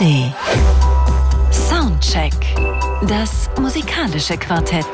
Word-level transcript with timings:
ARD. 0.00 0.32
Soundcheck. 1.52 2.32
Das 3.08 3.50
musikalische 3.60 4.36
Quartett. 4.36 4.86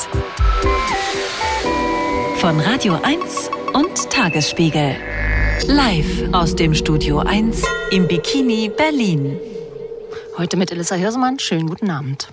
Von 2.37 2.59
Radio 2.61 2.99
1 3.03 3.51
und 3.75 4.11
Tagesspiegel. 4.11 4.97
Live 5.67 6.33
aus 6.33 6.55
dem 6.55 6.75
Studio 6.75 7.19
1 7.19 7.63
im 7.91 8.07
Bikini 8.07 8.71
Berlin. 8.75 9.39
Heute 10.39 10.57
mit 10.57 10.71
Elissa 10.73 10.95
Hirsemann. 10.95 11.39
Schönen 11.39 11.69
guten 11.69 11.91
Abend. 11.91 12.29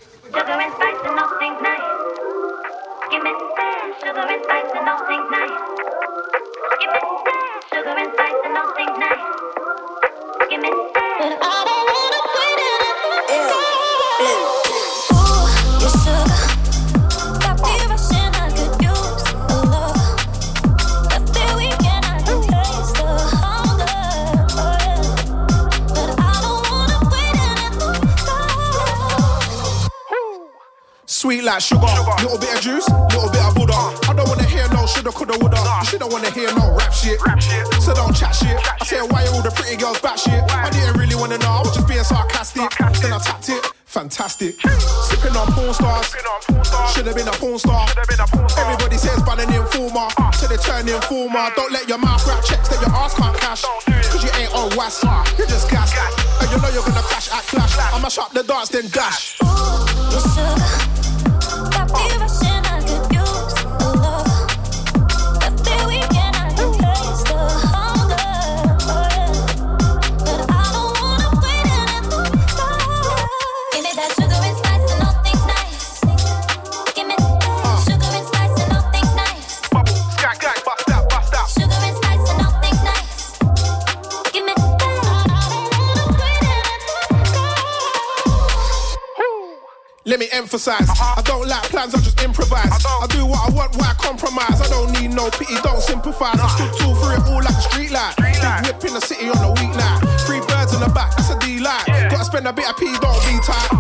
Coulda, 35.40 35.56
woulda. 35.56 35.80
You 35.82 35.86
should 35.86 36.00
don't 36.00 36.12
wanna 36.12 36.30
hear 36.32 36.54
no 36.56 36.76
rap 36.76 36.94
shit. 36.94 37.20
So 37.82 37.94
don't 37.94 38.16
chat 38.16 38.36
shit. 38.36 38.58
I 38.58 38.86
said, 38.86 39.04
why 39.12 39.26
are 39.26 39.34
all 39.34 39.42
the 39.42 39.52
pretty 39.52 39.78
girls 39.78 40.00
back 40.02 40.18
shit? 40.18 40.44
I 40.52 40.70
didn't 40.70 40.98
really 40.98 41.16
wanna 41.16 41.38
know, 41.38 41.50
I 41.50 41.62
was 41.62 41.76
just 41.76 41.88
being 41.88 42.04
sarcastic. 42.04 42.70
Then 43.02 43.14
I 43.14 43.20
tapped 43.20 43.50
it, 43.50 43.66
fantastic. 43.86 44.60
Sipping 44.62 45.36
on 45.36 45.48
porn 45.54 45.74
stars, 45.74 46.16
should 46.94 47.06
have 47.08 47.16
been 47.16 47.28
a 47.28 47.32
porn 47.32 47.60
star. 47.60 47.88
Everybody 48.58 48.98
says 48.98 49.22
ban 49.24 49.40
an 49.40 49.54
informer, 49.54 50.08
ah. 50.18 50.32
so 50.32 50.48
they 50.48 50.58
turn 50.58 50.88
informer. 50.88 51.50
Mm. 51.52 51.56
Don't 51.56 51.72
let 51.72 51.88
your 51.88 51.98
mouth 51.98 52.26
rap 52.28 52.44
checks 52.44 52.61
Emphasize, 90.62 90.94
I 90.94 91.26
don't 91.26 91.48
like 91.50 91.74
plans, 91.74 91.96
I 91.96 92.06
just 92.06 92.22
improvise. 92.22 92.70
I, 92.70 93.08
do 93.10 93.26
what 93.26 93.50
I 93.50 93.50
want, 93.50 93.74
why 93.82 93.98
compromise? 93.98 94.62
I 94.62 94.70
don't 94.70 94.94
need 94.94 95.10
no 95.10 95.26
pity, 95.34 95.58
don't 95.66 95.82
sympathize. 95.82 96.38
I 96.38 96.46
stood 96.54 96.70
tall 96.78 96.94
for 97.02 97.18
it 97.18 97.26
all 97.26 97.42
like 97.42 97.58
a 97.58 97.66
street 97.66 97.90
light. 97.90 98.14
Big 98.22 98.38
whip 98.70 98.78
in 98.86 98.94
the 98.94 99.02
city 99.02 99.26
on 99.26 99.42
a 99.42 99.50
weeknight. 99.58 100.06
Three 100.22 100.38
birds 100.46 100.78
in 100.78 100.86
the 100.86 100.92
back, 100.94 101.18
that's 101.18 101.34
a 101.34 101.40
D-light. 101.42 102.14
Gotta 102.14 102.26
spend 102.30 102.46
a 102.46 102.54
bit 102.54 102.70
of 102.70 102.78
P, 102.78 102.94
don't 103.02 103.18
be 103.26 103.42
tight. 103.42 103.74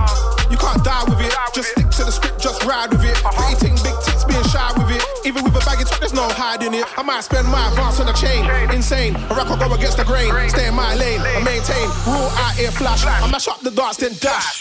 You 0.49 0.57
can't 0.57 0.81
die 0.81 1.05
with 1.05 1.21
it, 1.21 1.29
just 1.53 1.69
stick 1.69 1.85
to 1.85 2.01
the 2.01 2.09
script, 2.09 2.41
just 2.41 2.65
ride 2.65 2.89
with 2.89 3.05
it. 3.05 3.13
Pretty 3.29 3.61
ting, 3.61 3.77
big 3.85 3.93
tits, 4.01 4.25
being 4.25 4.41
shy 4.49 4.65
with 4.73 4.89
it. 4.89 5.05
Even 5.21 5.45
with 5.45 5.53
a 5.53 5.61
baggy 5.61 5.85
top, 5.85 6.01
there's 6.01 6.17
no 6.17 6.25
hiding 6.33 6.73
it. 6.73 6.89
I 6.97 7.05
might 7.05 7.21
spend 7.21 7.45
my 7.45 7.61
advance 7.69 8.01
on 8.01 8.09
the 8.09 8.17
chain, 8.17 8.49
insane. 8.73 9.13
A 9.29 9.37
rock 9.37 9.53
will 9.53 9.61
go 9.61 9.69
against 9.77 10.01
the 10.01 10.05
grain, 10.09 10.33
stay 10.49 10.65
in 10.65 10.73
my 10.73 10.97
lane, 10.97 11.21
I 11.21 11.45
maintain. 11.45 11.85
Rule 12.09 12.33
out 12.41 12.57
here, 12.57 12.73
flash. 12.73 13.05
I 13.05 13.29
mash 13.29 13.47
up 13.47 13.61
the 13.61 13.69
darts, 13.69 14.01
then 14.01 14.17
dash. 14.17 14.60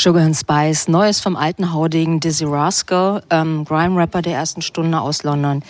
Sugar 0.00 0.22
and 0.22 0.34
Spice, 0.34 0.88
Neues 0.88 1.20
vom 1.20 1.36
alten 1.36 1.74
Haudegen 1.74 2.20
Dizzy 2.20 2.46
Rascal, 2.46 3.22
ähm, 3.28 3.66
Grime-Rapper 3.66 4.22
der 4.22 4.32
ersten 4.32 4.62
Stunde 4.62 4.98
aus 4.98 5.24
London. 5.24 5.62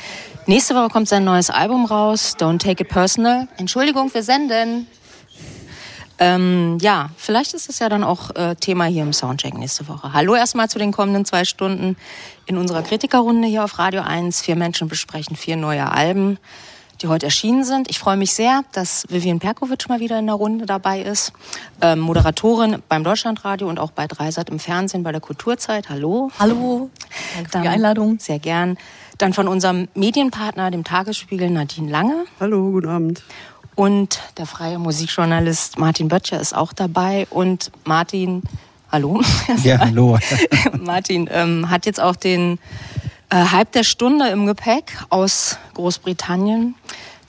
Nächste 0.47 0.77
Woche 0.77 0.89
kommt 0.89 1.09
sein 1.09 1.25
neues 1.25 1.51
Album 1.51 1.85
raus, 1.85 2.37
Don't 2.39 2.59
Take 2.59 2.85
It 2.85 2.89
Personal. 2.89 3.49
Entschuldigung, 3.57 4.15
wir 4.15 4.23
senden. 4.23 4.87
Ähm, 6.21 6.79
ja, 6.81 7.11
vielleicht 7.17 7.55
ist 7.55 7.69
es 7.69 7.81
ja 7.81 7.89
dann 7.89 8.05
auch 8.05 8.31
äh, 8.37 8.55
Thema 8.55 8.85
hier 8.85 9.03
im 9.03 9.13
Soundcheck 9.13 9.59
nächste 9.59 9.89
Woche. 9.89 10.13
Hallo 10.13 10.37
erstmal 10.37 10.69
zu 10.69 10.79
den 10.79 10.93
kommenden 10.93 11.25
zwei 11.25 11.45
Stunden 11.45 11.97
in 12.47 12.57
unserer 12.57 12.83
Kritikerrunde 12.83 13.49
hier 13.49 13.65
auf 13.65 13.81
Radio 13.81 14.03
1. 14.03 14.43
Vier 14.43 14.55
Menschen 14.55 14.87
besprechen 14.87 15.35
vier 15.35 15.57
neue 15.57 15.91
Alben 15.91 16.39
die 17.03 17.09
heute 17.09 17.27
erschienen 17.27 17.65
sind. 17.65 17.89
Ich 17.89 17.99
freue 17.99 18.17
mich 18.17 18.33
sehr, 18.33 18.63
dass 18.73 19.05
Vivian 19.09 19.39
Perkovic 19.39 19.89
mal 19.89 20.01
wieder 20.01 20.19
in 20.19 20.27
der 20.27 20.35
Runde 20.35 20.67
dabei 20.67 21.01
ist. 21.01 21.33
Ähm, 21.81 22.01
Moderatorin 22.01 22.83
beim 22.89 23.05
Deutschlandradio 23.05 23.69
und 23.69 23.79
auch 23.79 23.91
bei 23.91 24.07
Dreisat 24.07 24.51
im 24.51 24.59
Fernsehen 24.59 25.03
bei 25.03 25.13
der 25.13 25.21
Kulturzeit. 25.21 25.89
Hallo. 25.89 26.31
Hallo. 26.39 26.91
Danke 27.35 27.51
für 27.51 27.63
die 27.63 27.69
Einladung. 27.69 28.19
Sehr 28.19 28.39
gern. 28.39 28.77
Dann 29.19 29.33
von 29.33 29.49
unserem 29.49 29.89
Medienpartner, 29.95 30.71
dem 30.71 30.85
Tagesspiegel, 30.85 31.51
Nadine 31.51 31.91
Lange. 31.91 32.25
Hallo, 32.39 32.71
guten 32.71 32.89
Abend. 32.89 33.23
Und 33.75 34.21
der 34.37 34.47
freie 34.47 34.79
Musikjournalist 34.79 35.79
Martin 35.79 36.09
Böttcher 36.09 36.41
ist 36.41 36.55
auch 36.55 36.73
dabei. 36.73 37.27
Und 37.31 37.71
Martin, 37.85 38.43
hallo. 38.93 39.23
Ja, 39.65 39.79
hallo. 39.79 40.19
Martin 40.79 41.29
ähm, 41.33 41.71
hat 41.71 41.87
jetzt 41.87 42.01
auch 42.01 42.17
den 42.17 42.59
äh, 43.31 43.37
Hype 43.37 43.73
der 43.73 43.85
Stunde 43.85 44.29
im 44.29 44.47
Gepäck 44.47 44.93
aus 45.09 45.59
Großbritannien 45.75 46.75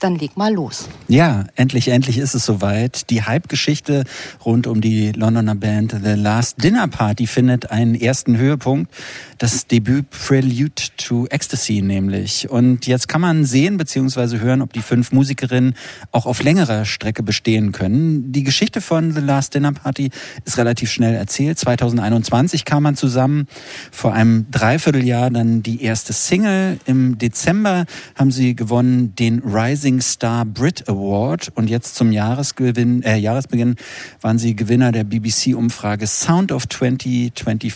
dann 0.02 0.16
leg 0.16 0.36
mal 0.36 0.52
los. 0.52 0.88
Ja, 1.08 1.44
endlich, 1.54 1.88
endlich 1.88 2.18
ist 2.18 2.34
es 2.34 2.44
soweit. 2.44 3.10
Die 3.10 3.22
Hype-Geschichte 3.22 4.04
rund 4.44 4.66
um 4.66 4.80
die 4.80 5.12
Londoner 5.12 5.54
Band 5.54 5.94
The 6.02 6.14
Last 6.14 6.62
Dinner 6.62 6.88
Party 6.88 7.26
findet 7.26 7.70
einen 7.70 7.94
ersten 7.94 8.36
Höhepunkt. 8.36 8.92
Das 9.38 9.66
Debüt 9.66 10.10
Prelude 10.10 10.82
to 10.96 11.26
Ecstasy 11.26 11.82
nämlich. 11.82 12.48
Und 12.50 12.86
jetzt 12.86 13.08
kann 13.08 13.20
man 13.20 13.44
sehen 13.44 13.76
bzw. 13.76 14.38
hören, 14.38 14.62
ob 14.62 14.72
die 14.72 14.82
fünf 14.82 15.12
Musikerinnen 15.12 15.74
auch 16.10 16.26
auf 16.26 16.42
längerer 16.42 16.84
Strecke 16.84 17.22
bestehen 17.22 17.72
können. 17.72 18.32
Die 18.32 18.44
Geschichte 18.44 18.80
von 18.80 19.12
The 19.12 19.20
Last 19.20 19.54
Dinner 19.54 19.72
Party 19.72 20.10
ist 20.44 20.58
relativ 20.58 20.90
schnell 20.90 21.14
erzählt. 21.14 21.58
2021 21.58 22.64
kam 22.64 22.84
man 22.84 22.96
zusammen. 22.96 23.46
Vor 23.90 24.12
einem 24.12 24.46
Dreivierteljahr 24.50 25.30
dann 25.30 25.62
die 25.62 25.82
erste 25.82 26.12
Single. 26.12 26.78
Im 26.86 27.18
Dezember 27.18 27.86
haben 28.14 28.30
sie 28.30 28.54
gewonnen 28.54 29.14
den 29.16 29.40
Rising 29.40 29.91
Rising 29.92 30.00
Star 30.00 30.44
Brit 30.46 30.88
Award 30.88 31.52
und 31.54 31.68
jetzt 31.68 31.96
zum 31.96 32.12
Jahresgewinn, 32.12 33.02
äh, 33.02 33.16
Jahresbeginn 33.16 33.76
waren 34.22 34.38
sie 34.38 34.56
Gewinner 34.56 34.90
der 34.90 35.04
BBC-Umfrage 35.04 36.06
Sound 36.06 36.50
of 36.52 36.66
2024. 36.68 37.74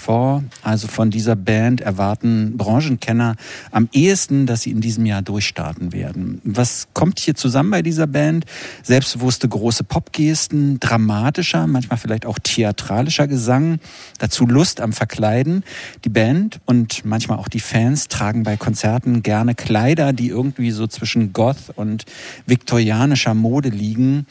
Also 0.63 0.89
von 0.89 1.11
dieser 1.11 1.37
Band 1.37 1.83
erwarten 1.83 2.57
Branchenkenner 2.57 3.37
am 3.71 3.89
ehesten, 3.93 4.47
dass 4.47 4.63
sie 4.63 4.71
in 4.71 4.81
diesem 4.81 5.05
Jahr 5.05 5.21
durchstarten 5.21 5.93
werden. 5.93 6.41
Was 6.45 6.89
kommt 6.95 7.19
hier 7.19 7.35
zusammen 7.35 7.71
bei 7.71 7.83
dieser 7.83 8.07
Band? 8.07 8.47
Selbstbewusste 8.83 9.49
große 9.49 9.85
Popgesten, 9.85 10.81
dramatischer, 10.81 11.67
manchmal 11.67 11.99
vielleicht 11.99 12.25
auch 12.25 12.39
theatralischer 12.43 13.27
Gesang, 13.27 13.79
dazu 14.19 14.47
Lust 14.47 14.81
am 14.81 14.93
Verkleiden. 14.93 15.65
Die 16.05 16.09
Band 16.09 16.61
und 16.65 17.05
manchmal 17.05 17.39
auch 17.39 17.49
die 17.49 17.61
Fans 17.61 18.09
tragen 18.09 18.43
bei 18.43 18.57
Konzerten 18.57 19.23
gerne 19.23 19.55
Kleider, 19.55 20.13
die 20.13 20.29
irgendwie 20.29 20.71
so 20.71 20.87
zwischen 20.87 21.35
Goth 21.35 21.73
und 21.75 22.06
viktorianischer 22.47 23.35
Mode 23.35 23.69
liegen. 23.71 24.27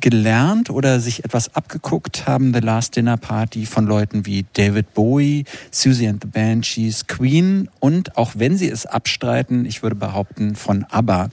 gelernt 0.00 0.68
oder 0.68 1.00
sich 1.00 1.24
etwas 1.24 1.54
abgeguckt 1.54 2.26
haben 2.26 2.52
The 2.52 2.60
Last 2.60 2.94
Dinner 2.94 3.16
Party 3.16 3.64
von 3.64 3.86
Leuten 3.86 4.26
wie 4.26 4.44
David 4.52 4.92
Bowie, 4.92 5.44
Susie 5.70 6.06
and 6.06 6.22
the 6.22 6.28
Banshees, 6.28 7.06
Queen 7.06 7.70
und 7.80 8.18
auch 8.18 8.32
wenn 8.36 8.58
sie 8.58 8.68
es 8.68 8.84
abstreiten, 8.84 9.64
ich 9.64 9.82
würde 9.82 9.96
behaupten 9.96 10.56
von 10.56 10.84
ABBA. 10.90 11.30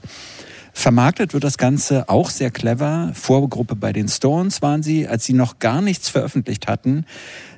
Vermarktet 0.77 1.33
wird 1.33 1.45
das 1.45 1.57
Ganze 1.57 2.09
auch 2.09 2.29
sehr 2.29 2.51
clever. 2.51 3.11
Vorgruppe 3.13 3.77
bei 3.77 3.93
den 3.93 4.09
Stones 4.09 4.61
waren 4.61 4.83
sie, 4.83 5.07
als 5.07 5.23
sie 5.23 5.31
noch 5.31 5.59
gar 5.59 5.81
nichts 5.81 6.09
veröffentlicht 6.09 6.67
hatten. 6.67 7.05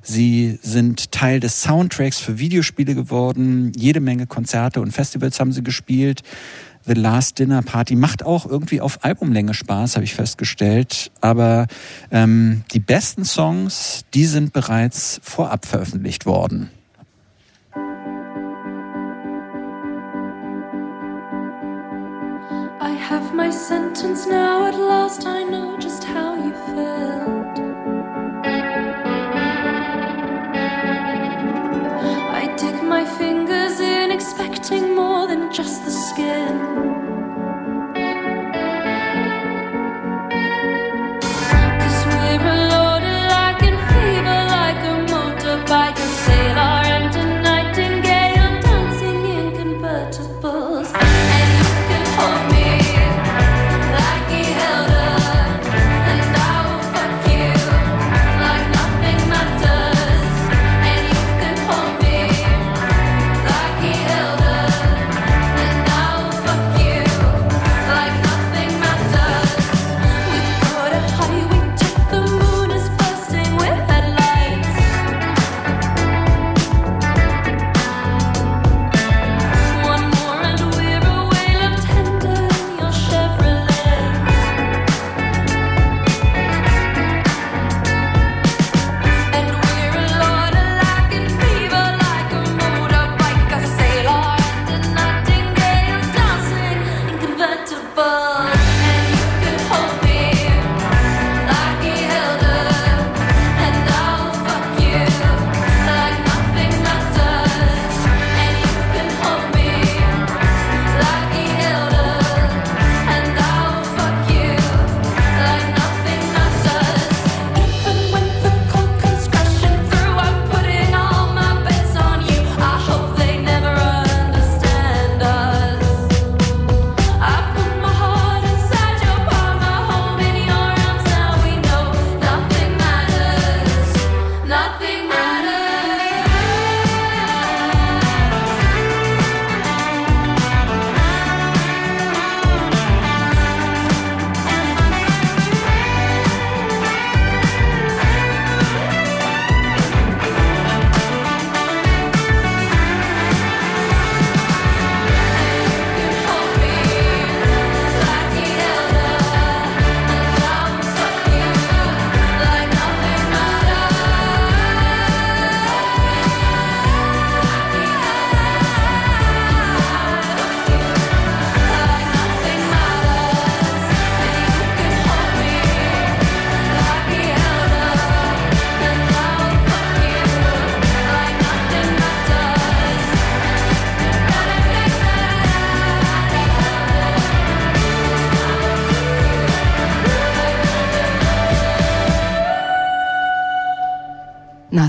Sie 0.03 0.59
sind 0.61 1.11
Teil 1.11 1.39
des 1.39 1.63
Soundtracks 1.63 2.19
für 2.19 2.37
Videospiele 2.37 2.93
geworden. 2.93 3.71
Jede 3.75 4.01
Menge 4.01 4.27
Konzerte 4.27 4.81
und 4.81 4.91
Festivals 4.91 5.39
haben 5.39 5.51
sie 5.51 5.63
gespielt. 5.63 6.21
The 6.87 6.93
Last 6.93 7.37
Dinner 7.37 7.61
Party 7.61 7.95
macht 7.95 8.23
auch 8.23 8.45
irgendwie 8.45 8.81
auf 8.81 9.03
Albumlänge 9.03 9.53
Spaß, 9.53 9.95
habe 9.95 10.05
ich 10.05 10.15
festgestellt. 10.15 11.11
Aber 11.21 11.67
ähm, 12.11 12.63
die 12.71 12.79
besten 12.79 13.25
Songs, 13.25 14.05
die 14.13 14.25
sind 14.25 14.53
bereits 14.53 15.19
vorab 15.21 15.65
veröffentlicht 15.65 16.25
worden. 16.25 16.69
have 23.07 23.33
my 23.33 23.49
sentence 23.49 24.27
now. 24.27 24.65
At 24.65 24.75
last, 24.75 25.25
I 25.25 25.43
know 25.45 25.77
just 25.77 26.03
how 26.03 26.35
you 26.35 26.53
felt. 26.75 27.36
Expecting 34.67 34.95
more 34.95 35.27
than 35.27 35.49
just 35.49 35.85
the 35.85 35.91
skin. 35.91 37.06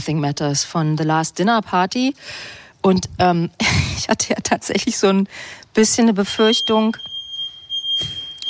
Nothing 0.08 0.20
Matters 0.20 0.64
von 0.64 0.96
The 0.96 1.04
Last 1.04 1.38
Dinner 1.38 1.60
Party. 1.60 2.14
Und 2.80 3.10
ähm, 3.18 3.50
ich 3.98 4.08
hatte 4.08 4.30
ja 4.30 4.36
tatsächlich 4.42 4.96
so 4.96 5.08
ein 5.08 5.28
bisschen 5.74 6.04
eine 6.04 6.14
Befürchtung. 6.14 6.96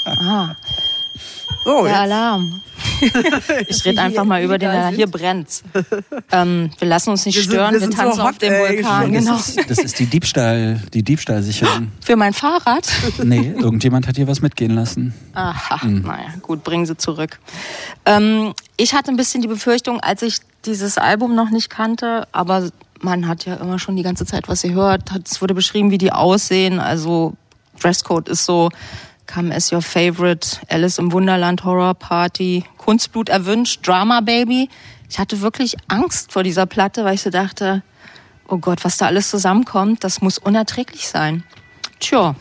Ah. 0.04 0.54
Oh, 1.64 1.82
der 1.82 2.02
Alarm. 2.02 2.62
ich 3.68 3.84
rede 3.84 4.00
einfach 4.00 4.24
mal 4.24 4.42
über 4.42 4.58
den 4.58 4.70
Alarm. 4.70 4.94
Hier 4.94 5.06
brennt's. 5.06 5.62
Ähm, 6.32 6.70
wir 6.78 6.88
lassen 6.88 7.10
uns 7.10 7.26
nicht 7.26 7.36
wir 7.36 7.42
stören, 7.42 7.74
wir, 7.74 7.80
wir 7.80 7.90
tanzen 7.90 8.16
so 8.16 8.22
hot, 8.22 8.30
auf 8.30 8.38
dem 8.38 8.52
Vulkan. 8.52 9.12
Genau. 9.12 9.36
Das, 9.36 9.48
ist, 9.48 9.70
das 9.70 9.78
ist 9.78 9.98
die 9.98 10.06
Diebstahl, 10.06 10.80
die 10.92 11.02
Diebstahlsicherung. 11.02 11.92
Für 12.00 12.16
mein 12.16 12.32
Fahrrad? 12.32 12.88
Nee, 13.28 13.52
irgendjemand 13.58 14.06
hat 14.06 14.16
hier 14.16 14.26
was 14.26 14.40
mitgehen 14.40 14.74
lassen. 14.74 15.12
Aha, 15.34 15.84
mhm. 15.84 16.02
naja, 16.02 16.32
gut, 16.40 16.62
bringen 16.64 16.86
Sie 16.86 16.96
zurück. 16.96 17.40
Ähm, 18.06 18.54
ich 18.76 18.94
hatte 18.94 19.10
ein 19.10 19.16
bisschen 19.16 19.42
die 19.42 19.48
Befürchtung, 19.48 20.00
als 20.00 20.22
ich 20.22 20.38
dieses 20.64 20.98
Album 20.98 21.34
noch 21.34 21.50
nicht 21.50 21.68
kannte, 21.68 22.26
aber 22.32 22.70
man 23.00 23.28
hat 23.28 23.44
ja 23.44 23.54
immer 23.56 23.78
schon 23.78 23.96
die 23.96 24.02
ganze 24.02 24.24
Zeit 24.24 24.48
was 24.48 24.62
gehört. 24.62 25.02
Es 25.24 25.40
wurde 25.40 25.54
beschrieben, 25.54 25.90
wie 25.90 25.98
die 25.98 26.12
aussehen. 26.12 26.80
Also 26.80 27.34
Dresscode 27.80 28.28
ist 28.28 28.44
so 28.44 28.70
Come 29.32 29.54
as 29.54 29.70
Your 29.70 29.82
Favorite, 29.82 30.58
Alice 30.70 30.99
im 30.99 31.12
Wunderland 31.12 31.62
Horror 31.62 31.94
Party, 31.94 32.64
Kunstblut 32.78 33.28
erwünscht, 33.28 33.87
Drama 33.87 34.20
Baby. 34.23 34.70
Ich 35.11 35.18
hatte 35.18 35.42
wirklich 35.42 35.76
Angst 35.87 36.32
vor 36.32 36.42
dieser 36.42 36.64
Platte, 36.64 37.04
weil 37.04 37.14
ich 37.14 37.23
so 37.23 37.30
dachte, 37.30 37.82
oh 38.49 38.56
Gott, 38.56 38.85
was 38.85 38.97
da 38.97 39.06
alles 39.06 39.28
zusammenkommt, 39.28 40.02
das 40.02 40.23
muss 40.23 40.38
unerträglich 40.38 41.08
sein. 41.08 41.44
Tja, 42.00 42.35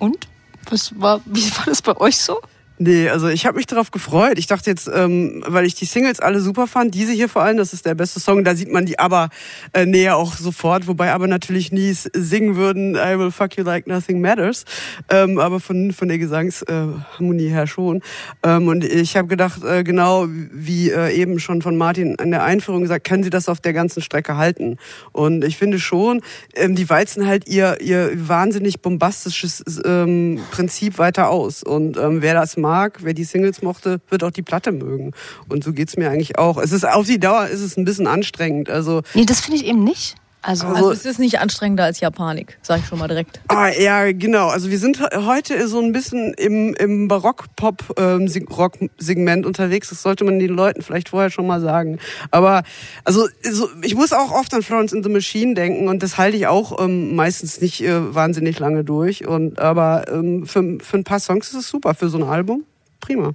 und? 0.00 0.26
Was 0.68 1.00
war, 1.00 1.20
wie 1.26 1.48
war 1.56 1.66
das 1.66 1.80
bei 1.80 1.96
euch 1.96 2.18
so? 2.18 2.40
Nee, 2.78 3.08
also 3.08 3.28
ich 3.28 3.46
habe 3.46 3.56
mich 3.56 3.66
darauf 3.66 3.90
gefreut. 3.90 4.38
Ich 4.38 4.46
dachte 4.46 4.68
jetzt, 4.68 4.90
ähm, 4.92 5.42
weil 5.46 5.64
ich 5.64 5.74
die 5.74 5.86
Singles 5.86 6.20
alle 6.20 6.40
super 6.40 6.66
fand, 6.66 6.94
diese 6.94 7.12
hier 7.12 7.28
vor 7.28 7.42
allem, 7.42 7.56
das 7.56 7.72
ist 7.72 7.86
der 7.86 7.94
beste 7.94 8.20
Song, 8.20 8.44
da 8.44 8.54
sieht 8.54 8.70
man 8.70 8.84
die 8.84 8.98
aber 8.98 9.30
äh, 9.72 9.86
näher 9.86 10.16
auch 10.16 10.34
sofort, 10.36 10.86
wobei 10.86 11.12
aber 11.12 11.26
natürlich 11.26 11.72
nie 11.72 11.92
singen 11.94 12.56
würden, 12.56 12.94
I 12.94 13.18
will 13.18 13.30
fuck 13.30 13.56
you 13.56 13.64
like 13.64 13.86
nothing 13.86 14.20
matters, 14.20 14.66
ähm, 15.08 15.38
aber 15.38 15.58
von, 15.58 15.92
von 15.92 16.08
der 16.08 16.18
Gesangsharmonie 16.18 17.46
äh, 17.46 17.50
her 17.50 17.66
schon. 17.66 18.02
Ähm, 18.42 18.68
und 18.68 18.84
ich 18.84 19.16
habe 19.16 19.28
gedacht, 19.28 19.64
äh, 19.64 19.82
genau 19.82 20.26
wie 20.28 20.90
äh, 20.90 21.14
eben 21.14 21.38
schon 21.38 21.62
von 21.62 21.78
Martin 21.78 22.18
an 22.18 22.30
der 22.30 22.44
Einführung 22.44 22.82
gesagt, 22.82 23.06
können 23.06 23.22
sie 23.22 23.30
das 23.30 23.48
auf 23.48 23.60
der 23.60 23.72
ganzen 23.72 24.02
Strecke 24.02 24.36
halten? 24.36 24.76
Und 25.12 25.44
ich 25.44 25.56
finde 25.56 25.78
schon, 25.78 26.20
ähm, 26.54 26.74
die 26.74 26.90
walzen 26.90 27.26
halt 27.26 27.48
ihr, 27.48 27.80
ihr 27.80 28.10
wahnsinnig 28.28 28.80
bombastisches 28.80 29.64
ähm, 29.86 30.40
Prinzip 30.50 30.98
weiter 30.98 31.30
aus. 31.30 31.62
Und 31.62 31.96
ähm, 31.96 32.20
wer 32.20 32.34
das 32.34 32.58
mag, 32.66 32.98
wer 33.02 33.14
die 33.14 33.22
Singles 33.22 33.62
mochte, 33.62 34.00
wird 34.08 34.24
auch 34.24 34.32
die 34.32 34.42
Platte 34.42 34.72
mögen. 34.72 35.12
Und 35.48 35.62
so 35.62 35.72
geht's 35.72 35.96
mir 35.96 36.10
eigentlich 36.10 36.36
auch. 36.36 36.58
Es 36.58 36.72
ist 36.72 36.84
auf 36.84 37.06
die 37.06 37.20
Dauer 37.20 37.46
ist 37.46 37.60
es 37.60 37.76
ein 37.76 37.84
bisschen 37.84 38.08
anstrengend. 38.08 38.68
Also 38.68 39.02
nee, 39.14 39.24
das 39.24 39.40
finde 39.40 39.58
ich 39.58 39.66
eben 39.66 39.84
nicht. 39.84 40.16
Also, 40.46 40.68
also, 40.68 40.92
es 40.92 41.04
ist 41.04 41.18
nicht 41.18 41.40
anstrengender 41.40 41.82
als 41.82 41.98
Japanik, 41.98 42.56
sage 42.62 42.80
ich 42.80 42.86
schon 42.86 43.00
mal 43.00 43.08
direkt. 43.08 43.40
Ah, 43.48 43.68
ja, 43.68 44.12
genau. 44.12 44.46
Also 44.46 44.70
wir 44.70 44.78
sind 44.78 45.00
heute 45.00 45.66
so 45.66 45.80
ein 45.80 45.90
bisschen 45.90 46.34
im, 46.34 46.72
im 46.74 47.08
Barock-Pop-Rock-Segment 47.08 49.42
ähm, 49.42 49.46
unterwegs. 49.46 49.88
Das 49.88 50.02
sollte 50.02 50.22
man 50.22 50.38
den 50.38 50.50
Leuten 50.50 50.82
vielleicht 50.82 51.08
vorher 51.08 51.30
schon 51.30 51.48
mal 51.48 51.60
sagen. 51.60 51.98
Aber 52.30 52.62
also 53.02 53.26
so, 53.42 53.68
ich 53.82 53.96
muss 53.96 54.12
auch 54.12 54.30
oft 54.30 54.54
an 54.54 54.62
Florence 54.62 54.92
in 54.92 55.02
the 55.02 55.08
Machine 55.08 55.54
denken 55.54 55.88
und 55.88 56.04
das 56.04 56.16
halte 56.16 56.36
ich 56.36 56.46
auch 56.46 56.80
ähm, 56.80 57.16
meistens 57.16 57.60
nicht 57.60 57.82
äh, 57.82 58.14
wahnsinnig 58.14 58.60
lange 58.60 58.84
durch. 58.84 59.26
Und 59.26 59.58
aber 59.58 60.04
ähm, 60.12 60.46
für, 60.46 60.78
für 60.78 60.96
ein 60.96 61.02
paar 61.02 61.18
Songs 61.18 61.48
ist 61.48 61.54
es 61.54 61.68
super. 61.68 61.94
Für 61.94 62.08
so 62.08 62.18
ein 62.18 62.22
Album 62.22 62.62
prima. 63.00 63.32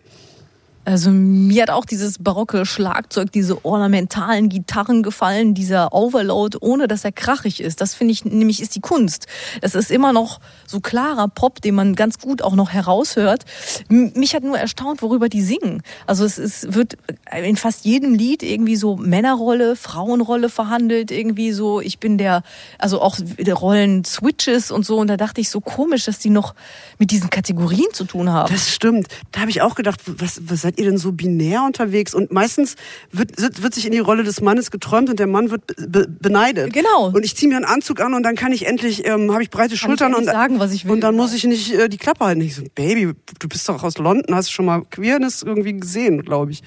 Also 0.84 1.12
mir 1.12 1.62
hat 1.64 1.70
auch 1.70 1.86
dieses 1.86 2.18
barocke 2.18 2.66
Schlagzeug, 2.66 3.32
diese 3.32 3.64
ornamentalen 3.64 4.50
Gitarren 4.50 5.04
gefallen, 5.04 5.54
dieser 5.54 5.94
Overload, 5.94 6.58
ohne 6.60 6.88
dass 6.88 7.06
er 7.06 7.12
krachig 7.12 7.62
ist. 7.62 7.82
Das 7.82 7.94
finde 7.94 8.14
ich 8.14 8.26
nämlich 8.26 8.62
ist 8.62 8.76
die 8.76 8.82
Kunst. 8.82 9.28
Das 9.62 9.76
ist 9.76 9.92
immer 9.92 10.12
noch 10.12 10.40
so 10.66 10.80
klarer 10.80 11.28
Pop, 11.28 11.62
den 11.62 11.76
man 11.76 11.94
ganz 11.96 12.18
gut 12.18 12.42
auch 12.42 12.56
noch 12.56 12.72
heraushört. 12.72 13.46
Mich 13.90 14.34
hat 14.34 14.44
nur 14.44 14.58
erstaunt, 14.58 15.04
worüber 15.04 15.30
die 15.30 15.44
singen. 15.44 15.84
Also 16.08 16.26
es, 16.26 16.40
es 16.40 16.74
wird 16.74 16.98
in 17.32 17.58
fast 17.58 17.86
jedem 17.86 18.16
Lied 18.16 18.42
irgendwie 18.42 18.76
so 18.76 18.96
Männerrolle, 18.96 19.76
Frauenrolle 19.76 20.50
verhandelt, 20.50 21.12
irgendwie 21.12 21.52
so. 21.52 21.80
Ich 21.80 22.00
bin 22.00 22.18
der, 22.18 22.42
also 22.80 23.02
auch 23.02 23.18
der 23.20 23.56
Rollen 23.56 24.04
Switches 24.04 24.72
und 24.72 24.86
so. 24.86 24.98
Und 24.98 25.08
da 25.08 25.18
dachte 25.18 25.42
ich 25.42 25.50
so 25.50 25.62
komisch, 25.62 26.06
dass 26.06 26.18
die 26.18 26.32
noch 26.32 26.56
mit 26.98 27.12
diesen 27.12 27.30
Kategorien 27.30 27.94
zu 27.94 28.06
tun 28.06 28.30
haben. 28.32 28.52
Das 28.52 28.72
stimmt. 28.72 29.08
Da 29.32 29.42
habe 29.42 29.52
ich 29.52 29.62
auch 29.62 29.76
gedacht, 29.76 30.00
was, 30.06 30.42
was 30.44 30.62
seid 30.62 30.80
ihr 30.82 30.90
denn 30.90 30.98
so 30.98 31.12
binär 31.12 31.64
unterwegs? 31.64 32.14
Und 32.14 32.32
meistens 32.32 32.76
wird, 33.12 33.62
wird 33.62 33.74
sich 33.74 33.86
in 33.86 33.92
die 33.92 34.00
Rolle 34.00 34.24
des 34.24 34.42
Mannes 34.42 34.72
geträumt 34.72 35.10
und 35.10 35.20
der 35.20 35.28
Mann 35.28 35.52
wird 35.52 35.62
be 35.78 36.08
beneidet. 36.08 36.74
Genau. 36.74 37.08
Und 37.08 37.24
ich 37.24 37.36
ziehe 37.36 37.50
mir 37.50 37.56
einen 37.56 37.66
Anzug 37.66 38.02
an 38.02 38.14
und 38.14 38.24
dann 38.24 38.36
kann 38.36 38.52
ich 38.52 38.68
endlich, 38.68 39.06
ähm, 39.06 39.32
habe 39.32 39.44
ich 39.44 39.50
breite 39.50 39.76
kann 39.76 39.78
Schultern 39.78 40.12
ich 40.12 40.18
und 40.20 40.26
sagen, 40.26 40.60
was 40.60 40.74
ich 40.74 40.86
will. 40.86 40.92
Und 40.92 41.02
dann 41.02 41.16
muss 41.16 41.34
ich 41.34 41.44
nicht 41.46 41.74
äh, 41.74 41.90
die 41.90 41.98
Klappe 41.98 42.26
halten. 42.26 42.42
Ich 42.42 42.56
so, 42.56 42.64
Baby, 42.76 43.14
du 43.40 43.48
bist 43.48 43.68
doch 43.70 43.84
aus 43.84 43.98
London, 43.98 44.36
hast 44.36 44.52
schon 44.52 44.66
mal 44.66 44.82
Queerness 44.90 45.44
irgendwie 45.44 45.74
gesehen, 45.74 46.22
glaube 46.24 46.52
ich. 46.52 46.64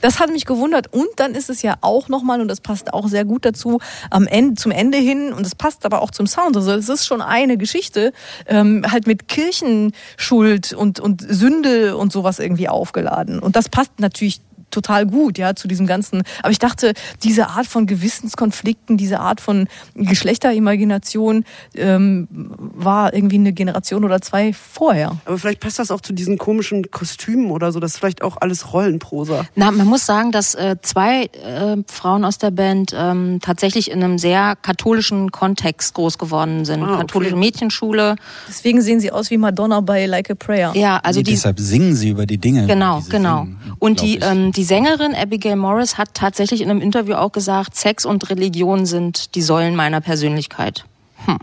Das 0.00 0.18
hat 0.18 0.30
mich 0.30 0.46
gewundert. 0.46 0.92
Und 0.92 1.08
dann 1.16 1.34
ist 1.34 1.50
es 1.50 1.62
ja 1.62 1.76
auch 1.80 2.08
nochmal, 2.08 2.40
und 2.40 2.48
das 2.48 2.60
passt 2.60 2.92
auch 2.92 3.08
sehr 3.08 3.24
gut 3.24 3.44
dazu, 3.44 3.80
am 4.10 4.26
Ende, 4.26 4.54
zum 4.54 4.72
Ende 4.72 4.98
hin, 4.98 5.32
und 5.32 5.44
das 5.44 5.54
passt 5.54 5.84
aber 5.84 6.02
auch 6.02 6.10
zum 6.10 6.26
Sound. 6.26 6.56
Also 6.56 6.72
es 6.72 6.88
ist 6.88 7.06
schon 7.06 7.22
eine 7.22 7.56
Geschichte, 7.56 8.12
ähm, 8.46 8.84
halt 8.90 9.06
mit 9.06 9.28
Kirchenschuld 9.28 10.72
und, 10.72 11.00
und 11.00 11.24
Sünde 11.28 11.96
und 11.96 12.12
sowas 12.12 12.38
irgendwie 12.38 12.68
aufgeladen. 12.68 13.38
Und 13.38 13.56
das 13.56 13.68
passt 13.68 13.98
natürlich 13.98 14.40
total 14.70 15.06
gut, 15.06 15.38
ja, 15.38 15.54
zu 15.54 15.68
diesem 15.68 15.86
ganzen. 15.86 16.22
Aber 16.42 16.50
ich 16.50 16.58
dachte, 16.58 16.94
diese 17.22 17.48
Art 17.48 17.66
von 17.66 17.86
Gewissenskonflikten, 17.86 18.96
diese 18.96 19.20
Art 19.20 19.40
von 19.40 19.68
Geschlechterimagination 19.94 21.44
ähm, 21.74 22.28
war 22.30 23.14
irgendwie 23.14 23.36
eine 23.36 23.52
Generation 23.52 24.04
oder 24.04 24.20
zwei 24.20 24.52
vorher. 24.52 25.16
Aber 25.24 25.38
vielleicht 25.38 25.60
passt 25.60 25.78
das 25.78 25.90
auch 25.90 26.00
zu 26.00 26.12
diesen 26.12 26.38
komischen 26.38 26.90
Kostümen 26.90 27.50
oder 27.50 27.72
so. 27.72 27.80
Das 27.80 27.92
ist 27.92 27.98
vielleicht 27.98 28.22
auch 28.22 28.36
alles 28.40 28.72
Rollenprosa. 28.72 29.46
Na, 29.54 29.70
man 29.70 29.86
muss 29.86 30.06
sagen, 30.06 30.32
dass 30.32 30.54
äh, 30.54 30.76
zwei 30.82 31.24
äh, 31.24 31.76
Frauen 31.86 32.24
aus 32.24 32.38
der 32.38 32.50
Band 32.50 32.94
ähm, 32.96 33.38
tatsächlich 33.40 33.90
in 33.90 34.02
einem 34.02 34.18
sehr 34.18 34.56
katholischen 34.56 35.30
Kontext 35.30 35.94
groß 35.94 36.18
geworden 36.18 36.64
sind. 36.64 36.82
Ah, 36.82 36.94
okay. 36.94 37.00
Katholische 37.00 37.36
Mädchenschule. 37.36 38.16
Deswegen 38.48 38.82
sehen 38.82 39.00
sie 39.00 39.12
aus 39.12 39.30
wie 39.30 39.38
Madonna 39.38 39.80
bei 39.80 40.06
Like 40.06 40.30
a 40.30 40.34
Prayer. 40.34 40.72
Ja, 40.74 40.98
also 40.98 41.20
nee, 41.20 41.24
die, 41.24 41.30
deshalb 41.32 41.58
singen 41.60 41.94
sie 41.94 42.10
über 42.10 42.26
die 42.26 42.38
Dinge. 42.38 42.66
Genau, 42.66 43.02
genau. 43.08 43.44
Singen, 43.44 43.58
und 43.78 44.00
die, 44.00 44.18
ähm, 44.18 44.52
die 44.52 44.59
die 44.60 44.64
Sängerin 44.64 45.14
Abigail 45.14 45.56
Morris 45.56 45.96
hat 45.96 46.12
tatsächlich 46.12 46.60
in 46.60 46.68
einem 46.68 46.82
Interview 46.82 47.14
auch 47.14 47.32
gesagt, 47.32 47.76
Sex 47.76 48.04
und 48.04 48.28
Religion 48.28 48.84
sind 48.84 49.34
die 49.34 49.40
Säulen 49.40 49.74
meiner 49.74 50.02
Persönlichkeit. 50.02 50.84
Hm. 51.24 51.38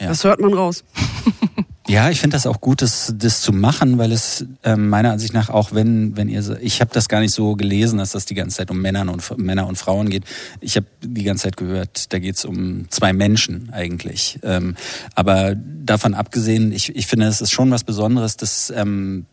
Ja. 0.00 0.08
Das 0.08 0.24
hört 0.24 0.40
man 0.40 0.54
raus. 0.54 0.82
Ja, 1.88 2.10
ich 2.10 2.20
finde 2.20 2.34
das 2.34 2.48
auch 2.48 2.60
gut, 2.60 2.82
das, 2.82 3.14
das 3.16 3.42
zu 3.42 3.52
machen, 3.52 3.96
weil 3.96 4.10
es 4.10 4.44
äh, 4.64 4.74
meiner 4.74 5.12
Ansicht 5.12 5.32
nach 5.34 5.50
auch, 5.50 5.72
wenn, 5.72 6.16
wenn 6.16 6.28
ihr, 6.28 6.58
ich 6.60 6.80
habe 6.80 6.90
das 6.92 7.08
gar 7.08 7.20
nicht 7.20 7.32
so 7.32 7.54
gelesen, 7.54 7.98
dass 7.98 8.10
das 8.10 8.24
die 8.24 8.34
ganze 8.34 8.56
Zeit 8.56 8.72
um 8.72 8.82
Männer 8.82 9.02
und 9.02 9.38
Männer 9.38 9.68
und 9.68 9.78
Frauen 9.78 10.10
geht. 10.10 10.24
Ich 10.60 10.74
habe 10.74 10.86
die 11.00 11.22
ganze 11.22 11.44
Zeit 11.44 11.56
gehört, 11.56 12.12
da 12.12 12.18
geht 12.18 12.34
es 12.34 12.44
um 12.44 12.90
zwei 12.90 13.12
Menschen 13.12 13.70
eigentlich. 13.72 14.40
Ähm, 14.42 14.74
aber 15.14 15.54
davon 15.54 16.14
abgesehen, 16.14 16.72
ich, 16.72 16.94
ich 16.96 17.06
finde, 17.06 17.26
es 17.26 17.40
ist 17.40 17.52
schon 17.52 17.70
was 17.70 17.84
Besonderes, 17.84 18.36
dass 18.36 18.70
ähm, 18.74 19.26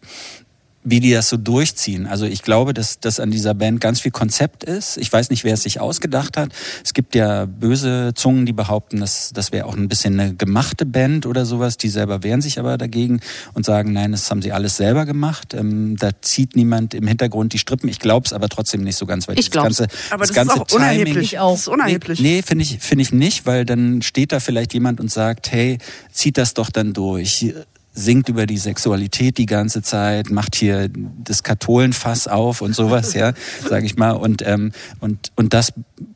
wie 0.84 1.00
die 1.00 1.12
das 1.12 1.30
so 1.30 1.38
durchziehen. 1.38 2.08
Also 2.08 2.25
ich 2.25 2.42
glaube, 2.42 2.74
dass 2.74 3.00
das 3.00 3.20
an 3.20 3.32
dieser 3.32 3.54
Band 3.54 3.80
ganz 3.80 4.02
viel 4.02 4.12
Konzept 4.12 4.63
ist. 4.63 4.98
Ich 4.98 5.12
weiß 5.12 5.30
nicht, 5.30 5.44
wer 5.44 5.54
es 5.54 5.63
sich 5.63 5.80
ausgedacht 5.80 6.38
hat. 6.38 6.50
Es 6.84 6.94
gibt 6.94 7.16
ja 7.16 7.46
böse 7.46 8.12
Zungen, 8.16 8.46
die 8.46 8.54
behaupten, 8.54 9.00
dass 9.00 9.32
das 9.34 9.52
wäre 9.52 9.66
auch 9.66 9.75
ein 9.75 9.88
bisschen 9.88 10.20
eine 10.20 10.36
gemachte 10.36 10.86
Band 10.86 11.25
oder 11.25 11.46
sowas. 11.46 11.78
Die 11.78 11.90
selber 11.90 12.24
wehren 12.24 12.42
sich 12.42 12.60
aber 12.60 12.78
dagegen 12.78 13.22
und 13.54 13.66
sagen, 13.66 13.94
nein, 13.94 14.12
das 14.12 14.30
haben 14.30 14.42
sie 14.42 14.52
alles 14.52 14.78
selber 14.78 15.06
gemacht. 15.06 15.54
Ähm, 15.54 15.96
da 15.98 16.10
zieht 16.22 16.56
niemand 16.56 16.94
im 16.94 17.08
Hintergrund 17.08 17.54
die 17.54 17.60
Strippen. 17.60 17.88
Ich 17.90 18.00
glaube 18.00 18.25
es 18.25 18.34
aber 18.34 18.50
trotzdem 18.50 18.82
nicht 18.84 18.98
so 18.98 19.06
ganz, 19.06 19.28
weil 19.28 19.40
ich 19.40 19.52
glaube 19.52 19.68
aber 19.68 20.25
das, 20.25 20.30
das 20.30 20.34
ganze 20.34 20.56
ist 20.56 20.62
auch 20.62 20.68
Timing, 20.68 20.84
unerheblich. 20.84 21.40
Auch. 21.40 21.52
Das 21.54 21.62
ist 21.62 21.68
unerheblich. 21.68 22.20
Nee, 22.20 22.36
nee 22.36 22.42
finde 22.42 22.63
ich, 22.63 22.80
finde 22.80 23.02
ich 23.04 23.12
nicht, 23.12 23.46
weil 23.46 23.66
dann 23.66 24.02
steht 24.02 24.32
da 24.32 24.40
vielleicht 24.40 24.74
jemand 24.74 25.00
und 25.00 25.12
sagt, 25.12 25.52
hey, 25.52 25.78
zieht 26.12 26.38
das 26.38 26.54
doch 26.54 26.70
dann 26.70 26.94
durch 26.94 27.54
singt 27.94 28.28
über 28.30 28.46
die 28.46 28.58
Sexualität 28.58 29.38
die 29.38 29.46
ganze 29.46 29.82
Zeit, 29.82 30.30
macht 30.30 30.56
hier 30.56 30.90
das 31.24 31.44
Katholenfass 31.44 32.28
auf 32.28 32.62
und 32.62 32.76
sowas, 32.76 33.14
ja, 33.14 33.34
sage 33.70 33.86
ich 33.86 33.96
mal. 33.96 34.12
Und, 34.12 34.46
ähm, 34.46 34.72
und, 35.00 35.32
und 35.36 35.54
das 35.54 35.74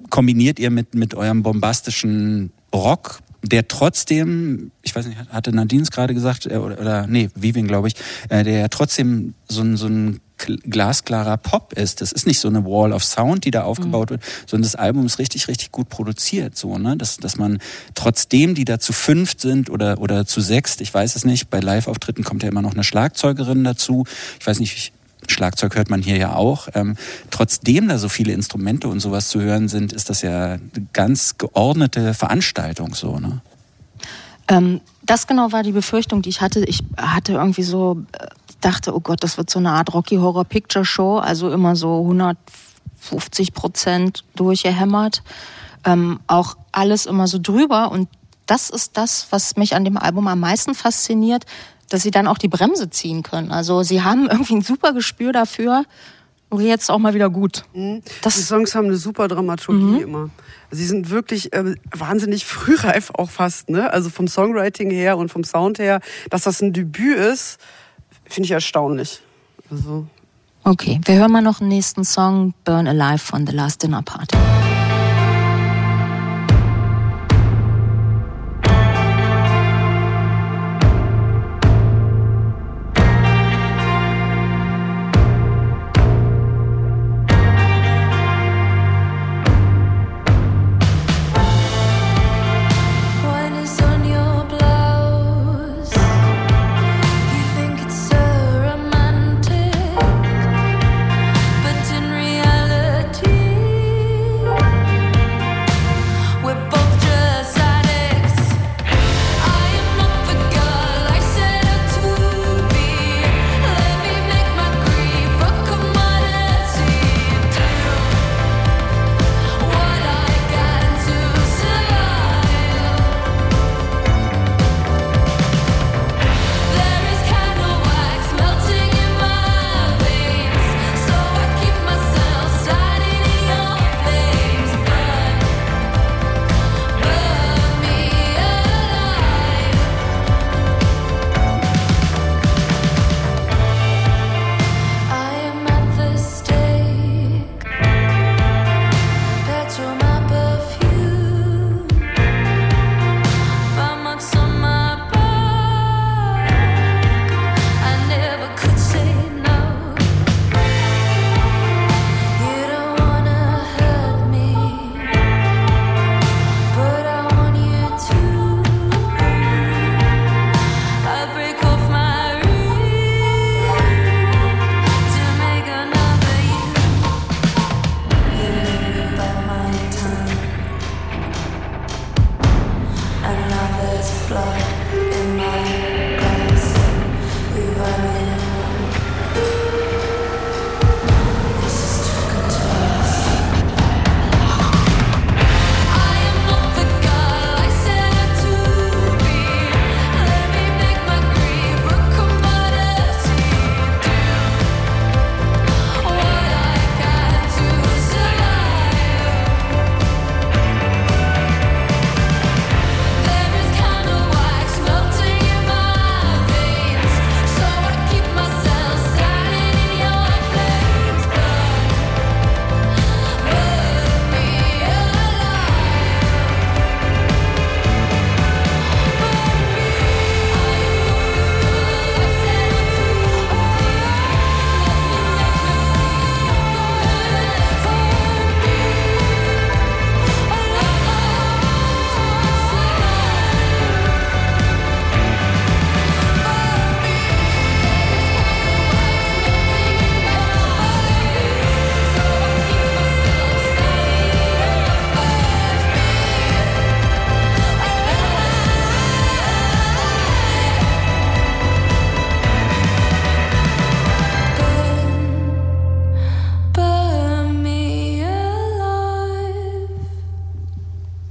kombiniert 0.10 0.60
ihr 0.60 0.72
mit, 0.72 0.96
mit 0.96 1.16
eurem 1.16 1.44
bombastischen 1.44 2.52
Rock, 2.74 3.20
der 3.44 3.68
trotzdem, 3.68 4.72
ich 4.82 4.96
weiß 4.96 5.08
nicht, 5.08 5.18
hatte 5.30 5.52
Nadine 5.52 5.84
es 5.84 5.92
gerade 5.92 6.14
gesagt, 6.14 6.48
äh, 6.48 6.58
oder, 6.58 6.80
oder 6.80 7.08
nee, 7.08 7.30
Vivian, 7.36 7.68
glaube 7.68 7.88
ich, 7.90 7.96
äh, 8.30 8.44
der 8.44 8.70
trotzdem 8.70 9.36
so 9.48 9.62
ein, 9.62 9.78
so 9.78 9.88
ein 9.88 10.20
glasklarer 10.38 11.38
Pop 11.38 11.74
ist. 11.74 12.02
Das 12.02 12.12
ist 12.12 12.28
nicht 12.28 12.40
so 12.40 12.48
eine 12.48 12.66
Wall 12.66 12.94
of 12.94 13.04
Sound, 13.04 13.46
die 13.46 13.52
da 13.52 13.64
aufgebaut 13.64 14.10
mhm. 14.10 14.16
wird, 14.16 14.24
sondern 14.46 14.64
das 14.64 14.76
Album 14.76 15.06
ist 15.06 15.20
richtig, 15.20 15.48
richtig 15.48 15.72
gut 15.72 15.90
produziert, 15.90 16.58
so, 16.58 16.78
ne? 16.78 16.98
Dass, 16.98 17.18
dass 17.18 17.38
man 17.38 17.60
trotzdem, 17.96 18.56
die 18.56 18.66
da 18.66 18.80
zu 18.80 18.94
fünft 18.94 19.42
sind 19.42 19.70
oder, 19.70 20.00
oder 20.00 20.26
zu 20.26 20.42
sechst, 20.42 20.82
ich 20.82 20.94
weiß 20.94 21.16
es 21.16 21.26
nicht, 21.26 21.50
bei 21.50 21.60
Live-Auftritten 21.60 22.24
kommt 22.24 22.44
ja 22.44 22.50
immer 22.50 22.62
noch 22.62 22.74
eine 22.74 22.84
Schlagzeugerin 22.84 23.64
dazu. 23.64 24.06
Ich 24.40 24.48
weiß 24.48 24.60
nicht, 24.60 24.94
Schlagzeug 25.28 25.76
hört 25.76 25.90
man 25.90 26.02
hier 26.02 26.18
ja 26.18 26.36
auch. 26.36 26.68
Ähm, 26.74 26.96
trotzdem 27.32 27.88
da 27.88 27.98
so 27.98 28.10
viele 28.10 28.34
Instrumente 28.34 28.88
und 28.88 29.00
sowas 29.00 29.30
zu 29.30 29.42
hören 29.42 29.68
sind, 29.68 29.94
ist 29.94 30.10
das 30.10 30.22
ja 30.22 30.54
eine 30.54 30.62
ganz 30.94 31.38
geordnete 31.38 32.14
Veranstaltung, 32.14 32.94
so, 32.94 33.20
ne? 33.20 33.42
Ähm, 34.50 34.82
das 35.04 35.28
genau 35.28 35.52
war 35.52 35.64
die 35.64 35.72
Befürchtung, 35.72 36.22
die 36.22 36.30
ich 36.30 36.42
hatte. 36.42 36.64
Ich 36.66 36.84
hatte 36.98 37.34
irgendwie 37.34 37.64
so 37.64 38.04
dachte, 38.62 38.96
oh 38.96 39.00
Gott, 39.00 39.24
das 39.24 39.38
wird 39.38 39.50
so 39.50 39.60
eine 39.60 39.72
Art 39.72 39.94
Rocky 39.94 40.18
Horror 40.18 40.46
Picture 40.46 40.86
Show, 40.86 41.18
also 41.18 41.52
immer 41.52 41.76
so 41.76 42.02
150 42.02 43.54
Prozent 43.54 44.24
durchgehämmert. 44.36 45.24
Ähm, 45.86 46.20
auch 46.28 46.58
alles 46.72 47.06
immer 47.06 47.28
so 47.28 47.40
drüber. 47.42 47.92
Und 47.92 48.10
das 48.46 48.70
ist 48.70 48.98
das, 48.98 49.28
was 49.30 49.56
mich 49.56 49.76
an 49.76 49.86
dem 49.86 49.98
Album 49.98 50.28
am 50.28 50.40
meisten 50.40 50.74
fasziniert, 50.74 51.46
dass 51.90 52.04
sie 52.04 52.12
dann 52.12 52.28
auch 52.28 52.38
die 52.38 52.48
Bremse 52.48 52.90
ziehen 52.90 53.24
können. 53.24 53.52
Also 53.52 53.84
sie 53.84 54.02
haben 54.02 54.28
irgendwie 54.32 54.56
ein 54.56 54.62
super 54.62 54.94
Gespür 54.94 55.32
dafür. 55.32 55.84
Und 56.50 56.62
jetzt 56.62 56.90
auch 56.90 56.98
mal 56.98 57.14
wieder 57.14 57.30
gut. 57.30 57.66
Mhm. 57.74 58.02
die 58.24 58.30
Songs 58.30 58.74
haben 58.74 58.86
eine 58.86 58.96
super 58.96 59.28
Dramaturgie 59.28 59.84
mhm. 59.84 60.00
immer. 60.00 60.30
Sie 60.72 60.86
sind 60.86 61.10
wirklich 61.10 61.52
äh, 61.52 61.76
wahnsinnig 61.92 62.46
frühreif 62.46 63.12
auch 63.12 63.30
fast, 63.30 63.70
ne? 63.70 63.92
Also 63.92 64.10
vom 64.10 64.30
Songwriting 64.30 64.90
her 64.90 65.18
und 65.18 65.30
vom 65.30 65.44
Sound 65.44 65.78
her, 65.78 66.00
dass 66.30 66.44
das 66.44 66.62
ein 66.62 66.72
Debüt 66.72 67.18
ist 67.18 67.60
finde 68.30 68.46
ich 68.46 68.52
erstaunlich. 68.52 69.22
Also 69.70 70.06
okay, 70.64 71.00
wir 71.06 71.16
hören 71.16 71.32
mal 71.32 71.42
noch 71.42 71.60
einen 71.62 71.70
nächsten 71.70 72.04
Song, 72.04 72.54
Burn 72.64 72.88
Alive 72.88 73.20
von 73.20 73.46
The 73.46 73.54
Last 73.54 73.84
Dinner 73.84 74.02
Party. 74.02 74.38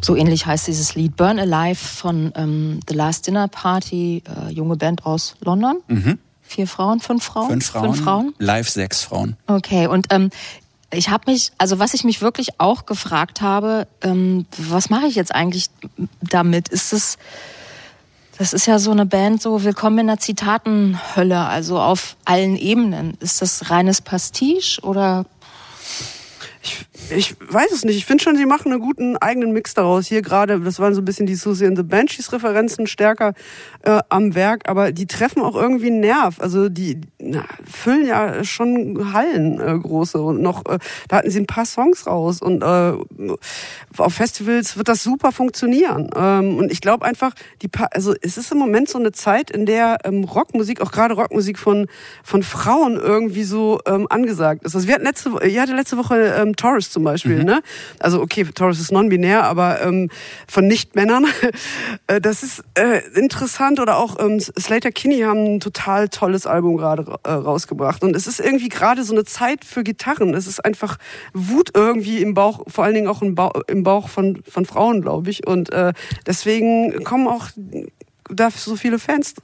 So 0.06 0.14
ähnlich 0.14 0.46
heißt 0.46 0.68
dieses 0.68 0.94
Lied 0.94 1.16
Burn 1.16 1.40
Alive 1.40 1.84
von 1.84 2.32
ähm, 2.36 2.78
The 2.88 2.94
Last 2.94 3.26
Dinner 3.26 3.48
Party, 3.48 4.22
äh, 4.24 4.52
junge 4.52 4.76
Band 4.76 5.04
aus 5.04 5.34
London. 5.40 5.78
Mhm. 5.88 6.20
Vier 6.42 6.68
Frauen, 6.68 7.00
fünf 7.00 7.24
Frauen? 7.24 7.50
Fünf 7.50 7.66
Frauen. 7.66 7.84
Fünf 7.86 8.04
Frauen? 8.04 8.34
Live 8.38 8.68
sechs 8.68 9.02
Frauen. 9.02 9.36
Okay, 9.48 9.88
und 9.88 10.06
ähm, 10.10 10.30
ich 10.92 11.08
habe 11.08 11.28
mich, 11.28 11.50
also 11.58 11.80
was 11.80 11.92
ich 11.92 12.04
mich 12.04 12.22
wirklich 12.22 12.60
auch 12.60 12.86
gefragt 12.86 13.40
habe, 13.40 13.88
ähm, 14.00 14.46
was 14.56 14.90
mache 14.90 15.06
ich 15.06 15.16
jetzt 15.16 15.34
eigentlich 15.34 15.70
damit? 16.22 16.68
Ist 16.68 16.92
es, 16.92 17.18
das 18.38 18.52
ist 18.52 18.66
ja 18.66 18.78
so 18.78 18.92
eine 18.92 19.06
Band, 19.06 19.42
so 19.42 19.64
Willkommen 19.64 19.98
in 19.98 20.06
der 20.06 20.20
Zitatenhölle, 20.20 21.40
also 21.40 21.80
auf 21.80 22.16
allen 22.24 22.54
Ebenen. 22.56 23.14
Ist 23.18 23.42
das 23.42 23.70
reines 23.70 24.02
Pastiche 24.02 24.80
oder 24.82 25.26
Ich, 26.66 26.86
ich 27.16 27.36
weiß 27.48 27.70
es 27.70 27.84
nicht. 27.84 27.96
Ich 27.96 28.06
finde 28.06 28.24
schon, 28.24 28.36
sie 28.36 28.46
machen 28.46 28.72
einen 28.72 28.80
guten 28.80 29.16
eigenen 29.16 29.52
Mix 29.52 29.74
daraus. 29.74 30.06
Hier 30.06 30.22
gerade, 30.22 30.58
das 30.60 30.80
waren 30.80 30.94
so 30.94 31.00
ein 31.00 31.04
bisschen 31.04 31.26
die 31.26 31.36
Susie 31.36 31.66
and 31.66 31.76
the 31.76 31.84
Banshees 31.84 32.32
Referenzen 32.32 32.86
stärker 32.86 33.34
äh, 33.82 34.00
am 34.08 34.34
Werk, 34.34 34.68
aber 34.68 34.90
die 34.90 35.06
treffen 35.06 35.42
auch 35.42 35.54
irgendwie 35.54 35.86
einen 35.86 36.00
Nerv. 36.00 36.40
Also 36.40 36.68
die 36.68 37.00
na, 37.20 37.44
füllen 37.64 38.06
ja 38.06 38.42
schon 38.42 39.12
Hallen 39.12 39.60
äh, 39.60 39.78
große 39.78 40.20
und 40.20 40.42
noch, 40.42 40.66
äh, 40.66 40.78
da 41.08 41.18
hatten 41.18 41.30
sie 41.30 41.40
ein 41.40 41.46
paar 41.46 41.66
Songs 41.66 42.06
raus 42.06 42.42
und 42.42 42.62
äh, 42.62 42.92
auf 43.96 44.14
Festivals 44.14 44.76
wird 44.76 44.88
das 44.88 45.02
super 45.02 45.30
funktionieren. 45.30 46.10
Ähm, 46.16 46.58
und 46.58 46.72
ich 46.72 46.80
glaube 46.80 47.04
einfach, 47.04 47.32
die 47.62 47.68
pa 47.68 47.84
also 47.92 48.14
es 48.20 48.38
ist 48.38 48.50
im 48.50 48.58
Moment 48.58 48.88
so 48.88 48.98
eine 48.98 49.12
Zeit, 49.12 49.50
in 49.50 49.66
der 49.66 49.98
ähm, 50.04 50.24
Rockmusik, 50.24 50.80
auch 50.80 50.90
gerade 50.90 51.14
Rockmusik 51.14 51.58
von 51.58 51.86
von 52.24 52.42
Frauen 52.42 52.96
irgendwie 52.96 53.44
so 53.44 53.78
ähm, 53.86 54.06
angesagt 54.10 54.64
ist. 54.64 54.74
Also 54.74 54.88
wir 54.88 54.94
hatten 54.94 55.04
letzte, 55.04 55.30
ihr 55.46 55.62
hatte 55.62 55.74
letzte 55.74 55.96
Woche 55.96 56.34
ähm, 56.36 56.55
Taurus 56.56 56.90
zum 56.90 57.04
Beispiel, 57.04 57.44
ne? 57.44 57.62
Also 57.98 58.20
okay, 58.20 58.44
Taurus 58.44 58.80
ist 58.80 58.92
non-binär, 58.92 59.44
aber 59.44 59.82
ähm, 59.82 60.10
von 60.48 60.66
Nicht-Männern. 60.66 61.26
Äh, 62.08 62.20
das 62.20 62.42
ist 62.42 62.62
äh, 62.74 63.00
interessant. 63.14 63.80
Oder 63.80 63.96
auch 63.96 64.18
ähm, 64.20 64.38
Slater 64.40 64.92
Kinney 64.92 65.20
haben 65.20 65.56
ein 65.56 65.60
total 65.60 66.08
tolles 66.08 66.46
Album 66.46 66.76
gerade 66.76 67.18
äh, 67.24 67.30
rausgebracht. 67.30 68.02
Und 68.04 68.14
es 68.14 68.26
ist 68.26 68.38
irgendwie 68.38 68.68
gerade 68.68 69.02
so 69.02 69.12
eine 69.12 69.24
Zeit 69.24 69.64
für 69.64 69.82
Gitarren. 69.82 70.34
Es 70.34 70.46
ist 70.46 70.64
einfach 70.64 70.98
Wut 71.32 71.70
irgendwie 71.74 72.22
im 72.22 72.34
Bauch, 72.34 72.62
vor 72.68 72.84
allen 72.84 72.94
Dingen 72.94 73.08
auch 73.08 73.22
im 73.22 73.34
Bauch, 73.34 73.52
im 73.66 73.82
Bauch 73.82 74.08
von, 74.08 74.42
von 74.48 74.66
Frauen, 74.66 75.02
glaube 75.02 75.30
ich. 75.30 75.46
Und 75.46 75.72
äh, 75.72 75.92
deswegen 76.26 77.02
kommen 77.02 77.26
auch 77.26 77.48
da 78.30 78.50
so 78.50 78.76
viele 78.76 78.98
Fans 78.98 79.34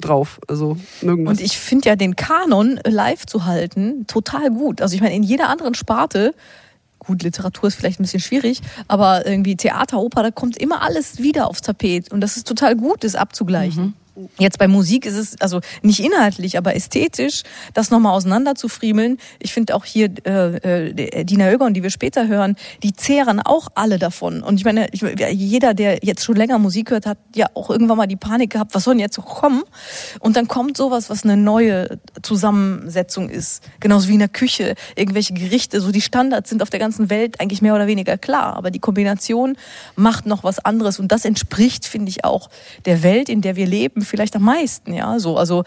drauf. 0.00 0.40
Also 0.48 0.76
mögen 1.02 1.24
das. 1.24 1.32
Und 1.32 1.44
ich 1.44 1.58
finde 1.58 1.88
ja 1.88 1.96
den 1.96 2.16
Kanon 2.16 2.80
live 2.84 3.26
zu 3.26 3.44
halten 3.44 4.06
total 4.06 4.50
gut. 4.50 4.82
Also 4.82 4.94
ich 4.94 5.00
meine, 5.00 5.14
in 5.14 5.22
jeder 5.22 5.48
anderen 5.48 5.74
Sparte, 5.74 6.34
gut, 6.98 7.22
Literatur 7.22 7.68
ist 7.68 7.76
vielleicht 7.76 8.00
ein 8.00 8.04
bisschen 8.04 8.20
schwierig, 8.20 8.60
aber 8.88 9.26
irgendwie 9.26 9.56
Theater, 9.56 9.98
Oper, 9.98 10.22
da 10.22 10.30
kommt 10.30 10.56
immer 10.56 10.82
alles 10.82 11.18
wieder 11.18 11.48
aufs 11.48 11.62
Tapet. 11.62 12.12
Und 12.12 12.20
das 12.20 12.36
ist 12.36 12.46
total 12.46 12.76
gut, 12.76 13.04
das 13.04 13.14
abzugleichen. 13.14 13.94
Jetzt 14.38 14.58
bei 14.58 14.68
Musik 14.68 15.04
ist 15.04 15.16
es 15.16 15.40
also 15.40 15.60
nicht 15.82 16.00
inhaltlich, 16.00 16.56
aber 16.56 16.74
ästhetisch, 16.74 17.42
das 17.74 17.90
nochmal 17.90 18.14
auseinander 18.14 18.54
zu 18.54 18.68
friemeln. 18.68 19.18
Ich 19.38 19.52
finde 19.52 19.74
auch 19.74 19.84
hier 19.84 20.10
äh, 20.24 20.88
äh, 20.90 21.24
Dina 21.24 21.50
Oegon, 21.50 21.74
die 21.74 21.82
wir 21.82 21.90
später 21.90 22.26
hören, 22.26 22.56
die 22.82 22.94
zehren 22.94 23.40
auch 23.40 23.68
alle 23.74 23.98
davon. 23.98 24.42
Und 24.42 24.56
ich 24.56 24.64
meine, 24.64 24.88
ich, 24.92 25.02
jeder, 25.32 25.74
der 25.74 25.98
jetzt 26.02 26.24
schon 26.24 26.36
länger 26.36 26.58
Musik 26.58 26.90
hört, 26.90 27.04
hat 27.04 27.18
ja 27.34 27.46
auch 27.54 27.68
irgendwann 27.68 27.98
mal 27.98 28.06
die 28.06 28.16
Panik 28.16 28.50
gehabt, 28.50 28.74
was 28.74 28.84
soll 28.84 28.94
denn 28.94 29.00
jetzt 29.00 29.16
so 29.16 29.22
kommen? 29.22 29.62
Und 30.20 30.36
dann 30.36 30.48
kommt 30.48 30.76
sowas, 30.76 31.10
was 31.10 31.24
eine 31.24 31.36
neue 31.36 31.98
Zusammensetzung 32.22 33.28
ist. 33.28 33.62
Genauso 33.80 34.08
wie 34.08 34.14
in 34.14 34.20
der 34.20 34.28
Küche, 34.28 34.76
irgendwelche 34.94 35.34
Gerichte, 35.34 35.80
so 35.80 35.92
die 35.92 36.00
Standards 36.00 36.48
sind 36.48 36.62
auf 36.62 36.70
der 36.70 36.80
ganzen 36.80 37.10
Welt 37.10 37.40
eigentlich 37.40 37.60
mehr 37.60 37.74
oder 37.74 37.86
weniger 37.86 38.16
klar. 38.16 38.56
Aber 38.56 38.70
die 38.70 38.78
Kombination 38.78 39.56
macht 39.94 40.24
noch 40.24 40.42
was 40.42 40.58
anderes. 40.58 40.98
Und 40.98 41.12
das 41.12 41.26
entspricht, 41.26 41.84
finde 41.84 42.08
ich, 42.08 42.24
auch 42.24 42.48
der 42.86 43.02
Welt, 43.02 43.28
in 43.28 43.42
der 43.42 43.56
wir 43.56 43.66
leben, 43.66 44.05
vielleicht 44.06 44.36
am 44.36 44.42
meisten, 44.42 44.94
ja, 44.94 45.18
so, 45.18 45.36
also 45.36 45.64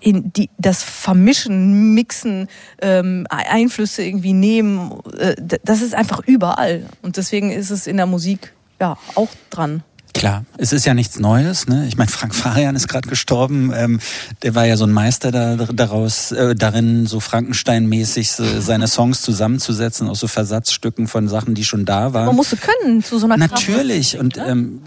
in 0.00 0.32
die, 0.32 0.50
das 0.58 0.82
Vermischen, 0.82 1.94
Mixen, 1.94 2.48
ähm, 2.80 3.26
Einflüsse 3.28 4.04
irgendwie 4.04 4.32
nehmen, 4.32 5.00
äh, 5.18 5.34
das 5.64 5.82
ist 5.82 5.94
einfach 5.94 6.20
überall. 6.26 6.84
Und 7.02 7.16
deswegen 7.16 7.50
ist 7.50 7.70
es 7.70 7.86
in 7.86 7.96
der 7.96 8.06
Musik 8.06 8.52
ja 8.80 8.96
auch 9.14 9.30
dran. 9.50 9.82
Klar, 10.14 10.46
es 10.56 10.72
ist 10.72 10.86
ja 10.86 10.94
nichts 10.94 11.18
Neues. 11.18 11.66
Ne? 11.66 11.84
Ich 11.88 11.98
meine, 11.98 12.10
Frank 12.10 12.34
Farian 12.34 12.74
ist 12.74 12.88
gerade 12.88 13.06
gestorben. 13.06 13.70
Ähm, 13.74 14.00
der 14.42 14.54
war 14.54 14.64
ja 14.64 14.78
so 14.78 14.86
ein 14.86 14.92
Meister 14.92 15.30
da, 15.30 15.56
daraus, 15.56 16.32
äh, 16.32 16.54
darin, 16.54 17.04
so 17.04 17.20
Frankenstein-mäßig 17.20 18.32
so 18.32 18.60
seine 18.60 18.88
Songs 18.88 19.20
zusammenzusetzen 19.20 20.08
aus 20.08 20.20
so 20.20 20.26
Versatzstücken 20.26 21.06
von 21.06 21.28
Sachen, 21.28 21.54
die 21.54 21.64
schon 21.64 21.84
da 21.84 22.14
waren. 22.14 22.26
Man 22.26 22.36
musste 22.36 22.56
können 22.56 23.04
zu 23.04 23.18
so 23.18 23.26
einer 23.26 23.36
Kraft. 23.36 23.68
Natürlich. 23.68 24.18
Und 24.18 24.38
ähm, 24.38 24.80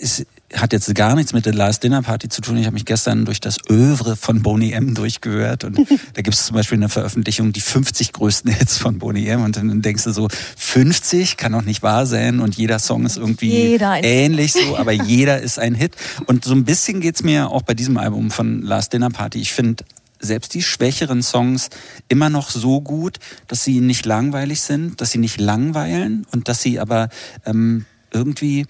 es 0.00 0.26
hat 0.54 0.72
jetzt 0.72 0.94
gar 0.94 1.14
nichts 1.14 1.32
mit 1.32 1.46
der 1.46 1.54
Last 1.54 1.82
Dinner 1.82 2.02
Party 2.02 2.28
zu 2.28 2.40
tun. 2.40 2.56
Ich 2.56 2.66
habe 2.66 2.74
mich 2.74 2.84
gestern 2.84 3.24
durch 3.24 3.40
das 3.40 3.58
Övre 3.68 4.16
von 4.16 4.42
Boney 4.42 4.72
M 4.72 4.94
durchgehört. 4.94 5.64
Und 5.64 5.76
da 6.14 6.22
gibt 6.22 6.34
es 6.34 6.46
zum 6.46 6.56
Beispiel 6.56 6.78
eine 6.78 6.88
Veröffentlichung, 6.88 7.52
die 7.52 7.60
50 7.60 8.12
größten 8.12 8.52
Hits 8.52 8.78
von 8.78 8.98
Boney 8.98 9.26
M. 9.26 9.42
Und 9.42 9.56
dann 9.56 9.82
denkst 9.82 10.04
du 10.04 10.12
so, 10.12 10.28
50 10.56 11.36
kann 11.36 11.52
doch 11.52 11.62
nicht 11.62 11.82
wahr 11.82 12.06
sein. 12.06 12.40
Und 12.40 12.56
jeder 12.56 12.78
Song 12.78 13.06
ist 13.06 13.16
irgendwie 13.16 13.74
ähnlich 13.76 14.52
so, 14.52 14.76
aber 14.76 14.92
jeder 15.06 15.40
ist 15.40 15.58
ein 15.58 15.74
Hit. 15.74 15.96
Und 16.26 16.44
so 16.44 16.54
ein 16.54 16.64
bisschen 16.64 17.00
geht's 17.00 17.22
mir 17.22 17.50
auch 17.50 17.62
bei 17.62 17.74
diesem 17.74 17.96
Album 17.96 18.30
von 18.30 18.62
Last 18.62 18.92
Dinner 18.92 19.10
Party. 19.10 19.40
Ich 19.40 19.52
finde 19.52 19.84
selbst 20.22 20.54
die 20.54 20.62
schwächeren 20.62 21.22
Songs 21.22 21.68
immer 22.08 22.30
noch 22.30 22.50
so 22.50 22.80
gut, 22.80 23.18
dass 23.48 23.64
sie 23.64 23.80
nicht 23.80 24.06
langweilig 24.06 24.60
sind, 24.60 25.00
dass 25.00 25.10
sie 25.10 25.18
nicht 25.18 25.40
langweilen 25.40 26.26
und 26.32 26.48
dass 26.48 26.62
sie 26.62 26.78
aber 26.78 27.08
ähm, 27.44 27.84
irgendwie 28.12 28.66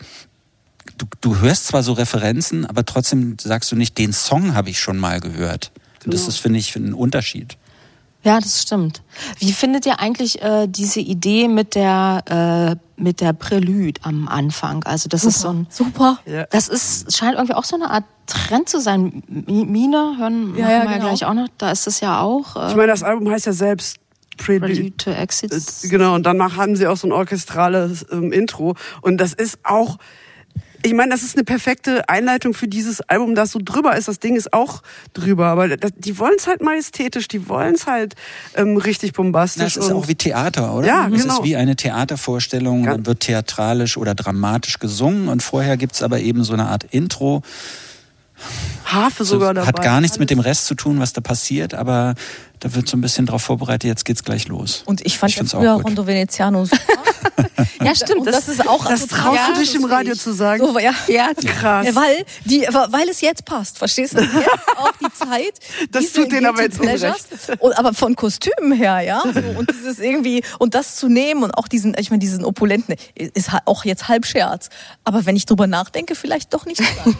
du, 0.98 1.07
du 1.20 1.38
hörst 1.40 1.66
zwar 1.68 1.83
so 1.83 1.92
Referenzen, 1.92 2.66
aber 2.66 2.85
trotzdem 2.85 3.37
sagst 3.40 3.70
du 3.72 3.76
nicht, 3.76 3.98
den 3.98 4.12
Song 4.12 4.55
habe 4.55 4.70
ich 4.70 4.81
schon 4.81 4.98
mal 4.98 5.20
gehört. 5.20 5.70
Und 6.05 6.12
das 6.14 6.26
ist, 6.28 6.38
finde 6.38 6.59
ich, 6.59 6.74
ein 6.76 6.94
Unterschied. 6.94 7.57
Ja, 8.24 8.38
das 8.38 8.62
stimmt. 8.62 9.02
Wie 9.40 9.52
findet 9.52 9.85
ihr 9.85 9.98
eigentlich 9.98 10.40
äh, 10.42 10.68
diese 10.68 11.00
Idee 11.00 11.48
mit 11.48 11.74
der 11.74 12.76
äh, 12.78 13.02
mit 13.02 13.20
der 13.20 13.33
Prälude 13.33 14.00
am 14.05 14.28
Anfang? 14.28 14.85
Also 14.85 15.09
das 15.09 15.24
ist 15.24 15.40
so 15.40 15.48
ein 15.48 15.66
Super. 15.70 16.20
Das 16.50 16.68
ist 16.68 17.16
scheint 17.16 17.35
irgendwie 17.35 17.55
auch 17.55 17.64
so 17.64 17.74
eine 17.74 17.90
Art 17.90 18.05
Trend 18.26 18.68
zu 18.68 18.81
sein. 18.81 19.24
Mi- 19.28 19.66
Mine 19.66 20.16
hören 20.20 20.55
Ja, 20.57 20.62
ja, 20.62 20.68
wir 20.68 20.74
ja 20.76 20.92
genau. 20.98 21.07
gleich 21.09 21.24
auch 21.24 21.35
noch. 21.35 21.48
Da 21.59 21.72
ist 21.72 21.88
es 21.88 21.98
ja 21.98 22.20
auch 22.20 22.55
äh, 22.55 22.70
Ich 22.70 22.76
meine, 22.76 22.92
das 22.92 23.02
Album 23.02 23.28
heißt 23.28 23.46
ja 23.46 23.52
selbst 23.52 23.96
Prelude. 24.37 24.72
Prelude 24.72 24.96
to 24.98 25.11
Exit. 25.11 25.52
Äh, 25.52 25.88
Genau, 25.88 26.14
und 26.14 26.22
danach 26.24 26.57
haben 26.57 26.76
sie 26.76 26.87
auch 26.87 26.96
so 26.96 27.09
ein 27.09 27.12
orchestrales 27.12 28.07
ähm, 28.12 28.31
Intro. 28.31 28.76
Und 29.00 29.18
das 29.18 29.33
ist 29.33 29.59
auch, 29.64 29.98
ich 30.85 30.95
meine, 30.95 31.11
das 31.11 31.23
ist 31.23 31.37
eine 31.37 31.45
perfekte 31.45 32.09
Einleitung 32.09 32.55
für 32.55 32.68
dieses 32.68 33.01
Album, 33.03 33.35
das 33.35 33.53
so 33.53 33.61
drüber 33.62 33.97
ist. 33.97 34.09
Das 34.09 34.18
Ding 34.18 34.37
ist 34.37 34.53
auch 34.53 34.83
drüber, 35.14 35.47
aber 35.47 35.77
das, 35.77 35.92
die 35.97 36.18
wollen 36.18 36.35
es 36.37 36.47
halt 36.47 36.61
majestätisch, 36.62 37.29
die 37.29 37.49
wollen 37.49 37.75
es 37.75 37.87
halt 37.87 38.14
ähm, 38.55 38.77
richtig 38.77 39.12
bombastisch. 39.12 39.62
Das 39.62 39.77
ist 39.77 39.90
und 39.90 39.97
auch 39.97 40.09
wie 40.09 40.14
Theater, 40.14 40.75
oder? 40.75 40.87
Ja, 40.87 41.09
Es 41.12 41.23
genau. 41.23 41.38
ist 41.38 41.45
wie 41.45 41.57
eine 41.57 41.77
Theatervorstellung, 41.77 42.83
Ganz- 42.85 42.97
dann 42.97 43.07
wird 43.07 43.21
theatralisch 43.21 43.97
oder 43.97 44.14
dramatisch 44.14 44.79
gesungen 44.79 45.29
und 45.29 45.42
vorher 45.42 45.77
gibt's 45.77 46.03
aber 46.03 46.21
eben 46.21 46.45
so 46.45 46.53
eine 46.53 46.66
Art 46.66 46.85
Intro. 46.90 47.42
Harfe 48.85 49.25
sogar 49.25 49.55
dabei. 49.55 49.68
Hat 49.68 49.83
gar 49.83 50.01
nichts 50.01 50.18
mit 50.18 50.31
dem. 50.31 50.40
Rest 50.40 50.66
zu 50.66 50.75
tun, 50.75 50.99
was 50.99 51.12
da 51.12 51.21
passiert, 51.21 51.75
aber 51.75 52.14
da 52.59 52.75
wird 52.75 52.88
so 52.88 52.97
ein 52.97 53.01
bisschen 53.01 53.27
drauf 53.27 53.42
vorbereitet, 53.42 53.85
jetzt 53.85 54.05
geht's 54.05 54.25
gleich 54.25 54.49
los. 54.49 54.83
Und 54.85 55.05
ich 55.07 55.18
fand 55.18 55.31
Ich 55.33 55.38
ja 55.38 55.45
früher. 55.45 55.73
Rondo 55.75 56.07
Veneziano 56.07 56.64
super. 56.64 56.79
ja, 57.83 57.94
stimmt. 57.94 58.20
Und 58.20 58.26
das, 58.26 58.48
ist 58.48 58.66
auch 58.66 58.87
Das 58.87 59.07
traust 59.07 59.40
du 59.48 59.61
dich 59.61 59.74
im 59.74 59.85
Radio 59.85 60.14
zu 60.14 60.33
sagen. 60.33 60.64
So, 60.64 60.78
ja. 60.78 60.92
ja, 61.09 61.31
Krass. 61.35 61.87
Ja, 61.87 61.94
weil, 61.94 62.24
die, 62.44 62.61
weil 62.62 63.09
es 63.09 63.20
jetzt 63.20 63.44
passt, 63.44 63.78
verstehst 63.78 64.14
du? 64.14 64.20
Jetzt 64.20 64.76
auch 64.76 64.92
die 65.00 65.12
Zeit. 65.12 65.55
Das 65.90 66.12
tut 66.12 66.33
denen 66.33 66.46
aber 66.46 66.62
jetzt 66.62 66.81
Pleasures. 66.81 67.26
Und, 67.59 67.78
aber 67.78 67.94
von 67.94 68.16
Kostümen 68.16 68.72
her, 68.72 69.00
ja. 69.00 69.22
So, 69.22 69.59
und 69.59 69.70
dieses 69.70 69.98
irgendwie, 69.98 70.42
und 70.59 70.74
das 70.74 70.96
zu 70.96 71.09
nehmen 71.09 71.42
und 71.42 71.52
auch 71.52 71.68
diesen, 71.68 71.96
ich 71.98 72.11
meine, 72.11 72.20
diesen 72.20 72.44
opulenten, 72.44 72.96
ist 73.14 73.50
auch 73.64 73.85
jetzt 73.85 74.09
halb 74.09 74.26
Scherz. 74.26 74.68
Aber 75.05 75.26
wenn 75.26 75.37
ich 75.37 75.46
drüber 75.46 75.66
nachdenke, 75.66 76.14
vielleicht 76.14 76.55
doch 76.55 76.66
nicht 76.66 76.78
so 76.78 76.85
ganz. 77.05 77.16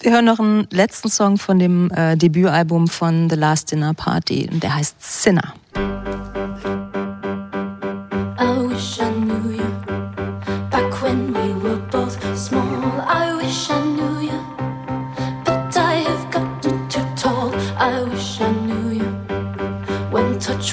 Wir 0.00 0.12
hören 0.12 0.24
noch 0.24 0.40
einen 0.40 0.66
letzten 0.70 1.08
Song 1.08 1.38
von 1.38 1.58
dem 1.58 1.90
äh, 1.92 2.16
Debütalbum 2.16 2.88
von 2.88 3.30
The 3.30 3.36
Last 3.36 3.70
Dinner 3.70 3.94
Party 3.94 4.48
und 4.50 4.62
der 4.62 4.74
heißt 4.74 4.96
Sinner. 5.00 5.54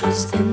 When 0.04 0.12
touch 0.12 0.53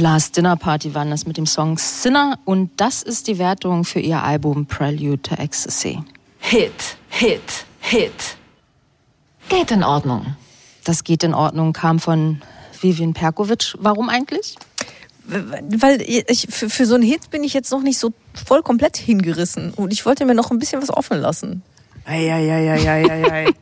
Last 0.00 0.36
Dinner 0.36 0.56
Party 0.56 0.94
waren 0.94 1.10
das 1.10 1.26
mit 1.26 1.36
dem 1.36 1.44
Song 1.44 1.76
Sinner 1.76 2.38
und 2.46 2.70
das 2.78 3.02
ist 3.02 3.26
die 3.28 3.38
Wertung 3.38 3.84
für 3.84 4.00
ihr 4.00 4.22
Album 4.22 4.64
Prelude 4.64 5.20
to 5.20 5.34
Ecstasy. 5.34 6.00
Hit, 6.38 6.96
Hit, 7.10 7.66
Hit. 7.80 8.36
Geht 9.50 9.70
in 9.70 9.84
Ordnung. 9.84 10.36
Das 10.84 11.04
geht 11.04 11.22
in 11.22 11.34
Ordnung, 11.34 11.74
kam 11.74 11.98
von 11.98 12.40
Vivian 12.80 13.12
Perkovic. 13.12 13.74
Warum 13.78 14.08
eigentlich? 14.08 14.56
Weil 15.26 16.00
ich, 16.00 16.46
für, 16.48 16.70
für 16.70 16.86
so 16.86 16.94
einen 16.94 17.04
Hit 17.04 17.30
bin 17.30 17.44
ich 17.44 17.52
jetzt 17.52 17.70
noch 17.70 17.82
nicht 17.82 17.98
so 17.98 18.12
voll 18.32 18.62
komplett 18.62 18.96
hingerissen. 18.96 19.74
Und 19.74 19.92
ich 19.92 20.06
wollte 20.06 20.24
mir 20.24 20.34
noch 20.34 20.50
ein 20.50 20.58
bisschen 20.58 20.80
was 20.80 20.90
offen 20.90 21.20
lassen. 21.20 21.62
Eieieiei. 22.10 23.46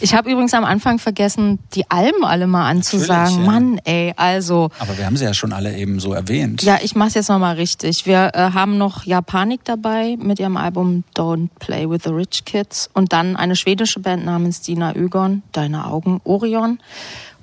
Ich 0.00 0.14
habe 0.14 0.30
übrigens 0.30 0.54
am 0.54 0.64
Anfang 0.64 0.98
vergessen, 0.98 1.58
die 1.74 1.90
Alben 1.90 2.24
alle 2.24 2.46
mal 2.46 2.68
anzusagen. 2.68 3.40
Ja. 3.40 3.50
Mann, 3.50 3.80
ey, 3.84 4.12
also. 4.16 4.70
Aber 4.78 4.96
wir 4.96 5.04
haben 5.04 5.16
sie 5.16 5.24
ja 5.24 5.34
schon 5.34 5.52
alle 5.52 5.76
eben 5.76 5.98
so 5.98 6.12
erwähnt. 6.12 6.62
Ja, 6.62 6.78
ich 6.80 6.94
mach's 6.94 7.14
jetzt 7.14 7.28
nochmal 7.28 7.56
richtig. 7.56 8.06
Wir 8.06 8.30
äh, 8.34 8.50
haben 8.52 8.78
noch 8.78 9.04
Japanik 9.04 9.64
dabei 9.64 10.16
mit 10.18 10.38
ihrem 10.38 10.56
Album 10.56 11.04
Don't 11.16 11.48
Play 11.58 11.90
with 11.90 12.02
the 12.04 12.10
Rich 12.10 12.44
Kids 12.44 12.88
und 12.94 13.12
dann 13.12 13.36
eine 13.36 13.56
schwedische 13.56 14.00
Band 14.00 14.24
namens 14.24 14.60
Dina 14.60 14.94
Ögon, 14.94 15.42
Deine 15.52 15.86
Augen, 15.86 16.20
Orion. 16.24 16.78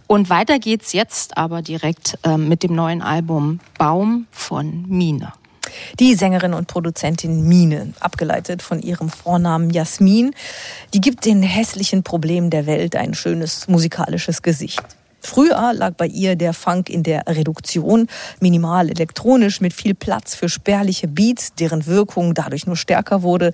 Und 0.07 0.29
weiter 0.29 0.59
geht's 0.59 0.93
jetzt 0.93 1.37
aber 1.37 1.61
direkt 1.61 2.17
ähm, 2.23 2.47
mit 2.47 2.63
dem 2.63 2.73
neuen 2.73 3.01
Album 3.01 3.59
Baum 3.77 4.27
von 4.31 4.85
Mine. 4.87 5.33
Die 5.99 6.15
Sängerin 6.15 6.53
und 6.53 6.67
Produzentin 6.67 7.47
Mine, 7.47 7.93
abgeleitet 7.99 8.61
von 8.61 8.81
ihrem 8.81 9.09
Vornamen 9.09 9.69
Jasmin, 9.69 10.33
die 10.93 11.01
gibt 11.01 11.25
den 11.25 11.43
hässlichen 11.43 12.03
Problemen 12.03 12.49
der 12.49 12.65
Welt 12.65 12.95
ein 12.95 13.13
schönes 13.13 13.67
musikalisches 13.67 14.41
Gesicht. 14.41 14.83
Früher 15.25 15.73
lag 15.73 15.95
bei 15.95 16.05
ihr 16.05 16.35
der 16.35 16.53
Funk 16.53 16.87
in 16.87 17.01
der 17.01 17.23
Reduktion, 17.27 18.07
minimal 18.39 18.91
elektronisch 18.91 19.59
mit 19.59 19.73
viel 19.73 19.95
Platz 19.95 20.35
für 20.35 20.49
spärliche 20.49 21.07
Beats, 21.07 21.55
deren 21.55 21.87
Wirkung 21.87 22.35
dadurch 22.35 22.67
nur 22.67 22.75
stärker 22.75 23.23
wurde. 23.23 23.51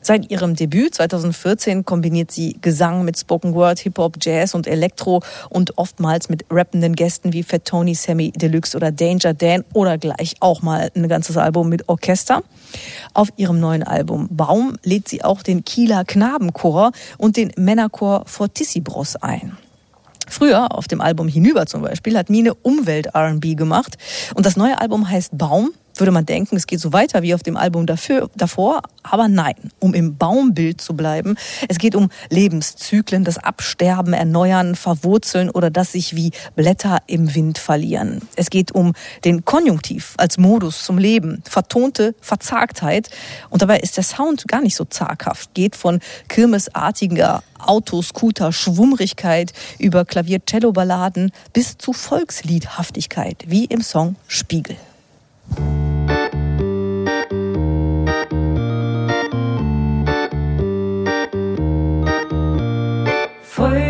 Seit 0.00 0.30
ihrem 0.32 0.56
Debüt 0.56 0.96
2014 0.96 1.84
kombiniert 1.84 2.32
sie 2.32 2.58
Gesang 2.60 3.04
mit 3.04 3.16
Spoken 3.16 3.54
Word, 3.54 3.78
Hip-Hop, 3.78 4.16
Jazz 4.20 4.56
und 4.56 4.66
Elektro 4.66 5.22
und 5.50 5.78
oftmals 5.78 6.28
mit 6.28 6.44
rappenden 6.50 6.96
Gästen 6.96 7.32
wie 7.32 7.44
Fat 7.44 7.64
Tony, 7.64 7.94
Sammy 7.94 8.32
Deluxe 8.32 8.76
oder 8.76 8.90
Danger 8.90 9.34
Dan 9.34 9.64
oder 9.72 9.98
gleich 9.98 10.34
auch 10.40 10.62
mal 10.62 10.90
ein 10.96 11.08
ganzes 11.08 11.36
Album 11.36 11.68
mit 11.68 11.88
Orchester. 11.88 12.42
Auf 13.14 13.28
ihrem 13.36 13.60
neuen 13.60 13.84
Album 13.84 14.28
Baum 14.32 14.76
lädt 14.82 15.08
sie 15.08 15.22
auch 15.22 15.44
den 15.44 15.64
Kieler 15.64 16.04
Knabenchor 16.04 16.90
und 17.18 17.36
den 17.36 17.52
Männerchor 17.56 18.24
Fortissibros 18.26 19.14
ein. 19.14 19.56
Früher, 20.28 20.76
auf 20.76 20.88
dem 20.88 21.00
Album 21.00 21.28
Hinüber 21.28 21.66
zum 21.66 21.82
Beispiel, 21.82 22.16
hat 22.16 22.30
Mine 22.30 22.54
Umwelt-RB 22.54 23.56
gemacht. 23.56 23.96
Und 24.34 24.46
das 24.46 24.56
neue 24.56 24.80
Album 24.80 25.08
heißt 25.08 25.36
Baum. 25.36 25.72
Würde 25.96 26.10
man 26.10 26.26
denken, 26.26 26.56
es 26.56 26.66
geht 26.66 26.80
so 26.80 26.92
weiter 26.92 27.22
wie 27.22 27.34
auf 27.34 27.42
dem 27.42 27.56
Album 27.56 27.86
dafür, 27.86 28.30
davor. 28.36 28.82
Aber 29.02 29.28
nein, 29.28 29.54
um 29.78 29.94
im 29.94 30.16
Baumbild 30.16 30.80
zu 30.80 30.94
bleiben. 30.94 31.36
Es 31.68 31.78
geht 31.78 31.94
um 31.94 32.10
Lebenszyklen, 32.30 33.24
das 33.24 33.38
Absterben, 33.38 34.12
Erneuern, 34.12 34.74
Verwurzeln 34.74 35.50
oder 35.50 35.70
das 35.70 35.92
sich 35.92 36.16
wie 36.16 36.32
Blätter 36.56 36.98
im 37.06 37.34
Wind 37.34 37.58
verlieren. 37.58 38.22
Es 38.34 38.50
geht 38.50 38.72
um 38.72 38.94
den 39.24 39.44
Konjunktiv 39.44 40.14
als 40.16 40.38
Modus 40.38 40.84
zum 40.84 40.98
Leben, 40.98 41.42
vertonte 41.44 42.14
Verzagtheit. 42.20 43.10
Und 43.50 43.62
dabei 43.62 43.78
ist 43.80 43.96
der 43.96 44.04
Sound 44.04 44.48
gar 44.48 44.62
nicht 44.62 44.76
so 44.76 44.84
zaghaft. 44.84 45.54
Geht 45.54 45.76
von 45.76 46.00
kirmesartiger 46.28 47.42
Autoscooter 47.58 48.52
Schwummrigkeit 48.52 49.52
über 49.78 50.04
Klavier-Cello-Balladen 50.04 51.30
bis 51.52 51.78
zu 51.78 51.92
Volksliedhaftigkeit, 51.92 53.44
wie 53.46 53.64
im 53.64 53.80
Song 53.80 54.16
Spiegel. 54.28 54.76
Früher 63.42 63.83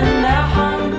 in 0.00 0.22
der 0.22 0.54
Hand, 0.56 0.94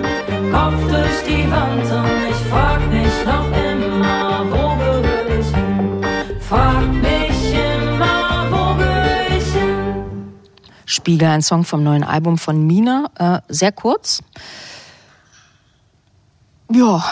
Kopf 0.51 0.81
durch 0.89 1.17
die 1.27 1.49
Wand 1.51 1.83
und 1.99 2.29
ich 2.29 2.41
frag 2.49 2.79
mich 2.89 3.25
noch 3.25 3.49
immer, 3.51 4.45
wo 4.51 4.75
gehöre 4.77 5.39
ich 5.39 5.55
hin? 5.55 6.05
Frag 6.41 6.87
mich 6.93 7.53
immer, 7.53 8.47
wo 8.51 8.75
gehöre 8.77 9.37
ich 9.37 9.53
hin? 9.53 10.33
Spiegel, 10.85 11.29
ein 11.29 11.41
Song 11.41 11.63
vom 11.63 11.83
neuen 11.83 12.03
Album 12.03 12.37
von 12.37 12.65
Mina. 12.65 13.09
Äh, 13.17 13.39
sehr 13.47 13.71
kurz. 13.71 14.21
Ja, 16.73 17.03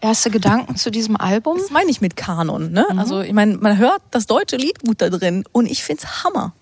erste 0.00 0.30
Gedanken 0.30 0.76
zu 0.76 0.90
diesem 0.90 1.16
Album. 1.16 1.58
Das 1.58 1.70
meine 1.70 1.90
ich 1.90 2.00
mit 2.00 2.16
Kanon. 2.16 2.72
Ne? 2.72 2.86
Also 2.96 3.20
ich 3.20 3.32
meine, 3.32 3.56
man 3.58 3.78
hört 3.78 4.02
das 4.10 4.26
deutsche 4.26 4.56
Lied 4.56 4.80
gut 4.80 5.00
da 5.00 5.08
drin 5.08 5.44
und 5.52 5.66
ich 5.66 5.84
find's 5.84 6.24
Hammer. 6.24 6.52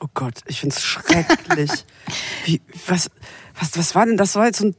Oh 0.00 0.06
Gott, 0.14 0.40
ich 0.46 0.60
find's 0.60 0.82
schrecklich. 0.82 1.70
Wie, 2.44 2.60
was, 2.86 3.10
was, 3.58 3.76
was 3.76 3.94
war 3.94 4.06
denn 4.06 4.16
das? 4.16 4.34
War 4.36 4.46
jetzt 4.46 4.58
so 4.58 4.66
ein, 4.66 4.76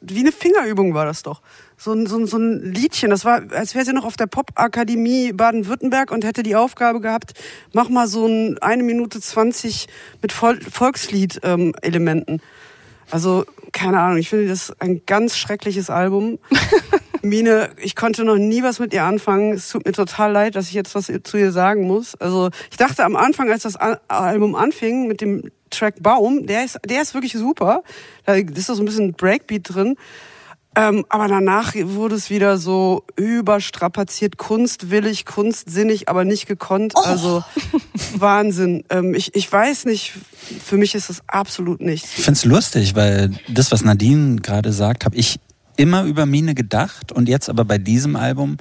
wie 0.00 0.20
eine 0.20 0.30
Fingerübung 0.30 0.94
war 0.94 1.04
das 1.04 1.24
doch. 1.24 1.42
so 1.76 1.92
ein, 1.92 2.06
so 2.06 2.16
ein, 2.16 2.26
so 2.26 2.36
ein 2.38 2.72
Liedchen. 2.72 3.10
Das 3.10 3.24
war, 3.24 3.42
als 3.50 3.74
wäre 3.74 3.84
sie 3.84 3.92
noch 3.92 4.04
auf 4.04 4.16
der 4.16 4.26
Popakademie 4.26 5.32
Baden-Württemberg 5.32 6.12
und 6.12 6.24
hätte 6.24 6.42
die 6.44 6.54
Aufgabe 6.54 7.00
gehabt, 7.00 7.34
mach 7.72 7.88
mal 7.88 8.06
so 8.06 8.26
ein 8.26 8.58
eine 8.58 8.84
Minute 8.84 9.20
zwanzig 9.20 9.88
mit 10.22 10.32
Vol 10.32 10.60
Volkslied-Elementen. 10.60 12.40
also, 13.10 13.44
keine 13.72 14.00
Ahnung, 14.00 14.18
ich 14.18 14.28
finde 14.30 14.46
das 14.46 14.72
ein 14.80 15.02
ganz 15.06 15.36
schreckliches 15.36 15.90
Album. 15.90 16.38
Mine, 17.24 17.70
ich 17.82 17.96
konnte 17.96 18.24
noch 18.24 18.36
nie 18.36 18.62
was 18.62 18.78
mit 18.78 18.92
ihr 18.92 19.04
anfangen. 19.04 19.52
Es 19.54 19.68
tut 19.70 19.84
mir 19.86 19.92
total 19.92 20.32
leid, 20.32 20.54
dass 20.56 20.68
ich 20.68 20.74
jetzt 20.74 20.94
was 20.94 21.10
zu 21.24 21.36
ihr 21.36 21.52
sagen 21.52 21.86
muss. 21.86 22.14
Also, 22.16 22.50
ich 22.70 22.76
dachte 22.76 23.04
am 23.04 23.16
Anfang, 23.16 23.50
als 23.50 23.62
das 23.62 23.76
Al- 23.76 24.00
Album 24.08 24.54
anfing 24.54 25.06
mit 25.08 25.20
dem 25.20 25.50
Track 25.70 26.02
Baum, 26.02 26.46
der 26.46 26.64
ist, 26.64 26.78
der 26.86 27.02
ist 27.02 27.14
wirklich 27.14 27.32
super. 27.32 27.82
Da 28.26 28.34
ist 28.34 28.66
so 28.66 28.74
ein 28.74 28.84
bisschen 28.84 29.12
Breakbeat 29.14 29.74
drin. 29.74 29.96
Ähm, 30.76 31.04
aber 31.08 31.28
danach 31.28 31.74
wurde 31.76 32.16
es 32.16 32.30
wieder 32.30 32.58
so 32.58 33.04
überstrapaziert, 33.16 34.38
kunstwillig, 34.38 35.24
kunstsinnig, 35.24 36.08
aber 36.08 36.24
nicht 36.24 36.46
gekonnt. 36.46 36.94
Also 36.96 37.44
Wahnsinn. 38.16 38.84
Ähm, 38.90 39.14
ich, 39.14 39.34
ich 39.36 39.50
weiß 39.50 39.84
nicht, 39.84 40.12
für 40.64 40.76
mich 40.76 40.96
ist 40.96 41.10
das 41.10 41.22
absolut 41.28 41.80
nichts. 41.80 42.18
Ich 42.18 42.24
find's 42.24 42.44
lustig, 42.44 42.96
weil 42.96 43.30
das, 43.48 43.70
was 43.70 43.84
Nadine 43.84 44.36
gerade 44.40 44.72
sagt, 44.72 45.04
habe 45.04 45.16
ich 45.16 45.38
immer 45.76 46.04
über 46.04 46.26
Mine 46.26 46.54
gedacht 46.54 47.12
und 47.12 47.28
jetzt 47.28 47.48
aber 47.48 47.64
bei 47.64 47.78
diesem 47.78 48.16
Album 48.16 48.58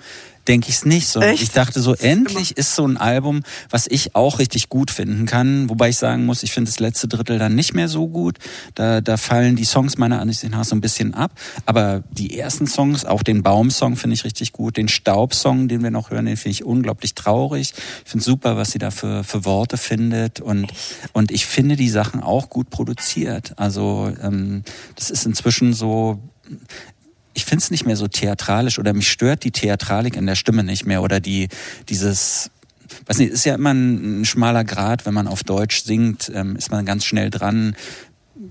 denke 0.48 0.70
ich 0.70 0.76
es 0.76 0.86
nicht, 0.86 1.16
Echt? 1.16 1.42
ich 1.42 1.52
dachte 1.52 1.80
so, 1.82 1.94
endlich 1.94 2.58
ist 2.58 2.76
so 2.76 2.86
ein 2.86 2.98
Album, 2.98 3.44
was 3.70 3.88
ich 3.88 4.16
auch 4.16 4.40
richtig 4.40 4.70
gut 4.70 4.92
finden 4.92 5.26
kann, 5.26 5.70
wobei 5.70 5.90
ich 5.90 5.98
sagen 5.98 6.26
muss, 6.26 6.44
ich 6.44 6.52
finde 6.52 6.70
das 6.70 6.80
letzte 6.80 7.08
Drittel 7.08 7.40
dann 7.40 7.56
nicht 7.56 7.74
mehr 7.74 7.88
so 7.88 8.08
gut, 8.08 8.38
da, 8.76 9.02
da 9.02 9.18
fallen 9.18 9.56
die 9.56 9.64
Songs 9.64 9.98
meiner 9.98 10.20
Ansicht 10.20 10.44
nach 10.50 10.66
so 10.66 10.76
ein 10.76 10.82
bisschen 10.82 11.14
ab, 11.14 11.32
aber 11.66 12.04
die 12.12 12.38
ersten 12.38 12.68
Songs, 12.68 13.06
auch 13.06 13.24
den 13.24 13.44
Baum-Song 13.44 13.96
finde 13.96 14.16
ich 14.16 14.26
richtig 14.26 14.52
gut, 14.52 14.78
den 14.78 14.90
Staub-Song, 14.90 15.68
den 15.68 15.82
wir 15.82 15.92
noch 15.92 16.12
hören, 16.12 16.26
den 16.26 16.38
finde 16.38 16.54
ich 16.54 16.66
unglaublich 16.66 17.16
traurig, 17.16 17.74
ich 18.04 18.10
finde 18.12 18.26
super, 18.26 18.58
was 18.58 18.72
sie 18.72 18.80
da 18.80 18.92
für, 18.92 19.24
für 19.24 19.46
Worte 19.46 19.78
findet. 19.78 20.42
Und, 20.42 20.68
und 21.14 21.32
ich 21.32 21.46
finde 21.46 21.76
die 21.76 21.90
Sachen 21.90 22.22
auch 22.22 22.50
gut 22.50 22.70
produziert, 22.70 23.54
also 23.58 24.12
ähm, 24.22 24.64
das 24.96 25.10
ist 25.10 25.26
inzwischen 25.26 25.74
so, 25.74 26.20
ich 27.34 27.46
finde 27.46 27.64
es 27.64 27.72
nicht 27.72 27.86
mehr 27.86 27.96
so 27.96 28.08
theatralisch 28.08 28.80
oder 28.80 28.94
mich 28.94 29.10
stört 29.12 29.44
die 29.44 29.52
Theatralik 29.52 30.16
in 30.16 30.26
der 30.26 30.36
Stimme 30.36 30.64
nicht 30.64 30.86
mehr 30.86 31.02
oder 31.02 31.20
die 31.20 31.50
dieses 31.90 32.52
weiß 33.08 33.18
nicht, 33.18 33.32
ist 33.32 33.46
ja 33.46 33.56
immer 33.56 33.74
ein, 33.74 34.22
ein 34.22 34.26
schmaler 34.26 34.64
Grad, 34.64 35.06
wenn 35.06 35.14
man 35.16 35.28
auf 35.28 35.44
Deutsch 35.44 35.84
singt, 35.84 36.32
ähm, 36.34 36.56
ist 36.56 36.70
man 36.70 36.86
ganz 36.86 37.06
schnell 37.06 37.30
dran. 37.32 37.76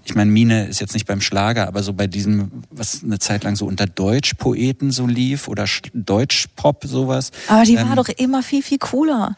Ich 0.04 0.14
meine, 0.16 0.30
Mine 0.32 0.66
ist 0.66 0.80
jetzt 0.80 0.94
nicht 0.94 1.06
beim 1.06 1.20
Schlager, 1.20 1.68
aber 1.68 1.82
so 1.84 1.92
bei 1.92 2.06
diesem, 2.08 2.50
was 2.70 3.04
eine 3.04 3.18
Zeit 3.20 3.44
lang 3.44 3.54
so 3.54 3.66
unter 3.66 3.86
Deutschpoeten 3.86 4.90
so 4.90 5.06
lief 5.06 5.46
oder 5.48 5.64
Sch- 5.64 5.90
Deutschpop 5.94 6.84
sowas. 6.86 7.30
Aber 7.46 7.62
die 7.64 7.74
Ähm, 7.76 7.88
war 7.88 7.96
doch 7.96 8.08
immer 8.08 8.42
viel, 8.42 8.62
viel 8.62 8.78
cooler. 8.78 9.36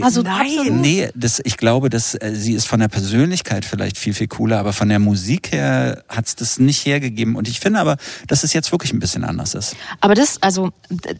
Also 0.00 0.22
Nein. 0.22 0.40
absolut. 0.40 0.80
Nee, 0.80 1.10
das, 1.14 1.40
ich 1.44 1.56
glaube, 1.56 1.90
dass 1.90 2.14
äh, 2.14 2.32
sie 2.34 2.54
ist 2.54 2.66
von 2.66 2.80
der 2.80 2.88
Persönlichkeit 2.88 3.64
vielleicht 3.64 3.98
viel, 3.98 4.14
viel 4.14 4.28
cooler, 4.28 4.58
aber 4.58 4.72
von 4.72 4.88
der 4.88 4.98
Musik 4.98 5.52
her 5.52 6.02
hat's 6.08 6.34
das 6.36 6.58
nicht 6.58 6.86
hergegeben. 6.86 7.36
Und 7.36 7.48
ich 7.48 7.60
finde 7.60 7.80
aber, 7.80 7.96
dass 8.26 8.42
es 8.44 8.52
jetzt 8.52 8.72
wirklich 8.72 8.92
ein 8.92 9.00
bisschen 9.00 9.24
anders 9.24 9.54
ist. 9.54 9.76
Aber 10.00 10.14
das, 10.14 10.40
also, 10.42 10.70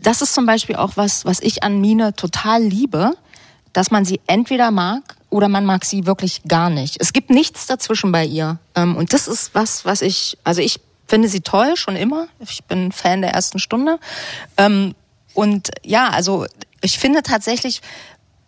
das 0.02 0.22
ist 0.22 0.32
zum 0.32 0.46
Beispiel 0.46 0.76
auch 0.76 0.96
was, 0.96 1.24
was 1.24 1.40
ich 1.40 1.62
an 1.62 1.80
Mine 1.80 2.14
total 2.14 2.62
liebe, 2.62 3.12
dass 3.72 3.90
man 3.90 4.04
sie 4.04 4.20
entweder 4.26 4.70
mag 4.70 5.16
oder 5.28 5.48
man 5.48 5.64
mag 5.64 5.84
sie 5.84 6.06
wirklich 6.06 6.42
gar 6.46 6.70
nicht. 6.70 6.96
Es 7.00 7.12
gibt 7.12 7.30
nichts 7.30 7.66
dazwischen 7.66 8.12
bei 8.12 8.24
ihr. 8.24 8.58
Ähm, 8.74 8.96
Und 8.96 9.12
das 9.12 9.28
ist 9.28 9.54
was, 9.54 9.84
was 9.84 10.02
ich, 10.02 10.38
also 10.44 10.60
ich 10.60 10.80
finde 11.06 11.28
sie 11.28 11.40
toll, 11.40 11.76
schon 11.76 11.96
immer. 11.96 12.28
Ich 12.38 12.64
bin 12.64 12.92
Fan 12.92 13.22
der 13.22 13.32
ersten 13.32 13.58
Stunde. 13.58 13.98
Ähm, 14.56 14.94
Und 15.34 15.70
ja, 15.84 16.08
also 16.10 16.46
ich 16.82 16.98
finde 16.98 17.22
tatsächlich, 17.22 17.80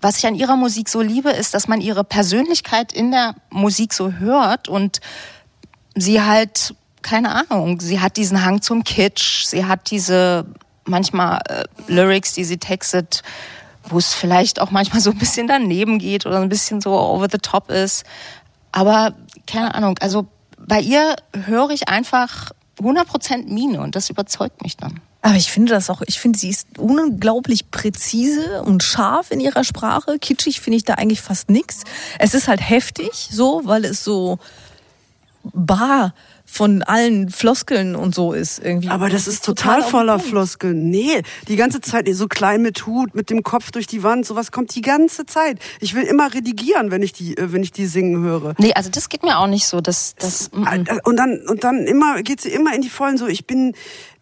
was 0.04 0.18
ich 0.18 0.26
an 0.26 0.34
ihrer 0.34 0.56
Musik 0.56 0.90
so 0.90 1.00
liebe, 1.00 1.30
ist, 1.30 1.54
dass 1.54 1.66
man 1.66 1.80
ihre 1.80 2.04
Persönlichkeit 2.04 2.92
in 2.92 3.10
der 3.10 3.36
Musik 3.48 3.94
so 3.94 4.12
hört 4.12 4.68
und 4.68 5.00
sie 5.94 6.20
halt, 6.20 6.74
keine 7.00 7.34
Ahnung, 7.34 7.80
sie 7.80 8.00
hat 8.00 8.18
diesen 8.18 8.44
Hang 8.44 8.60
zum 8.60 8.84
Kitsch, 8.84 9.46
sie 9.46 9.64
hat 9.64 9.90
diese 9.90 10.44
manchmal 10.84 11.40
äh, 11.48 11.64
Lyrics, 11.88 12.34
die 12.34 12.44
sie 12.44 12.58
textet, 12.58 13.22
wo 13.88 13.96
es 13.96 14.12
vielleicht 14.12 14.60
auch 14.60 14.70
manchmal 14.70 15.00
so 15.00 15.10
ein 15.10 15.16
bisschen 15.18 15.46
daneben 15.46 15.98
geht 15.98 16.26
oder 16.26 16.38
ein 16.38 16.50
bisschen 16.50 16.82
so 16.82 16.92
over 16.92 17.28
the 17.32 17.38
top 17.38 17.70
ist. 17.70 18.04
Aber 18.72 19.14
keine 19.46 19.74
Ahnung, 19.74 19.96
also 20.00 20.26
bei 20.58 20.80
ihr 20.80 21.16
höre 21.46 21.70
ich 21.70 21.88
einfach 21.88 22.50
100% 22.78 23.48
Mine 23.50 23.80
und 23.80 23.96
das 23.96 24.10
überzeugt 24.10 24.62
mich 24.62 24.76
dann. 24.76 25.00
Aber 25.24 25.36
ich 25.36 25.50
finde 25.50 25.72
das 25.72 25.88
auch, 25.88 26.02
ich 26.02 26.20
finde, 26.20 26.38
sie 26.38 26.50
ist 26.50 26.66
unglaublich 26.76 27.70
präzise 27.70 28.60
und 28.60 28.82
scharf 28.82 29.30
in 29.30 29.40
ihrer 29.40 29.64
Sprache. 29.64 30.18
Kitschig 30.18 30.60
finde 30.60 30.76
ich 30.76 30.84
da 30.84 30.94
eigentlich 30.94 31.22
fast 31.22 31.48
nix. 31.48 31.80
Es 32.18 32.34
ist 32.34 32.46
halt 32.46 32.60
heftig, 32.60 33.30
so, 33.30 33.62
weil 33.64 33.86
es 33.86 34.04
so 34.04 34.38
bar 35.42 36.12
von 36.54 36.84
allen 36.84 37.30
Floskeln 37.30 37.96
und 37.96 38.14
so 38.14 38.32
ist 38.32 38.60
irgendwie. 38.64 38.88
Aber 38.88 39.08
das 39.08 39.26
ist 39.26 39.44
total 39.44 39.80
den 39.80 39.90
voller. 39.90 40.20
Floskeln. 40.20 40.88
Nee, 40.88 41.22
die 41.48 41.56
ganze 41.56 41.80
Zeit 41.80 42.08
so 42.12 42.28
klein 42.28 42.62
mit 42.62 42.86
Hut, 42.86 43.12
mit 43.16 43.28
dem 43.28 43.42
Kopf 43.42 43.72
durch 43.72 43.88
die 43.88 44.04
Wand, 44.04 44.24
sowas 44.24 44.52
kommt 44.52 44.72
die 44.76 44.80
ganze 44.80 45.26
Zeit. 45.26 45.58
Ich 45.80 45.96
will 45.96 46.04
immer 46.04 46.32
redigieren, 46.32 46.92
wenn 46.92 47.02
ich 47.02 47.12
die, 47.12 47.36
äh, 47.36 47.52
wenn 47.52 47.64
ich 47.64 47.72
die 47.72 47.86
singen 47.86 48.22
höre. 48.22 48.54
Nee, 48.58 48.72
also 48.72 48.88
das 48.88 49.08
geht 49.08 49.24
mir 49.24 49.36
auch 49.38 49.48
nicht 49.48 49.66
so. 49.66 49.80
Das, 49.80 50.14
das, 50.16 50.52
mm, 50.52 50.60
mm. 50.60 50.66
Äh, 50.66 51.00
Und 51.02 51.16
dann, 51.16 51.40
und 51.48 51.64
dann 51.64 51.78
immer, 51.88 52.22
geht 52.22 52.40
sie 52.40 52.50
immer 52.50 52.72
in 52.72 52.82
die 52.82 52.88
Vollen 52.88 53.18
so, 53.18 53.26
ich 53.26 53.46
bin, 53.48 53.74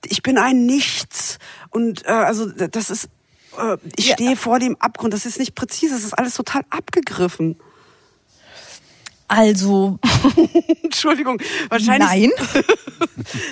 ich 0.07 0.23
bin 0.23 0.38
ein 0.38 0.64
Nichts. 0.64 1.38
Und, 1.68 2.07
äh, 2.07 2.12
also, 2.12 2.47
das 2.47 2.88
ist, 2.88 3.11
äh, 3.59 3.77
ich 3.97 4.09
Ja. 4.09 4.14
stehe 4.14 4.37
vor 4.37 4.59
dem 4.59 4.77
Abgrund. 4.81 5.12
Das 5.12 5.27
ist 5.27 5.38
nicht 5.38 5.55
präzise, 5.55 5.95
das 5.95 6.05
ist 6.05 6.14
alles 6.14 6.35
total 6.35 6.62
abgegriffen. 6.71 7.57
Also, 9.35 9.99
Entschuldigung, 10.83 11.40
wahrscheinlich. 11.71 12.09
nein. 12.09 12.31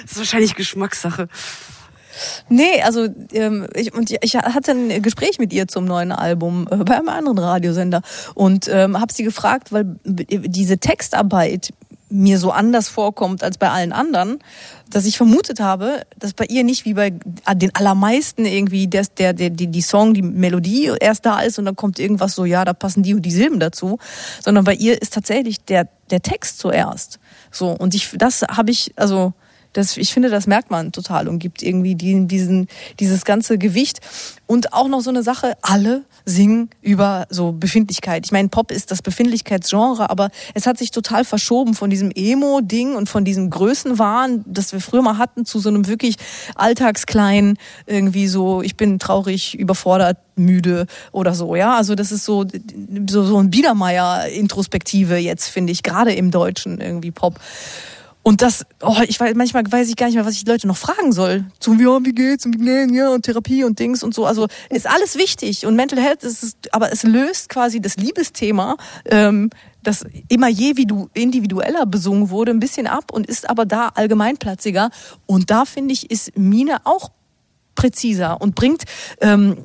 Das 0.03 0.12
ist 0.12 0.19
wahrscheinlich 0.19 0.55
Geschmackssache. 0.55 1.29
Nee, 2.49 2.83
also 2.83 3.07
ähm, 3.33 3.66
ich, 3.75 3.95
und 3.95 4.11
ich 4.11 4.37
hatte 4.37 4.73
ein 4.73 5.01
Gespräch 5.01 5.38
mit 5.38 5.53
ihr 5.53 5.69
zum 5.69 5.85
neuen 5.87 6.12
Album 6.12 6.69
äh, 6.71 6.77
bei 6.77 6.97
einem 6.97 7.09
anderen 7.09 7.38
Radiosender 7.38 8.03
und 8.35 8.69
ähm, 8.69 9.01
habe 9.01 9.12
sie 9.12 9.23
gefragt, 9.23 9.73
weil 9.73 9.85
b- 10.05 10.25
diese 10.49 10.79
Textarbeit 10.79 11.73
mir 12.11 12.38
so 12.38 12.51
anders 12.51 12.88
vorkommt 12.88 13.42
als 13.42 13.59
bei 13.59 13.70
allen 13.70 13.92
anderen, 13.92 14.38
dass 14.90 15.07
ich 15.07 15.16
vermutet 15.16 15.61
habe, 15.61 16.03
dass 16.18 16.35
bei 16.35 16.44
ihr 16.46 16.64
nicht 16.64 16.85
wie 16.85 16.94
bei 16.94 17.11
den 17.11 17.75
allermeisten 17.75 18.44
irgendwie 18.44 18.88
der, 18.88 19.07
der, 19.16 19.33
der 19.33 19.51
die, 19.51 19.68
die 19.68 19.83
Song, 19.83 20.14
die 20.14 20.23
Melodie 20.23 20.92
erst 21.01 21.25
da 21.25 21.40
ist 21.40 21.59
und 21.59 21.64
dann 21.64 21.77
kommt 21.77 21.99
irgendwas 21.99 22.35
so, 22.35 22.44
ja, 22.44 22.64
da 22.64 22.73
passen 22.73 23.03
die 23.03 23.14
und 23.14 23.23
die 23.23 23.31
Silben 23.31 23.61
dazu, 23.61 23.99
sondern 24.40 24.64
bei 24.64 24.75
ihr 24.75 25.01
ist 25.01 25.14
tatsächlich 25.14 25.64
der 25.64 25.88
der 26.11 26.23
Text 26.23 26.59
zuerst. 26.59 27.20
So 27.51 27.70
und 27.70 27.94
ich 27.94 28.11
das 28.16 28.42
habe 28.42 28.70
ich 28.70 28.92
also 28.96 29.33
das, 29.73 29.97
ich 29.97 30.13
finde, 30.13 30.31
das 30.31 30.47
merkt 30.47 30.71
man 30.71 30.93
total 30.93 31.29
und 31.29 31.39
gibt 31.39 31.63
irgendwie 31.63 31.95
die, 31.95 32.27
diesen, 32.27 32.69
dieses 32.99 33.25
ganze 33.25 33.59
Gewicht. 33.59 34.01
Und 34.47 34.73
auch 34.73 34.89
noch 34.89 35.01
so 35.01 35.11
eine 35.11 35.23
Sache, 35.23 35.57
alle 35.63 36.03
singen 36.25 36.71
über 36.83 37.27
so 37.31 37.53
Befindlichkeit. 37.53 38.27
Ich 38.27 38.33
meine, 38.33 38.49
Pop 38.49 38.73
ist 38.73 38.91
das 38.91 39.01
Befindlichkeitsgenre, 39.01 40.11
aber 40.11 40.31
es 40.55 40.67
hat 40.67 40.77
sich 40.77 40.91
total 40.91 41.25
verschoben 41.25 41.75
von 41.75 41.89
diesem 41.89 42.11
Emo-Ding 42.11 42.97
und 42.97 43.09
von 43.09 43.25
diesem 43.25 43.51
Größenwahn, 43.51 44.45
das 44.47 44.73
wir 44.73 44.81
früher 44.81 45.03
mal 45.03 45.19
hatten, 45.19 45.45
zu 45.45 45.61
so 45.61 45.69
einem 45.69 45.87
wirklich 45.87 46.17
alltagskleinen, 46.57 47.59
irgendwie 47.87 48.27
so, 48.27 48.63
ich 48.63 48.77
bin 48.77 48.99
traurig, 48.99 49.57
überfordert, 49.57 50.19
müde 50.35 50.87
oder 51.13 51.35
so, 51.35 51.55
ja. 51.55 51.77
Also 51.77 51.95
das 51.95 52.11
ist 52.11 52.25
so, 52.25 52.45
so, 53.09 53.25
so 53.25 53.39
ein 53.39 53.51
Biedermeier-Introspektive 53.51 55.17
jetzt, 55.17 55.49
finde 55.49 55.73
ich, 55.73 55.83
gerade 55.83 56.13
im 56.13 56.31
Deutschen 56.31 56.81
irgendwie 56.81 57.13
Pop. 57.13 57.39
Und 58.31 58.43
das, 58.43 58.64
oh, 58.81 58.95
ich 59.09 59.19
weiß, 59.19 59.35
manchmal 59.35 59.64
weiß 59.69 59.88
ich 59.88 59.97
gar 59.97 60.07
nicht 60.07 60.14
mehr, 60.14 60.25
was 60.25 60.35
ich 60.35 60.45
die 60.45 60.51
Leute 60.53 60.69
noch 60.69 60.77
fragen 60.77 61.11
soll. 61.11 61.47
Zum 61.59 61.81
ja, 61.81 61.99
wie 62.05 62.12
geht's 62.12 62.47
und 62.47 62.61
wie 62.61 62.95
ja, 62.97 63.09
und 63.09 63.23
Therapie 63.23 63.64
und 63.64 63.81
Dings 63.81 64.05
und 64.05 64.14
so. 64.14 64.25
Also 64.25 64.47
ist 64.69 64.88
alles 64.88 65.19
wichtig 65.19 65.66
und 65.66 65.75
Mental 65.75 65.99
Health 65.99 66.23
ist 66.23 66.57
aber 66.71 66.93
es 66.93 67.03
löst 67.03 67.49
quasi 67.49 67.81
das 67.81 67.97
Liebesthema, 67.97 68.77
ähm, 69.07 69.51
das 69.83 70.05
immer 70.29 70.47
je 70.47 70.77
wie 70.77 70.87
du 70.87 71.11
individueller 71.12 71.87
besungen 71.87 72.31
wurde, 72.31 72.53
ein 72.53 72.61
bisschen 72.61 72.87
ab 72.87 73.11
und 73.11 73.27
ist 73.27 73.51
aber 73.51 73.66
da 73.66 73.88
allgemeinplatziger. 73.88 74.90
Und 75.27 75.51
da 75.51 75.64
finde 75.64 75.93
ich, 75.93 76.09
ist 76.09 76.38
Mine 76.38 76.83
auch 76.85 77.11
präziser 77.75 78.40
und 78.40 78.55
bringt 78.55 78.85
ähm, 79.21 79.57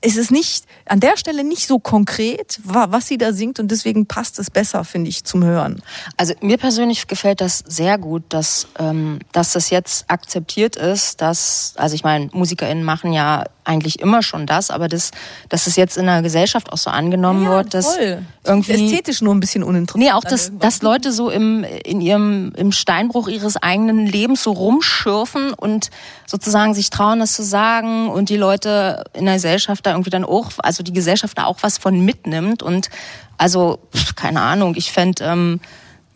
es 0.00 0.16
ist 0.16 0.30
nicht 0.30 0.64
an 0.86 1.00
der 1.00 1.16
Stelle 1.16 1.42
nicht 1.44 1.66
so 1.66 1.78
konkret, 1.78 2.60
wa- 2.62 2.86
was 2.90 3.06
sie 3.08 3.18
da 3.18 3.32
singt 3.32 3.58
und 3.58 3.68
deswegen 3.70 4.06
passt 4.06 4.38
es 4.38 4.50
besser, 4.50 4.84
finde 4.84 5.08
ich, 5.10 5.24
zum 5.24 5.42
Hören. 5.44 5.82
Also 6.16 6.34
mir 6.40 6.56
persönlich 6.58 7.06
gefällt 7.08 7.40
das 7.40 7.64
sehr 7.66 7.98
gut, 7.98 8.22
dass, 8.28 8.68
ähm, 8.78 9.18
dass 9.32 9.52
das 9.52 9.70
jetzt 9.70 10.04
akzeptiert 10.08 10.76
ist, 10.76 11.20
dass, 11.20 11.74
also 11.76 11.94
ich 11.94 12.04
meine, 12.04 12.28
MusikerInnen 12.32 12.84
machen 12.84 13.12
ja 13.12 13.44
eigentlich 13.64 14.00
immer 14.00 14.24
schon 14.24 14.46
das, 14.46 14.70
aber 14.70 14.88
das, 14.88 15.12
dass 15.48 15.68
es 15.68 15.76
jetzt 15.76 15.96
in 15.96 16.06
der 16.06 16.20
Gesellschaft 16.22 16.72
auch 16.72 16.78
so 16.78 16.90
angenommen 16.90 17.48
wird, 17.48 17.74
dass 17.74 17.94
voll. 17.94 18.22
irgendwie 18.44 18.72
ästhetisch 18.72 19.22
nur 19.22 19.32
ein 19.32 19.38
bisschen 19.38 19.62
uninteressant. 19.62 20.04
Nee, 20.04 20.10
auch 20.12 20.24
dass, 20.24 20.50
dass 20.58 20.82
Leute 20.82 21.12
so 21.12 21.30
im, 21.30 21.62
in 21.84 22.00
ihrem, 22.00 22.52
im 22.56 22.72
Steinbruch 22.72 23.28
ihres 23.28 23.56
eigenen 23.56 24.04
Lebens 24.06 24.42
so 24.42 24.50
rumschürfen 24.50 25.54
und 25.54 25.90
sozusagen 26.26 26.74
sich 26.74 26.90
trauen, 26.90 27.20
das 27.20 27.34
zu 27.34 27.44
sagen 27.44 28.08
und 28.08 28.30
die 28.30 28.36
Leute 28.36 29.04
in 29.12 29.26
der 29.26 29.34
Gesellschaft 29.34 29.71
da 29.80 29.92
irgendwie 29.92 30.10
dann 30.10 30.24
auch, 30.24 30.50
also 30.58 30.82
die 30.82 30.92
Gesellschaft 30.92 31.38
da 31.38 31.44
auch 31.44 31.58
was 31.62 31.78
von 31.78 32.04
mitnimmt 32.04 32.62
und 32.62 32.90
also, 33.38 33.78
keine 34.16 34.40
Ahnung, 34.40 34.74
ich 34.76 34.92
fände, 34.92 35.24
ähm, 35.24 35.52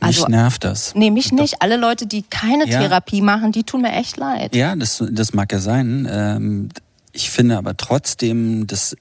Mich 0.01 0.19
also, 0.19 0.27
nervt 0.27 0.65
das. 0.65 0.95
nee, 0.95 1.11
mich 1.11 1.33
nicht. 1.33 1.63
Alle 1.63 1.77
Leute, 1.77 2.07
die 2.07 2.23
keine 2.23 2.69
Ja. 2.69 2.81
Therapie 2.81 3.23
machen, 3.23 3.53
die 3.53 3.65
tun 3.65 3.83
mir 3.83 3.93
echt 3.93 4.17
leid. 4.19 4.55
Ja, 4.55 4.77
das, 4.77 5.03
das 5.11 5.33
mag 5.33 5.51
ja 5.53 5.59
sein. 5.59 6.07
Ähm, 6.11 6.69
ich 7.13 7.31
finde 7.31 7.57
aber 7.57 7.77
trotzdem, 7.77 8.67
das 8.67 8.95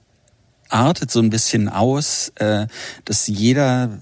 artet 0.69 1.11
so 1.11 1.19
ein 1.19 1.29
bisschen 1.29 1.67
aus, 1.69 2.31
äh, 2.35 2.67
dass 3.03 3.27
jeder 3.27 3.99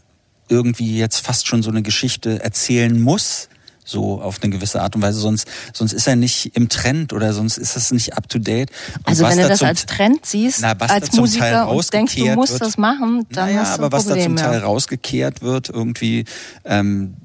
irgendwie 0.50 0.98
jetzt 0.98 1.20
fast 1.26 1.48
schon 1.48 1.64
so 1.64 1.72
eine 1.72 1.82
Geschichte 1.82 2.44
erzählen 2.44 3.02
muss. 3.02 3.50
So 3.86 4.22
auf 4.22 4.42
eine 4.42 4.52
gewisse 4.52 4.82
Art 4.82 4.96
und 4.96 5.02
Weise, 5.02 5.20
sonst, 5.20 5.48
sonst 5.74 5.94
ist 5.94 6.08
er 6.08 6.16
nicht 6.16 6.56
im 6.56 6.70
Trend 6.70 7.14
oder 7.14 7.34
sonst 7.34 7.58
ist 7.58 7.76
das 7.76 7.92
nicht 7.92 8.16
up 8.16 8.30
to 8.30 8.40
date. 8.40 8.72
Und 9.00 9.08
Also 9.08 9.26
wenn 9.26 9.38
du 9.38 9.44
da 9.44 9.50
das 9.50 9.64
als 9.64 9.86
Trend 9.86 10.26
siehst, 10.26 10.60
Na, 10.62 10.72
als 10.72 11.12
Musiker 11.14 11.70
und 11.70 11.94
denkst, 11.94 12.16
du 12.16 12.26
musst 12.34 12.54
wird. 12.54 12.62
das 12.62 12.78
machen, 12.78 13.26
dann 13.32 13.50
naja, 13.50 13.62
hast 13.62 13.78
du 13.78 13.84
aber 13.84 13.98
ein 13.98 14.00
was 14.00 14.06
da 14.08 14.18
zum 14.18 14.36
Teil 14.36 14.60
ja. 14.60 14.66
rausgekehrt 14.66 15.42
wird, 15.42 15.70
irgendwie, 15.70 16.26
ähm, 16.66 17.16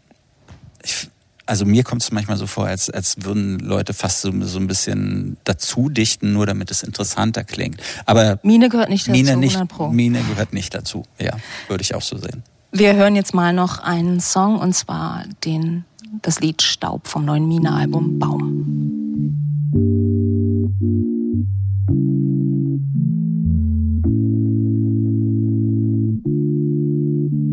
ich, 0.83 1.09
also 1.49 1.65
mir 1.65 1.83
kommt 1.83 2.03
es 2.03 2.13
manchmal 2.13 2.37
so 2.37 2.47
vor, 2.47 2.67
als, 2.67 2.91
als 2.91 3.17
würden 3.25 3.59
Leute 3.61 3.95
fast 3.95 4.21
so, 4.21 4.31
so 4.43 4.59
ein 4.59 4.67
bisschen 4.67 5.39
dazu 5.45 5.89
dichten, 5.89 6.35
nur 6.35 6.45
damit 6.45 6.71
es 6.71 6.83
interessanter 6.83 7.43
klingt. 7.43 7.81
Aber 8.05 8.39
Mine 8.43 8.69
gehört 8.69 8.91
nicht 8.91 9.09
dazu, 9.09 9.13
Mine, 9.13 9.37
nicht, 9.37 9.57
100 9.57 9.77
Pro. 9.77 9.89
Mine 9.89 10.23
gehört 10.29 10.53
nicht 10.53 10.75
dazu. 10.75 11.05
Ja, 11.19 11.37
würde 11.69 11.83
ich 11.83 11.95
auch 11.95 12.03
so 12.03 12.19
sehen. 12.19 12.43
Wir 12.71 12.95
hören 12.97 13.17
jetzt 13.17 13.33
mal 13.33 13.55
noch 13.55 13.79
einen 13.79 14.21
Song 14.21 14.59
und 14.59 14.75
zwar 14.75 15.25
den, 15.45 15.85
das 16.23 16.41
Lied 16.41 16.63
Staub 16.63 17.07
vom 17.07 17.25
neuen 17.25 17.47
Mine-Album 17.49 18.19
Baum. 18.19 18.65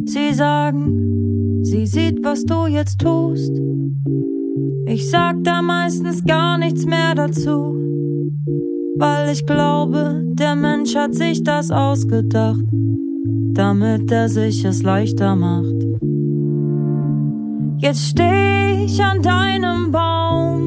Sie 0.06 0.34
sagen, 0.34 1.64
sie 1.64 1.86
sieht, 1.86 2.24
was 2.24 2.46
du 2.46 2.68
jetzt 2.68 3.00
tust. 3.00 3.52
Ich 4.88 5.10
sag 5.10 5.44
da 5.44 5.62
meistens 5.62 6.24
gar 6.24 6.58
nichts 6.58 6.86
mehr 6.86 7.16
dazu, 7.16 7.76
weil 8.98 9.32
ich 9.32 9.46
glaube, 9.46 10.24
der 10.34 10.56
Mensch 10.56 10.96
hat 10.96 11.16
sich 11.16 11.44
das 11.44 11.72
ausgedacht, 11.72 12.64
damit 13.54 14.12
er 14.12 14.30
sich 14.30 14.64
es 14.64 14.84
leichter 14.84 15.36
macht. 15.36 15.76
Jetzt 17.86 18.08
steh 18.08 18.86
ich 18.86 19.00
an 19.00 19.22
deinem 19.22 19.92
Baum 19.92 20.64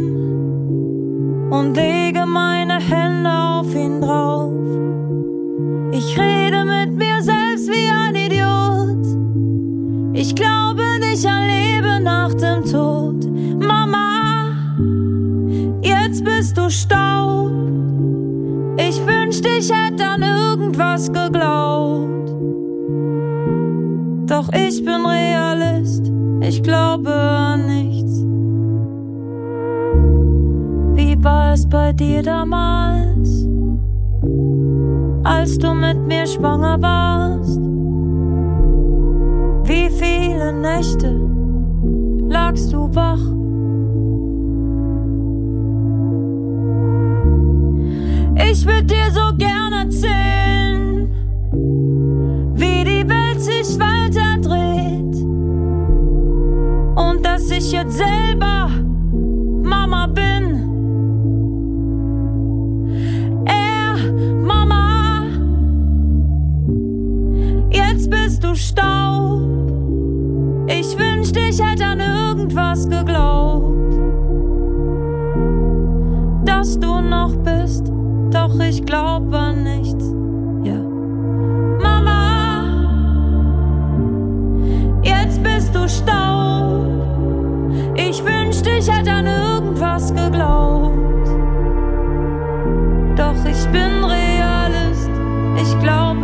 und 1.51 1.77
lege 1.77 2.25
meine 2.25 2.79
Hände 2.79 3.29
auf 3.29 3.75
ihn 3.75 4.01
drauf. 4.01 4.53
Ich 5.91 6.17
rede 6.17 6.65
mit 6.65 6.97
mir 6.97 7.21
selbst 7.21 7.69
wie 7.73 7.89
ein 7.91 8.15
Idiot. 8.15 9.05
Ich 10.13 10.33
glaube 10.33 10.85
nicht 11.01 11.27
an 11.27 11.49
Leben 11.49 12.05
nach 12.05 12.33
dem 12.35 12.65
Tod. 12.65 13.27
Mama, 13.67 14.53
jetzt 15.83 16.23
bist 16.23 16.57
du 16.57 16.71
Staub. 16.71 17.51
Ich 18.77 19.05
wünschte, 19.05 19.49
ich 19.59 19.73
hätte 19.73 20.07
an 20.07 20.23
irgendwas 20.23 21.13
geglaubt. 21.13 22.31
Doch 24.29 24.53
ich 24.53 24.85
bin 24.85 25.05
Realist, 25.05 25.68
ich 26.49 26.63
glaube 26.63 27.13
an 27.13 27.67
nichts. 27.67 28.25
Wie 30.95 31.23
war 31.23 31.53
es 31.53 31.69
bei 31.69 31.93
dir 31.93 32.23
damals, 32.23 33.47
als 35.25 35.59
du 35.59 35.75
mit 35.75 35.99
mir 36.07 36.27
schwanger 36.27 36.81
warst? 36.81 37.61
Wie 39.69 39.91
viele 39.91 40.53
Nächte 40.53 41.21
lagst 42.29 42.73
du 42.73 42.89
wach? 42.95 43.25
Ich 48.51 48.65
würde 48.65 48.85
dir 48.85 49.11
so 49.13 49.37
gern 49.37 49.73
erzählen, 49.73 50.38
ich 57.59 57.73
jetzt 57.73 57.97
selber 57.97 58.71
Mama 59.63 60.07
bin. 60.07 60.45
Er, 63.47 63.97
Mama, 64.43 65.25
jetzt 67.71 68.09
bist 68.11 68.45
du 68.45 68.55
Staub. 68.55 69.41
Ich 70.69 70.97
wünschte, 70.97 71.41
ich 71.41 71.61
hätte 71.61 71.85
an 71.85 72.01
irgendwas 72.01 72.89
geglaubt, 72.89 73.93
dass 76.45 76.79
du 76.79 77.01
noch 77.01 77.35
bist, 77.39 77.91
doch 78.31 78.57
ich 78.61 78.87
glaube 78.87 79.37
an 79.37 79.65
nichts. 79.65 80.05
Mama, 81.83 82.63
jetzt 85.03 85.43
bist 85.43 85.75
du 85.75 85.89
Staub. 85.89 86.48
Ich 88.51 88.55
wünschte, 88.55 88.71
ich 88.79 88.91
hätte 88.91 89.13
an 89.13 89.27
irgendwas 89.27 90.09
geglaubt. 90.09 91.29
Doch 93.15 93.45
ich 93.45 93.67
bin 93.73 94.03
Realist, 94.03 95.11
ich 95.61 95.79
glaube 95.81 96.18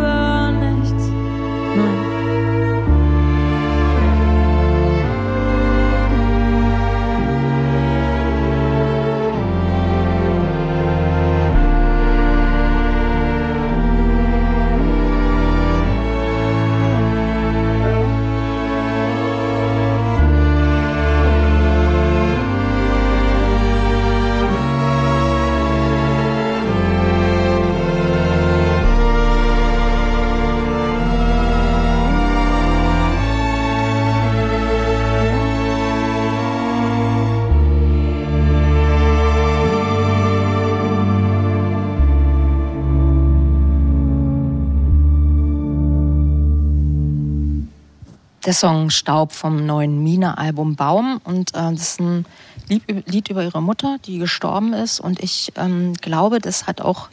Der 48.44 48.52
Song 48.52 48.90
Staub 48.90 49.32
vom 49.32 49.64
neuen 49.64 50.02
Mine-Album 50.02 50.76
Baum. 50.76 51.20
Und 51.24 51.54
äh, 51.54 51.72
das 51.72 51.80
ist 51.80 52.00
ein 52.00 52.26
Lied, 52.68 52.82
Lied 53.06 53.28
über 53.30 53.42
ihre 53.42 53.62
Mutter, 53.62 53.96
die 54.04 54.18
gestorben 54.18 54.72
ist. 54.74 55.00
Und 55.00 55.20
ich 55.20 55.52
ähm, 55.56 55.94
glaube, 55.94 56.40
das 56.40 56.66
hat 56.66 56.80
auch 56.80 57.08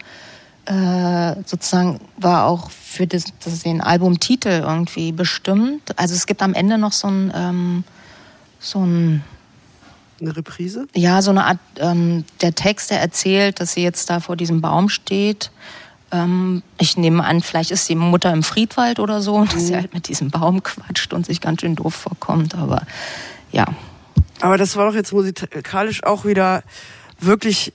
äh, 0.66 1.36
sozusagen, 1.46 2.00
war 2.18 2.46
auch 2.46 2.70
für 2.70 3.08
das, 3.08 3.26
das 3.44 3.60
den 3.64 3.82
Albumtitel 3.82 4.50
irgendwie 4.50 5.12
bestimmt. 5.12 5.98
Also 5.98 6.16
es 6.16 6.28
gibt 6.28 6.42
am 6.42 6.54
Ende 6.54 6.78
noch 6.78 6.92
so 6.92 7.08
ein, 7.08 7.32
ähm, 7.34 7.84
so 8.60 8.86
ein 8.86 9.24
Eine 10.20 10.36
Reprise? 10.36 10.88
ja, 10.96 11.22
so 11.22 11.32
eine 11.32 11.46
Art, 11.46 11.60
ähm, 11.78 12.26
der 12.42 12.54
Text, 12.54 12.92
der 12.92 13.02
erzählt, 13.02 13.60
dass 13.60 13.74
sie 13.74 13.84
jetzt 13.84 14.10
da 14.10 14.20
vor 14.20 14.36
diesem 14.36 14.62
Baum 14.62 14.90
steht. 14.90 15.50
Ähm, 16.12 16.64
ich 16.78 16.98
nehme 16.98 17.24
an, 17.24 17.42
vielleicht 17.42 17.72
ist 17.72 17.88
die 17.90 17.96
Mutter 17.96 18.32
im 18.32 18.44
Friedwald 18.44 19.00
oder 19.00 19.22
so, 19.22 19.46
dass 19.52 19.68
sie 19.68 19.76
halt 19.76 19.94
mit 19.94 20.08
diesem 20.08 20.30
Baum 20.30 20.64
quatscht 20.64 21.14
und 21.14 21.26
sich 21.26 21.42
ganz 21.42 21.62
schön 21.62 21.76
doof 21.76 21.94
vorkommt. 21.94 22.56
Aber 22.56 22.84
ja, 23.52 23.66
Aber 24.42 24.58
das 24.58 24.76
war 24.76 24.88
doch 24.88 24.96
jetzt 24.96 25.14
musikalisch 25.14 26.04
auch 26.04 26.26
wieder 26.26 26.64
wirklich 27.20 27.74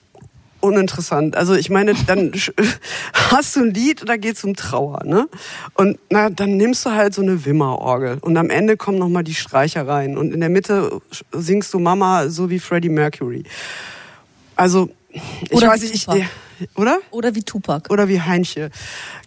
uninteressant. 0.60 1.36
Also 1.36 1.54
ich 1.54 1.70
meine, 1.70 1.94
dann 2.06 2.32
hast 3.30 3.56
du 3.56 3.60
ein 3.60 3.74
Lied 3.74 4.00
und 4.00 4.08
da 4.08 4.16
geht's 4.16 4.42
um 4.44 4.54
Trauer, 4.54 5.04
ne? 5.04 5.28
Und 5.74 5.98
na, 6.10 6.30
dann 6.30 6.56
nimmst 6.56 6.84
du 6.86 6.90
halt 6.90 7.14
so 7.14 7.22
eine 7.22 7.44
Wimmerorgel 7.44 8.18
und 8.20 8.36
am 8.36 8.50
Ende 8.50 8.76
kommen 8.76 8.98
noch 8.98 9.08
mal 9.08 9.22
die 9.22 9.34
Streicher 9.34 9.86
rein 9.86 10.16
und 10.16 10.32
in 10.32 10.40
der 10.40 10.48
Mitte 10.48 11.00
singst 11.32 11.72
du 11.72 11.78
Mama 11.78 12.28
so 12.28 12.50
wie 12.50 12.58
Freddie 12.58 12.88
Mercury. 12.88 13.44
Also 14.56 14.90
ich 15.10 15.52
Oder 15.52 15.68
weiß 15.68 15.82
nicht, 15.82 15.94
ich, 15.94 16.04
Tupac. 16.06 16.26
Der, 16.60 16.68
oder? 16.74 16.98
Oder 17.10 17.34
wie 17.34 17.42
Tupac. 17.42 17.90
Oder 17.90 18.08
wie 18.08 18.20
Heinche. 18.20 18.70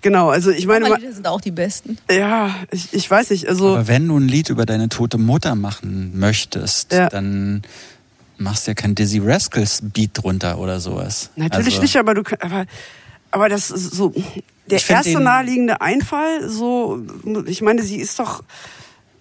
Genau, 0.01 0.30
also 0.30 0.51
ich 0.51 0.65
meine, 0.65 0.89
ma- 0.89 0.95
Lieder 0.97 1.13
sind 1.13 1.27
auch 1.27 1.41
die 1.41 1.51
besten. 1.51 1.97
ja, 2.09 2.55
ich, 2.71 2.93
ich 2.93 3.09
weiß 3.09 3.30
nicht, 3.32 3.47
also 3.47 3.75
Aber 3.75 3.88
wenn 3.88 4.07
du 4.07 4.17
ein 4.17 4.27
Lied 4.27 4.49
über 4.49 4.65
deine 4.65 4.89
tote 4.89 5.17
Mutter 5.17 5.55
machen 5.55 6.17
möchtest, 6.17 6.93
Ja. 6.93 7.09
dann 7.09 7.63
machst 8.38 8.67
du 8.67 8.71
ja 8.71 8.75
kein 8.75 8.95
Dizzy 8.95 9.19
Rascals 9.19 9.82
Beat 9.84 10.11
drunter 10.13 10.59
oder 10.59 10.80
sowas. 10.80 11.30
Natürlich 11.36 11.67
also, 11.75 11.82
nicht, 11.82 11.95
aber 11.97 12.13
du 12.13 12.23
aber 12.39 12.65
aber 13.32 13.49
das 13.49 13.69
ist 13.69 13.91
so 13.91 14.13
der 14.65 14.82
erste 14.89 15.19
naheliegende 15.19 15.82
Einfall, 15.82 16.49
so 16.49 17.01
ich 17.45 17.61
meine, 17.61 17.84
sie 17.84 17.97
ist 17.97 18.17
doch 18.19 18.43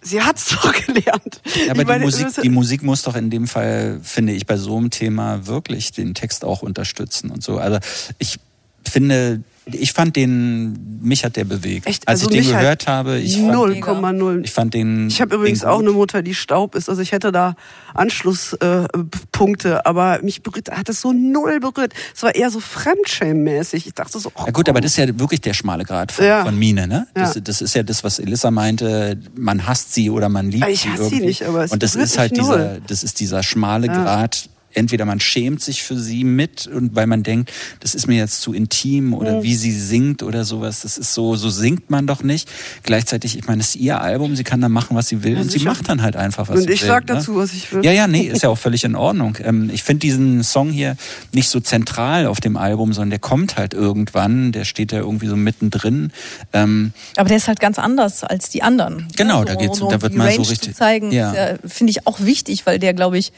sie 0.09 0.23
hat's 0.23 0.49
doch 0.51 0.73
gelernt. 0.73 1.41
Ja, 1.45 1.73
aber 1.73 1.83
ich 1.83 1.87
meine, 1.87 2.01
die, 2.01 2.05
Musik, 2.05 2.43
die 2.43 2.49
Musik 2.49 2.83
muss 2.83 3.03
doch 3.03 3.17
in 3.17 3.31
dem 3.31 3.47
Fall, 3.47 4.01
finde 4.03 4.33
ich, 4.33 4.47
bei 4.47 4.57
so 4.57 4.77
einem 4.77 4.91
Thema 4.91 5.47
wirklich 5.47 5.93
den 5.93 6.15
Text 6.15 6.45
auch 6.45 6.63
unterstützen 6.63 7.31
und 7.31 7.43
so. 7.43 7.59
Also 7.59 7.79
ich 8.19 8.39
finde, 8.85 9.43
ich 9.73 9.93
fand 9.93 10.17
den, 10.17 10.99
mich 11.03 11.25
hat 11.25 11.37
der 11.37 11.45
bewegt. 11.45 11.87
Echt? 11.87 12.07
Als 12.09 12.23
Also 12.23 12.31
ich 12.35 12.45
den 12.45 12.53
halt 12.55 12.63
gehört 12.63 12.87
habe, 12.87 13.19
ich 13.19 13.37
fand, 13.39 13.53
0,0. 13.55 14.45
ich 14.45 14.51
fand 14.53 14.75
den. 14.75 15.09
Ich 15.09 15.21
habe 15.21 15.35
übrigens 15.37 15.65
auch 15.65 15.81
eine 15.81 15.91
Mutter, 15.91 16.23
die 16.23 16.35
Staub 16.35 16.75
ist. 16.75 16.89
Also 16.89 17.03
ich 17.03 17.13
hätte 17.13 17.33
da 17.33 17.55
Anschlusspunkte, 17.95 19.69
äh, 19.75 19.81
aber 19.89 20.21
mich 20.23 20.43
berührt, 20.43 20.71
hat 20.71 20.89
es 20.89 21.01
so 21.01 21.13
null 21.13 21.61
berührt. 21.61 21.93
Es 22.15 22.23
war 22.23 22.35
eher 22.35 22.51
so 22.51 22.61
Fremdschämmäßig. 22.61 23.87
Ich 23.87 23.95
dachte 23.95 24.19
so, 24.19 24.31
oh, 24.35 24.45
Ja 24.47 24.53
gut, 24.53 24.69
aber 24.69 24.79
komm. 24.79 24.83
das 24.83 24.93
ist 24.93 24.97
ja 24.99 25.19
wirklich 25.19 25.41
der 25.41 25.55
schmale 25.55 25.85
Grad 25.85 26.13
von, 26.13 26.25
Ja. 26.25 26.45
von 26.45 26.59
Mine, 26.59 26.87
ne? 26.87 27.07
Das, 27.15 27.35
Ja. 27.35 27.41
das 27.41 27.61
ist 27.61 27.75
ja 27.75 27.83
das, 27.83 28.05
was 28.05 28.19
Elissa 28.19 28.51
meinte, 28.51 29.19
man 29.37 29.67
hasst 29.67 29.95
sie 29.95 30.11
oder 30.11 30.29
man 30.29 30.51
liebt 30.51 30.69
Ich 30.69 30.83
sie 30.83 30.91
hasse 30.91 31.09
sie 31.09 31.21
nicht, 31.21 31.43
aber 31.45 31.65
es 31.65 31.73
Und 31.73 31.83
das 31.83 31.95
ist 31.95 32.19
halt 32.19 32.37
dieser, 32.37 32.81
das 32.81 33.03
ist 33.03 33.21
dieser 33.21 33.43
schmale 33.43 33.89
Grad. 33.89 34.49
Entweder 34.75 35.05
man 35.07 35.19
schämt 35.19 35.63
sich 35.63 35.83
für 35.83 35.97
sie 35.99 36.25
mit 36.25 36.67
und 36.67 36.95
weil 36.95 37.07
man 37.07 37.23
denkt, 37.23 37.51
das 37.81 37.95
ist 37.95 38.07
mir 38.07 38.17
jetzt 38.19 38.43
zu 38.43 38.53
intim 38.53 39.15
oder 39.15 39.39
Mhm. 39.39 39.43
wie 39.43 39.55
sie 39.55 39.73
singt 39.73 40.23
oder 40.23 40.45
sowas, 40.45 40.81
das 40.83 40.99
ist 40.99 41.15
so, 41.15 41.37
so 41.37 41.49
singt 41.49 41.89
man 41.91 42.07
doch 42.07 42.23
nicht. 42.23 42.49
Gleichzeitig, 42.83 43.37
ich 43.39 43.47
meine, 43.47 43.63
es 43.63 43.71
ist 43.71 43.77
ihr 43.77 44.01
Album, 44.01 44.37
sie 44.37 44.45
kann 44.45 44.61
da 44.61 44.69
machen, 44.69 44.97
was 44.97 45.09
sie 45.09 45.23
will 45.23 45.37
und 45.37 45.45
sie 45.45 45.59
sicher. 45.59 45.71
macht 45.71 45.89
dann 45.89 46.03
halt 46.03 46.17
einfach, 46.17 46.49
was 46.49 46.57
Und 46.61 46.63
sie 46.67 46.73
ich 46.73 46.83
will. 46.83 46.89
sag 46.89 47.09
ne? 47.09 47.15
dazu, 47.15 47.37
was 47.37 47.53
ich 47.55 47.73
will. 47.73 47.85
Ja, 47.85 47.93
ja, 47.93 48.07
nee, 48.07 48.23
ist 48.29 48.43
ja 48.43 48.51
auch 48.51 48.59
völlig 48.59 48.85
in 48.85 48.95
Ordnung. 48.95 49.37
Ähm, 49.43 49.71
ich 49.73 49.83
finde 49.83 50.01
diesen 50.01 50.43
Song 50.45 50.71
hier 50.71 50.97
nicht 51.33 51.49
so 51.49 51.61
zentral 51.61 52.27
auf 52.27 52.41
dem 52.41 52.57
Album, 52.57 52.93
sondern 52.93 53.11
der 53.11 53.19
kommt 53.21 53.57
halt 53.57 53.75
irgendwann, 53.75 54.53
der 54.53 54.65
steht 54.65 54.93
da 54.93 54.99
irgendwie 54.99 55.29
so 55.29 55.37
mittendrin. 55.37 56.13
Ähm, 56.53 56.93
Aber 57.17 57.29
der 57.29 57.39
ist 57.39 57.49
halt 57.49 57.59
ganz 57.61 57.79
anders 57.79 58.23
als 58.23 58.51
die 58.51 58.63
anderen. 58.63 59.09
Genau, 59.17 59.41
Ja, 59.41 59.45
da 59.47 59.55
geht's- 59.55 59.81
um 59.81 59.91
da 59.91 60.01
wird 60.03 60.15
mal 60.15 60.31
so 60.33 60.43
richtig- 60.43 60.73
Zu 60.73 60.79
zeigen, 60.79 61.11
ja. 61.11 61.33
ja, 61.35 61.55
finde 61.67 61.91
ich 61.91 62.07
auch 62.07 62.21
wichtig, 62.21 62.67
weil 62.67 62.79
der, 62.79 62.93
glaube 62.95 63.19
ich, 63.19 63.33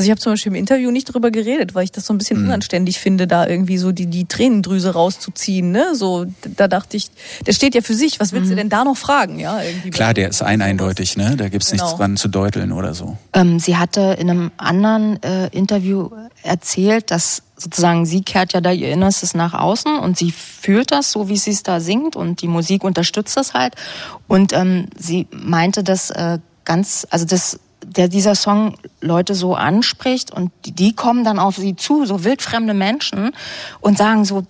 also 0.00 0.06
ich 0.06 0.10
habe 0.10 0.20
zum 0.20 0.32
Beispiel 0.32 0.50
im 0.52 0.56
Interview 0.56 0.90
nicht 0.90 1.04
drüber 1.12 1.30
geredet, 1.30 1.74
weil 1.74 1.84
ich 1.84 1.92
das 1.92 2.06
so 2.06 2.12
ein 2.14 2.18
bisschen 2.18 2.38
Mhm. 2.40 2.46
unanständig 2.46 2.98
finde, 2.98 3.26
da 3.26 3.46
irgendwie 3.46 3.78
so 3.78 3.92
die, 3.92 4.06
die 4.06 4.24
Tränendrüse 4.24 4.92
rauszuziehen. 4.94 5.70
Ne? 5.72 5.94
So, 5.94 6.26
da 6.56 6.68
dachte 6.68 6.96
ich, 6.96 7.10
der 7.46 7.52
steht 7.52 7.74
ja 7.74 7.82
für 7.82 7.94
sich. 7.94 8.18
Was 8.20 8.32
willst 8.32 8.50
du 8.50 8.54
denn 8.56 8.68
da 8.68 8.84
noch 8.84 8.96
fragen? 8.96 9.38
Ja, 9.38 9.62
irgendwie 9.62 9.88
Mhm. 9.88 9.92
klar, 9.92 10.14
der 10.14 10.28
ist 10.30 10.42
ein 10.42 10.62
eindeutig, 10.62 11.16
ne? 11.16 11.36
Da 11.36 11.48
gibt's 11.48 11.70
nichts 11.72 11.86
Genau. 11.88 11.98
dran 11.98 12.16
zu 12.16 12.28
deuteln 12.28 12.72
oder 12.72 12.94
so. 12.94 13.16
Ähm, 13.32 13.58
sie 13.60 13.76
hatte 13.76 14.16
in 14.18 14.30
einem 14.30 14.50
anderen 14.56 15.22
äh, 15.22 15.48
Interview 15.48 16.08
erzählt, 16.42 17.10
dass 17.10 17.42
sozusagen 17.56 18.06
sie 18.06 18.22
kehrt 18.22 18.54
ja 18.54 18.60
da 18.62 18.72
ihr 18.72 18.90
Innerstes 18.90 19.34
nach 19.34 19.52
außen 19.52 19.98
und 19.98 20.16
sie 20.16 20.32
fühlt 20.32 20.92
das, 20.92 21.12
so 21.12 21.28
wie 21.28 21.36
sie 21.36 21.50
es 21.50 21.62
da 21.62 21.78
singt 21.80 22.16
und 22.16 22.40
die 22.40 22.48
Musik 22.48 22.84
unterstützt 22.84 23.36
das 23.36 23.52
halt. 23.52 23.74
Und 24.28 24.52
ähm, 24.54 24.86
sie 24.98 25.26
meinte, 25.30 25.84
dass 25.84 26.08
äh, 26.10 26.38
ganz, 26.64 27.06
also 27.10 27.26
das 27.26 27.58
der 27.96 28.08
dieser 28.08 28.34
Song 28.34 28.76
Leute 29.00 29.34
so 29.34 29.54
anspricht 29.54 30.30
und 30.30 30.52
die, 30.64 30.72
die 30.72 30.94
kommen 30.94 31.24
dann 31.24 31.38
auf 31.38 31.56
sie 31.56 31.76
zu, 31.76 32.06
so 32.06 32.24
wildfremde 32.24 32.74
Menschen 32.74 33.32
und 33.80 33.98
sagen 33.98 34.24
so, 34.24 34.44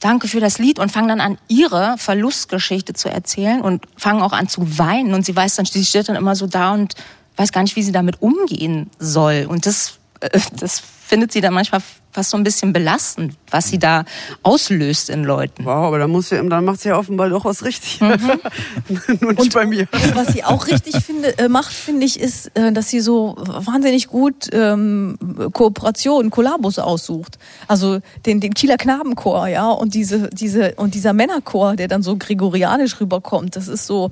danke 0.00 0.28
für 0.28 0.40
das 0.40 0.58
Lied 0.58 0.78
und 0.78 0.90
fangen 0.90 1.08
dann 1.08 1.20
an, 1.20 1.38
ihre 1.48 1.96
Verlustgeschichte 1.98 2.94
zu 2.94 3.08
erzählen 3.08 3.60
und 3.60 3.84
fangen 3.96 4.22
auch 4.22 4.32
an 4.32 4.48
zu 4.48 4.78
weinen 4.78 5.14
und 5.14 5.24
sie 5.24 5.36
weiß 5.36 5.56
dann, 5.56 5.66
sie 5.66 5.84
steht 5.84 6.08
dann 6.08 6.16
immer 6.16 6.36
so 6.36 6.46
da 6.46 6.72
und 6.72 6.94
weiß 7.36 7.52
gar 7.52 7.62
nicht, 7.62 7.76
wie 7.76 7.82
sie 7.82 7.92
damit 7.92 8.22
umgehen 8.22 8.90
soll. 8.98 9.46
Und 9.48 9.66
das, 9.66 9.98
äh, 10.20 10.40
das 10.58 10.82
findet 11.06 11.32
sie 11.32 11.40
dann 11.40 11.54
manchmal 11.54 11.80
fast 12.10 12.30
so 12.30 12.36
ein 12.36 12.44
bisschen 12.44 12.72
belastend, 12.72 13.34
was 13.50 13.68
sie 13.68 13.78
da 13.78 14.04
auslöst 14.42 15.10
in 15.10 15.22
Leuten. 15.22 15.64
Wow, 15.66 15.86
aber 15.86 15.98
dann 15.98 16.10
muss 16.10 16.30
ja, 16.30 16.42
dann 16.42 16.64
macht 16.64 16.80
sie 16.80 16.88
ja 16.88 16.98
offenbar 16.98 17.28
doch 17.28 17.44
was 17.44 17.64
richtig. 17.64 18.00
Nur 19.20 19.32
nicht 19.34 19.54
bei 19.54 19.66
mir. 19.66 19.86
Und 19.92 20.16
was 20.16 20.28
sie 20.28 20.42
auch 20.42 20.66
richtig 20.66 20.96
finde, 21.04 21.38
äh, 21.38 21.48
macht, 21.48 21.72
finde 21.72 22.06
ich, 22.06 22.18
ist, 22.18 22.50
äh, 22.56 22.72
dass 22.72 22.88
sie 22.88 23.00
so 23.00 23.36
wahnsinnig 23.38 24.08
gut 24.08 24.48
ähm, 24.52 25.18
Kooperation, 25.52 26.30
Kollabos 26.30 26.78
aussucht. 26.78 27.38
Also 27.68 28.00
den, 28.24 28.40
den 28.40 28.54
Kieler 28.54 28.78
Knabenchor, 28.78 29.48
ja, 29.48 29.70
und 29.70 29.94
diese, 29.94 30.30
diese, 30.30 30.74
und 30.76 30.94
dieser 30.94 31.12
Männerchor, 31.12 31.76
der 31.76 31.88
dann 31.88 32.02
so 32.02 32.16
gregorianisch 32.16 32.98
rüberkommt. 32.98 33.56
Das 33.56 33.68
ist 33.68 33.86
so, 33.86 34.10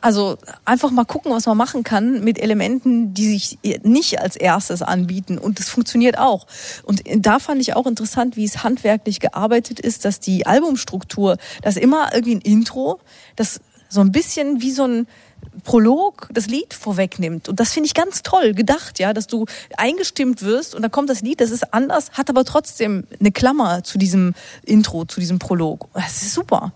also 0.00 0.38
einfach 0.64 0.90
mal 0.90 1.04
gucken, 1.04 1.32
was 1.32 1.46
man 1.46 1.56
machen 1.56 1.82
kann 1.82 2.22
mit 2.24 2.38
Elementen, 2.38 3.14
die 3.14 3.28
sich 3.28 3.58
nicht 3.82 4.20
als 4.20 4.36
erstes 4.36 4.82
anbieten. 4.82 5.38
Und 5.38 5.58
das 5.58 5.68
funktioniert 5.68 6.18
auch. 6.18 6.46
Und 6.82 7.02
da 7.16 7.38
fand 7.38 7.60
ich 7.60 7.76
auch 7.76 7.86
interessant, 7.86 8.36
wie 8.36 8.44
es 8.44 8.62
handwerklich 8.64 9.20
gearbeitet 9.20 9.80
ist, 9.80 10.04
dass 10.04 10.20
die 10.20 10.46
Albumstruktur, 10.46 11.36
dass 11.62 11.76
immer 11.76 12.14
irgendwie 12.14 12.36
ein 12.36 12.40
Intro, 12.40 13.00
das 13.36 13.60
so 13.88 14.00
ein 14.00 14.12
bisschen 14.12 14.60
wie 14.60 14.72
so 14.72 14.84
ein 14.84 15.06
Prolog 15.62 16.28
das 16.32 16.46
Lied 16.46 16.74
vorwegnimmt. 16.74 17.48
Und 17.48 17.60
das 17.60 17.72
finde 17.72 17.86
ich 17.86 17.94
ganz 17.94 18.22
toll 18.22 18.54
gedacht, 18.54 18.98
ja, 18.98 19.12
dass 19.12 19.26
du 19.26 19.46
eingestimmt 19.76 20.42
wirst 20.42 20.74
und 20.74 20.82
dann 20.82 20.90
kommt 20.90 21.10
das 21.10 21.20
Lied, 21.20 21.40
das 21.40 21.50
ist 21.50 21.72
anders, 21.72 22.12
hat 22.12 22.30
aber 22.30 22.44
trotzdem 22.44 23.06
eine 23.20 23.30
Klammer 23.30 23.84
zu 23.84 23.98
diesem 23.98 24.34
Intro, 24.64 25.04
zu 25.04 25.20
diesem 25.20 25.38
Prolog. 25.38 25.88
Das 25.94 26.22
ist 26.22 26.34
super. 26.34 26.72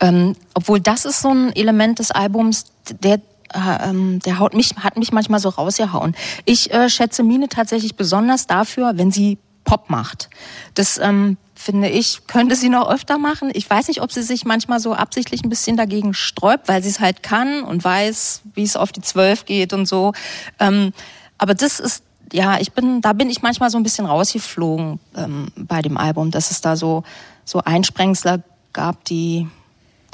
Ähm, 0.00 0.36
obwohl 0.54 0.80
das 0.80 1.04
ist 1.04 1.22
so 1.22 1.30
ein 1.30 1.54
Element 1.54 1.98
des 1.98 2.10
Albums, 2.10 2.66
der 3.02 3.20
äh, 3.54 3.88
ähm, 3.88 4.18
der 4.20 4.38
haut 4.38 4.54
mich, 4.54 4.76
hat 4.76 4.96
mich 4.96 5.12
manchmal 5.12 5.40
so 5.40 5.48
rausgehauen. 5.48 6.16
Ich 6.44 6.72
äh, 6.72 6.88
schätze 6.88 7.22
Mine 7.22 7.48
tatsächlich 7.48 7.96
besonders 7.96 8.46
dafür, 8.46 8.92
wenn 8.96 9.10
sie 9.10 9.38
Pop 9.64 9.88
macht. 9.88 10.30
Das 10.74 10.98
ähm, 10.98 11.36
finde 11.54 11.88
ich, 11.88 12.26
könnte 12.26 12.56
sie 12.56 12.68
noch 12.68 12.88
öfter 12.88 13.18
machen. 13.18 13.50
Ich 13.52 13.68
weiß 13.68 13.88
nicht, 13.88 14.02
ob 14.02 14.12
sie 14.12 14.22
sich 14.22 14.44
manchmal 14.44 14.80
so 14.80 14.94
absichtlich 14.94 15.42
ein 15.44 15.48
bisschen 15.48 15.76
dagegen 15.76 16.14
sträubt, 16.14 16.68
weil 16.68 16.82
sie 16.82 16.88
es 16.88 17.00
halt 17.00 17.22
kann 17.22 17.62
und 17.62 17.82
weiß, 17.82 18.42
wie 18.54 18.62
es 18.62 18.76
auf 18.76 18.92
die 18.92 19.00
Zwölf 19.00 19.44
geht 19.44 19.72
und 19.72 19.86
so. 19.86 20.12
Ähm, 20.58 20.92
aber 21.38 21.54
das 21.54 21.80
ist 21.80 22.02
ja, 22.32 22.58
ich 22.58 22.72
bin, 22.72 23.00
da 23.00 23.12
bin 23.12 23.30
ich 23.30 23.42
manchmal 23.42 23.70
so 23.70 23.76
ein 23.76 23.84
bisschen 23.84 24.06
rausgeflogen 24.06 24.98
ähm, 25.16 25.48
bei 25.56 25.80
dem 25.80 25.96
Album, 25.96 26.32
dass 26.32 26.50
es 26.50 26.60
da 26.60 26.76
so 26.76 27.04
so 27.44 27.60
Einsprengsler 27.60 28.42
gab, 28.72 29.04
die 29.04 29.46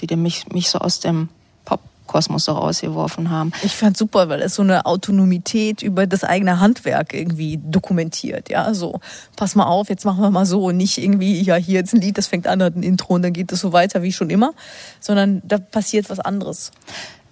die 0.06 0.16
mich, 0.16 0.48
mich 0.52 0.70
so 0.70 0.78
aus 0.78 1.00
dem 1.00 1.28
Popkosmos 1.64 2.44
so 2.44 2.52
rausgeworfen 2.52 3.30
haben. 3.30 3.52
Ich 3.62 3.74
fand 3.74 3.96
super, 3.96 4.28
weil 4.28 4.42
es 4.42 4.54
so 4.54 4.62
eine 4.62 4.86
Autonomität 4.86 5.82
über 5.82 6.06
das 6.06 6.24
eigene 6.24 6.60
Handwerk 6.60 7.14
irgendwie 7.14 7.58
dokumentiert. 7.62 8.50
Ja, 8.50 8.74
so, 8.74 9.00
pass 9.36 9.54
mal 9.54 9.66
auf, 9.66 9.88
jetzt 9.88 10.04
machen 10.04 10.22
wir 10.22 10.30
mal 10.30 10.46
so. 10.46 10.64
Und 10.64 10.76
nicht 10.76 10.98
irgendwie, 10.98 11.40
ja, 11.40 11.56
hier 11.56 11.80
jetzt 11.80 11.94
ein 11.94 12.00
Lied, 12.00 12.18
das 12.18 12.26
fängt 12.26 12.46
an, 12.46 12.62
hat 12.62 12.76
ein 12.76 12.82
Intro 12.82 13.14
und 13.14 13.22
dann 13.22 13.32
geht 13.32 13.52
es 13.52 13.60
so 13.60 13.72
weiter 13.72 14.02
wie 14.02 14.12
schon 14.12 14.30
immer, 14.30 14.52
sondern 15.00 15.42
da 15.44 15.58
passiert 15.58 16.10
was 16.10 16.20
anderes. 16.20 16.72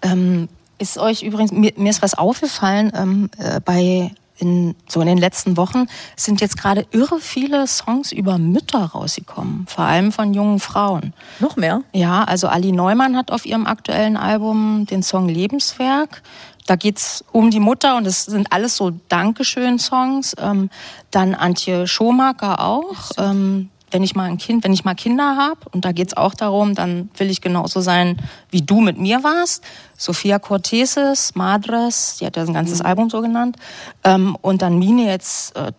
Ähm, 0.02 0.48
ist 0.78 0.96
euch 0.96 1.22
übrigens, 1.22 1.52
mir, 1.52 1.72
mir 1.76 1.90
ist 1.90 2.00
was 2.00 2.14
aufgefallen, 2.14 2.90
ähm, 2.94 3.30
äh, 3.38 3.60
bei 3.60 4.12
in, 4.40 4.74
so 4.88 5.00
in 5.00 5.06
den 5.06 5.18
letzten 5.18 5.56
Wochen 5.56 5.86
sind 6.16 6.40
jetzt 6.40 6.56
gerade 6.56 6.86
irre 6.90 7.20
viele 7.20 7.66
Songs 7.66 8.12
über 8.12 8.38
Mütter 8.38 8.84
rausgekommen, 8.84 9.66
vor 9.68 9.84
allem 9.84 10.12
von 10.12 10.34
jungen 10.34 10.60
Frauen. 10.60 11.12
Noch 11.38 11.56
mehr? 11.56 11.82
Ja, 11.92 12.24
also 12.24 12.48
Ali 12.48 12.72
Neumann 12.72 13.16
hat 13.16 13.30
auf 13.30 13.46
ihrem 13.46 13.66
aktuellen 13.66 14.16
Album 14.16 14.86
den 14.86 15.02
Song 15.02 15.28
Lebenswerk. 15.28 16.22
Da 16.66 16.76
geht's 16.76 17.24
um 17.32 17.50
die 17.50 17.60
Mutter 17.60 17.96
und 17.96 18.06
es 18.06 18.24
sind 18.24 18.52
alles 18.52 18.76
so 18.76 18.92
Dankeschön-Songs. 19.08 20.36
Ähm, 20.38 20.70
dann 21.10 21.34
Antje 21.34 21.86
Schomaker 21.86 22.60
auch. 22.60 23.10
Ähm, 23.18 23.70
wenn 23.90 24.02
ich 24.02 24.14
mal 24.14 24.24
ein 24.24 24.38
Kind, 24.38 24.64
wenn 24.64 24.72
ich 24.72 24.84
mal 24.84 24.94
Kinder 24.94 25.36
habe 25.36 25.60
und 25.72 25.84
da 25.84 25.92
geht's 25.92 26.16
auch 26.16 26.34
darum, 26.34 26.74
dann 26.74 27.10
will 27.16 27.30
ich 27.30 27.40
genauso 27.40 27.80
sein, 27.80 28.16
wie 28.50 28.62
du 28.62 28.80
mit 28.80 28.98
mir 28.98 29.22
warst. 29.22 29.64
Sophia 29.96 30.38
Corteses, 30.38 31.34
Madres, 31.34 32.16
die 32.20 32.26
hat 32.26 32.36
ja 32.36 32.44
ein 32.44 32.54
ganzes 32.54 32.80
Album 32.80 33.10
so 33.10 33.20
genannt. 33.20 33.56
Ähm, 34.04 34.36
und 34.40 34.62
dann 34.62 34.78
Mine 34.78 35.06
jetzt 35.06 35.56
äh, 35.56 35.72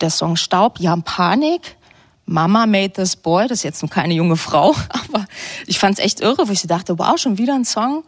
der 0.00 0.10
Song 0.10 0.36
Staub, 0.36 0.78
Jan 0.80 1.02
Panik. 1.02 1.76
Mama 2.26 2.66
made 2.66 2.92
this 2.92 3.16
boy, 3.16 3.48
das 3.48 3.60
ist 3.60 3.62
jetzt 3.62 3.82
noch 3.82 3.88
keine 3.88 4.12
junge 4.12 4.36
Frau, 4.36 4.74
aber 4.90 5.24
ich 5.66 5.78
fand's 5.78 5.98
echt 5.98 6.20
irre, 6.20 6.46
wo 6.46 6.52
ich 6.52 6.60
so 6.60 6.68
dachte, 6.68 6.98
wow, 6.98 7.16
schon 7.18 7.38
wieder 7.38 7.54
ein 7.54 7.64
Song 7.64 8.04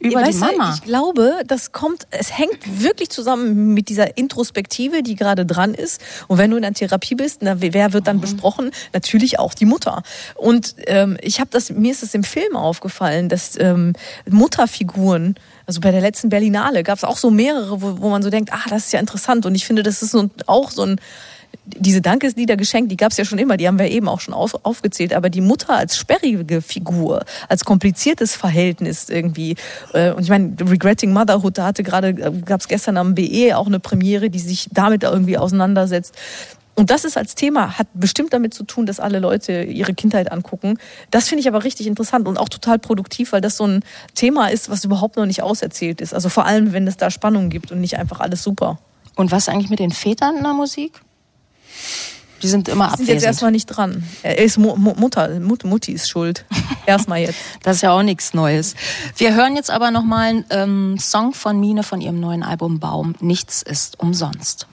über 0.00 0.20
Weißt 0.20 0.28
die 0.28 0.46
du, 0.46 0.56
Mama. 0.56 0.74
Ich 0.74 0.82
glaube, 0.82 1.42
das 1.46 1.72
kommt, 1.72 2.06
es 2.10 2.36
hängt 2.36 2.58
wirklich 2.82 3.10
zusammen 3.10 3.74
mit 3.74 3.88
dieser 3.88 4.16
Introspektive, 4.16 5.02
die 5.02 5.14
gerade 5.16 5.46
dran 5.46 5.74
ist. 5.74 6.00
Und 6.28 6.38
wenn 6.38 6.50
du 6.50 6.56
in 6.56 6.62
der 6.62 6.72
Therapie 6.74 7.14
bist, 7.14 7.38
na, 7.42 7.60
wer 7.60 7.92
wird 7.92 8.06
dann 8.06 8.16
Mhm. 8.16 8.20
besprochen? 8.22 8.70
Natürlich 8.92 9.38
auch 9.38 9.54
die 9.54 9.66
Mutter. 9.66 10.02
Und 10.34 10.74
ähm, 10.86 11.16
ich 11.20 11.40
habe 11.40 11.50
das, 11.52 11.70
mir 11.70 11.92
ist 11.92 12.02
es 12.02 12.14
im 12.14 12.24
Film 12.24 12.56
aufgefallen, 12.56 13.28
dass 13.28 13.58
ähm, 13.58 13.94
Mutterfiguren, 14.28 15.36
also 15.66 15.80
bei 15.80 15.90
der 15.90 16.00
letzten 16.00 16.28
Berlinale 16.28 16.82
gab 16.82 16.98
es 16.98 17.04
auch 17.04 17.16
so 17.16 17.30
mehrere, 17.30 17.80
wo, 17.82 18.00
wo 18.00 18.10
man 18.10 18.22
so 18.22 18.30
denkt, 18.30 18.52
ah, 18.52 18.68
das 18.68 18.86
ist 18.86 18.92
ja 18.92 19.00
interessant. 19.00 19.46
Und 19.46 19.54
ich 19.54 19.64
finde, 19.66 19.82
das 19.82 20.02
ist 20.02 20.10
so, 20.10 20.28
auch 20.46 20.70
so 20.70 20.82
ein 20.82 21.00
diese 21.64 22.00
Dankeslieder 22.00 22.56
geschenkt, 22.56 22.90
die 22.90 22.96
gab 22.96 23.12
es 23.12 23.16
ja 23.16 23.24
schon 23.24 23.38
immer, 23.38 23.56
die 23.56 23.66
haben 23.66 23.78
wir 23.78 23.90
eben 23.90 24.08
auch 24.08 24.20
schon 24.20 24.34
auf, 24.34 24.64
aufgezählt, 24.64 25.14
aber 25.14 25.30
die 25.30 25.40
Mutter 25.40 25.76
als 25.76 25.96
sperrige 25.96 26.62
Figur, 26.62 27.24
als 27.48 27.64
kompliziertes 27.64 28.34
Verhältnis 28.34 29.08
irgendwie. 29.08 29.56
Äh, 29.92 30.12
und 30.12 30.22
ich 30.22 30.30
meine, 30.30 30.54
Regretting 30.60 31.12
Motherhood, 31.12 31.58
da 31.58 31.66
hatte 31.66 31.82
gerade, 31.82 32.14
gab 32.14 32.60
es 32.60 32.68
gestern 32.68 32.96
am 32.96 33.14
BE 33.14 33.56
auch 33.56 33.66
eine 33.66 33.80
Premiere, 33.80 34.30
die 34.30 34.38
sich 34.38 34.68
damit 34.72 35.02
irgendwie 35.02 35.38
auseinandersetzt. 35.38 36.14
Und 36.76 36.90
das 36.90 37.04
ist 37.04 37.18
als 37.18 37.34
Thema, 37.34 37.78
hat 37.78 37.88
bestimmt 37.92 38.32
damit 38.32 38.54
zu 38.54 38.64
tun, 38.64 38.86
dass 38.86 39.00
alle 39.00 39.18
Leute 39.18 39.64
ihre 39.64 39.92
Kindheit 39.92 40.32
angucken. 40.32 40.78
Das 41.10 41.28
finde 41.28 41.40
ich 41.40 41.48
aber 41.48 41.62
richtig 41.64 41.86
interessant 41.86 42.26
und 42.26 42.38
auch 42.38 42.48
total 42.48 42.78
produktiv, 42.78 43.32
weil 43.32 43.42
das 43.42 43.58
so 43.58 43.66
ein 43.66 43.84
Thema 44.14 44.48
ist, 44.48 44.70
was 44.70 44.84
überhaupt 44.84 45.16
noch 45.16 45.26
nicht 45.26 45.42
auserzählt 45.42 46.00
ist. 46.00 46.14
Also 46.14 46.30
vor 46.30 46.46
allem, 46.46 46.72
wenn 46.72 46.86
es 46.86 46.96
da 46.96 47.10
Spannung 47.10 47.50
gibt 47.50 47.70
und 47.70 47.80
nicht 47.80 47.98
einfach 47.98 48.20
alles 48.20 48.42
super. 48.42 48.78
Und 49.16 49.30
was 49.30 49.48
eigentlich 49.48 49.68
mit 49.68 49.78
den 49.78 49.90
Vätern 49.90 50.36
in 50.36 50.42
der 50.42 50.54
Musik? 50.54 51.02
Die 52.42 52.48
sind 52.48 52.68
immer 52.68 52.88
sind 52.90 53.00
jetzt 53.00 53.08
abwesend. 53.08 53.26
erstmal 53.26 53.50
nicht 53.50 53.66
dran. 53.66 54.02
Er 54.22 54.38
ist 54.38 54.56
Mu 54.56 54.74
Mu 54.76 54.94
Mutter, 54.96 55.40
Mut 55.40 55.64
Mutti 55.64 55.92
ist 55.92 56.08
schuld. 56.08 56.46
Erstmal 56.86 57.20
jetzt. 57.20 57.38
Das 57.62 57.76
ist 57.76 57.82
ja 57.82 57.92
auch 57.92 58.02
nichts 58.02 58.32
Neues. 58.32 58.74
Wir 59.16 59.34
hören 59.34 59.56
jetzt 59.56 59.70
aber 59.70 59.90
nochmal 59.90 60.28
einen 60.30 60.44
ähm, 60.50 60.98
Song 60.98 61.34
von 61.34 61.60
Mine 61.60 61.82
von 61.82 62.00
ihrem 62.00 62.18
neuen 62.18 62.42
Album 62.42 62.80
Baum. 62.80 63.14
Nichts 63.20 63.62
ist 63.62 64.00
umsonst. 64.00 64.66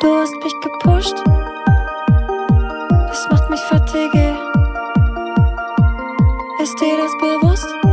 Du 0.00 0.08
hast 0.16 0.34
mich 0.42 0.54
gepusht. 0.62 1.22
Das 3.08 3.28
macht 3.30 3.50
mich 3.50 3.60
fertig. 3.60 4.14
ey. 4.14 4.34
Ist 6.62 6.80
dir 6.80 6.96
das 6.96 7.12
bewusst? 7.18 7.91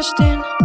Ka- 0.00 0.02
Kannst 0.02 0.59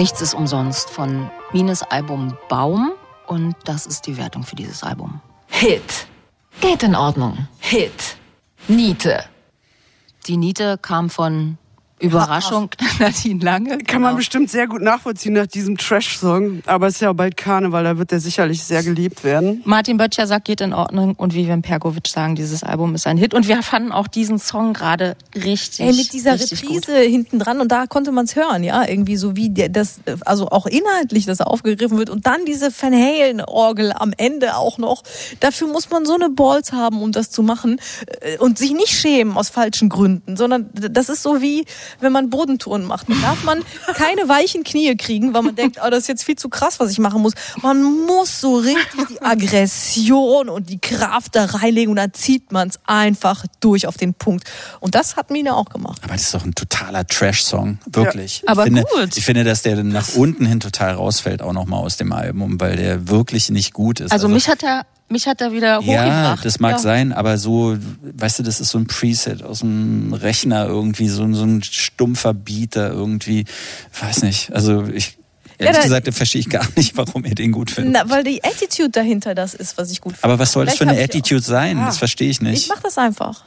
Nichts 0.00 0.22
ist 0.22 0.32
umsonst 0.32 0.88
von 0.88 1.30
Mines 1.52 1.82
Album 1.82 2.34
Baum. 2.48 2.92
Und 3.26 3.54
das 3.64 3.84
ist 3.84 4.06
die 4.06 4.16
Wertung 4.16 4.44
für 4.44 4.56
dieses 4.56 4.82
Album. 4.82 5.20
Hit. 5.46 6.06
Geht 6.62 6.82
in 6.82 6.94
Ordnung. 6.94 7.46
Hit. 7.58 8.16
Niete. 8.66 9.22
Die 10.26 10.38
Niete 10.38 10.78
kam 10.78 11.10
von 11.10 11.58
Überraschung, 11.98 12.70
Nadine 13.00 13.44
Lange. 13.44 13.78
Kann 13.78 14.00
man 14.02 14.10
Genau. 14.10 14.16
bestimmt 14.18 14.50
sehr 14.50 14.66
gut 14.68 14.82
nachvollziehen 14.82 15.32
nach 15.32 15.46
diesem 15.46 15.76
Trash-Song. 15.76 16.62
Aber 16.66 16.86
es 16.86 16.94
ist 16.94 17.00
ja 17.00 17.12
bald 17.12 17.36
Karneval, 17.36 17.84
da 17.84 17.98
wird 17.98 18.12
der 18.12 18.20
sicherlich 18.20 18.62
sehr 18.62 18.82
geliebt 18.82 19.24
werden. 19.24 19.62
Martin 19.64 19.96
Böttcher 19.96 20.26
sagt, 20.26 20.44
geht 20.44 20.60
in 20.60 20.72
Ordnung 20.72 21.14
und 21.16 21.34
Vivian 21.34 21.62
Pergovic 21.62 22.06
sagen, 22.08 22.36
dieses 22.36 22.62
Album 22.62 22.94
ist 22.94 23.06
ein 23.06 23.16
Hit. 23.16 23.34
Und 23.34 23.48
wir 23.48 23.62
fanden 23.62 23.90
auch 23.92 24.06
diesen 24.06 24.38
Song 24.38 24.72
gerade 24.72 25.16
richtig. 25.34 25.80
Ey, 25.80 25.92
mit 25.94 26.12
dieser. 26.12 26.38
Reprise 26.38 26.96
hinten 26.98 27.38
dran 27.38 27.60
und 27.60 27.72
da 27.72 27.86
konnte 27.86 28.12
man 28.12 28.24
es 28.26 28.36
hören, 28.36 28.62
ja, 28.62 28.86
irgendwie 28.86 29.16
so 29.16 29.34
wie 29.36 29.50
der, 29.50 29.68
das, 29.68 30.00
also 30.24 30.48
auch 30.48 30.66
inhaltlich, 30.66 31.26
dass 31.26 31.40
aufgegriffen 31.40 31.96
wird 31.98 32.10
und 32.10 32.26
dann 32.26 32.44
diese 32.46 32.70
Van 32.70 32.92
Halen-Orgel 32.92 33.92
am 33.92 34.12
Ende 34.16 34.56
auch 34.56 34.78
noch. 34.78 35.02
Dafür 35.40 35.68
muss 35.68 35.90
man 35.90 36.04
so 36.04 36.14
eine 36.14 36.28
Balls 36.30 36.72
haben, 36.72 37.02
um 37.02 37.12
das 37.12 37.30
zu 37.30 37.42
machen 37.42 37.80
äh, 38.20 38.36
und 38.38 38.58
sich 38.58 38.72
nicht 38.72 38.88
schämen 38.90 39.36
aus 39.36 39.48
falschen 39.48 39.88
Gründen, 39.88 40.36
sondern 40.36 40.68
das 40.74 41.08
ist 41.08 41.22
so 41.22 41.40
wie, 41.40 41.64
wenn 42.00 42.12
man 42.12 42.30
Bodentouren 42.30 42.89
macht. 42.90 43.08
Da 43.08 43.14
darf 43.22 43.44
man 43.44 43.62
keine 43.94 44.28
weichen 44.28 44.64
Knie 44.64 44.94
kriegen, 44.96 45.32
weil 45.32 45.42
man 45.42 45.54
denkt, 45.54 45.78
oh, 45.84 45.88
das 45.88 46.00
ist 46.00 46.08
jetzt 46.08 46.24
viel 46.24 46.36
zu 46.36 46.48
krass, 46.48 46.80
was 46.80 46.90
ich 46.90 46.98
machen 46.98 47.22
muss. 47.22 47.32
Man 47.62 47.82
muss 48.06 48.40
so 48.40 48.56
richtig 48.56 49.06
die 49.08 49.22
Aggression 49.22 50.48
und 50.48 50.68
die 50.68 50.78
Kraft 50.78 51.36
da 51.36 51.44
reinlegen 51.46 51.90
und 51.90 51.96
dann 51.96 52.12
zieht 52.12 52.52
man 52.52 52.68
es 52.68 52.78
einfach 52.84 53.44
durch 53.60 53.86
auf 53.86 53.96
den 53.96 54.14
Punkt. 54.14 54.44
Und 54.80 54.94
das 54.94 55.16
hat 55.16 55.30
Mine 55.30 55.54
auch 55.54 55.70
gemacht. 55.70 56.02
Aber 56.04 56.14
das 56.14 56.24
ist 56.24 56.34
doch 56.34 56.44
ein 56.44 56.54
totaler 56.54 57.06
Trash-Song, 57.06 57.78
wirklich. 57.86 58.42
Aber 58.46 58.62
ich 58.62 58.72
finde, 58.72 58.84
gut. 58.94 59.16
Ich 59.16 59.24
finde, 59.24 59.44
dass 59.44 59.62
der 59.62 59.82
nach 59.82 60.14
unten 60.14 60.46
hin 60.46 60.60
total 60.60 60.94
rausfällt, 60.94 61.42
auch 61.42 61.52
nochmal 61.52 61.80
aus 61.80 61.96
dem 61.96 62.12
Album, 62.12 62.60
weil 62.60 62.76
der 62.76 63.08
wirklich 63.08 63.50
nicht 63.50 63.72
gut 63.72 64.00
ist. 64.00 64.12
Also, 64.12 64.28
mich 64.28 64.48
hat 64.48 64.62
er, 64.62 64.84
mich 65.10 65.26
hat 65.26 65.40
er 65.40 65.52
wieder 65.52 65.80
ja, 65.80 66.02
hochgebracht. 66.02 66.44
das 66.44 66.60
mag 66.60 66.72
Ja. 66.72 66.78
sein, 66.78 67.12
aber 67.12 67.36
so, 67.38 67.76
weißt 68.02 68.38
du, 68.38 68.42
das 68.42 68.60
ist 68.60 68.70
so 68.70 68.78
ein 68.78 68.86
Preset 68.86 69.42
aus 69.42 69.60
dem 69.60 70.12
Rechner 70.14 70.66
irgendwie, 70.66 71.08
so, 71.08 71.30
so 71.34 71.44
ein 71.44 71.62
stumpfer 71.62 72.32
Beat 72.34 72.76
da 72.76 72.88
irgendwie, 72.88 73.44
weiß 74.00 74.22
nicht. 74.22 74.52
Also 74.52 74.84
ich, 74.86 75.18
ehrlich 75.58 75.76
da- 75.76 75.82
gesagt, 75.82 76.14
verstehe 76.14 76.40
ich 76.40 76.48
gar 76.48 76.66
nicht, 76.76 76.96
warum 76.96 77.24
ihr 77.24 77.34
den 77.34 77.52
gut 77.52 77.70
findet. 77.70 77.92
Na, 77.92 78.08
weil 78.08 78.24
die 78.24 78.42
Attitude 78.44 78.90
dahinter 78.90 79.34
das 79.34 79.54
ist, 79.54 79.76
was 79.78 79.90
ich 79.90 80.00
gut 80.00 80.12
finde. 80.14 80.24
aber 80.24 80.38
was 80.38 80.52
soll 80.52 80.66
das 80.66 80.76
für 80.76 80.84
eine 80.88 80.96
ich 80.98 81.04
Attitude 81.04 81.42
sein? 81.42 81.76
Das 81.78 81.98
verstehe 81.98 82.30
ich 82.30 82.36
Ich 82.36 82.42
nicht. 82.42 82.68
mach 82.68 82.80
das 82.80 82.96
einfach. 82.98 83.44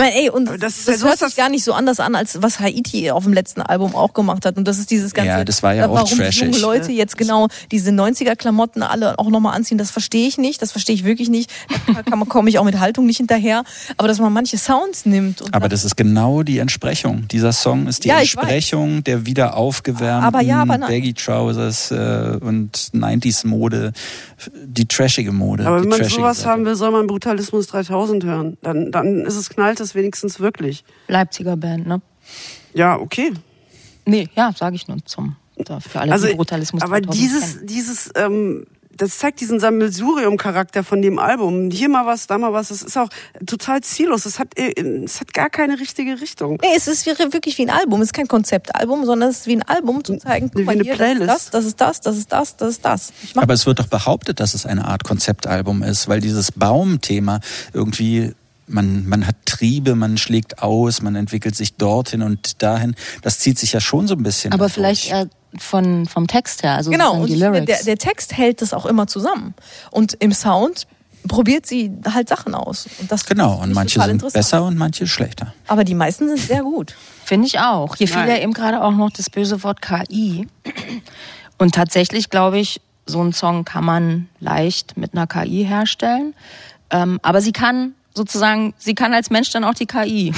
Ich 0.00 0.06
meine, 0.06 0.16
ey, 0.22 0.30
und 0.30 0.48
Aber 0.48 0.56
das, 0.56 0.76
das 0.76 0.84
das 0.86 1.00
so, 1.00 1.06
hört 1.08 1.18
sich 1.18 1.36
gar 1.36 1.50
nicht 1.50 1.62
so 1.62 1.74
anders 1.74 2.00
an, 2.00 2.14
als 2.14 2.40
was 2.42 2.58
Haiti 2.58 3.10
auf 3.10 3.24
dem 3.24 3.34
letzten 3.34 3.60
Album 3.60 3.94
auch 3.94 4.14
gemacht 4.14 4.46
hat. 4.46 4.56
Und 4.56 4.66
das 4.66 4.78
ist 4.78 4.90
dieses 4.90 5.12
ganze, 5.12 5.28
Ja, 5.28 5.44
das 5.44 5.62
war 5.62 5.74
ja 5.74 5.86
auch 5.88 5.94
warum 5.94 6.18
trashig. 6.18 6.42
junge 6.44 6.58
Leute 6.58 6.90
jetzt 6.90 7.18
genau 7.18 7.48
diese 7.70 7.90
90er-Klamotten 7.90 8.82
alle 8.82 9.18
auch 9.18 9.28
nochmal 9.28 9.54
anziehen, 9.54 9.76
das 9.76 9.90
verstehe 9.90 10.26
ich 10.26 10.38
nicht. 10.38 10.62
Das 10.62 10.72
verstehe 10.72 10.94
ich 10.94 11.04
wirklich 11.04 11.28
nicht. 11.28 11.50
Da 11.94 12.02
kann 12.08 12.18
man, 12.18 12.28
komme 12.28 12.48
ich 12.48 12.58
auch 12.58 12.64
mit 12.64 12.80
Haltung 12.80 13.04
nicht 13.04 13.18
hinterher. 13.18 13.62
Aber 13.98 14.08
dass 14.08 14.18
man 14.20 14.32
manche 14.32 14.56
Sounds 14.56 15.04
nimmt. 15.04 15.42
Und 15.42 15.52
Aber 15.54 15.68
das 15.68 15.84
ist 15.84 15.96
genau 15.96 16.42
die 16.42 16.58
Entsprechung. 16.58 17.28
Dieser 17.28 17.52
Song 17.52 17.86
ist 17.86 18.04
die 18.04 18.08
Ja. 18.08 18.20
Entsprechung 18.20 19.04
der 19.04 19.26
wieder 19.26 19.56
aufgewärmten 19.56 20.24
Aber 20.26 20.40
ja, 20.40 20.62
aber. 20.62 20.78
Baggy 20.78 21.12
Trousers 21.12 21.90
äh, 21.90 22.38
und 22.40 22.74
90s 22.94 23.46
Mode, 23.46 23.92
die 24.64 24.86
trashige 24.86 25.32
Mode. 25.32 25.66
Aber 25.66 25.82
wenn 25.82 25.88
man 25.90 26.04
sowas 26.04 26.38
Seite. 26.38 26.50
haben 26.50 26.64
will, 26.64 26.74
soll 26.74 26.90
man 26.90 27.06
Brutalismus 27.06 27.66
3000 27.66 28.24
hören. 28.24 28.56
Dann, 28.62 28.90
dann 28.90 29.26
ist 29.26 29.36
es 29.36 29.50
knallt 29.50 29.80
es 29.80 29.89
wenigstens 29.94 30.40
wirklich. 30.40 30.84
Leipziger 31.08 31.56
Band, 31.56 31.86
ne? 31.86 32.00
Ja, 32.74 32.98
okay. 32.98 33.32
Nee, 34.06 34.28
ja, 34.36 34.52
sage 34.56 34.76
ich 34.76 34.88
nur 34.88 34.98
zum, 35.04 35.36
für 35.80 36.00
alle, 36.00 36.12
Also, 36.12 36.26
die 36.28 36.34
Brutalismus 36.34 36.82
aber 36.82 37.02
2000 37.02 37.14
dieses, 37.22 37.54
kennen. 37.54 37.66
dieses, 37.66 38.10
ähm, 38.16 38.66
das 38.96 39.16
zeigt 39.18 39.40
diesen 39.40 39.60
Sammelsurium-Charakter 39.60 40.84
von 40.84 41.00
dem 41.00 41.18
Album. 41.18 41.70
Hier 41.70 41.88
mal 41.88 42.04
was, 42.04 42.26
da 42.26 42.36
mal 42.36 42.52
was. 42.52 42.68
Das 42.68 42.82
ist 42.82 42.98
auch 42.98 43.08
total 43.46 43.80
ziellos. 43.80 44.26
Es 44.26 44.38
hat, 44.38 44.58
äh, 44.58 44.72
es 45.04 45.20
hat 45.20 45.32
gar 45.32 45.48
keine 45.48 45.80
richtige 45.80 46.20
Richtung. 46.20 46.58
Nee, 46.60 46.68
es 46.76 46.86
ist 46.86 47.06
wirklich 47.06 47.56
wie 47.56 47.62
ein 47.62 47.70
Album. 47.70 48.00
Es 48.02 48.08
ist 48.08 48.12
kein 48.12 48.28
Konzeptalbum, 48.28 49.06
sondern 49.06 49.30
es 49.30 49.40
ist 49.40 49.46
wie 49.46 49.56
ein 49.56 49.62
Album 49.62 50.04
zu 50.04 50.16
zeigen, 50.18 50.50
Wie 50.52 50.58
guck 50.58 50.66
mal 50.66 50.72
eine 50.72 50.82
hier, 50.82 50.94
Playlist. 50.96 51.28
das 51.54 51.64
ist 51.64 51.80
das, 51.80 52.00
das 52.00 52.16
ist 52.16 52.30
das, 52.32 52.56
das 52.56 52.68
ist 52.68 52.84
das, 52.84 53.06
das 53.06 53.12
ist 53.14 53.32
das. 53.32 53.36
Aber 53.36 53.54
es 53.54 53.64
wird 53.64 53.78
doch 53.78 53.86
behauptet, 53.86 54.38
dass 54.38 54.52
es 54.54 54.66
eine 54.66 54.84
Art 54.84 55.04
Konzeptalbum 55.04 55.82
ist, 55.82 56.08
weil 56.08 56.20
dieses 56.20 56.52
Baumthema 56.52 57.40
irgendwie 57.72 58.34
man, 58.70 59.08
man 59.08 59.26
hat 59.26 59.36
Triebe, 59.46 59.94
man 59.94 60.16
schlägt 60.16 60.62
aus, 60.62 61.02
man 61.02 61.16
entwickelt 61.16 61.56
sich 61.56 61.74
dorthin 61.74 62.22
und 62.22 62.62
dahin. 62.62 62.94
Das 63.22 63.38
zieht 63.38 63.58
sich 63.58 63.72
ja 63.72 63.80
schon 63.80 64.06
so 64.06 64.14
ein 64.14 64.22
bisschen. 64.22 64.52
Aber 64.52 64.64
durch. 64.64 64.74
vielleicht 64.74 65.10
eher 65.10 65.28
von, 65.58 66.06
vom 66.06 66.26
Text 66.26 66.62
her, 66.62 66.74
also 66.74 66.90
Genau, 66.90 67.26
die 67.26 67.34
Lyrics. 67.34 67.66
der, 67.66 67.82
der 67.82 67.98
Text 67.98 68.36
hält 68.36 68.62
das 68.62 68.72
auch 68.72 68.86
immer 68.86 69.06
zusammen. 69.06 69.54
Und 69.90 70.14
im 70.14 70.32
Sound 70.32 70.86
probiert 71.28 71.66
sie 71.66 71.92
halt 72.12 72.28
Sachen 72.28 72.54
aus. 72.54 72.88
Und 72.98 73.10
das 73.10 73.26
Genau, 73.26 73.60
und 73.60 73.72
manche 73.72 74.00
sind 74.00 74.32
besser 74.32 74.64
und 74.64 74.76
manche 74.76 75.06
schlechter. 75.06 75.52
Aber 75.66 75.84
die 75.84 75.94
meisten 75.94 76.28
sind 76.28 76.38
sehr 76.38 76.62
gut. 76.62 76.94
Finde 77.24 77.46
ich 77.46 77.58
auch. 77.58 77.96
Hier 77.96 78.08
fiel 78.08 78.18
Nein. 78.18 78.28
ja 78.28 78.38
eben 78.38 78.52
gerade 78.52 78.82
auch 78.82 78.92
noch 78.92 79.10
das 79.10 79.28
böse 79.28 79.62
Wort 79.62 79.82
KI. 79.82 80.48
Und 81.58 81.74
tatsächlich 81.74 82.30
glaube 82.30 82.58
ich, 82.58 82.80
so 83.06 83.20
einen 83.20 83.32
Song 83.32 83.64
kann 83.64 83.84
man 83.84 84.28
leicht 84.38 84.96
mit 84.96 85.14
einer 85.14 85.26
KI 85.26 85.64
herstellen. 85.64 86.34
Ähm, 86.90 87.18
aber 87.22 87.40
sie 87.40 87.52
kann 87.52 87.94
sozusagen, 88.14 88.74
sie 88.78 88.94
kann 88.94 89.14
als 89.14 89.30
Mensch 89.30 89.50
dann 89.50 89.64
auch 89.64 89.74
die 89.74 89.86
KI. 89.86 90.32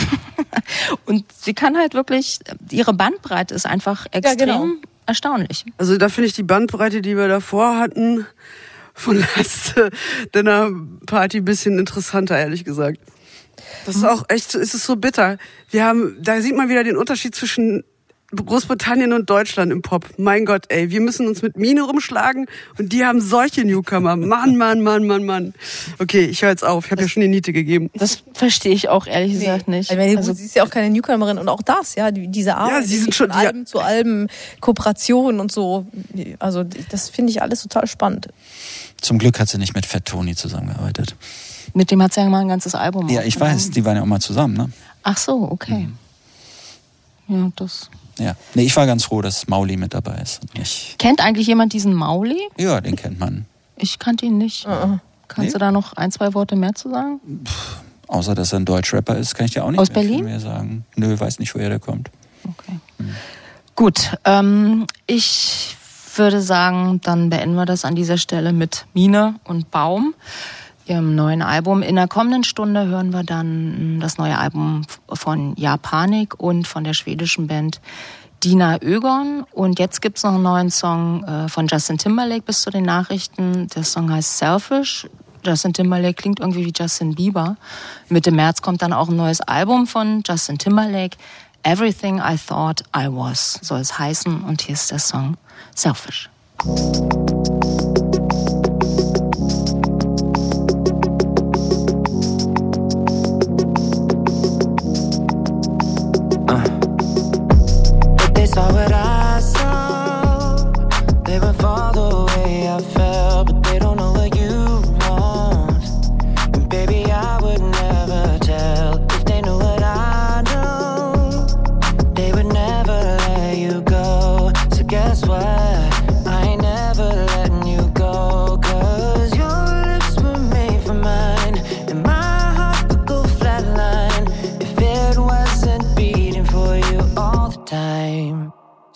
Und 1.07 1.25
sie 1.33 1.55
kann 1.55 1.77
halt 1.77 1.95
wirklich, 1.95 2.39
ihre 2.71 2.93
Bandbreite 2.93 3.55
ist 3.55 3.67
einfach 3.67 4.07
extrem 4.11 4.37
genau. 4.39 4.67
erstaunlich. 5.07 5.65
Also 5.79 5.97
da 5.97 6.09
finde 6.09 6.29
ich 6.29 6.35
die 6.35 6.43
Bandbreite, 6.43 7.03
die 7.03 7.17
wir 7.17 7.29
davor 7.29 7.79
hatten, 7.79 8.27
von 8.95 9.17
letzter 9.37 9.91
Dinner 10.35 10.71
Party 11.07 11.39
ein 11.39 11.45
bisschen 11.45 11.79
interessanter, 11.79 12.39
ehrlich 12.39 12.65
gesagt. 12.65 12.99
Das 13.87 13.97
ist 13.97 14.05
auch 14.05 14.25
echt, 14.29 14.51
so- 14.51 14.59
es 14.59 14.75
ist 14.75 14.85
so 14.85 14.97
bitter. 14.97 15.39
Wir 15.71 15.85
haben, 15.85 16.17
da 16.21 16.41
sieht 16.41 16.57
man 16.57 16.69
wieder 16.69 16.85
den 16.85 16.97
Unterschied 16.97 17.35
zwischen 17.35 17.85
Großbritannien 18.35 19.13
und 19.13 19.29
Deutschland 19.29 19.71
im 19.73 19.83
Pop. 19.83 20.09
Mein 20.17 20.45
Gott, 20.47 20.65
ey, 20.69 20.91
wir 20.91 21.01
müssen 21.01 21.29
uns 21.29 21.43
mit 21.43 21.57
Mine 21.57 21.83
rumschlagen 21.83 22.47
und 22.79 22.93
die 22.93 23.05
haben 23.05 23.21
solche 23.21 23.65
Newcomer. 23.65 24.17
Mann, 24.17 24.57
Mann, 24.57 24.81
Mann, 24.81 25.07
Mann, 25.07 25.25
Mann. 25.25 25.55
Okay, 25.99 26.25
ich 26.25 26.43
höre 26.43 26.51
jetzt 26.51 26.65
auf. 26.65 26.87
Ich 26.87 26.91
habe 26.93 27.03
ja 27.03 27.09
schon 27.09 27.21
die 27.21 27.29
Niete 27.29 27.53
gegeben. 27.53 27.91
Das 27.95 28.23
verstehe 28.33 28.73
ich 28.73 28.89
auch 28.89 29.07
ehrlich 29.07 29.35
gesagt 29.35 29.69
nicht. 29.69 29.91
Meine, 29.91 30.09
gut, 30.11 30.17
Also, 30.19 30.33
sie 30.33 30.45
ist 30.47 30.55
ja 30.57 30.65
auch 30.65 30.71
keine 30.71 30.89
Newcomerin 30.91 31.37
und 31.39 31.49
auch 31.49 31.63
das, 31.63 31.95
ja, 31.95 32.11
die, 32.11 32.29
diese 32.29 32.57
Arbeit 32.57 32.87
sie 32.87 32.99
sind 32.99 33.15
schon- 33.15 33.31
von 33.31 33.41
ja. 33.41 33.47
Alben 33.49 33.67
zu 33.67 33.81
Alben, 33.81 34.29
Kooperationen 34.61 35.39
und 35.41 35.53
so. 35.53 35.87
Also 36.39 36.65
das 36.91 37.11
finde 37.11 37.31
ich 37.33 37.43
alles 37.43 37.63
total 37.63 37.87
spannend. 37.87 38.29
Zum 39.01 39.19
Glück 39.19 39.39
hat 39.41 39.49
sie 39.49 39.59
nicht 39.59 39.75
mit 39.75 39.85
Fat 39.85 40.05
Tony 40.07 40.35
zusammengearbeitet. 40.35 41.17
mit 41.75 41.91
dem 41.91 42.03
hat 42.03 42.13
sie 42.15 42.21
ja 42.21 42.29
mal 42.29 42.41
ein 42.41 42.49
ganzes 42.49 42.75
Album 42.75 43.09
Ja, 43.09 43.23
ich 43.23 43.39
weiß, 43.39 43.71
die 43.71 43.85
waren 43.85 43.97
ja 43.97 44.03
auch 44.03 44.07
mal 44.07 44.21
zusammen, 44.21 44.55
ne? 44.57 44.71
Ach 45.03 45.17
so, 45.19 45.51
okay. 45.51 45.89
Ja, 47.29 47.51
das. 47.57 47.91
Ja. 48.19 48.35
Nee, 48.55 48.65
ich 48.65 48.77
war 48.77 48.87
ganz 48.87 49.05
froh, 49.05 49.23
dass 49.23 49.49
Mauli 49.49 49.77
mit 49.77 49.95
dabei 49.95 50.17
ist. 50.23 50.43
Und 50.43 50.59
nicht. 50.59 50.99
Kennt 50.99 51.21
eigentlich 51.21 51.47
jemand 51.47 51.73
diesen 51.73 51.95
Mauli? 51.95 52.39
Ja, 52.59 52.81
den 52.81 52.97
kennt 52.97 53.19
man. 53.19 53.47
Ich 53.77 53.99
kannte 53.99 54.27
ihn 54.27 54.39
nicht. 54.39 54.65
Kannst 54.65 54.99
Nee? 55.39 55.51
du 55.53 55.59
da 55.59 55.73
noch 55.73 55.95
ein, 55.95 56.13
zwei 56.13 56.35
Worte 56.35 56.57
mehr 56.57 56.75
zu 56.75 56.91
sagen? 56.91 57.21
Außer 58.07 58.35
dass 58.35 58.53
er 58.53 58.61
ein 58.61 58.65
Deutschrapper 58.67 59.17
ist, 59.17 59.35
kann 59.35 59.47
ich 59.47 59.53
dir 59.53 59.65
auch 59.65 59.71
nicht 59.71 59.81
Aus 59.81 59.89
mehr, 59.89 60.03
Berlin? 60.03 60.25
mehr 60.25 60.41
sagen. 60.41 60.85
Nö, 60.97 61.19
weiß 61.19 61.39
nicht, 61.39 61.55
woher 61.55 61.71
der 61.71 61.79
kommt. 61.79 62.11
Okay. 62.45 62.79
Gut, 63.75 64.11
ähm, 64.25 64.87
ich 65.07 65.77
würde 66.17 66.43
sagen, 66.43 67.01
dann 67.03 67.31
beenden 67.31 67.55
wir 67.55 67.65
das 67.65 67.87
an 67.87 67.95
dieser 67.95 68.19
Stelle 68.19 68.53
mit 68.53 68.85
Mine 68.93 69.37
und 69.45 69.71
Baum, 69.71 70.15
ihrem 70.87 71.15
neuen 71.15 71.43
Album. 71.43 71.83
In 71.83 71.97
der 71.97 72.09
kommenden 72.09 72.45
Stunde 72.45 72.87
hören 72.87 73.13
wir 73.13 73.25
dann 73.25 74.01
das 74.01 74.19
neue 74.19 74.39
Album 74.39 74.83
von 75.13 75.55
Japanik 75.57 76.39
und 76.39 76.67
von 76.67 76.85
der 76.85 76.95
schwedischen 76.95 77.47
Band 77.47 77.81
Dina 78.43 78.83
Ögon. 78.83 79.45
Und 79.53 79.79
jetzt 79.79 80.03
gibt's 80.03 80.25
noch 80.25 80.35
einen 80.35 80.43
neuen 80.43 80.71
Song 80.71 81.25
äh, 81.25 81.49
von 81.49 81.67
Justin 81.69 81.99
Timberlake 81.99 82.43
bis 82.43 82.63
zu 82.63 82.71
den 82.71 82.85
Nachrichten. 82.85 83.69
Der 83.69 83.85
Song 83.85 84.11
heißt 84.11 84.39
Selfish. 84.39 85.07
Justin 85.45 85.73
Timberlake 85.73 86.15
klingt 86.15 86.41
irgendwie 86.41 86.67
wie 86.67 86.73
Justin 86.77 87.15
Bieber. 87.15 87.57
Mitte 88.09 88.31
März 88.31 88.63
kommt 88.63 88.83
dann 88.83 88.93
auch 88.93 89.09
ein 89.09 89.17
neues 89.17 89.41
Album 89.41 89.87
von 89.87 90.23
Justin 90.27 90.59
Timberlake. 90.59 91.17
Everything 91.65 92.19
I 92.19 92.37
Thought 92.37 92.83
I 92.97 93.07
Was 93.09 93.59
soll 93.63 93.81
es 93.81 93.99
heißen. 93.99 94.43
Und 94.43 94.63
hier 94.63 94.75
ist 94.75 94.91
der 94.91 94.99
Song 94.99 95.37
Selfish. 95.75 96.29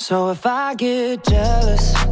So 0.08 0.30
if 0.30 0.46
I 0.46 0.76
get 0.76 1.24
jealous 1.24 2.05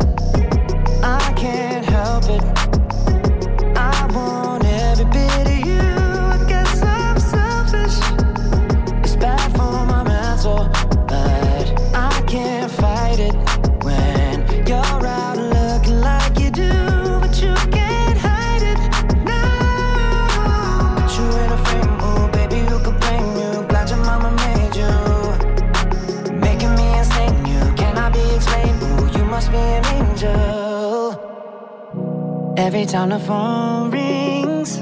Every 32.65 32.87
time 32.87 33.11
the 33.11 33.19
phone 33.19 33.91
rings, 33.91 34.79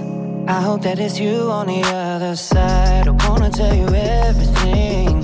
I 0.47 0.61
hope 0.63 0.83
that 0.83 1.01
it's 1.01 1.19
you 1.19 1.51
on 1.51 1.67
the 1.67 1.83
other 1.83 2.37
side. 2.37 3.09
I 3.09 3.29
wanna 3.29 3.51
tell 3.51 3.75
you 3.75 3.89
everything, 3.89 5.19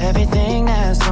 everything 0.00 0.64
that's 0.64 1.03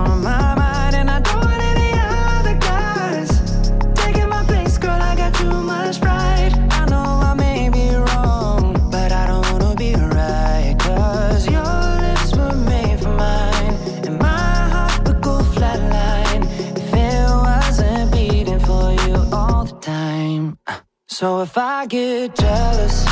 So 21.23 21.43
if 21.43 21.57
I 21.57 21.87
get 21.87 22.35
jealous, 22.35 23.07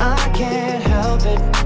I 0.00 0.32
can't 0.34 0.82
help 0.82 1.26
it. 1.26 1.65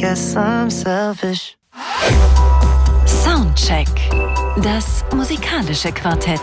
guess 0.00 0.34
I'm 0.34 0.70
selfish. 0.70 1.58
Soundcheck. 3.06 3.88
Das 4.62 5.04
musikalische 5.14 5.92
Quartett. 5.92 6.40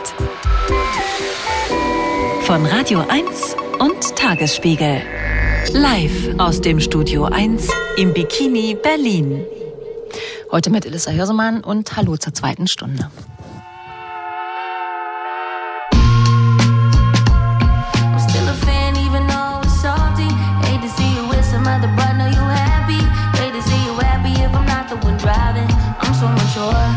Von 2.44 2.66
Radio 2.68 3.04
1 3.10 3.56
und 3.80 4.16
Tagesspiegel. 4.16 5.02
Live 5.74 6.36
aus 6.38 6.62
dem 6.62 6.80
Studio 6.80 7.26
1 7.26 7.68
im 7.98 8.14
Bikini 8.14 8.78
Berlin. 8.82 9.44
Heute 10.52 10.70
mit 10.70 10.86
Elissa 10.86 11.10
Hirsemann 11.10 11.64
und 11.64 11.98
hallo 11.98 12.16
zur 12.16 12.36
zweiten 12.36 12.68
Stunde. 12.68 13.10
sure. 26.58 26.97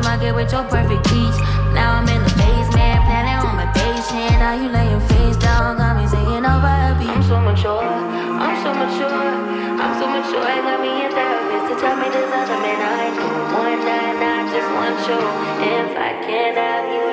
with 0.00 0.52
your 0.52 0.64
perfect 0.64 1.04
peach. 1.04 1.36
Now 1.76 2.00
I'm 2.00 2.08
in 2.08 2.22
the 2.22 2.32
basement, 2.40 3.04
planning 3.04 3.44
on 3.44 3.56
my 3.56 3.68
patient. 3.76 4.40
Now 4.40 4.54
you 4.56 5.00
face 5.00 5.36
down, 5.36 5.76
got 5.76 5.96
me 5.96 6.04
over 6.48 6.66
a 6.88 6.96
beat. 6.98 7.10
I'm 7.10 7.22
so 7.22 7.40
mature, 7.40 7.84
I'm 7.84 8.56
so 8.64 8.72
mature, 8.72 9.32
I'm 9.76 9.92
so 10.00 10.06
mature. 10.08 10.44
I 10.44 10.58
got 10.64 10.80
me 10.80 11.04
a 11.04 11.10
therapist 11.10 11.64
to 11.68 11.80
tell 11.80 11.96
me 11.96 12.08
this 12.08 12.32
other 12.32 12.58
man 12.64 12.80
I 12.80 13.12
do. 13.12 13.28
One 13.52 13.84
night, 13.84 14.16
I 14.16 14.48
just 14.48 14.70
want 14.72 14.96
you. 15.08 15.20
If 15.60 15.96
I 15.96 16.10
can't 16.24 16.56
have 16.56 16.92
you. 16.92 17.11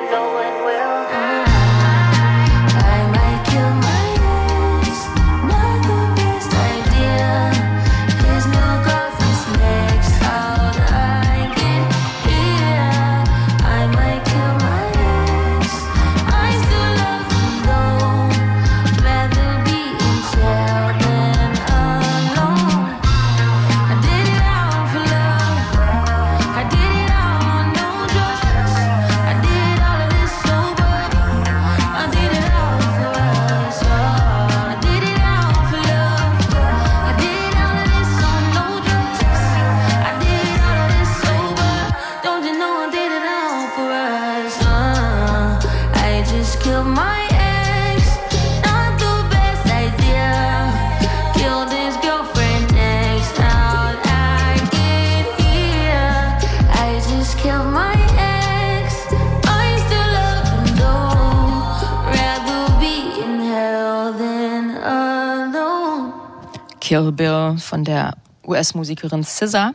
Kill 66.90 67.12
Bill 67.12 67.56
von 67.58 67.84
der 67.84 68.16
US-Musikerin 68.44 69.22
SZA, 69.22 69.74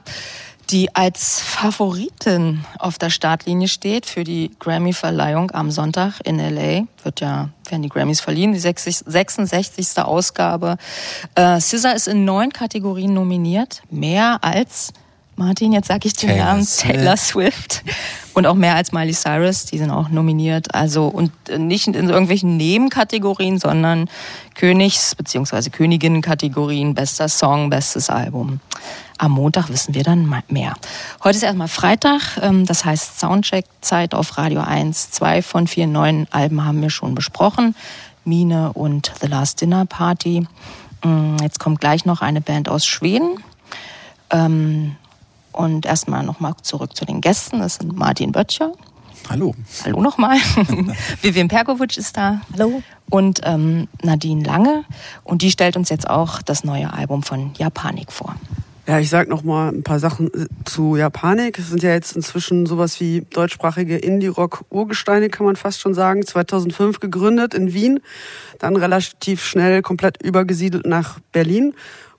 die 0.70 0.94
als 0.94 1.40
Favoritin 1.40 2.66
auf 2.78 2.98
der 2.98 3.10
Startlinie 3.10 3.70
steht 3.70 4.06
für 4.06 4.26
die 4.26 4.52
Grammy-Verleihung 4.60 5.52
am 5.52 5.72
Sonntag 5.72 6.20
in 6.26 6.40
LA. 6.40 6.88
Wird 7.04 7.22
ja, 7.22 7.52
werden 7.70 7.84
die 7.84 7.88
Grammys 7.88 8.20
verliehen, 8.20 8.52
die 8.52 8.60
60, 8.60 8.98
66. 9.06 9.98
Ausgabe. 10.00 10.76
Äh, 11.36 11.62
SZA 11.62 11.92
ist 11.92 12.10
in 12.10 12.26
neun 12.26 12.52
Kategorien 12.52 13.14
nominiert, 13.14 13.82
mehr 13.90 14.40
als 14.42 14.92
Martin, 15.38 15.74
jetzt 15.74 15.88
sag 15.90 16.06
ich 16.06 16.14
den 16.14 16.30
Taylor 16.30 16.46
Namen. 16.46 16.66
Taylor 16.66 17.18
Swift. 17.18 17.84
Und 18.34 18.46
auch 18.46 18.56
mehr 18.56 18.76
als 18.76 18.92
Miley 18.92 19.14
Cyrus, 19.14 19.66
die 19.66 19.78
sind 19.78 19.92
auch 19.92 20.10
nominiert. 20.10 20.74
Also, 20.74 21.08
und 21.08 21.32
nicht 21.58 21.88
in 21.88 21.94
irgendwelchen 22.10 22.56
Nebenkategorien, 22.58 23.60
sondern 23.60 24.10
Königs- 24.56 25.16
bzw. 25.16 25.70
Königinnen-Kategorien, 25.70 26.94
bester 26.94 27.28
Song, 27.28 27.70
bestes 27.70 28.10
Album. 28.10 28.60
Am 29.18 29.32
Montag 29.32 29.70
wissen 29.70 29.94
wir 29.94 30.04
dann 30.04 30.34
mehr. 30.50 30.76
Heute 31.24 31.38
ist 31.38 31.44
erstmal 31.44 31.70
Freitag, 31.70 32.38
ähm, 32.42 32.66
das 32.66 32.84
heißt 32.84 33.20
Soundcheck-Zeit 33.20 34.14
auf 34.14 34.38
Radio 34.38 34.62
1. 34.62 35.12
Zwei 35.12 35.42
von 35.42 35.68
vier 35.68 35.88
neuen 35.88 36.28
Alben 36.32 36.66
haben 36.66 36.82
wir 36.82 36.90
schon 36.90 37.16
besprochen. 37.16 37.76
Mine 38.26 38.74
und 38.74 39.12
The 39.22 39.28
Last 39.28 39.62
Dinner 39.62 39.86
Party. 39.86 40.48
Mm, 41.04 41.38
Jetzt 41.42 41.60
kommt 41.60 41.80
gleich 41.80 42.06
noch 42.06 42.22
eine 42.22 42.42
Band 42.42 42.68
aus 42.68 42.86
Schweden. 42.86 43.38
Ähm, 44.32 44.96
und 45.56 45.86
erstmal 45.86 46.24
nochmal 46.24 46.54
zurück 46.62 46.96
zu 46.96 47.06
den 47.06 47.22
Gästen. 47.22 47.60
Das 47.60 47.76
sind 47.76 47.96
Martin 47.96 48.32
Böttcher. 48.32 48.74
Hallo. 49.30 49.56
Hallo 49.84 50.02
nochmal. 50.02 50.38
Vivian 51.22 51.48
Perkovic 51.48 51.98
ist 51.98 52.16
da. 52.16 52.42
Hallo. 52.54 52.84
Und 53.10 53.42
ähm, 53.44 53.88
Nadine 54.04 54.44
Lange. 54.44 54.84
Und 55.24 55.42
die 55.42 55.50
stellt 55.50 55.78
uns 55.78 55.90
jetzt 55.90 56.10
auch 56.10 56.42
das 56.42 56.64
neue 56.64 56.94
Album 56.94 57.24
von 57.24 57.52
Japanik 57.58 58.12
vor. 58.12 58.36
Ja, 58.88 59.00
ich 59.00 59.10
sag 59.10 59.30
noch 59.30 59.44
mal 59.44 59.70
ein 59.70 59.82
paar 59.82 60.00
Sachen 60.00 60.28
äh, 60.28 60.46
zu 60.64 60.96
Japanik. 60.96 61.58
Es 61.58 61.70
sind 61.70 61.82
ja 61.82 61.92
jetzt 61.92 62.16
inzwischen 62.16 62.68
sowas 62.68 63.00
wie 63.00 63.26
deutschsprachige 63.32 63.98
Indie-Rock-Urgesteine, 63.98 65.30
kann 65.30 65.48
man 65.48 65.56
fast 65.56 65.82
schon 65.82 65.96
sagen. 65.96 66.24
2005 66.24 67.00
gegründet 67.00 67.56
in 67.56 67.74
Wien, 67.74 68.00
dann 68.60 68.76
relativ 68.76 69.44
schnell 69.44 69.82
komplett 69.82 70.22
übergesiedelt 70.22 70.86
nach 70.86 71.18
Berlin, 71.32 71.74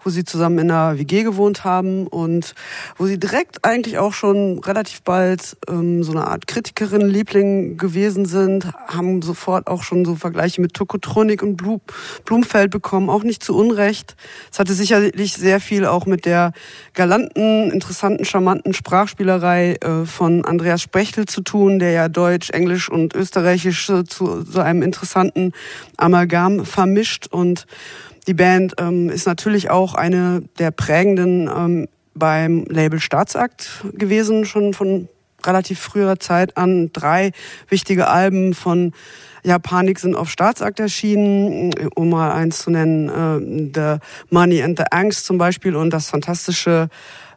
wo 0.06 0.10
sie 0.10 0.24
zusammen 0.24 0.60
in 0.60 0.70
einer 0.70 0.98
WG 0.98 1.24
gewohnt 1.24 1.64
haben 1.64 2.06
und 2.06 2.54
wo 2.96 3.06
sie 3.06 3.18
direkt 3.18 3.64
eigentlich 3.64 3.98
auch 3.98 4.12
schon 4.12 4.60
relativ 4.60 5.02
bald 5.02 5.56
ähm, 5.68 6.04
so 6.04 6.12
eine 6.12 6.28
Art 6.28 6.46
Kritikerin-Liebling 6.46 7.76
gewesen 7.76 8.24
sind, 8.24 8.70
haben 8.86 9.20
sofort 9.20 9.66
auch 9.66 9.82
schon 9.82 10.04
so 10.04 10.14
Vergleiche 10.14 10.60
mit 10.60 10.74
Tokotronik 10.74 11.42
und 11.42 11.56
Blu 11.56 11.80
Blumfeld 12.24 12.70
bekommen, 12.70 13.10
auch 13.10 13.24
nicht 13.24 13.42
zu 13.42 13.56
Unrecht. 13.56 14.14
Es 14.52 14.60
hatte 14.60 14.74
sicherlich 14.74 15.34
sehr 15.34 15.58
viel 15.58 15.84
auch 15.84 16.06
mit 16.06 16.24
der 16.24 16.52
galanten, 16.94 17.72
interessanten, 17.72 18.24
charmanten 18.24 18.74
Sprachspielerei 18.74 19.74
äh, 19.80 20.06
von 20.06 20.44
Andreas 20.44 20.82
Spechtel 20.82 21.26
zu 21.26 21.40
tun, 21.40 21.80
der 21.80 21.90
ja 21.90 22.08
Deutsch, 22.08 22.50
Englisch 22.50 22.88
und 22.88 23.12
Österreichisch 23.16 23.86
zu 23.86 24.42
so 24.42 24.60
einem 24.60 24.82
interessanten 24.82 25.52
Amalgam 25.96 26.64
vermischt 26.64 27.26
und 27.26 27.66
die 28.26 28.34
Band 28.34 28.74
ähm, 28.78 29.10
ist 29.10 29.26
natürlich 29.26 29.70
auch 29.70 29.94
eine 29.94 30.42
der 30.58 30.70
prägenden 30.70 31.48
ähm, 31.48 31.88
beim 32.14 32.64
Label 32.64 32.98
Staatsakt 32.98 33.84
gewesen, 33.92 34.44
schon 34.44 34.74
von 34.74 35.08
relativ 35.44 35.78
früher 35.78 36.18
Zeit 36.18 36.56
an. 36.56 36.90
Drei 36.92 37.32
wichtige 37.68 38.08
Alben 38.08 38.54
von 38.54 38.92
Japanik 39.44 40.00
sind 40.00 40.16
auf 40.16 40.28
Staatsakt 40.28 40.80
erschienen, 40.80 41.72
um 41.94 42.10
mal 42.10 42.32
eins 42.32 42.58
zu 42.58 42.70
nennen, 42.70 43.08
äh, 43.08 43.98
The 43.98 44.00
Money 44.30 44.62
and 44.62 44.78
the 44.78 44.86
Angst 44.90 45.24
zum 45.24 45.38
Beispiel 45.38 45.76
und 45.76 45.90
das 45.90 46.10
fantastische 46.10 46.88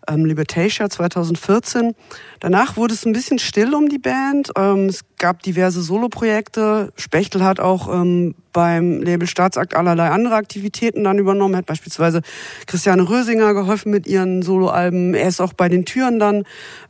ähm, 0.10 0.26
Libertatia 0.26 0.89
2014. 0.89 1.93
Danach 2.39 2.78
wurde 2.78 2.93
es 2.93 3.05
ein 3.05 3.14
bisschen 3.14 3.39
still 3.39 3.74
um 3.74 3.89
die 3.89 3.99
Band. 3.99 4.51
Ähm, 4.57 4.88
es 4.88 5.01
gab 5.18 5.43
diverse 5.43 5.82
Soloprojekte. 5.82 6.91
Spechtel 6.95 7.43
hat 7.43 7.60
auch 7.60 7.93
ähm, 7.93 8.36
beim 8.53 9.01
Label 9.01 9.28
Staatsakt 9.28 9.76
allerlei 9.76 10.10
andere 10.10 10.36
Aktivitäten 10.36 11.03
dann 11.03 11.20
übernommen. 11.20 11.53
Er 11.53 11.60
hat 11.60 11.66
beispielsweise 11.66 12.22
Christiane 12.66 13.07
Rösinger 13.07 13.53
geholfen 13.53 13.91
mit 13.91 14.07
ihren 14.07 14.41
Soloalben. 14.41 15.14
Er 15.14 15.28
ist 15.28 15.41
auch 15.41 15.53
bei 15.53 15.70
den 15.70 15.86
Türen 15.86 16.20
dann 16.20 16.43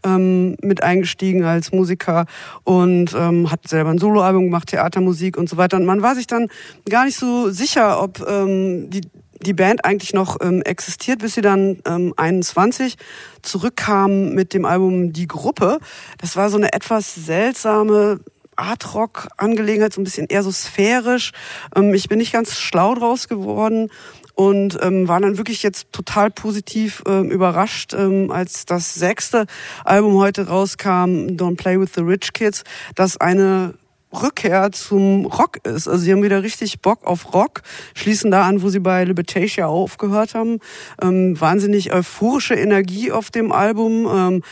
ähm, 0.03 0.55
mit 0.61 0.83
eingestiegen 0.83 1.43
als 1.43 1.71
Musiker 1.71 2.25
und 2.63 3.13
ähm, 3.15 3.51
hat 3.51 3.67
selber 3.67 3.89
ein 3.89 3.97
Soloalbum 3.97 4.45
gemacht, 4.45 4.69
Theatermusik 4.69 5.37
und 5.37 5.49
so 5.49 5.57
weiter. 5.57 5.77
Und 5.77 5.85
man 5.85 6.01
war 6.01 6.15
sich 6.15 6.27
dann 6.27 6.47
gar 6.89 7.05
nicht 7.05 7.17
so 7.17 7.49
sicher, 7.49 8.01
ob 8.01 8.25
ähm, 8.27 8.89
die 8.89 9.01
die 9.41 9.53
Band 9.53 9.85
eigentlich 9.85 10.13
noch 10.13 10.37
ähm, 10.41 10.61
existiert, 10.61 11.19
bis 11.19 11.35
sie 11.35 11.41
dann 11.41 11.79
ähm, 11.85 12.13
21 12.17 12.95
zurückkam 13.41 14.33
mit 14.33 14.53
dem 14.53 14.65
Album 14.65 15.13
Die 15.13 15.27
Gruppe. 15.27 15.79
Das 16.17 16.35
war 16.35 16.49
so 16.49 16.57
eine 16.57 16.73
etwas 16.73 17.15
seltsame 17.15 18.19
Art-Rock-Angelegenheit, 18.55 19.93
so 19.93 20.01
ein 20.01 20.03
bisschen 20.03 20.27
eher 20.27 20.43
so 20.43 20.51
sphärisch. 20.51 21.31
Ähm, 21.75 21.93
ich 21.93 22.09
bin 22.09 22.19
nicht 22.19 22.33
ganz 22.33 22.57
schlau 22.57 22.95
draus 22.95 23.27
geworden 23.27 23.89
und 24.35 24.77
ähm, 24.81 25.07
war 25.07 25.19
dann 25.19 25.37
wirklich 25.37 25.63
jetzt 25.63 25.91
total 25.91 26.31
positiv 26.31 27.03
ähm, 27.07 27.29
überrascht, 27.29 27.93
ähm, 27.93 28.31
als 28.31 28.65
das 28.65 28.95
sechste 28.95 29.47
Album 29.83 30.13
heute 30.15 30.47
rauskam, 30.47 31.27
Don't 31.35 31.57
Play 31.57 31.79
with 31.79 31.91
the 31.95 32.01
Rich 32.01 32.33
Kids, 32.33 32.63
das 32.95 33.17
eine 33.17 33.73
Rückkehr 34.13 34.71
zum 34.71 35.25
Rock 35.25 35.57
ist. 35.65 35.87
Also 35.87 36.03
sie 36.03 36.11
haben 36.11 36.23
wieder 36.23 36.41
richtig 36.43 36.81
Bock 36.81 37.05
auf 37.05 37.33
Rock, 37.33 37.61
schließen 37.93 38.31
da 38.31 38.43
an, 38.43 38.61
wo 38.61 38.69
sie 38.69 38.79
bei 38.79 39.03
Libertatia 39.03 39.67
aufgehört 39.67 40.33
haben. 40.33 40.59
Ähm, 41.01 41.39
wahnsinnig 41.39 41.93
euphorische 41.93 42.55
Energie 42.55 43.11
auf 43.11 43.29
dem 43.29 43.51
Album. 43.51 44.07
Ähm, 44.11 44.43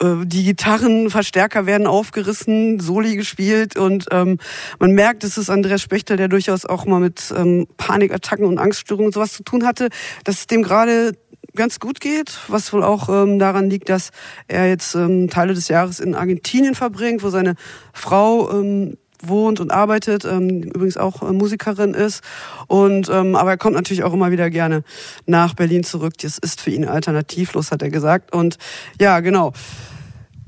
äh, 0.00 0.26
die 0.26 0.44
Gitarrenverstärker 0.44 1.66
werden 1.66 1.86
aufgerissen, 1.86 2.78
Soli 2.80 3.16
gespielt 3.16 3.76
und 3.76 4.06
ähm, 4.12 4.38
man 4.78 4.92
merkt, 4.92 5.24
es 5.24 5.38
ist 5.38 5.50
Andreas 5.50 5.82
Spechtel, 5.82 6.16
der 6.16 6.28
durchaus 6.28 6.64
auch 6.64 6.86
mal 6.86 7.00
mit 7.00 7.32
ähm, 7.36 7.66
Panikattacken 7.76 8.44
und 8.44 8.58
Angststörungen 8.58 9.06
und 9.06 9.12
sowas 9.12 9.32
zu 9.32 9.42
tun 9.42 9.66
hatte, 9.66 9.88
dass 10.24 10.40
es 10.40 10.46
dem 10.46 10.62
gerade 10.62 11.14
ganz 11.54 11.80
gut 11.80 12.00
geht, 12.00 12.38
was 12.48 12.72
wohl 12.72 12.82
auch 12.82 13.08
ähm, 13.08 13.38
daran 13.38 13.70
liegt, 13.70 13.88
dass 13.88 14.10
er 14.48 14.68
jetzt 14.68 14.94
ähm, 14.94 15.30
Teile 15.30 15.54
des 15.54 15.68
Jahres 15.68 16.00
in 16.00 16.14
Argentinien 16.14 16.74
verbringt, 16.74 17.22
wo 17.22 17.30
seine 17.30 17.54
Frau 17.92 18.50
ähm, 18.50 18.96
wohnt 19.22 19.60
und 19.60 19.70
arbeitet, 19.70 20.24
ähm, 20.24 20.62
übrigens 20.62 20.96
auch 20.96 21.22
äh, 21.22 21.32
Musikerin 21.32 21.94
ist. 21.94 22.22
Und 22.66 23.08
ähm, 23.08 23.36
aber 23.36 23.50
er 23.50 23.58
kommt 23.58 23.74
natürlich 23.74 24.02
auch 24.02 24.12
immer 24.12 24.30
wieder 24.30 24.50
gerne 24.50 24.82
nach 25.26 25.54
Berlin 25.54 25.84
zurück. 25.84 26.14
Das 26.22 26.38
ist 26.38 26.60
für 26.60 26.70
ihn 26.70 26.86
alternativlos, 26.86 27.70
hat 27.70 27.82
er 27.82 27.90
gesagt. 27.90 28.34
Und 28.34 28.58
ja, 29.00 29.20
genau. 29.20 29.52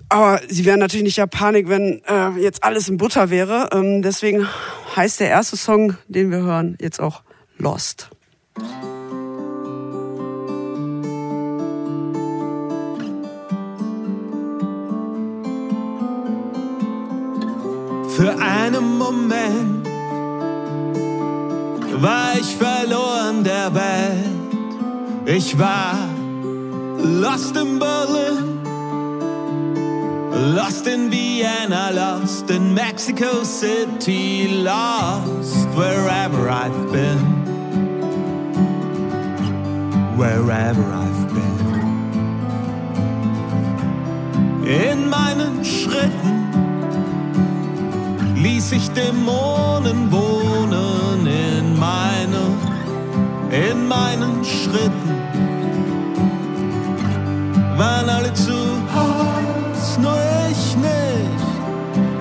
Aber 0.08 0.40
sie 0.46 0.66
wären 0.66 0.78
natürlich 0.78 1.04
nicht 1.04 1.16
Japanik, 1.16 1.68
wenn 1.68 2.02
äh, 2.06 2.30
jetzt 2.38 2.64
alles 2.64 2.88
in 2.88 2.98
Butter 2.98 3.30
wäre. 3.30 3.70
Ähm, 3.72 4.02
deswegen 4.02 4.46
heißt 4.94 5.20
der 5.20 5.28
erste 5.28 5.56
Song, 5.56 5.96
den 6.06 6.30
wir 6.30 6.38
hören, 6.38 6.76
jetzt 6.80 7.00
auch 7.00 7.22
Lost. 7.56 8.10
Für 18.16 18.36
einen 18.38 18.98
Moment 18.98 19.88
war 22.02 22.34
ich 22.38 22.56
verloren 22.56 23.42
der 23.42 23.74
Welt. 23.74 24.42
Ich 25.24 25.58
war 25.58 25.94
lost 26.98 27.56
in 27.56 27.78
Berlin, 27.78 28.60
lost 30.54 30.86
in 30.86 31.10
Vienna, 31.10 31.88
lost 31.88 32.50
in 32.50 32.74
Mexico 32.74 33.42
City, 33.44 34.60
lost 34.62 35.66
wherever 35.74 36.50
I've 36.50 36.92
been. 36.92 37.40
Wherever 40.18 40.84
I've 41.02 41.28
been. 41.32 41.62
In 44.66 45.08
meinen 45.08 45.64
Schritten 45.64 46.51
ließ 48.42 48.72
ich 48.72 48.90
Dämonen 48.90 50.10
wohnen 50.10 51.26
in 51.26 51.78
meine, 51.78 52.42
in 53.50 53.86
meinen 53.86 54.44
Schritten. 54.44 55.10
Waren 57.76 58.08
alle 58.08 58.32
zu 58.34 58.52
Haus, 58.94 59.98
nur 59.98 60.18
ich 60.50 60.76
nicht. 60.76 61.40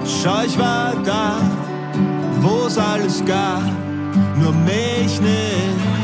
Schau, 0.05 0.43
ich 0.45 0.57
war 0.59 0.93
da, 1.03 1.37
wo 2.41 2.67
es 2.67 2.77
alles 2.77 3.23
gab, 3.25 3.63
nur 4.37 4.53
mich 4.53 5.19
nicht. 5.19 6.00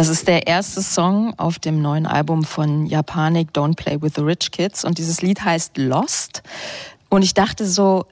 Das 0.00 0.08
ist 0.08 0.28
der 0.28 0.46
erste 0.46 0.80
Song 0.80 1.34
auf 1.36 1.58
dem 1.58 1.82
neuen 1.82 2.06
Album 2.06 2.42
von 2.42 2.86
Japanik, 2.86 3.50
Don't 3.52 3.76
Play 3.76 4.00
with 4.00 4.12
the 4.16 4.22
Rich 4.22 4.50
Kids. 4.50 4.82
Und 4.82 4.96
dieses 4.96 5.20
Lied 5.20 5.44
heißt 5.44 5.76
Lost. 5.76 6.42
Und 7.10 7.20
ich 7.20 7.34
dachte 7.34 7.66
so, 7.66 8.06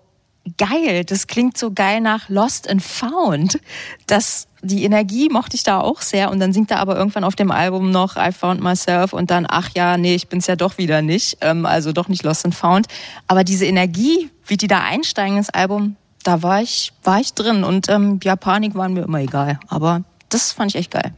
geil, 0.58 1.06
das 1.06 1.26
klingt 1.28 1.56
so 1.56 1.72
geil 1.72 2.02
nach 2.02 2.28
Lost 2.28 2.68
and 2.68 2.82
Found. 2.82 3.58
Das, 4.06 4.48
die 4.60 4.84
Energie 4.84 5.30
mochte 5.30 5.56
ich 5.56 5.62
da 5.62 5.80
auch 5.80 6.02
sehr. 6.02 6.30
Und 6.30 6.40
dann 6.40 6.52
singt 6.52 6.70
er 6.70 6.80
aber 6.80 6.94
irgendwann 6.94 7.24
auf 7.24 7.36
dem 7.36 7.50
Album 7.50 7.90
noch 7.90 8.16
I 8.16 8.32
Found 8.32 8.60
Myself 8.60 9.14
und 9.14 9.30
dann, 9.30 9.46
ach 9.48 9.70
ja, 9.74 9.96
nee, 9.96 10.14
ich 10.14 10.28
bin's 10.28 10.46
ja 10.46 10.56
doch 10.56 10.76
wieder 10.76 11.00
nicht. 11.00 11.38
Ähm, 11.40 11.64
also 11.64 11.92
doch 11.92 12.08
nicht 12.08 12.22
Lost 12.22 12.44
and 12.44 12.54
Found. 12.54 12.86
Aber 13.28 13.44
diese 13.44 13.64
Energie, 13.64 14.30
wie 14.46 14.58
die 14.58 14.68
da 14.68 14.82
einsteigen 14.82 15.38
ins 15.38 15.48
Album, 15.48 15.96
da 16.22 16.42
war 16.42 16.60
ich, 16.60 16.92
war 17.02 17.18
ich 17.18 17.32
drin. 17.32 17.64
Und 17.64 17.88
ähm, 17.88 18.20
Japanik 18.22 18.74
waren 18.74 18.92
mir 18.92 19.04
immer 19.04 19.20
egal. 19.20 19.58
Aber 19.68 20.02
das 20.28 20.52
fand 20.52 20.72
ich 20.72 20.76
echt 20.78 20.90
geil. 20.90 21.14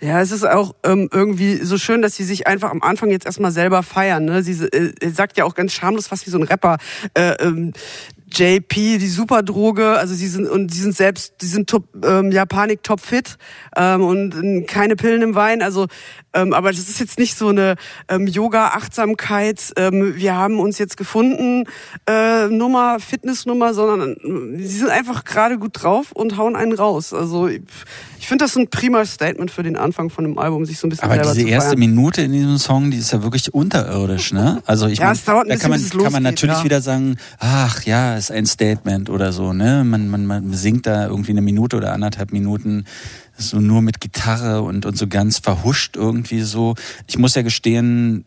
Ja, 0.00 0.20
es 0.22 0.32
ist 0.32 0.44
auch 0.44 0.74
ähm, 0.82 1.10
irgendwie 1.12 1.56
so 1.56 1.76
schön, 1.76 2.00
dass 2.00 2.16
sie 2.16 2.24
sich 2.24 2.46
einfach 2.46 2.70
am 2.70 2.82
Anfang 2.82 3.10
jetzt 3.10 3.26
erstmal 3.26 3.52
selber 3.52 3.82
feiern. 3.82 4.24
Ne? 4.24 4.42
Sie 4.42 4.52
äh, 4.64 4.92
sagt 5.10 5.36
ja 5.36 5.44
auch 5.44 5.54
ganz 5.54 5.72
schamlos, 5.72 6.06
fast 6.08 6.26
wie 6.26 6.30
so 6.30 6.38
ein 6.38 6.44
Rapper. 6.44 6.78
Äh, 7.12 7.32
ähm, 7.40 7.74
JP, 8.32 8.98
die 8.98 9.08
Superdroge, 9.08 9.98
also 9.98 10.14
sie 10.14 10.28
sind 10.28 10.48
und 10.48 10.72
sie 10.72 10.80
sind 10.80 10.96
selbst, 10.96 11.34
sie 11.40 11.48
sind 11.48 11.68
top, 11.68 11.84
ähm, 12.04 12.30
ja 12.30 12.46
Panik 12.46 12.82
top 12.82 13.00
fit 13.00 13.36
ähm, 13.76 14.02
und 14.02 14.34
äh, 14.34 14.62
keine 14.62 14.96
Pillen 14.96 15.22
im 15.22 15.34
Wein, 15.34 15.62
also 15.62 15.86
ähm, 16.32 16.52
aber 16.52 16.70
das 16.70 16.88
ist 16.88 17.00
jetzt 17.00 17.18
nicht 17.18 17.36
so 17.36 17.48
eine 17.48 17.74
ähm, 18.08 18.26
Yoga 18.26 18.68
Achtsamkeit, 18.68 19.72
ähm, 19.76 20.14
wir 20.14 20.36
haben 20.36 20.60
uns 20.60 20.78
jetzt 20.78 20.96
gefunden 20.96 21.64
äh, 22.08 22.46
Nummer 22.46 22.98
Fitnessnummer, 23.00 23.74
sondern 23.74 24.12
äh, 24.12 24.58
sie 24.58 24.78
sind 24.78 24.90
einfach 24.90 25.24
gerade 25.24 25.58
gut 25.58 25.82
drauf 25.82 26.12
und 26.12 26.36
hauen 26.36 26.54
einen 26.54 26.72
raus. 26.72 27.12
Also 27.12 27.48
ich, 27.48 27.62
ich 28.20 28.28
finde 28.28 28.44
das 28.44 28.56
ein 28.56 28.68
prima 28.68 29.04
Statement 29.04 29.50
für 29.50 29.64
den 29.64 29.76
Anfang 29.76 30.10
von 30.10 30.24
dem 30.24 30.38
Album, 30.38 30.64
sich 30.66 30.78
so 30.78 30.86
ein 30.86 30.90
bisschen 30.90 31.04
Aber 31.04 31.14
selber 31.14 31.32
diese 31.32 31.46
zu 31.46 31.52
erste 31.52 31.70
feiern. 31.70 31.80
Minute 31.80 32.22
in 32.22 32.32
diesem 32.32 32.58
Song, 32.58 32.90
die 32.90 32.98
ist 32.98 33.12
ja 33.12 33.22
wirklich 33.22 33.52
unterirdisch, 33.52 34.32
ne? 34.32 34.62
Also 34.66 34.86
ich 34.86 34.98
Ja, 34.98 35.06
mein, 35.06 35.48
da 35.48 35.56
kann 35.56 35.70
man, 35.70 35.88
kann 35.88 36.12
man 36.12 36.22
natürlich 36.22 36.58
ja. 36.58 36.64
wieder 36.64 36.80
sagen, 36.80 37.16
ach 37.38 37.82
ja, 37.82 38.19
ist 38.20 38.30
ein 38.30 38.46
Statement 38.46 39.10
oder 39.10 39.32
so, 39.32 39.52
ne? 39.52 39.82
Man, 39.84 40.08
man, 40.08 40.26
man 40.26 40.52
singt 40.52 40.86
da 40.86 41.06
irgendwie 41.06 41.32
eine 41.32 41.42
Minute 41.42 41.76
oder 41.76 41.92
anderthalb 41.92 42.32
Minuten 42.32 42.84
so 43.36 43.58
nur 43.58 43.82
mit 43.82 44.00
Gitarre 44.00 44.62
und, 44.62 44.86
und 44.86 44.96
so 44.96 45.06
ganz 45.06 45.38
verhuscht 45.38 45.96
irgendwie 45.96 46.42
so. 46.42 46.74
Ich 47.06 47.18
muss 47.18 47.34
ja 47.34 47.42
gestehen, 47.42 48.24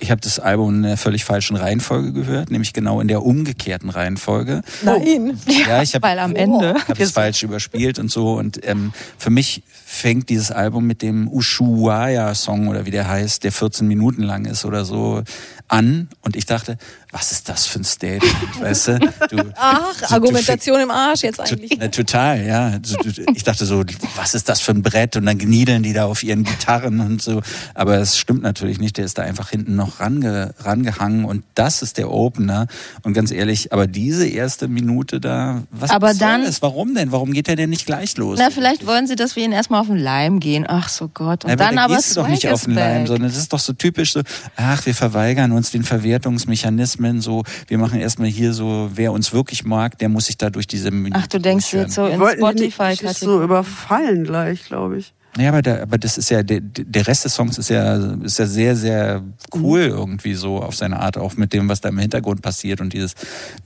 ich 0.00 0.10
habe 0.10 0.20
das 0.20 0.38
Album 0.38 0.76
in 0.76 0.82
der 0.82 0.96
völlig 0.96 1.24
falschen 1.24 1.56
Reihenfolge 1.56 2.12
gehört, 2.12 2.50
nämlich 2.50 2.72
genau 2.72 3.00
in 3.00 3.08
der 3.08 3.22
umgekehrten 3.22 3.90
Reihenfolge. 3.90 4.62
Nein. 4.82 5.38
Ja, 5.68 5.82
ich 5.82 5.94
habe 5.94 6.06
Weil 6.06 6.18
am 6.18 6.34
Ende. 6.34 6.74
habe 6.88 7.02
es 7.02 7.12
falsch 7.12 7.42
überspielt 7.42 7.98
und 7.98 8.10
so. 8.10 8.34
Und 8.34 8.66
ähm, 8.66 8.92
für 9.18 9.30
mich 9.30 9.62
fängt 9.84 10.30
dieses 10.30 10.50
Album 10.50 10.86
mit 10.86 11.02
dem 11.02 11.28
Ushuaia-Song 11.28 12.68
oder 12.68 12.86
wie 12.86 12.90
der 12.90 13.08
heißt, 13.08 13.44
der 13.44 13.52
14 13.52 13.86
Minuten 13.86 14.22
lang 14.22 14.46
ist 14.46 14.64
oder 14.64 14.84
so, 14.84 15.22
an. 15.70 16.08
Und 16.22 16.36
ich 16.36 16.46
dachte, 16.46 16.76
was 17.12 17.32
ist 17.32 17.48
das 17.48 17.66
für 17.66 17.80
ein 17.80 17.84
Statement, 17.84 18.32
weißt 18.60 18.88
du? 18.88 18.98
du 19.30 19.52
Ach, 19.56 19.94
du- 19.94 20.06
du 20.06 20.12
Argumentation 20.14 20.80
im 20.80 20.90
Arsch 20.90 21.22
jetzt 21.22 21.36
Tu- 21.38 21.54
eigentlich. 21.54 21.76
Na, 21.78 21.88
total, 21.88 22.44
ja. 22.44 22.78
Du- 22.78 23.10
du- 23.10 23.24
Ich 23.34 23.42
dachte 23.44 23.66
so, 23.66 23.82
was 24.16 24.34
ist 24.34 24.48
das 24.48 24.60
für 24.60 24.72
ein 24.72 24.82
Brett? 24.82 25.16
Und 25.16 25.26
dann 25.26 25.38
gniedeln 25.38 25.82
die 25.82 25.92
da 25.92 26.04
auf 26.06 26.22
ihren 26.22 26.44
Gitarren 26.44 27.00
und 27.00 27.22
so. 27.22 27.40
Aber 27.74 27.98
es 27.98 28.16
stimmt 28.18 28.42
natürlich 28.42 28.78
nicht. 28.78 28.96
Der 28.98 29.04
ist 29.04 29.18
da 29.18 29.22
einfach 29.22 29.50
hinten 29.50 29.76
noch 29.76 30.00
range, 30.00 30.54
rangehangen 30.60 31.24
und 31.24 31.44
das 31.54 31.82
ist 31.82 31.98
der 31.98 32.10
Opener. 32.10 32.66
Und 33.02 33.12
ganz 33.14 33.30
ehrlich, 33.30 33.72
aber 33.72 33.86
diese 33.86 34.26
erste 34.26 34.68
Minute 34.68 35.20
da, 35.20 35.62
was 35.70 35.90
Aber 35.90 36.08
soll 36.10 36.18
dann- 36.18 36.44
das? 36.44 36.62
Warum 36.62 36.94
denn? 36.94 37.12
Warum 37.12 37.32
geht 37.32 37.46
der 37.48 37.56
denn 37.56 37.70
nicht 37.70 37.86
gleich 37.86 38.16
los? 38.16 38.38
Na, 38.40 38.50
vielleicht 38.50 38.86
wollen 38.86 39.06
sie, 39.06 39.16
dass 39.16 39.36
wir 39.36 39.44
ihn 39.44 39.52
erstmal 39.52 39.80
auf 39.80 39.86
den 39.88 39.96
Leim 39.98 40.40
gehen. 40.40 40.64
Ach 40.68 40.88
so 40.88 41.08
Gott. 41.08 41.44
Und 41.44 41.50
Ja, 41.50 41.56
dann 41.56 41.76
da 41.76 41.84
aber 41.84 41.96
gehst 41.96 42.16
du 42.16 42.20
doch 42.20 42.28
nicht 42.28 42.48
auf 42.48 42.64
den 42.64 42.74
Leim, 42.74 43.06
sondern 43.06 43.28
das 43.28 43.38
ist 43.38 43.52
doch 43.52 43.58
so 43.58 43.72
typisch 43.72 44.12
so, 44.12 44.22
ach, 44.56 44.84
wir 44.86 44.94
verweigern 44.94 45.52
uns 45.52 45.59
den 45.68 45.82
Verwertungsmechanismen, 45.82 47.20
so, 47.20 47.42
wir 47.68 47.76
machen 47.76 48.00
erstmal 48.00 48.28
hier 48.28 48.54
so, 48.54 48.90
wer 48.94 49.12
uns 49.12 49.34
wirklich 49.34 49.64
mag, 49.64 49.98
der 49.98 50.08
muss 50.08 50.26
sich 50.26 50.38
da 50.38 50.48
durch 50.48 50.66
diese 50.66 50.90
Minute 50.90 51.20
Ach, 51.22 51.26
du 51.26 51.38
denkst 51.38 51.74
jetzt 51.74 51.94
so 51.94 52.06
in 52.06 52.18
Spotify 52.18 52.90
nicht 53.02 53.18
so 53.18 53.42
überfallen 53.42 54.24
gleich, 54.24 54.64
glaube 54.64 54.96
ich. 54.96 55.12
Ja, 55.38 55.50
aber, 55.50 55.62
da, 55.62 55.82
aber 55.82 55.96
das 55.96 56.18
ist 56.18 56.30
ja, 56.30 56.42
der, 56.42 56.60
der 56.60 57.06
Rest 57.06 57.24
des 57.24 57.34
Songs 57.34 57.56
ist 57.56 57.70
ja, 57.70 58.14
ist 58.22 58.38
ja 58.38 58.46
sehr, 58.46 58.74
sehr 58.74 59.22
cool 59.54 59.80
irgendwie 59.80 60.34
so 60.34 60.60
auf 60.60 60.74
seine 60.74 60.98
Art, 60.98 61.18
auch 61.18 61.36
mit 61.36 61.52
dem, 61.52 61.68
was 61.68 61.80
da 61.80 61.90
im 61.90 61.98
Hintergrund 61.98 62.42
passiert 62.42 62.80
und 62.80 62.92
dieses 62.92 63.14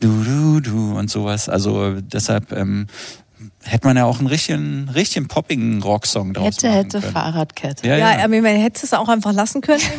du, 0.01 0.25
du, 0.25 0.61
du 0.61 0.99
und 0.99 1.11
sowas. 1.11 1.49
Also 1.49 2.01
deshalb 2.01 2.53
ähm, 2.53 2.87
hätte 3.65 3.87
man 3.87 3.97
ja 3.97 4.05
auch 4.05 4.19
einen 4.19 4.29
richtigen, 4.29 4.89
richtigen 4.95 5.29
poppigen 5.29 5.83
Rocksong 5.83 6.35
draus 6.35 6.57
Hätte, 6.57 6.67
machen 6.67 6.77
hätte, 6.77 7.01
können. 7.01 7.13
Fahrradkette. 7.13 7.87
Ja, 7.89 7.97
Ja, 7.97 8.17
ja. 8.19 8.25
aber 8.25 8.41
man 8.41 8.57
hätte 8.57 8.85
es 8.85 8.93
auch 8.93 9.09
einfach 9.09 9.33
lassen 9.33 9.61
können. 9.61 9.81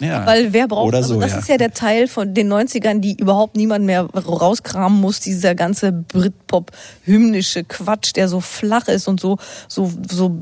Ja. 0.00 0.26
Weil 0.26 0.52
wer 0.52 0.66
braucht, 0.66 0.88
Oder 0.88 0.98
also 0.98 1.14
so, 1.14 1.20
das 1.20 1.30
ja. 1.30 1.38
ist 1.38 1.48
ja 1.48 1.56
der 1.58 1.72
Teil 1.72 2.08
von 2.08 2.34
den 2.34 2.52
90ern, 2.52 2.98
die 2.98 3.14
überhaupt 3.14 3.56
niemand 3.56 3.84
mehr 3.84 4.02
rauskramen 4.02 5.00
muss, 5.00 5.20
dieser 5.20 5.54
ganze 5.54 5.92
Britpop-hymnische 5.92 7.62
Quatsch, 7.62 8.10
der 8.16 8.28
so 8.28 8.40
flach 8.40 8.88
ist 8.88 9.06
und 9.06 9.20
so, 9.20 9.38
so, 9.68 9.92
so, 10.10 10.36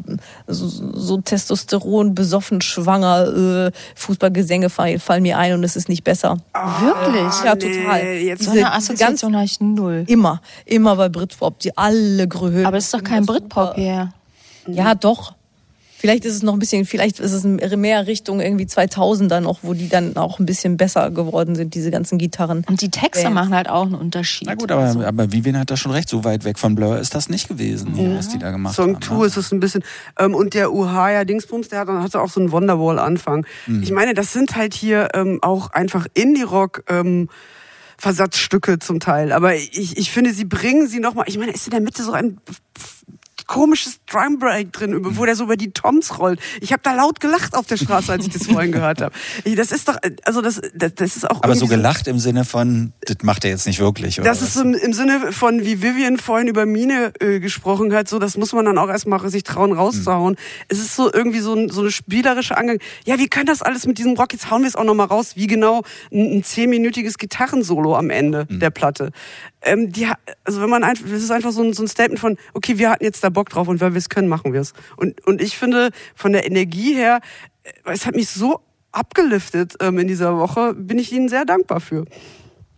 so, 0.46 0.68
so 0.68 1.20
Testosteron 1.20 2.14
besoffen, 2.14 2.62
schwanger, 2.62 3.66
äh, 3.66 3.70
Fußballgesänge 3.96 4.70
fallen, 4.70 4.98
fallen 4.98 5.22
mir 5.22 5.36
ein 5.36 5.52
und 5.52 5.64
es 5.64 5.76
ist 5.76 5.90
nicht 5.90 6.04
besser. 6.04 6.38
Wirklich? 6.54 7.44
Ja, 7.44 7.54
nee, 7.54 7.82
total. 7.82 8.04
jetzt 8.14 8.44
So 8.44 8.52
Diese 8.52 8.66
eine 8.66 8.74
Assoziation 8.74 9.34
habe 9.34 9.44
ich 9.44 9.60
null. 9.60 10.04
Immer, 10.06 10.40
immer 10.64 10.96
bei 10.96 11.10
Britpop, 11.10 11.58
die 11.58 11.76
alle 11.76 12.26
Gröhe. 12.28 12.69
Aber 12.70 12.78
es 12.78 12.84
ist 12.84 12.94
doch 12.94 13.02
kein 13.02 13.26
Britpop 13.26 13.74
hier. 13.74 14.12
Ja, 14.68 14.94
doch. 14.94 15.34
Vielleicht 15.98 16.24
ist 16.24 16.36
es 16.36 16.42
noch 16.44 16.52
ein 16.52 16.60
bisschen, 16.60 16.86
vielleicht 16.86 17.18
ist 17.18 17.32
es 17.32 17.44
mehr 17.44 18.06
Richtung 18.06 18.40
irgendwie 18.40 18.64
2000er 18.64 19.40
noch, 19.40 19.58
wo 19.62 19.74
die 19.74 19.88
dann 19.88 20.16
auch 20.16 20.38
ein 20.38 20.46
bisschen 20.46 20.76
besser 20.76 21.10
geworden 21.10 21.56
sind, 21.56 21.74
diese 21.74 21.90
ganzen 21.90 22.16
Gitarren. 22.16 22.64
Und 22.68 22.80
die 22.80 22.90
Texte 22.90 23.24
Bands. 23.24 23.34
machen 23.34 23.54
halt 23.54 23.68
auch 23.68 23.86
einen 23.86 23.96
Unterschied. 23.96 24.46
Na 24.46 24.54
gut, 24.54 24.70
aber, 24.70 25.04
aber 25.04 25.32
Vivian 25.32 25.58
hat 25.58 25.72
da 25.72 25.76
schon 25.76 25.90
recht, 25.90 26.08
so 26.08 26.22
weit 26.22 26.44
weg 26.44 26.60
von 26.60 26.76
Blur 26.76 26.98
ist 26.98 27.16
das 27.16 27.28
nicht 27.28 27.48
gewesen, 27.48 27.92
was 28.16 28.28
die 28.28 28.38
da 28.38 28.52
gemacht 28.52 28.76
Song 28.76 28.94
haben. 28.94 29.02
2 29.02 29.26
ist 29.26 29.36
es 29.36 29.52
ein 29.52 29.58
bisschen. 29.58 29.82
Ähm, 30.16 30.36
und 30.36 30.54
der 30.54 30.72
Uhaya 30.72 31.24
Dingsbums, 31.24 31.68
der 31.68 31.80
hat 31.80 31.88
dann 31.88 32.02
hatte 32.02 32.22
auch 32.22 32.30
so 32.30 32.38
einen 32.38 32.52
Wonderwall-Anfang. 32.52 33.44
Mhm. 33.66 33.82
Ich 33.82 33.90
meine, 33.90 34.14
das 34.14 34.32
sind 34.32 34.54
halt 34.54 34.72
hier 34.72 35.08
ähm, 35.12 35.40
auch 35.42 35.72
einfach 35.72 36.06
Indie-Rock. 36.14 36.84
Ähm, 36.88 37.28
Versatzstücke 38.00 38.78
zum 38.78 38.98
Teil. 38.98 39.30
Aber 39.32 39.54
ich, 39.54 39.96
ich 39.96 40.10
finde, 40.10 40.32
sie 40.32 40.46
bringen 40.46 40.88
sie 40.88 41.00
nochmal. 41.00 41.26
Ich 41.28 41.38
meine, 41.38 41.52
ist 41.52 41.66
in 41.66 41.72
der 41.72 41.80
Mitte 41.80 42.02
so 42.02 42.12
ein 42.12 42.40
komisches 43.50 43.98
Drumbreak 44.06 44.72
drin, 44.72 44.92
über- 44.92 45.16
wo 45.16 45.26
der 45.26 45.34
so 45.34 45.42
über 45.42 45.56
die 45.56 45.72
Toms 45.72 46.20
rollt. 46.20 46.38
Ich 46.60 46.72
habe 46.72 46.82
da 46.84 46.94
laut 46.94 47.18
gelacht 47.18 47.54
auf 47.54 47.66
der 47.66 47.76
Straße, 47.78 48.12
als 48.12 48.24
ich 48.24 48.32
das 48.32 48.46
vorhin 48.46 48.70
gehört 48.70 49.02
habe. 49.02 49.12
Das 49.56 49.72
ist 49.72 49.88
doch, 49.88 49.96
also 50.24 50.40
das, 50.40 50.60
das, 50.72 50.94
das 50.94 51.16
ist 51.16 51.28
auch 51.28 51.42
Aber 51.42 51.56
so 51.56 51.66
gelacht 51.66 52.06
im 52.06 52.20
Sinne 52.20 52.44
von, 52.44 52.92
das 53.00 53.16
macht 53.22 53.44
er 53.44 53.50
jetzt 53.50 53.66
nicht 53.66 53.80
wirklich, 53.80 54.20
oder? 54.20 54.28
Das 54.28 54.40
ist 54.40 54.54
was? 54.56 54.62
im, 54.62 54.92
Sinne 54.92 55.32
von, 55.32 55.64
wie 55.64 55.82
Vivian 55.82 56.16
vorhin 56.16 56.46
über 56.46 56.64
Mine 56.64 57.12
äh, 57.18 57.40
gesprochen 57.40 57.92
hat, 57.92 58.08
so 58.08 58.20
das 58.20 58.36
muss 58.36 58.52
man 58.52 58.64
dann 58.66 58.78
auch 58.78 58.88
erstmal 58.88 59.28
sich 59.28 59.42
trauen 59.42 59.72
rauszuhauen. 59.72 60.36
Es 60.68 60.78
ist 60.78 60.94
so 60.94 61.12
irgendwie 61.12 61.40
so, 61.40 61.52
ein, 61.54 61.70
so 61.70 61.80
eine 61.80 61.90
spielerische 61.90 62.56
Angang. 62.56 62.78
Ja, 63.04 63.18
wie 63.18 63.26
kann 63.26 63.46
das 63.46 63.62
alles 63.62 63.84
mit 63.84 63.98
diesem 63.98 64.14
Rock? 64.14 64.32
Jetzt 64.32 64.48
hauen 64.52 64.62
wir 64.62 64.68
es 64.68 64.76
auch 64.76 64.84
nochmal 64.84 65.08
raus. 65.08 65.32
Wie 65.34 65.48
genau 65.48 65.82
ein, 66.12 66.38
ein 66.38 66.44
zehnminütiges 66.44 67.18
Gitarrensolo 67.18 67.96
am 67.96 68.10
Ende 68.10 68.46
der 68.48 68.70
Platte. 68.70 69.10
Ähm, 69.62 69.92
die, 69.92 70.08
also 70.44 70.60
wenn 70.60 70.70
man 70.70 70.84
einfach, 70.84 71.04
das 71.04 71.22
ist 71.22 71.30
einfach 71.30 71.52
so 71.52 71.62
ein, 71.62 71.72
so 71.72 71.82
ein 71.82 71.88
Statement 71.88 72.20
von, 72.20 72.36
okay, 72.54 72.78
wir 72.78 72.90
hatten 72.90 73.04
jetzt 73.04 73.22
da 73.22 73.28
Bock 73.28 73.50
drauf 73.50 73.68
und 73.68 73.80
weil 73.80 73.92
wir 73.92 73.98
es 73.98 74.08
können, 74.08 74.28
machen 74.28 74.52
wir 74.52 74.60
es. 74.60 74.72
Und, 74.96 75.24
und 75.26 75.40
ich 75.40 75.58
finde, 75.58 75.90
von 76.14 76.32
der 76.32 76.46
Energie 76.46 76.94
her, 76.94 77.20
äh, 77.64 77.92
es 77.92 78.06
hat 78.06 78.14
mich 78.14 78.30
so 78.30 78.60
abgeliftet 78.92 79.74
ähm, 79.80 79.98
in 79.98 80.08
dieser 80.08 80.36
Woche, 80.38 80.74
bin 80.74 80.98
ich 80.98 81.12
Ihnen 81.12 81.28
sehr 81.28 81.44
dankbar 81.44 81.80
für. 81.80 82.06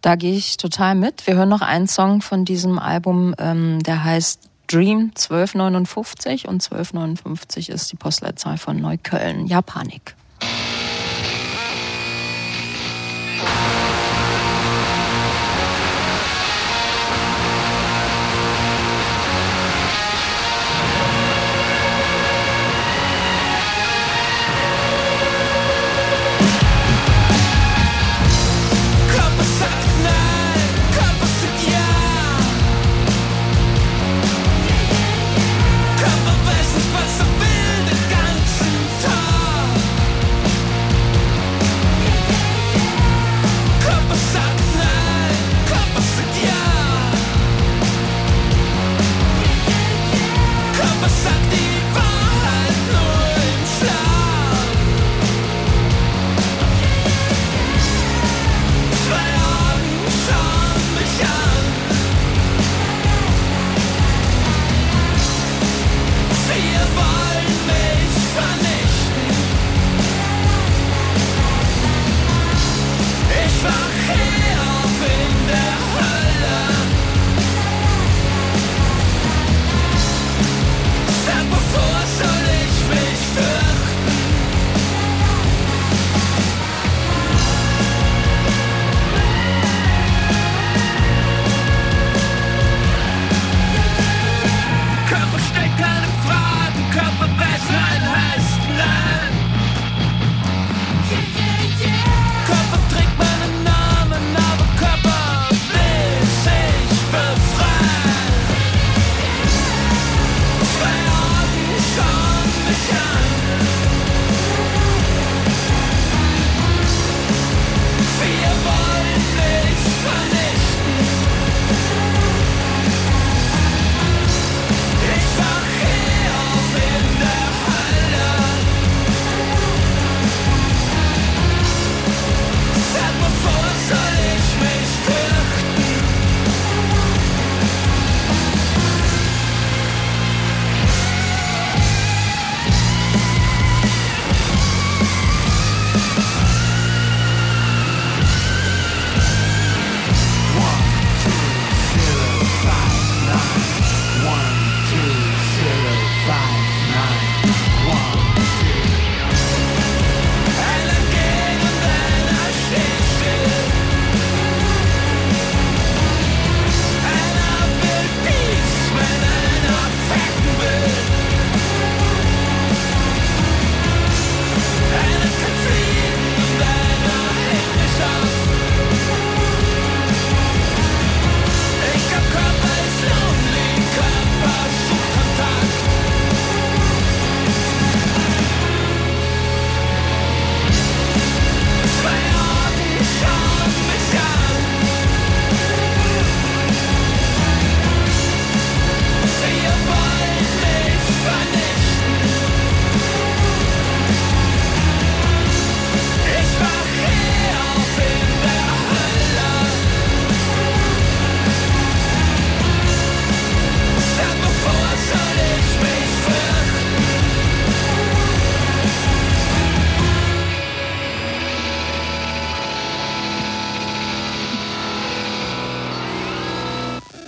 Da 0.01 0.17
gehe 0.17 0.35
ich 0.35 0.57
total 0.57 0.97
mit. 0.97 1.27
Wir 1.27 1.37
hören 1.37 1.49
noch 1.49 1.63
einen 1.63 1.87
Song 1.87 2.23
von 2.23 2.45
diesem 2.45 2.79
Album, 2.79 3.35
ähm, 3.39 3.79
der 3.85 4.03
heißt 4.03 4.51
Dream 4.67 5.13
1259 5.15 6.49
und 6.49 6.63
1259 6.65 7.69
ist 7.69 7.93
die 7.93 7.97
Postleitzahl 7.97 8.59
von 8.59 8.81
Neukölln. 8.81 9.47
Japanik. 9.47 10.17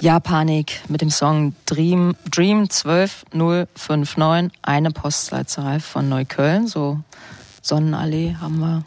Ja, 0.04 0.20
Panik 0.20 0.80
mit 0.88 1.00
dem 1.00 1.08
Song 1.08 1.54
Dream, 1.64 2.14
Dream 2.30 2.68
12059, 2.68 4.52
eine 4.60 4.90
Postleitzahl 4.90 5.80
von 5.80 6.10
Neukölln, 6.10 6.66
so 6.66 7.00
Sonnenallee 7.62 8.36
haben 8.38 8.58
wir, 8.58 8.84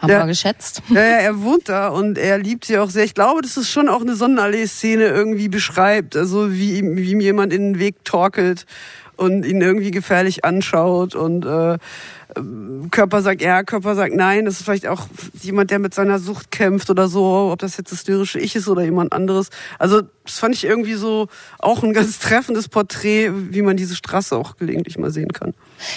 haben 0.00 0.10
Ja. 0.10 0.18
wir 0.18 0.26
geschätzt. 0.26 0.82
Ja, 0.88 1.00
ja, 1.00 1.16
er 1.18 1.40
wohnt 1.42 1.68
da 1.68 1.86
und 1.90 2.18
er 2.18 2.38
liebt 2.38 2.64
sie 2.64 2.76
auch 2.78 2.90
sehr. 2.90 3.04
Ich 3.04 3.14
glaube, 3.14 3.40
dass 3.42 3.56
es 3.56 3.70
schon 3.70 3.88
auch 3.88 4.00
eine 4.00 4.16
Sonnenallee-Szene 4.16 5.04
irgendwie 5.04 5.48
beschreibt. 5.48 6.16
Also 6.16 6.52
wie, 6.52 6.76
ihm- 6.80 6.96
wie 6.96 7.12
ihm 7.12 7.20
jemand 7.20 7.52
in 7.52 7.74
den 7.74 7.78
Weg 7.78 8.04
torkelt 8.04 8.66
und 9.16 9.44
ihn 9.46 9.60
irgendwie 9.60 9.92
gefährlich 9.92 10.44
anschaut 10.44 11.14
und 11.14 11.44
äh, 11.46 11.78
Körper 12.90 13.22
sagt 13.22 13.42
ja, 13.42 13.62
Körper 13.62 13.94
sagt 13.94 14.14
nein. 14.14 14.44
Das 14.44 14.54
ist 14.54 14.64
vielleicht 14.64 14.86
auch 14.86 15.06
jemand, 15.42 15.70
der 15.70 15.78
mit 15.78 15.94
seiner 15.94 16.18
Sucht 16.18 16.50
kämpft 16.50 16.90
oder 16.90 17.08
so, 17.08 17.50
ob 17.52 17.58
das 17.58 17.76
jetzt 17.76 17.92
das 17.92 18.06
lyrische 18.06 18.38
Ich 18.38 18.56
ist 18.56 18.68
oder 18.68 18.82
jemand 18.82 19.12
anderes. 19.12 19.50
Also 19.78 20.02
das 20.24 20.38
fand 20.38 20.54
ich 20.54 20.64
irgendwie 20.64 20.94
so 20.94 21.28
auch 21.58 21.82
ein 21.82 21.92
ganz 21.92 22.18
treffendes 22.18 22.68
Porträt, 22.68 23.30
wie 23.32 23.62
man 23.62 23.76
diese 23.76 23.96
Straße 23.96 24.36
auch 24.36 24.56
gelegentlich 24.56 24.98
mal 24.98 25.10
sehen 25.10 25.32
kann. 25.32 25.54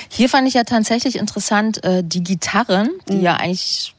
Hier 0.09 0.29
fand 0.29 0.47
ich 0.47 0.53
ja 0.53 0.63
tatsächlich 0.63 1.17
interessant, 1.17 1.83
äh, 1.83 2.03
die 2.03 2.23
Gitarren, 2.23 2.89
die 3.09 3.21
ja 3.21 3.35
eigentlich 3.35 3.95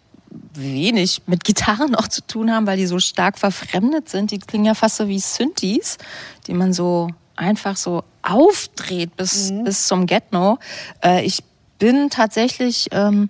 wenig 0.55 1.23
mit 1.27 1.45
Gitarren 1.45 1.95
auch 1.95 2.09
zu 2.09 2.27
tun 2.27 2.53
haben, 2.53 2.67
weil 2.67 2.77
die 2.77 2.87
so 2.87 2.99
stark 2.99 3.39
verfremdet 3.39 4.09
sind. 4.09 4.31
Die 4.31 4.39
klingen 4.39 4.65
ja 4.65 4.75
fast 4.75 4.97
so 4.97 5.09
wie 5.09 5.19
Synthes, 5.19 5.99
die 6.47 6.55
man 6.55 6.73
so 6.73 7.09
einfach 7.37 7.77
so 7.77 8.05
aufdreht 8.23 9.17
bis, 9.17 9.53
bis 9.65 9.87
zum 9.87 10.07
Get-No. 10.07 10.59
Äh, 11.03 11.25
ich 11.25 11.43
bin 11.85 12.09
tatsächlich 12.09 12.89
ähm, 12.93 13.29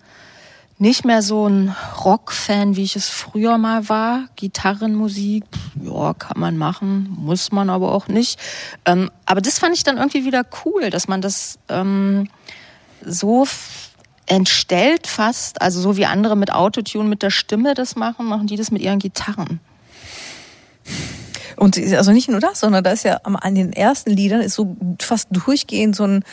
nicht 0.78 1.04
mehr 1.04 1.22
so 1.22 1.48
ein 1.48 1.74
Rock-Fan, 2.04 2.76
wie 2.76 2.84
ich 2.84 2.94
es 2.94 3.08
früher 3.08 3.58
mal 3.58 3.88
war. 3.88 4.28
Gitarrenmusik, 4.36 5.42
ja, 5.82 6.14
kann 6.14 6.38
man 6.38 6.56
machen, 6.56 7.08
muss 7.18 7.50
man 7.50 7.68
aber 7.68 7.90
auch 7.90 8.06
nicht. 8.06 8.38
Ähm, 8.84 9.10
aber 9.26 9.40
das 9.40 9.58
fand 9.58 9.74
ich 9.74 9.82
dann 9.82 9.96
irgendwie 9.96 10.24
wieder 10.24 10.46
cool, 10.64 10.90
dass 10.90 11.08
man 11.08 11.20
das 11.20 11.58
ähm, 11.68 12.28
so 13.04 13.44
entstellt 14.26 15.08
fast, 15.08 15.60
also 15.60 15.80
so 15.80 15.96
wie 15.96 16.06
andere 16.06 16.36
mit 16.36 16.52
Autotune 16.52 17.08
mit 17.08 17.24
der 17.24 17.30
Stimme 17.30 17.74
das 17.74 17.96
machen, 17.96 18.26
machen 18.26 18.46
die 18.46 18.54
das 18.54 18.70
mit 18.70 18.82
ihren 18.82 19.00
Gitarren. 19.00 19.58
Und 21.56 21.76
also 21.76 22.12
nicht 22.12 22.28
nur 22.28 22.40
das, 22.40 22.60
sondern 22.60 22.84
da 22.84 22.90
ist 22.90 23.04
ja 23.04 23.16
an 23.16 23.54
den 23.54 23.72
ersten 23.72 24.10
Liedern 24.10 24.40
ist 24.40 24.54
so 24.54 24.76
fast 25.00 25.28
durchgehend 25.30 25.96
so 25.96 26.04
ein 26.04 26.24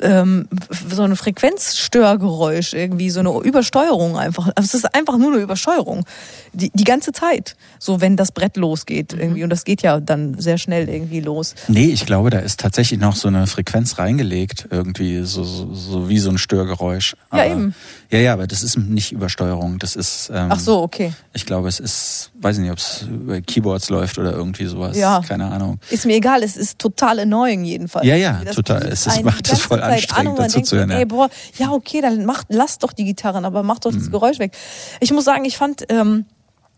ähm, 0.00 0.48
so 0.90 1.02
ein 1.02 1.16
Frequenzstörgeräusch 1.16 2.72
irgendwie, 2.74 3.10
so 3.10 3.20
eine 3.20 3.30
Übersteuerung 3.40 4.16
einfach. 4.16 4.46
Also 4.54 4.66
es 4.66 4.74
ist 4.74 4.94
einfach 4.94 5.18
nur 5.18 5.32
eine 5.32 5.42
Übersteuerung. 5.42 6.04
Die, 6.52 6.70
die 6.74 6.84
ganze 6.84 7.12
Zeit. 7.12 7.56
So 7.78 8.00
wenn 8.00 8.16
das 8.16 8.32
Brett 8.32 8.56
losgeht 8.56 9.12
irgendwie. 9.12 9.44
Und 9.44 9.50
das 9.50 9.64
geht 9.64 9.82
ja 9.82 10.00
dann 10.00 10.38
sehr 10.40 10.58
schnell 10.58 10.88
irgendwie 10.88 11.20
los. 11.20 11.54
Nee, 11.68 11.86
ich 11.86 12.06
glaube, 12.06 12.30
da 12.30 12.38
ist 12.38 12.60
tatsächlich 12.60 12.98
noch 13.00 13.14
so 13.16 13.28
eine 13.28 13.46
Frequenz 13.46 13.98
reingelegt, 13.98 14.68
irgendwie 14.70 15.22
so, 15.24 15.44
so, 15.44 15.72
so 15.74 16.08
wie 16.08 16.18
so 16.18 16.30
ein 16.30 16.38
Störgeräusch. 16.38 17.14
Ja, 17.32 17.38
Aber- 17.42 17.46
eben. 17.46 17.74
Ja, 18.08 18.20
ja, 18.20 18.32
aber 18.34 18.46
das 18.46 18.62
ist 18.62 18.78
nicht 18.78 19.10
Übersteuerung. 19.10 19.80
Das 19.80 19.96
ist. 19.96 20.30
Ähm, 20.32 20.46
Ach 20.50 20.60
so, 20.60 20.80
okay. 20.80 21.12
Ich 21.32 21.44
glaube, 21.44 21.66
es 21.68 21.80
ist, 21.80 22.30
weiß 22.40 22.56
ich 22.56 22.62
nicht, 22.62 22.70
ob 22.70 22.78
es 22.78 23.02
über 23.02 23.40
Keyboards 23.40 23.90
läuft 23.90 24.18
oder 24.18 24.32
irgendwie 24.32 24.66
sowas. 24.66 24.96
Ja. 24.96 25.22
Keine 25.26 25.46
Ahnung. 25.50 25.80
Ist 25.90 26.06
mir 26.06 26.14
egal, 26.14 26.44
es 26.44 26.56
ist 26.56 26.78
total 26.78 27.18
annoying 27.18 27.64
jedenfalls. 27.64 28.06
Ja, 28.06 28.14
ja, 28.14 28.40
Das 28.44 28.54
total. 28.54 28.86
Es 28.86 29.08
ist- 29.08 29.24
macht 29.24 29.50
es 29.50 29.58
voll 29.60 29.82
Zeit 29.90 30.12
an 30.16 30.26
und 30.28 30.38
man 30.38 30.50
denkt 30.50 30.72
hören. 30.72 30.90
Ey, 30.90 31.04
boah, 31.04 31.28
ja, 31.58 31.70
okay, 31.70 32.00
dann 32.00 32.24
macht, 32.24 32.46
lasst 32.50 32.82
doch 32.82 32.92
die 32.92 33.04
Gitarren, 33.04 33.44
aber 33.44 33.62
macht 33.62 33.84
doch 33.84 33.92
Mhm. 33.92 33.98
das 33.98 34.10
Geräusch 34.10 34.38
weg. 34.38 34.52
Ich 35.00 35.12
muss 35.12 35.24
sagen, 35.24 35.44
ich 35.44 35.56
fand, 35.56 35.84
ähm, 35.88 36.26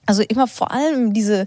also 0.06 0.22
immer 0.22 0.47
vor 0.47 0.70
allem 0.70 1.12
diese 1.12 1.47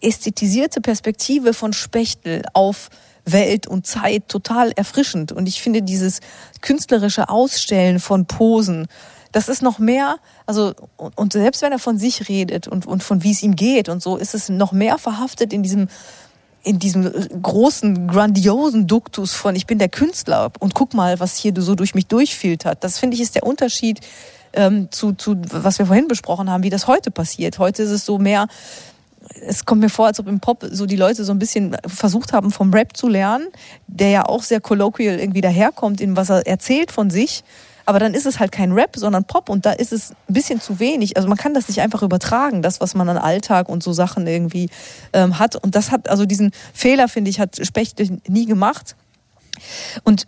ästhetisierte 0.00 0.80
Perspektive 0.80 1.54
von 1.54 1.72
Spechtel 1.72 2.42
auf 2.52 2.90
Welt 3.24 3.66
und 3.66 3.86
Zeit 3.86 4.28
total 4.28 4.72
erfrischend. 4.72 5.32
Und 5.32 5.46
ich 5.48 5.60
finde 5.60 5.82
dieses 5.82 6.20
künstlerische 6.60 7.28
Ausstellen 7.28 8.00
von 8.00 8.26
Posen, 8.26 8.86
das 9.32 9.48
ist 9.50 9.60
noch 9.60 9.78
mehr, 9.78 10.16
also, 10.46 10.72
und, 10.96 11.18
und 11.18 11.32
selbst 11.34 11.60
wenn 11.60 11.70
er 11.70 11.78
von 11.78 11.98
sich 11.98 12.30
redet 12.30 12.66
und, 12.66 12.86
und 12.86 13.02
von 13.02 13.22
wie 13.22 13.32
es 13.32 13.42
ihm 13.42 13.56
geht 13.56 13.90
und 13.90 14.02
so, 14.02 14.16
ist 14.16 14.34
es 14.34 14.48
noch 14.48 14.72
mehr 14.72 14.96
verhaftet 14.96 15.52
in 15.52 15.62
diesem, 15.62 15.88
in 16.62 16.78
diesem 16.78 17.10
großen, 17.42 18.08
grandiosen 18.08 18.86
Duktus 18.86 19.32
von 19.32 19.54
ich 19.54 19.66
bin 19.66 19.78
der 19.78 19.88
Künstler 19.88 20.50
und 20.58 20.74
guck 20.74 20.94
mal, 20.94 21.20
was 21.20 21.36
hier 21.36 21.52
so 21.56 21.74
durch 21.74 21.94
mich 21.94 22.06
durchfiltert. 22.06 22.82
Das 22.84 22.98
finde 22.98 23.14
ich 23.16 23.22
ist 23.22 23.34
der 23.34 23.44
Unterschied 23.44 24.00
ähm, 24.52 24.88
zu, 24.90 25.12
zu, 25.12 25.36
was 25.50 25.78
wir 25.78 25.86
vorhin 25.86 26.08
besprochen 26.08 26.50
haben, 26.50 26.62
wie 26.62 26.70
das 26.70 26.86
heute 26.86 27.10
passiert. 27.10 27.58
Heute 27.58 27.82
ist 27.82 27.90
es 27.90 28.04
so 28.04 28.18
mehr, 28.18 28.48
es 29.46 29.64
kommt 29.64 29.80
mir 29.80 29.90
vor, 29.90 30.06
als 30.06 30.20
ob 30.20 30.26
im 30.26 30.40
Pop 30.40 30.66
so 30.70 30.86
die 30.86 30.96
Leute 30.96 31.24
so 31.24 31.32
ein 31.32 31.38
bisschen 31.38 31.76
versucht 31.86 32.32
haben, 32.32 32.50
vom 32.50 32.72
Rap 32.72 32.96
zu 32.96 33.08
lernen, 33.08 33.48
der 33.86 34.10
ja 34.10 34.26
auch 34.26 34.42
sehr 34.42 34.60
colloquial 34.60 35.18
irgendwie 35.18 35.40
daherkommt, 35.40 36.00
in 36.00 36.16
was 36.16 36.30
er 36.30 36.46
erzählt 36.46 36.92
von 36.92 37.10
sich. 37.10 37.44
Aber 37.88 37.98
dann 37.98 38.12
ist 38.12 38.26
es 38.26 38.38
halt 38.38 38.52
kein 38.52 38.72
Rap, 38.72 38.96
sondern 38.96 39.24
Pop 39.24 39.48
und 39.48 39.64
da 39.64 39.72
ist 39.72 39.94
es 39.94 40.10
ein 40.10 40.34
bisschen 40.34 40.60
zu 40.60 40.78
wenig. 40.78 41.16
Also 41.16 41.26
man 41.26 41.38
kann 41.38 41.54
das 41.54 41.68
nicht 41.68 41.80
einfach 41.80 42.02
übertragen, 42.02 42.60
das, 42.60 42.82
was 42.82 42.94
man 42.94 43.08
an 43.08 43.16
Alltag 43.16 43.70
und 43.70 43.82
so 43.82 43.94
Sachen 43.94 44.26
irgendwie 44.26 44.68
ähm, 45.14 45.38
hat. 45.38 45.56
Und 45.56 45.74
das 45.74 45.90
hat, 45.90 46.06
also 46.10 46.26
diesen 46.26 46.50
Fehler, 46.74 47.08
finde 47.08 47.30
ich, 47.30 47.40
hat 47.40 47.56
Spechtel 47.64 48.20
nie 48.28 48.44
gemacht. 48.44 48.94
Und 50.04 50.26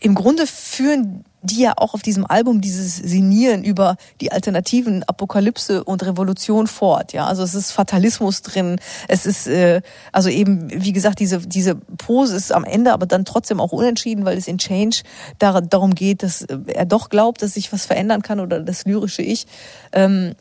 im 0.00 0.14
Grunde 0.14 0.46
führen 0.46 1.24
die 1.46 1.60
ja 1.60 1.74
auch 1.76 1.94
auf 1.94 2.02
diesem 2.02 2.26
Album 2.26 2.60
dieses 2.60 2.96
Sinieren 2.96 3.62
über 3.62 3.96
die 4.20 4.32
alternativen 4.32 5.04
Apokalypse 5.04 5.84
und 5.84 6.04
Revolution 6.04 6.66
fort. 6.66 7.12
Ja, 7.12 7.26
also 7.26 7.42
es 7.42 7.54
ist 7.54 7.70
Fatalismus 7.70 8.42
drin. 8.42 8.80
Es 9.06 9.26
ist 9.26 9.46
äh, 9.46 9.80
also 10.12 10.28
eben 10.28 10.68
wie 10.72 10.92
gesagt 10.92 11.20
diese 11.20 11.38
diese 11.38 11.74
Pose 11.74 12.36
ist 12.36 12.52
am 12.52 12.64
Ende, 12.64 12.92
aber 12.92 13.06
dann 13.06 13.24
trotzdem 13.24 13.60
auch 13.60 13.72
unentschieden, 13.72 14.24
weil 14.24 14.36
es 14.36 14.48
in 14.48 14.58
Change 14.58 15.02
dar 15.38 15.60
darum 15.62 15.94
geht, 15.94 16.22
dass 16.22 16.42
äh, 16.42 16.58
er 16.66 16.84
doch 16.84 17.08
glaubt, 17.08 17.42
dass 17.42 17.54
sich 17.54 17.72
was 17.72 17.86
verändern 17.86 18.22
kann 18.22 18.40
oder 18.40 18.60
das 18.60 18.84
lyrische 18.84 19.22
Ich. 19.22 19.46
Ähm, 19.92 20.34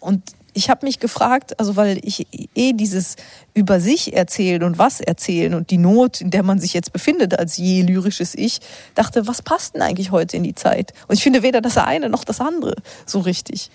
und 0.00 0.22
ich 0.54 0.70
habe 0.70 0.86
mich 0.86 0.98
gefragt, 0.98 1.58
also 1.58 1.76
weil 1.76 1.98
ich 2.02 2.26
eh 2.54 2.72
dieses 2.72 3.16
über 3.54 3.80
sich 3.80 4.14
erzählen 4.14 4.62
und 4.62 4.78
was 4.78 5.00
erzählen 5.00 5.54
und 5.54 5.70
die 5.70 5.78
Not, 5.78 6.20
in 6.20 6.30
der 6.30 6.42
man 6.42 6.58
sich 6.58 6.74
jetzt 6.74 6.92
befindet 6.92 7.38
als 7.38 7.56
je 7.56 7.82
lyrisches 7.82 8.34
Ich, 8.34 8.60
dachte, 8.94 9.26
was 9.26 9.42
passt 9.42 9.74
denn 9.74 9.82
eigentlich 9.82 10.10
heute 10.10 10.36
in 10.36 10.42
die 10.42 10.54
Zeit? 10.54 10.92
Und 11.08 11.16
ich 11.16 11.22
finde 11.22 11.42
weder 11.42 11.60
das 11.60 11.76
eine 11.76 12.08
noch 12.08 12.24
das 12.24 12.40
andere 12.40 12.74
so 13.06 13.20
richtig. 13.20 13.70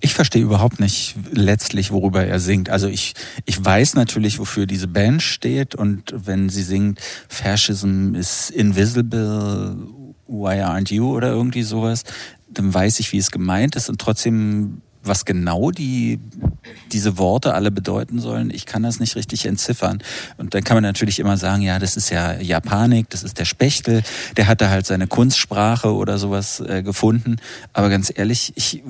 Ich 0.00 0.12
verstehe 0.12 0.42
überhaupt 0.42 0.78
nicht 0.78 1.14
letztlich, 1.30 1.90
worüber 1.90 2.24
er 2.24 2.38
singt. 2.38 2.68
Also 2.68 2.86
ich, 2.86 3.14
ich 3.46 3.64
weiß 3.64 3.94
natürlich, 3.94 4.38
wofür 4.38 4.66
diese 4.66 4.88
Band 4.88 5.22
steht 5.22 5.74
und 5.74 6.12
wenn 6.14 6.50
sie 6.50 6.62
singt, 6.62 7.00
Fascism 7.28 8.14
is 8.14 8.50
invisible, 8.50 9.76
why 10.26 10.60
aren't 10.60 10.92
you 10.92 11.16
oder 11.16 11.28
irgendwie 11.28 11.62
sowas, 11.62 12.04
dann 12.48 12.72
weiß 12.72 13.00
ich, 13.00 13.12
wie 13.12 13.18
es 13.18 13.30
gemeint 13.30 13.74
ist 13.74 13.88
und 13.88 13.98
trotzdem 13.98 14.82
was 15.06 15.24
genau 15.24 15.70
die, 15.70 16.20
diese 16.92 17.18
Worte 17.18 17.54
alle 17.54 17.70
bedeuten 17.70 18.18
sollen, 18.20 18.50
ich 18.50 18.66
kann 18.66 18.82
das 18.82 19.00
nicht 19.00 19.16
richtig 19.16 19.46
entziffern. 19.46 20.02
Und 20.36 20.54
dann 20.54 20.64
kann 20.64 20.76
man 20.76 20.82
natürlich 20.82 21.18
immer 21.18 21.36
sagen, 21.36 21.62
ja, 21.62 21.78
das 21.78 21.96
ist 21.96 22.10
ja 22.10 22.40
Japanik, 22.40 23.10
das 23.10 23.22
ist 23.22 23.38
der 23.38 23.44
Spechtel, 23.44 24.02
der 24.36 24.46
hat 24.46 24.60
da 24.60 24.70
halt 24.70 24.86
seine 24.86 25.06
Kunstsprache 25.06 25.94
oder 25.94 26.18
sowas 26.18 26.60
äh, 26.60 26.82
gefunden. 26.82 27.36
Aber 27.72 27.88
ganz 27.88 28.12
ehrlich, 28.14 28.52
ich 28.56 28.82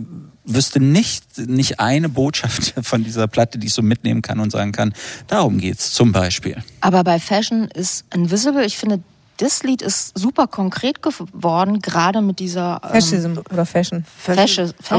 wüsste 0.44 0.80
nicht, 0.80 1.38
nicht 1.38 1.80
eine 1.80 2.08
Botschaft 2.08 2.74
von 2.82 3.04
dieser 3.04 3.26
Platte, 3.26 3.58
die 3.58 3.66
ich 3.66 3.74
so 3.74 3.82
mitnehmen 3.82 4.22
kann 4.22 4.40
und 4.40 4.50
sagen 4.50 4.72
kann, 4.72 4.92
darum 5.26 5.58
geht's 5.58 5.90
zum 5.92 6.12
Beispiel. 6.12 6.62
Aber 6.80 7.04
bei 7.04 7.18
Fashion 7.18 7.68
ist 7.68 8.04
Invisible, 8.14 8.64
ich 8.64 8.78
finde, 8.78 9.00
das 9.38 9.62
Lied 9.62 9.82
ist 9.82 10.16
super 10.18 10.46
konkret 10.46 11.02
geworden, 11.02 11.80
gerade 11.80 12.22
mit 12.22 12.38
dieser 12.38 12.80
ähm, 12.82 12.90
Fascism 12.90 13.32
oder 13.52 13.66
Fashion. 13.66 14.04
Aber, 14.26 14.36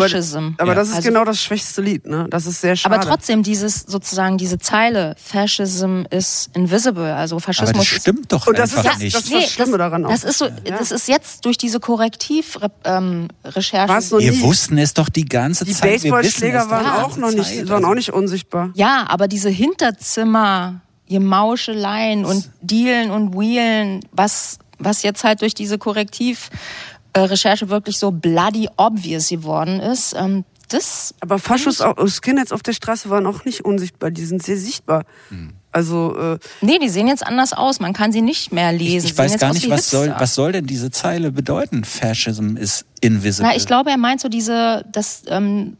Fascism. 0.01 0.49
aber 0.57 0.75
das 0.75 0.89
ist 0.89 0.95
Also- 0.97 1.09
genau 1.09 1.25
das 1.25 1.41
schwächste 1.41 1.81
Lied, 1.81 2.05
ne? 2.05 2.27
Das 2.29 2.45
ist 2.45 2.61
sehr 2.61 2.75
schade. 2.75 2.95
Aber 2.95 3.03
trotzdem 3.03 3.41
dieses 3.43 3.81
sozusagen 3.81 4.37
diese 4.37 4.59
Zeile 4.59 5.15
Fascism 5.17 6.03
is 6.11 6.49
invisible, 6.53 7.13
also 7.15 7.35
Aber 7.37 7.41
Faschismus 7.41 7.71
das 7.71 7.91
ist 7.91 8.01
stimmt 8.01 8.31
doch 8.31 8.45
Und 8.47 8.57
das 8.59 8.71
ist 8.71 8.77
einfach 8.77 8.91
das- 8.91 8.99
nicht. 8.99 9.15
das- 9.15 9.29
das 9.29 9.51
Schlimme 9.51 9.77
daran 9.77 10.05
auch. 10.05 10.09
Das 10.11 10.23
ist 10.23 10.37
so, 10.37 10.47
das 10.65 10.91
ist 10.91 11.07
jetzt 11.07 11.45
durch 11.45 11.57
diese 11.57 11.79
Korrektiv-Recherche. 11.79 13.89
War's 13.93 14.11
noch 14.11 14.19
Wir 14.19 14.39
wussten 14.41 14.77
es 14.77 14.93
doch 14.93 15.09
die 15.09 15.25
ganze 15.25 15.65
Die 15.65 15.73
Zeit. 15.73 15.93
Wissen 15.95 16.11
Baseballschläger 16.11 16.69
waren 16.69 16.85
die 16.85 16.91
auch 17.03 17.17
noch 17.17 17.31
nicht, 17.31 17.67
waren 17.69 17.77
Also- 17.77 17.87
auch 17.87 17.95
nicht 17.95 18.13
unsichtbar. 18.13 18.69
Ja, 18.75 19.05
aber 19.07 19.27
diese 19.27 19.49
Hinterzimmer, 19.49 20.81
Gemauscheleien 21.09 22.25
und 22.25 22.49
Dealen 22.61 23.11
und 23.11 23.33
Wheelen, 23.37 24.01
was, 24.11 24.59
was 24.79 25.03
jetzt 25.03 25.23
halt 25.23 25.41
durch 25.41 25.53
diese 25.53 25.77
Korrektiv-Recherche 25.77 27.69
wirklich 27.69 27.97
so 27.99 28.11
bloody 28.11 28.69
obvious 28.77 29.29
geworden 29.29 29.79
ist, 29.79 30.13
ähm, 30.17 30.43
das 30.69 31.15
Aber 31.21 31.39
Faschos, 31.39 31.79
auch- 31.79 31.95
Skinheads 32.07 32.51
auf 32.51 32.61
der 32.61 32.73
Straße 32.73 33.09
waren 33.09 33.25
auch 33.25 33.45
nicht 33.45 33.63
unsichtbar, 33.63 34.11
die 34.11 34.25
sind 34.25 34.43
sehr 34.43 34.57
sichtbar. 34.57 35.05
Hm. 35.29 35.53
Also, 35.71 36.17
äh, 36.17 36.39
Nee, 36.61 36.79
die 36.79 36.89
sehen 36.89 37.07
jetzt 37.07 37.25
anders 37.25 37.53
aus. 37.53 37.79
Man 37.79 37.93
kann 37.93 38.11
sie 38.11 38.21
nicht 38.21 38.51
mehr 38.51 38.71
lesen. 38.73 39.05
Ich, 39.05 39.11
ich 39.13 39.17
weiß 39.17 39.37
gar 39.37 39.53
nicht, 39.53 39.69
was 39.69 39.89
soll, 39.89 40.13
was 40.17 40.33
soll 40.33 40.51
denn 40.51 40.65
diese 40.65 40.89
Zeile 40.91 41.31
bedeuten? 41.31 41.83
Fascism 41.83 42.57
is 42.57 42.85
invisible. 42.99 43.49
Na, 43.49 43.55
ich 43.55 43.65
glaube, 43.67 43.91
er 43.91 43.97
meint 43.97 44.19
so 44.19 44.27
diese, 44.27 44.83
das, 44.91 45.21
ähm, 45.27 45.77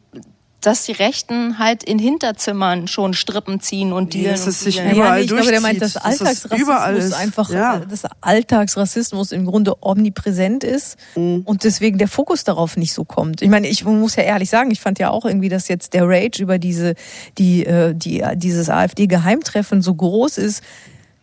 dass 0.61 0.85
die 0.85 0.91
Rechten 0.91 1.59
halt 1.59 1.84
in 1.84 1.99
Hinterzimmern 1.99 2.88
schon 2.88 3.13
Strippen 3.13 3.59
ziehen 3.61 3.93
und 3.93 4.13
Nee, 4.15 4.23
dealen 4.23 4.35
dass 4.38 4.47
es 4.47 4.59
sich 4.61 4.77
überall 4.77 4.95
ja, 4.95 5.13
nee, 5.15 5.21
ich 5.21 5.27
glaube, 5.27 5.45
der 5.51 5.61
meint, 5.61 5.81
dass 5.81 5.93
das 5.93 6.03
Alltagsrassismus 6.03 6.59
überall 6.59 6.97
ist. 6.97 7.13
einfach, 7.13 7.49
Ja. 7.49 7.79
dass 7.79 8.03
Alltagsrassismus 8.21 9.31
im 9.31 9.45
Grunde 9.45 9.75
omnipräsent 9.81 10.63
ist 10.63 10.97
Mhm. 11.15 11.41
und 11.45 11.63
deswegen 11.63 11.97
der 11.97 12.07
Fokus 12.07 12.43
darauf 12.43 12.75
nicht 12.77 12.93
so 12.93 13.05
kommt. 13.05 13.41
Ich 13.41 13.49
meine, 13.49 13.67
ich 13.67 13.85
muss 13.85 14.15
ja 14.15 14.23
ehrlich 14.23 14.49
sagen, 14.49 14.71
ich 14.71 14.79
fand 14.81 14.99
ja 14.99 15.09
auch 15.11 15.25
irgendwie, 15.25 15.49
dass 15.49 15.67
jetzt 15.67 15.93
der 15.93 16.07
Rage 16.07 16.41
über 16.41 16.57
diese, 16.57 16.95
die, 17.38 17.65
äh, 17.65 17.93
die, 17.93 18.23
dieses 18.35 18.69
AfD-Geheimtreffen 18.69 19.81
so 19.81 19.93
groß 19.93 20.38
ist. 20.39 20.63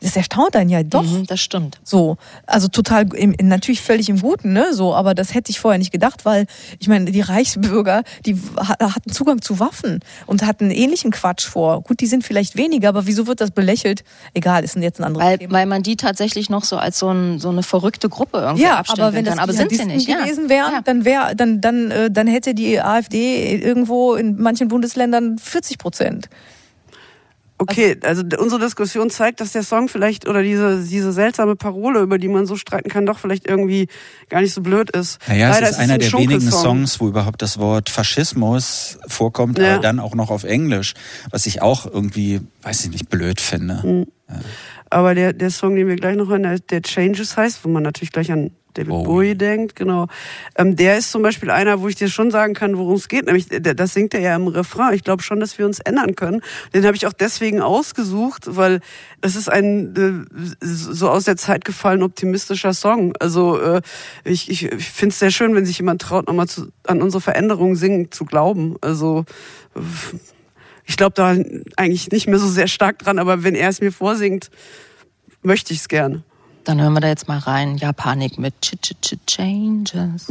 Das 0.04 0.16
erstaunt 0.16 0.54
einen 0.54 0.68
ja 0.68 0.82
doch. 0.82 1.02
Mhm, 1.02 1.26
das 1.26 1.40
stimmt. 1.40 1.78
So, 1.82 2.18
also 2.46 2.68
total 2.68 3.12
im, 3.14 3.34
natürlich 3.40 3.80
völlig 3.80 4.08
im 4.10 4.20
Guten, 4.20 4.52
ne? 4.52 4.74
So, 4.74 4.94
aber 4.94 5.14
das 5.14 5.32
hätte 5.34 5.50
ich 5.50 5.58
vorher 5.58 5.78
nicht 5.78 5.92
gedacht, 5.92 6.24
weil 6.26 6.46
ich 6.78 6.88
meine, 6.88 7.06
die 7.10 7.22
Reichsbürger, 7.22 8.02
die 8.26 8.36
ha- 8.56 8.76
hatten 8.94 9.10
Zugang 9.10 9.40
zu 9.40 9.60
Waffen 9.60 10.00
und 10.26 10.44
hatten 10.46 10.70
ähnlichen 10.70 11.10
Quatsch 11.10 11.46
vor. 11.46 11.80
Gut, 11.82 12.00
die 12.00 12.06
sind 12.06 12.22
vielleicht 12.22 12.56
weniger, 12.56 12.90
aber 12.90 13.06
wieso 13.06 13.26
wird 13.26 13.40
das 13.40 13.50
belächelt? 13.50 14.04
Egal, 14.34 14.62
ist 14.62 14.76
jetzt 14.76 15.00
ein 15.00 15.04
anderes 15.04 15.26
Weil, 15.26 15.38
Thema. 15.38 15.52
weil 15.54 15.66
man 15.66 15.82
die 15.82 15.96
tatsächlich 15.96 16.50
noch 16.50 16.64
so 16.64 16.76
als 16.76 16.98
so, 16.98 17.08
ein, 17.10 17.38
so 17.40 17.48
eine 17.48 17.62
verkchte 17.62 18.08
Gruppe 18.10 18.38
irgendwie 18.40 18.64
Ja, 18.64 18.82
aber 18.86 19.14
wenn 19.14 19.24
das 19.24 19.36
kann. 19.36 19.42
Aber 19.42 19.52
sind 19.54 19.72
sie 19.72 19.84
nicht. 19.86 20.06
Ja. 20.06 20.20
gewesen 20.20 20.48
wären, 20.50 20.72
Ja. 20.72 20.80
dann 20.82 21.04
wär, 21.06 21.34
dann 21.34 21.60
dann 21.62 21.90
äh, 21.90 22.10
dann 22.10 22.26
hätte 22.26 22.54
die 22.54 22.80
AfD 22.80 23.56
irgendwo 23.56 24.14
in 24.14 24.36
manchen 24.40 24.68
Bundesländern 24.68 25.38
40 25.38 25.78
Prozent. 25.78 26.28
Okay, 27.56 27.96
also 28.02 28.22
unsere 28.38 28.60
Diskussion 28.60 29.10
zeigt, 29.10 29.40
dass 29.40 29.52
der 29.52 29.62
Song 29.62 29.88
vielleicht 29.88 30.26
oder 30.28 30.42
diese, 30.42 30.82
diese 30.82 31.12
seltsame 31.12 31.54
Parole, 31.54 32.00
über 32.00 32.18
die 32.18 32.26
man 32.28 32.46
so 32.46 32.56
streiten 32.56 32.90
kann, 32.90 33.06
doch 33.06 33.18
vielleicht 33.20 33.48
irgendwie 33.48 33.86
gar 34.28 34.40
nicht 34.40 34.52
so 34.52 34.60
blöd 34.60 34.90
ist. 34.90 35.18
Naja, 35.28 35.50
Leider 35.50 35.66
es 35.66 35.72
ist 35.72 35.78
einer 35.78 35.94
ein 35.94 36.00
der 36.00 36.12
wenigen. 36.12 36.50
Songs, 36.50 37.00
wo 37.00 37.06
überhaupt 37.08 37.42
das 37.42 37.58
Wort 37.58 37.90
Faschismus 37.90 38.98
vorkommt, 39.06 39.58
Ja. 39.58 39.74
aber 39.74 39.82
dann 39.82 40.00
auch 40.00 40.14
noch 40.16 40.30
auf 40.30 40.42
Englisch, 40.44 40.94
was 41.30 41.46
ich 41.46 41.62
auch 41.62 41.86
irgendwie, 41.86 42.40
weiß 42.62 42.84
ich 42.86 42.90
nicht, 42.90 43.08
blöd 43.08 43.40
finde. 43.40 43.80
Mhm. 43.84 44.06
Aber 44.90 45.14
der, 45.14 45.32
der 45.32 45.50
Song, 45.50 45.76
den 45.76 45.86
wir 45.86 45.96
gleich 45.96 46.16
noch 46.16 46.28
hören, 46.28 46.60
der 46.70 46.82
Changes 46.82 47.36
heißt, 47.36 47.64
wo 47.64 47.68
man 47.68 47.82
natürlich 47.84 48.12
gleich 48.12 48.32
an 48.32 48.50
David 48.74 48.90
Bowie. 48.90 49.04
Bowie, 49.04 49.34
denkt, 49.34 49.76
genau. 49.76 50.08
Ähm, 50.56 50.76
der 50.76 50.98
ist 50.98 51.10
zum 51.10 51.22
Beispiel 51.22 51.50
einer, 51.50 51.80
wo 51.80 51.88
ich 51.88 51.94
dir 51.94 52.08
schon 52.08 52.30
sagen 52.30 52.54
kann, 52.54 52.76
worum 52.76 52.94
es 52.94 53.08
geht. 53.08 53.26
Nämlich, 53.26 53.46
das 53.48 53.94
singt 53.94 54.14
er 54.14 54.20
ja 54.20 54.36
im 54.36 54.48
Refrain. 54.48 54.94
Ich 54.94 55.04
glaube 55.04 55.22
schon, 55.22 55.40
dass 55.40 55.58
wir 55.58 55.66
uns 55.66 55.80
ändern 55.80 56.14
können. 56.16 56.42
Den 56.74 56.84
habe 56.84 56.96
ich 56.96 57.06
auch 57.06 57.12
deswegen 57.12 57.62
ausgesucht, 57.62 58.56
weil 58.56 58.80
das 59.20 59.36
ist 59.36 59.48
ein 59.48 60.26
äh, 60.60 60.66
so 60.66 61.08
aus 61.08 61.24
der 61.24 61.36
Zeit 61.36 61.64
gefallen 61.64 62.02
optimistischer 62.02 62.74
Song. 62.74 63.14
Also 63.20 63.58
äh, 63.60 63.80
ich, 64.24 64.50
ich, 64.50 64.64
ich 64.64 64.88
finde 64.90 65.12
es 65.12 65.18
sehr 65.18 65.30
schön, 65.30 65.54
wenn 65.54 65.66
sich 65.66 65.78
jemand 65.78 66.02
traut, 66.02 66.26
nochmal 66.26 66.48
zu, 66.48 66.68
an 66.86 67.00
unsere 67.00 67.20
Veränderungen 67.20 67.76
singen 67.76 68.10
zu 68.10 68.24
glauben. 68.24 68.76
Also 68.80 69.24
äh, 69.74 69.80
ich 70.86 70.96
glaube 70.96 71.14
da 71.14 71.36
eigentlich 71.76 72.10
nicht 72.10 72.26
mehr 72.26 72.38
so 72.38 72.48
sehr 72.48 72.68
stark 72.68 72.98
dran, 72.98 73.18
aber 73.18 73.42
wenn 73.42 73.54
er 73.54 73.68
es 73.68 73.80
mir 73.80 73.92
vorsingt, 73.92 74.50
möchte 75.42 75.72
ich 75.72 75.80
es 75.80 75.88
gerne. 75.88 76.24
Dann 76.64 76.80
hören 76.80 76.94
wir 76.94 77.00
da 77.00 77.08
jetzt 77.08 77.28
mal 77.28 77.38
rein. 77.38 77.76
Ja, 77.76 77.92
Panik 77.92 78.38
mit 78.38 78.54
Ch 78.62 78.72
-ch 78.72 78.94
-ch 79.02 79.18
Changes. 79.26 80.28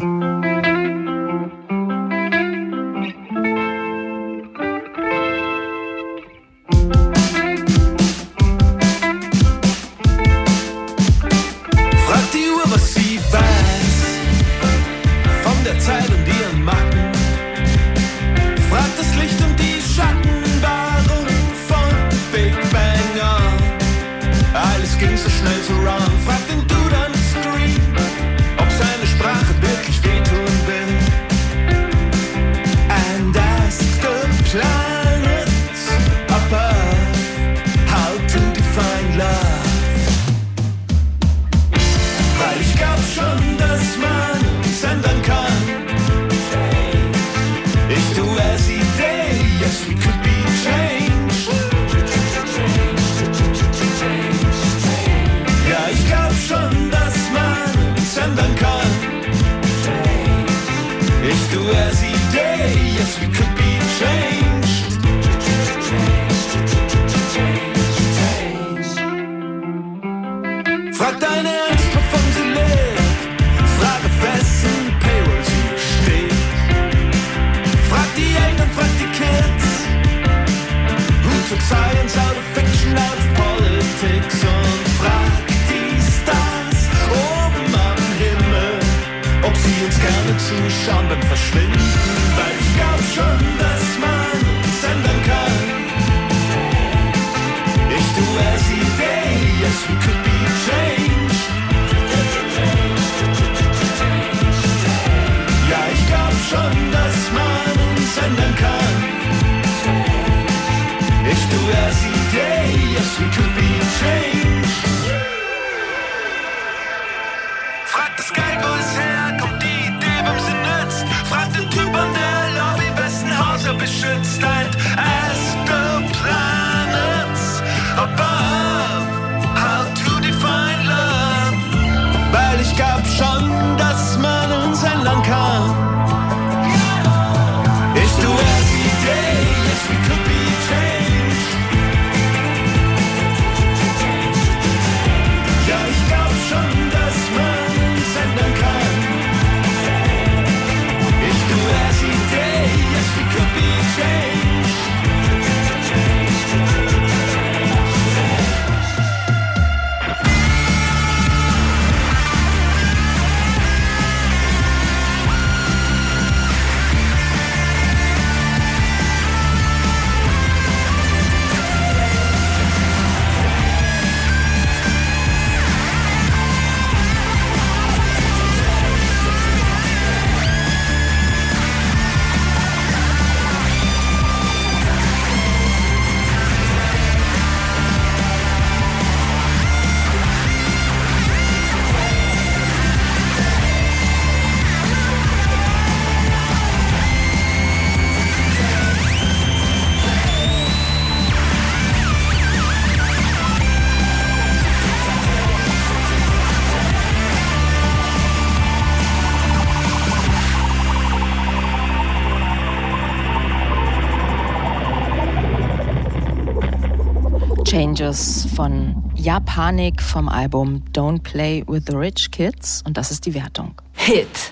Changes 217.94 218.48
von 218.56 218.96
Japanik 219.14 220.02
vom 220.02 220.28
Album 220.28 220.82
Don't 220.94 221.22
Play 221.22 221.64
with 221.68 221.84
the 221.88 221.96
Rich 221.96 222.32
Kids 222.32 222.82
und 222.88 222.98
das 222.98 223.12
ist 223.12 223.28
die 223.28 223.36
Wertung. 223.36 223.76
Hit. 223.94 224.52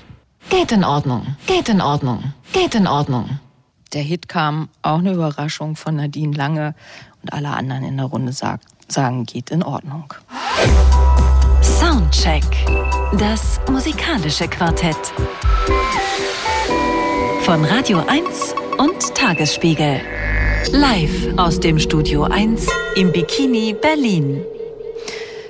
Geht 0.51 0.71
in 0.71 0.83
Ordnung. 0.83 1.35
Geht 1.47 1.67
in 1.67 1.81
Ordnung. 1.81 2.33
Geht 2.53 2.75
in 2.75 2.85
Ordnung. 2.85 3.39
Der 3.93 4.03
Hit 4.03 4.27
kam 4.27 4.69
auch 4.83 4.99
eine 4.99 5.13
Überraschung 5.13 5.75
von 5.75 5.95
Nadine 5.95 6.35
Lange 6.35 6.75
und 7.23 7.33
alle 7.33 7.49
anderen 7.49 7.83
in 7.83 7.97
der 7.97 8.05
Runde 8.05 8.31
sagt, 8.31 8.65
sagen, 8.87 9.25
geht 9.25 9.49
in 9.49 9.63
Ordnung. 9.63 10.13
Soundcheck. 11.63 12.43
Das 13.17 13.59
musikalische 13.71 14.47
Quartett. 14.47 15.13
Von 17.41 17.65
Radio 17.65 18.03
1 18.05 18.53
und 18.77 19.15
Tagesspiegel. 19.15 19.99
Live 20.73 21.27
aus 21.37 21.59
dem 21.59 21.79
Studio 21.79 22.25
1 22.25 22.67
im 22.95 23.11
Bikini 23.11 23.73
Berlin. 23.79 24.43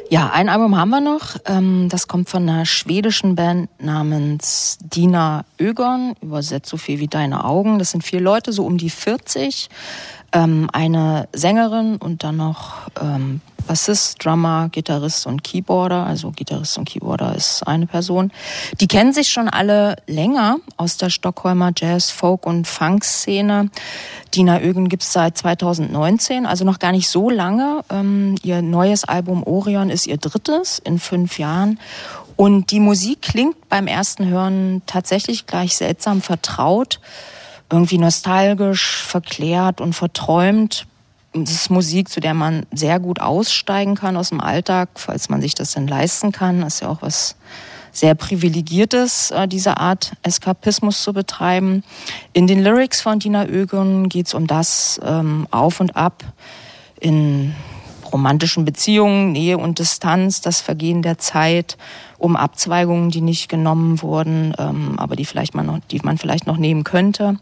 Ja, 0.09 0.29
ein 0.31 0.49
Album 0.49 0.77
haben 0.77 0.89
wir 0.89 1.01
noch. 1.01 1.37
Ähm, 1.45 1.87
Das 1.89 2.07
kommt 2.07 2.29
von 2.29 2.47
einer 2.47 2.65
schwedischen 2.65 3.35
Band 3.35 3.69
namens 3.81 4.77
Dina 4.81 5.45
Ögon. 5.59 6.15
Übersetzt 6.21 6.69
so 6.69 6.77
viel 6.77 6.99
wie 6.99 7.07
Deine 7.07 7.45
Augen. 7.45 7.79
Das 7.79 7.91
sind 7.91 8.03
vier 8.03 8.19
Leute, 8.19 8.51
so 8.51 8.65
um 8.65 8.77
die 8.77 8.89
40. 8.89 9.69
Ähm, 10.33 10.69
Eine 10.73 11.29
Sängerin 11.33 11.95
und 11.97 12.23
dann 12.23 12.37
noch 12.37 12.89
ähm, 13.01 13.41
Bassist, 13.71 14.25
Drummer, 14.25 14.67
Gitarrist 14.69 15.25
und 15.25 15.45
Keyboarder. 15.45 16.05
Also 16.05 16.31
Gitarrist 16.31 16.77
und 16.77 16.83
Keyboarder 16.83 17.33
ist 17.37 17.65
eine 17.65 17.87
Person. 17.87 18.29
Die 18.81 18.87
kennen 18.87 19.13
sich 19.13 19.29
schon 19.29 19.47
alle 19.47 19.95
länger 20.07 20.57
aus 20.75 20.97
der 20.97 21.09
Stockholmer 21.09 21.71
Jazz, 21.77 22.11
Folk 22.11 22.45
und 22.45 22.67
Funk-Szene. 22.67 23.69
Dina 24.35 24.59
Ögen 24.59 24.89
gibt's 24.89 25.13
seit 25.13 25.37
2019, 25.37 26.45
also 26.45 26.65
noch 26.65 26.79
gar 26.79 26.91
nicht 26.91 27.07
so 27.07 27.29
lange. 27.29 27.85
Ähm, 27.89 28.35
ihr 28.43 28.61
neues 28.61 29.05
Album 29.05 29.41
Orion 29.43 29.89
ist 29.89 30.05
ihr 30.05 30.17
drittes 30.17 30.79
in 30.79 30.99
fünf 30.99 31.39
Jahren. 31.39 31.79
Und 32.35 32.71
die 32.71 32.81
Musik 32.81 33.21
klingt 33.21 33.69
beim 33.69 33.87
ersten 33.87 34.25
Hören 34.25 34.81
tatsächlich 34.85 35.47
gleich 35.47 35.77
seltsam 35.77 36.21
vertraut, 36.21 36.99
irgendwie 37.71 37.99
nostalgisch, 37.99 39.01
verklärt 39.01 39.79
und 39.79 39.93
verträumt. 39.93 40.87
Das 41.33 41.51
ist 41.51 41.69
Musik, 41.69 42.09
zu 42.09 42.19
der 42.19 42.33
man 42.33 42.65
sehr 42.73 42.99
gut 42.99 43.21
aussteigen 43.21 43.95
kann 43.95 44.17
aus 44.17 44.29
dem 44.29 44.41
Alltag, 44.41 44.89
falls 44.95 45.29
man 45.29 45.41
sich 45.41 45.55
das 45.55 45.73
denn 45.73 45.87
leisten 45.87 46.31
kann. 46.33 46.61
Das 46.61 46.75
ist 46.75 46.79
ja 46.81 46.89
auch 46.89 47.01
was 47.01 47.35
sehr 47.93 48.15
privilegiertes, 48.15 49.31
äh, 49.31 49.47
diese 49.47 49.77
Art 49.77 50.13
Eskapismus 50.23 51.03
zu 51.03 51.13
betreiben. 51.13 51.83
In 52.33 52.47
den 52.47 52.63
Lyrics 52.63 53.01
von 53.01 53.19
Dina 53.19 53.45
Ögen 53.45 54.09
geht 54.09 54.27
es 54.27 54.33
um 54.33 54.47
das 54.47 54.99
ähm, 55.03 55.47
Auf 55.51 55.79
und 55.79 55.95
Ab 55.95 56.23
in 56.99 57.55
romantischen 58.11 58.65
Beziehungen, 58.65 59.31
Nähe 59.31 59.57
und 59.57 59.79
Distanz, 59.79 60.41
das 60.41 60.61
Vergehen 60.61 61.01
der 61.01 61.17
Zeit, 61.17 61.77
um 62.17 62.35
Abzweigungen, 62.35 63.09
die 63.09 63.21
nicht 63.21 63.49
genommen 63.49 64.01
wurden, 64.01 64.53
ähm, 64.59 64.97
aber 64.97 65.15
die 65.15 65.25
vielleicht 65.25 65.55
man 65.55 65.65
noch, 65.65 65.79
die 65.89 65.99
man 66.03 66.17
vielleicht 66.17 66.45
noch 66.47 66.57
nehmen 66.57 66.83
könnte. 66.83 67.37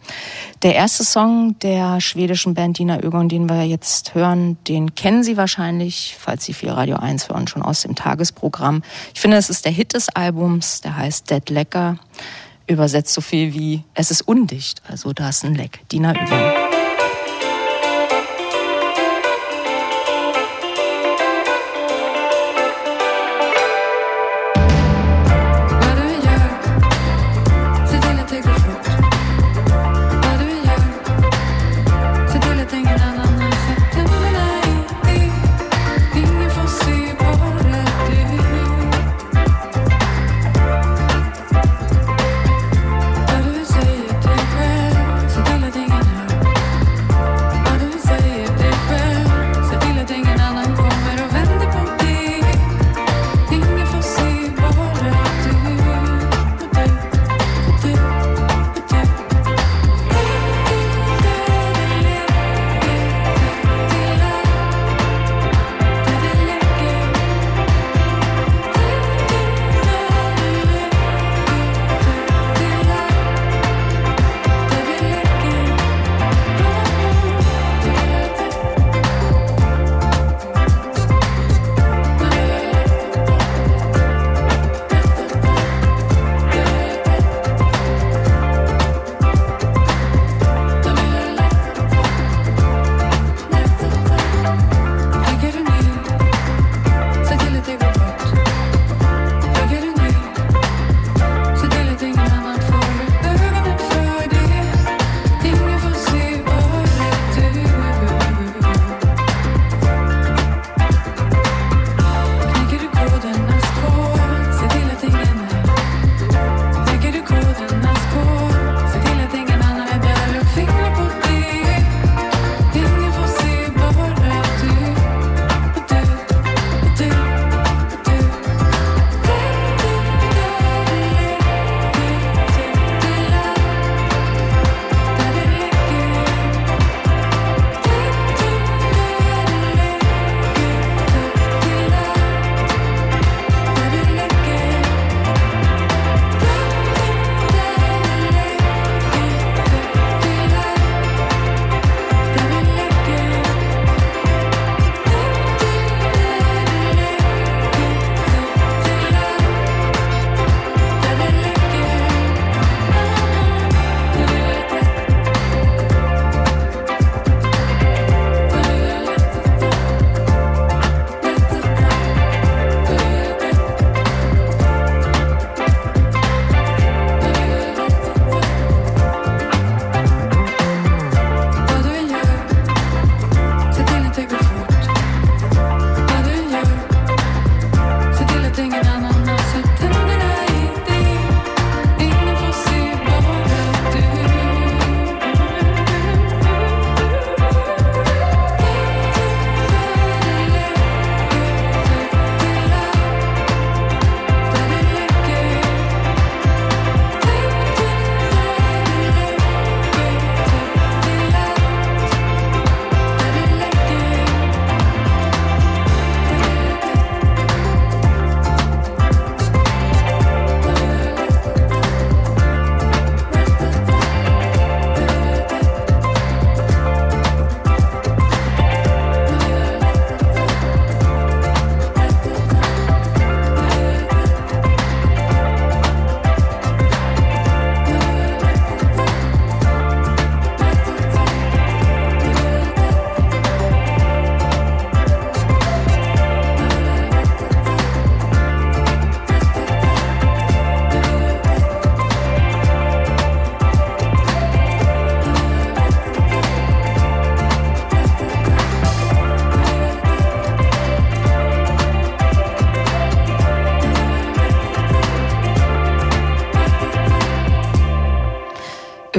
Der 0.62 0.76
erste 0.76 1.04
Song 1.04 1.58
der 1.60 2.00
schwedischen 2.00 2.54
Band 2.54 2.80
Dina 2.80 3.02
Ögon, 3.02 3.30
den 3.30 3.50
wir 3.50 3.64
jetzt 3.64 4.16
hören, 4.16 4.58
den 4.68 4.96
kennen 4.96 5.24
Sie 5.24 5.38
wahrscheinlich, 5.38 6.16
falls 6.18 6.46
Sie 6.46 6.54
viel 6.54 6.70
Radio 6.70 6.98
1 6.98 7.30
hören, 7.30 7.48
schon 7.48 7.62
aus 7.62 7.82
dem 7.82 7.96
Tagesprogramm. 7.96 8.84
Ich 9.14 9.20
finde, 9.20 9.38
es 9.38 9.50
ist 9.50 9.66
der 9.66 9.72
Hit 9.72 9.94
des 9.94 10.10
Albums, 10.10 10.82
der 10.82 10.96
heißt 10.96 11.30
Dead 11.30 11.50
Lecker. 11.50 11.98
Übersetzt 12.68 13.14
so 13.14 13.22
viel 13.22 13.54
wie 13.54 13.84
Es 13.96 14.12
ist 14.12 14.22
undicht, 14.22 14.82
also 14.88 15.12
da 15.12 15.30
ist 15.30 15.44
ein 15.44 15.56
Leck. 15.56 15.82
Dina 15.92 16.12
Ögon. 16.12 16.79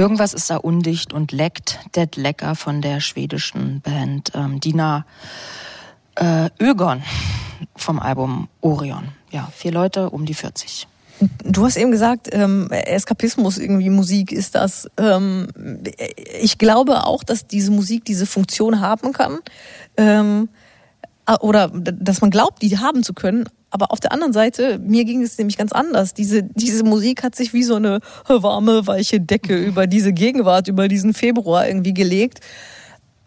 Irgendwas 0.01 0.33
ist 0.33 0.49
da 0.49 0.57
undicht 0.57 1.13
und 1.13 1.31
leckt. 1.31 1.77
Dead 1.95 2.15
Lecker 2.15 2.55
von 2.55 2.81
der 2.81 3.01
schwedischen 3.01 3.81
Band 3.81 4.31
ähm, 4.33 4.59
Dina 4.59 5.05
äh, 6.15 6.49
Ögon 6.59 7.03
vom 7.75 7.99
Album 7.99 8.47
Orion. 8.61 9.09
Ja, 9.29 9.47
vier 9.55 9.71
Leute 9.71 10.09
um 10.09 10.25
die 10.25 10.33
40. 10.33 10.87
Du 11.43 11.65
hast 11.65 11.77
eben 11.77 11.91
gesagt, 11.91 12.29
ähm, 12.31 12.67
Eskapismus, 12.71 13.59
irgendwie 13.59 13.91
Musik 13.91 14.31
ist 14.31 14.55
das. 14.55 14.89
Ähm, 14.97 15.49
ich 16.41 16.57
glaube 16.57 17.03
auch, 17.03 17.23
dass 17.23 17.45
diese 17.45 17.69
Musik 17.69 18.03
diese 18.03 18.25
Funktion 18.25 18.81
haben 18.81 19.13
kann. 19.13 19.37
Ähm, 19.97 20.49
oder 21.41 21.69
d- 21.69 21.93
dass 21.99 22.21
man 22.21 22.29
glaubt, 22.29 22.61
die 22.61 22.77
haben 22.77 23.03
zu 23.03 23.13
können. 23.13 23.45
Aber 23.69 23.91
auf 23.91 23.99
der 23.99 24.11
anderen 24.11 24.33
Seite, 24.33 24.79
mir 24.79 25.05
ging 25.05 25.21
es 25.21 25.37
nämlich 25.37 25.57
ganz 25.57 25.71
anders. 25.71 26.13
Diese, 26.13 26.43
diese 26.43 26.83
Musik 26.83 27.23
hat 27.23 27.35
sich 27.35 27.53
wie 27.53 27.63
so 27.63 27.75
eine 27.75 27.99
warme, 28.27 28.85
weiche 28.85 29.21
Decke 29.21 29.55
über 29.55 29.87
diese 29.87 30.11
Gegenwart, 30.11 30.67
über 30.67 30.87
diesen 30.87 31.13
Februar 31.13 31.67
irgendwie 31.67 31.93
gelegt 31.93 32.39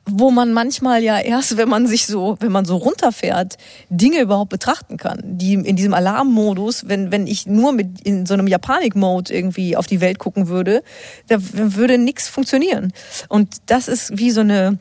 wo 0.06 0.30
man 0.30 0.52
manchmal 0.52 1.02
ja 1.02 1.18
erst, 1.18 1.56
wenn 1.56 1.68
man 1.68 1.86
sich 1.86 2.06
so, 2.06 2.36
wenn 2.40 2.52
man 2.52 2.64
so 2.64 2.76
runterfährt, 2.76 3.56
Dinge 3.88 4.20
überhaupt 4.20 4.50
betrachten 4.50 4.96
kann. 4.96 5.20
Die 5.24 5.54
in 5.54 5.76
diesem 5.76 5.94
Alarmmodus, 5.94 6.88
wenn, 6.88 7.10
wenn 7.10 7.26
ich 7.26 7.46
nur 7.46 7.72
mit 7.72 8.02
in 8.02 8.26
so 8.26 8.34
einem 8.34 8.46
Japanik-Mode 8.46 9.32
irgendwie 9.32 9.76
auf 9.76 9.86
die 9.86 10.00
Welt 10.00 10.18
gucken 10.18 10.48
würde, 10.48 10.82
da 11.28 11.38
würde 11.40 11.96
nichts 11.96 12.28
funktionieren. 12.28 12.92
Und 13.28 13.56
das 13.66 13.88
ist 13.88 14.18
wie 14.18 14.30
so 14.30 14.40
eine, 14.42 14.78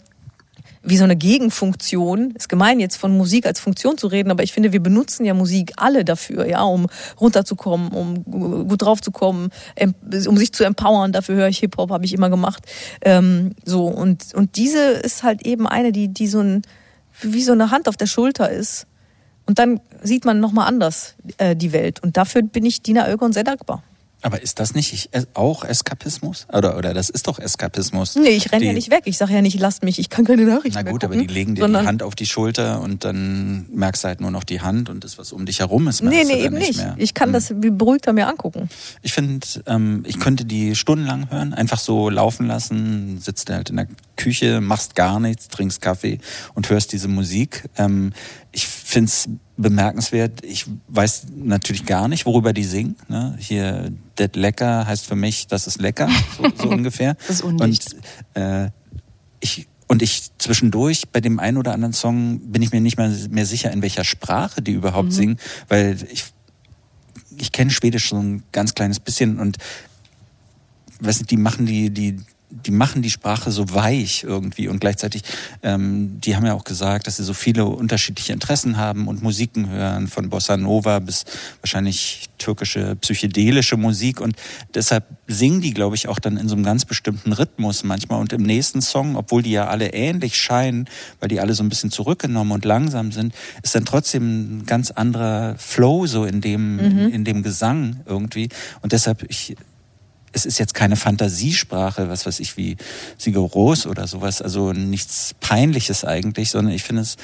wie 0.83 0.97
so 0.97 1.03
eine 1.03 1.15
Gegenfunktion. 1.15 2.31
Ist 2.31 2.49
gemein, 2.49 2.79
jetzt 2.79 2.97
von 2.97 3.17
Musik 3.17 3.45
als 3.45 3.59
Funktion 3.59 3.97
zu 3.97 4.07
reden, 4.07 4.31
aber 4.31 4.43
ich 4.43 4.53
finde, 4.53 4.73
wir 4.73 4.81
benutzen 4.81 5.25
ja 5.25 5.33
Musik 5.33 5.73
alle 5.77 6.03
dafür, 6.03 6.45
ja, 6.45 6.61
um 6.61 6.87
runterzukommen, 7.19 7.89
um 7.89 8.23
gut 8.67 8.81
draufzukommen, 8.81 9.49
um 10.27 10.37
sich 10.37 10.53
zu 10.53 10.63
empowern. 10.63 11.11
Dafür 11.11 11.35
höre 11.35 11.47
ich 11.47 11.59
Hip-Hop, 11.59 11.89
habe 11.91 12.05
ich 12.05 12.13
immer 12.13 12.29
gemacht. 12.29 12.65
Ähm, 13.01 13.51
so, 13.63 13.87
und, 13.87 14.33
und 14.33 14.57
diese 14.57 14.79
ist 14.79 15.23
halt 15.23 15.45
eben 15.45 15.67
eine, 15.67 15.91
die, 15.91 16.09
die 16.09 16.27
so 16.27 16.41
ein, 16.41 16.61
wie 17.21 17.43
so 17.43 17.53
eine 17.53 17.71
Hand 17.71 17.87
auf 17.87 17.97
der 17.97 18.07
Schulter 18.07 18.49
ist. 18.49 18.87
Und 19.45 19.59
dann 19.59 19.79
sieht 20.01 20.25
man 20.25 20.39
nochmal 20.39 20.67
anders 20.67 21.15
äh, 21.37 21.55
die 21.55 21.73
Welt. 21.73 22.01
Und 22.01 22.17
dafür 22.17 22.43
bin 22.43 22.65
ich 22.65 22.81
Dina 22.81 23.07
Oegon 23.07 23.33
sehr 23.33 23.43
dankbar. 23.43 23.83
Aber 24.23 24.41
ist 24.41 24.59
das 24.59 24.73
nicht 24.73 24.93
ich- 24.93 25.09
auch 25.35 25.63
Eskapismus? 25.65 26.47
Oder, 26.51 26.77
oder 26.77 26.93
das 26.93 27.09
ist 27.09 27.27
doch 27.27 27.39
Eskapismus. 27.39 28.15
Nee, 28.15 28.29
ich 28.29 28.51
renne 28.51 28.65
ja 28.65 28.73
nicht 28.73 28.89
weg. 28.89 29.03
Ich 29.05 29.17
sage 29.17 29.33
ja 29.33 29.41
nicht, 29.41 29.59
lasst 29.59 29.83
mich, 29.83 29.99
ich 29.99 30.09
kann 30.09 30.25
keine 30.25 30.43
Nachrichten 30.45 30.79
Na 30.83 30.89
gut, 30.89 31.03
aber 31.03 31.13
gucken, 31.13 31.27
die 31.27 31.33
legen 31.33 31.55
dir 31.55 31.67
die 31.67 31.75
Hand 31.75 32.01
auf 32.01 32.15
die 32.15 32.25
Schulter 32.25 32.81
und 32.81 33.03
dann 33.03 33.65
merkst 33.73 34.03
du 34.03 34.07
halt 34.07 34.21
nur 34.21 34.31
noch 34.31 34.43
die 34.45 34.61
Hand 34.61 34.89
und 34.89 35.03
das, 35.03 35.17
was 35.17 35.33
um 35.33 35.45
dich 35.45 35.59
herum 35.59 35.87
ist, 35.89 36.01
Nee, 36.01 36.09
merkst 36.09 36.31
nee, 36.31 36.43
eben 36.45 36.55
nicht. 36.57 36.77
mehr. 36.77 36.95
Ich 36.97 37.13
kann 37.13 37.33
das 37.33 37.53
wie 37.61 37.69
beruhigter 37.69 38.13
mir 38.13 38.27
angucken. 38.27 38.69
Ich 39.01 39.11
finde, 39.13 39.45
ähm, 39.67 40.03
ich 40.07 40.19
könnte 40.19 40.45
die 40.45 40.75
stundenlang 40.75 41.29
hören, 41.29 41.53
einfach 41.53 41.79
so 41.79 42.09
laufen 42.09 42.47
lassen, 42.47 43.19
sitzt 43.19 43.49
halt 43.49 43.69
in 43.71 43.75
der 43.75 43.87
Küche, 44.15 44.61
machst 44.61 44.95
gar 44.95 45.19
nichts, 45.19 45.49
trinkst 45.49 45.81
Kaffee 45.81 46.19
und 46.53 46.69
hörst 46.69 46.93
diese 46.93 47.09
Musik. 47.09 47.65
Ähm, 47.77 48.13
ich 48.53 48.67
finde 48.67 49.09
es 49.09 49.27
bemerkenswert. 49.57 50.45
Ich 50.45 50.65
weiß 50.87 51.25
natürlich 51.35 51.85
gar 51.85 52.07
nicht, 52.07 52.25
worüber 52.25 52.53
die 52.53 52.63
singen. 52.63 52.95
Ne? 53.09 53.35
Hier, 53.39 53.91
Dead 54.17 54.35
Lecker 54.35 54.85
heißt 54.85 55.05
für 55.05 55.15
mich, 55.15 55.47
das 55.47 55.67
ist 55.67 55.81
lecker, 55.81 56.09
so, 56.37 56.47
so 56.55 56.69
ungefähr. 56.69 57.15
Das 57.27 57.37
ist 57.37 57.41
undicht. 57.41 57.95
Und 58.35 58.41
äh, 58.41 58.69
ich 59.39 59.67
und 59.87 60.01
ich 60.01 60.29
zwischendurch 60.37 61.09
bei 61.09 61.19
dem 61.19 61.39
einen 61.39 61.57
oder 61.57 61.73
anderen 61.73 61.93
Song 61.93 62.39
bin 62.51 62.61
ich 62.61 62.71
mir 62.71 62.79
nicht 62.79 62.97
mehr, 62.97 63.11
mehr 63.29 63.45
sicher, 63.45 63.71
in 63.71 63.81
welcher 63.81 64.03
Sprache 64.03 64.61
die 64.61 64.71
überhaupt 64.71 65.11
singen, 65.11 65.37
weil 65.67 65.97
ich 66.11 66.25
ich 67.37 67.51
kenne 67.51 67.71
Schwedisch 67.71 68.09
so 68.09 68.17
ein 68.17 68.43
ganz 68.51 68.75
kleines 68.75 68.99
bisschen 68.99 69.39
und 69.39 69.57
weiß 70.99 71.19
nicht, 71.19 71.31
die 71.31 71.37
machen 71.37 71.65
die, 71.65 71.89
die, 71.89 72.17
die 72.65 72.71
machen 72.71 73.01
die 73.01 73.09
Sprache 73.09 73.51
so 73.51 73.73
weich 73.73 74.23
irgendwie 74.23 74.67
und 74.67 74.79
gleichzeitig, 74.79 75.23
ähm, 75.63 76.21
die 76.21 76.35
haben 76.35 76.45
ja 76.45 76.53
auch 76.53 76.63
gesagt, 76.63 77.07
dass 77.07 77.17
sie 77.17 77.23
so 77.23 77.33
viele 77.33 77.65
unterschiedliche 77.65 78.31
Interessen 78.31 78.77
haben 78.77 79.07
und 79.07 79.23
Musiken 79.23 79.69
hören, 79.69 80.07
von 80.07 80.29
Bossa 80.29 80.55
Nova 80.55 80.99
bis 80.99 81.25
wahrscheinlich 81.61 82.29
türkische 82.37 82.95
psychedelische 82.97 83.75
Musik 83.75 84.21
und 84.21 84.35
deshalb 84.75 85.05
singen 85.27 85.61
die, 85.61 85.73
glaube 85.73 85.95
ich, 85.95 86.07
auch 86.07 86.19
dann 86.19 86.37
in 86.37 86.47
so 86.47 86.55
einem 86.55 86.63
ganz 86.63 86.85
bestimmten 86.85 87.33
Rhythmus 87.33 87.83
manchmal 87.83 88.19
und 88.19 88.33
im 88.33 88.43
nächsten 88.43 88.81
Song, 88.81 89.15
obwohl 89.15 89.41
die 89.41 89.51
ja 89.51 89.67
alle 89.67 89.93
ähnlich 89.93 90.37
scheinen, 90.37 90.87
weil 91.19 91.29
die 91.29 91.39
alle 91.39 91.55
so 91.55 91.63
ein 91.63 91.69
bisschen 91.69 91.91
zurückgenommen 91.91 92.51
und 92.51 92.65
langsam 92.65 93.11
sind, 93.11 93.33
ist 93.63 93.73
dann 93.73 93.85
trotzdem 93.85 94.59
ein 94.59 94.65
ganz 94.65 94.91
anderer 94.91 95.55
Flow 95.57 96.05
so 96.05 96.25
in 96.25 96.41
dem, 96.41 96.79
in 96.79 97.23
dem 97.23 97.41
Gesang 97.41 98.01
irgendwie 98.05 98.49
und 98.81 98.91
deshalb 98.91 99.23
ich 99.29 99.55
es 100.33 100.45
ist 100.45 100.57
jetzt 100.59 100.73
keine 100.73 100.95
Fantasiesprache, 100.95 102.09
was 102.09 102.25
weiß 102.25 102.39
ich, 102.39 102.57
wie 102.57 102.75
Sigur 103.17 103.47
Ros 103.49 103.85
oder 103.85 104.07
sowas, 104.07 104.41
also 104.41 104.73
nichts 104.73 105.35
Peinliches 105.39 106.03
eigentlich, 106.03 106.49
sondern 106.49 106.73
ich 106.73 106.83
finde 106.83 107.03
es, 107.03 107.17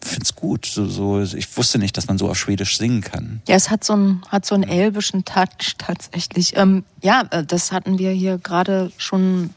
finde 0.00 0.22
es 0.22 0.34
gut. 0.34 0.66
So, 0.66 0.86
so, 0.86 1.20
ich 1.20 1.56
wusste 1.56 1.78
nicht, 1.78 1.96
dass 1.96 2.06
man 2.06 2.18
so 2.18 2.30
auf 2.30 2.38
Schwedisch 2.38 2.78
singen 2.78 3.02
kann. 3.02 3.42
Ja, 3.48 3.56
es 3.56 3.70
hat 3.70 3.84
so 3.84 3.92
einen, 3.92 4.22
hat 4.28 4.46
so 4.46 4.54
einen 4.54 4.64
elbischen 4.64 5.24
Touch 5.24 5.74
tatsächlich. 5.78 6.56
Ähm, 6.56 6.84
ja, 7.02 7.24
äh, 7.30 7.44
das 7.44 7.72
hatten 7.72 7.98
wir 7.98 8.12
hier 8.12 8.38
gerade 8.38 8.92
schon 8.96 9.50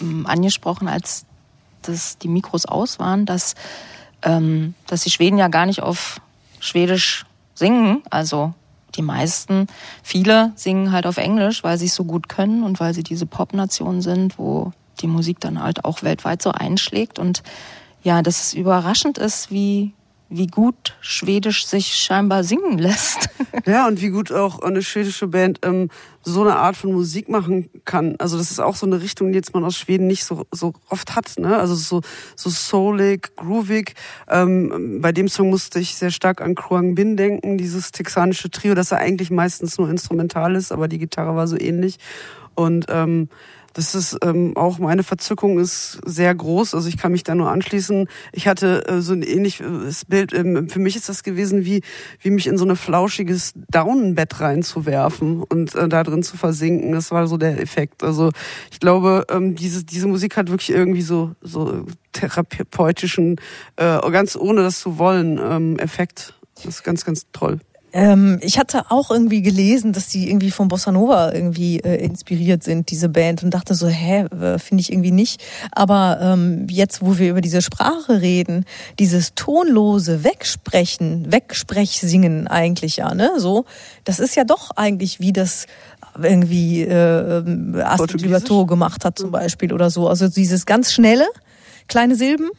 ähm, 0.00 0.26
angesprochen, 0.26 0.88
als 0.88 1.24
das, 1.82 2.18
die 2.18 2.28
Mikros 2.28 2.66
aus 2.66 2.98
waren, 2.98 3.26
dass, 3.26 3.54
ähm, 4.22 4.74
dass 4.86 5.02
die 5.02 5.10
Schweden 5.10 5.38
ja 5.38 5.48
gar 5.48 5.66
nicht 5.66 5.82
auf 5.82 6.20
Schwedisch 6.60 7.26
singen. 7.54 8.02
Also 8.10 8.54
die 8.96 9.02
meisten, 9.02 9.66
viele 10.02 10.52
singen 10.54 10.92
halt 10.92 11.06
auf 11.06 11.16
Englisch, 11.16 11.62
weil 11.62 11.78
sie 11.78 11.86
es 11.86 11.94
so 11.94 12.04
gut 12.04 12.28
können 12.28 12.62
und 12.62 12.80
weil 12.80 12.94
sie 12.94 13.02
diese 13.02 13.26
Pop-Nation 13.26 14.00
sind, 14.02 14.38
wo 14.38 14.72
die 15.00 15.06
Musik 15.06 15.40
dann 15.40 15.62
halt 15.62 15.84
auch 15.84 16.02
weltweit 16.02 16.42
so 16.42 16.50
einschlägt. 16.50 17.18
Und 17.18 17.42
ja, 18.02 18.22
dass 18.22 18.42
es 18.42 18.54
überraschend 18.54 19.18
ist, 19.18 19.50
wie, 19.50 19.92
wie 20.28 20.46
gut 20.46 20.96
Schwedisch 21.00 21.66
sich 21.66 21.94
scheinbar 21.94 22.44
singen 22.44 22.78
lässt. 22.78 23.28
Ja, 23.64 23.88
und 23.88 24.00
wie 24.00 24.10
gut 24.10 24.30
auch 24.30 24.60
eine 24.60 24.80
schwedische 24.82 25.26
Band 25.26 25.60
ähm, 25.64 25.88
so 26.22 26.42
eine 26.42 26.56
Art 26.56 26.76
von 26.76 26.92
Musik 26.92 27.28
machen 27.28 27.68
kann. 27.84 28.14
Also 28.18 28.36
das 28.38 28.52
ist 28.52 28.60
auch 28.60 28.76
so 28.76 28.86
eine 28.86 29.00
Richtung, 29.00 29.32
die 29.32 29.36
jetzt 29.36 29.54
man 29.54 29.64
aus 29.64 29.76
Schweden 29.76 30.06
nicht 30.06 30.24
so, 30.24 30.44
so 30.52 30.74
oft 30.88 31.16
hat. 31.16 31.36
Ne? 31.38 31.56
Also 31.56 31.74
so, 31.74 32.02
so 32.36 32.50
soulig, 32.50 33.34
groovig. 33.34 33.94
Ähm, 34.28 35.00
bei 35.00 35.10
dem 35.10 35.26
Song 35.28 35.50
musste 35.50 35.80
ich 35.80 35.96
sehr 35.96 36.10
stark 36.10 36.40
an 36.40 36.54
Kruang 36.54 36.94
Bin 36.94 37.16
denken, 37.16 37.58
dieses 37.58 37.90
texanische 37.90 38.50
Trio, 38.50 38.74
das 38.74 38.90
ja 38.90 38.98
eigentlich 38.98 39.30
meistens 39.30 39.78
nur 39.78 39.90
instrumental 39.90 40.54
ist, 40.54 40.70
aber 40.70 40.86
die 40.86 40.98
Gitarre 40.98 41.34
war 41.34 41.48
so 41.48 41.58
ähnlich. 41.58 41.98
Und 42.54 42.86
ähm, 42.88 43.28
das 43.76 43.94
ist 43.94 44.16
ähm, 44.22 44.56
auch 44.56 44.78
meine 44.78 45.02
Verzückung 45.02 45.58
ist 45.58 46.00
sehr 46.06 46.34
groß. 46.34 46.74
Also 46.74 46.88
ich 46.88 46.96
kann 46.96 47.12
mich 47.12 47.24
da 47.24 47.34
nur 47.34 47.50
anschließen. 47.50 48.08
Ich 48.32 48.48
hatte 48.48 48.88
äh, 48.88 49.02
so 49.02 49.12
ein 49.12 49.20
ähnliches 49.20 50.06
Bild. 50.06 50.32
Ähm, 50.32 50.70
für 50.70 50.78
mich 50.78 50.96
ist 50.96 51.10
das 51.10 51.22
gewesen, 51.22 51.66
wie 51.66 51.82
wie 52.20 52.30
mich 52.30 52.46
in 52.46 52.56
so 52.56 52.64
ein 52.64 52.74
flauschiges 52.74 53.52
Daunenbett 53.68 54.40
reinzuwerfen 54.40 55.42
und 55.42 55.74
äh, 55.74 55.90
da 55.90 56.04
drin 56.04 56.22
zu 56.22 56.38
versinken. 56.38 56.92
Das 56.92 57.10
war 57.10 57.26
so 57.26 57.36
der 57.36 57.60
Effekt. 57.60 58.02
Also 58.02 58.30
ich 58.70 58.80
glaube, 58.80 59.26
ähm, 59.30 59.56
diese 59.56 59.84
diese 59.84 60.08
Musik 60.08 60.38
hat 60.38 60.48
wirklich 60.48 60.70
irgendwie 60.70 61.02
so 61.02 61.34
so 61.42 61.84
therapeutischen, 62.12 63.36
äh, 63.76 64.10
ganz 64.10 64.36
ohne 64.36 64.62
das 64.62 64.80
zu 64.80 64.96
wollen, 64.96 65.38
ähm, 65.38 65.78
Effekt. 65.78 66.32
Das 66.54 66.64
ist 66.64 66.82
ganz 66.82 67.04
ganz 67.04 67.26
toll. 67.32 67.60
Ähm, 67.96 68.38
ich 68.42 68.58
hatte 68.58 68.90
auch 68.90 69.10
irgendwie 69.10 69.40
gelesen, 69.40 69.94
dass 69.94 70.08
die 70.08 70.28
irgendwie 70.28 70.50
von 70.50 70.68
Bossa 70.68 70.92
Nova 70.92 71.32
irgendwie 71.32 71.80
äh, 71.80 71.96
inspiriert 72.04 72.62
sind, 72.62 72.90
diese 72.90 73.08
Band, 73.08 73.42
und 73.42 73.54
dachte 73.54 73.74
so, 73.74 73.88
hä, 73.88 74.26
finde 74.58 74.82
ich 74.82 74.92
irgendwie 74.92 75.12
nicht. 75.12 75.42
Aber 75.72 76.18
ähm, 76.20 76.66
jetzt, 76.68 77.00
wo 77.00 77.16
wir 77.16 77.30
über 77.30 77.40
diese 77.40 77.62
Sprache 77.62 78.20
reden, 78.20 78.66
dieses 78.98 79.34
tonlose 79.34 80.24
Wegsprechen, 80.24 81.32
Wegsprechsingen 81.32 82.48
eigentlich 82.48 82.96
ja, 82.96 83.14
ne, 83.14 83.30
so, 83.38 83.64
das 84.04 84.18
ist 84.18 84.36
ja 84.36 84.44
doch 84.44 84.72
eigentlich 84.76 85.18
wie 85.20 85.32
das 85.32 85.64
irgendwie 86.22 86.82
äh, 86.82 87.80
Astrid? 87.80 88.18
Gilberto 88.18 88.66
gemacht 88.66 89.06
hat 89.06 89.18
zum 89.18 89.30
Beispiel 89.30 89.72
oder 89.72 89.88
so. 89.88 90.06
Also 90.06 90.28
dieses 90.28 90.66
ganz 90.66 90.92
schnelle, 90.92 91.26
kleine 91.88 92.14
Silben 92.14 92.50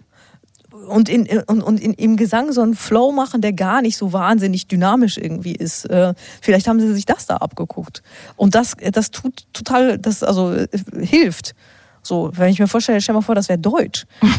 und, 0.88 1.10
in, 1.10 1.28
und, 1.48 1.62
und 1.62 1.80
in, 1.80 1.94
im 1.94 2.18
Gesang 2.18 2.52
so 2.52 2.62
einen 2.62 2.76
Flow 2.76 3.12
machen, 3.12 3.41
der 3.41 3.54
gar 3.54 3.82
nicht 3.82 3.98
so 3.98 4.14
wahnsinnig 4.14 4.68
dynamisch 4.68 5.18
irgendwie 5.18 5.54
ist. 5.54 5.86
Äh, 5.86 6.14
vielleicht 6.41 6.68
haben 6.68 6.80
sie 6.80 6.94
sich 6.94 7.06
das 7.06 7.26
da 7.26 7.38
abgeguckt. 7.38 8.04
Und 8.36 8.56
das, 8.56 8.76
das 8.91 9.12
tut 9.12 9.45
total, 9.54 9.98
das 9.98 10.24
also 10.24 10.54
äh, 10.54 10.68
hilft. 10.99 11.56
So, 12.04 12.32
wenn 12.34 12.49
ich 12.49 12.60
mir 12.60 12.68
vorstelle, 12.68 13.02
stell 13.02 13.16
mal 13.16 13.22
vor, 13.22 13.36
das 13.36 13.49
wäre 13.49 13.60
Deutsch. 13.60 14.06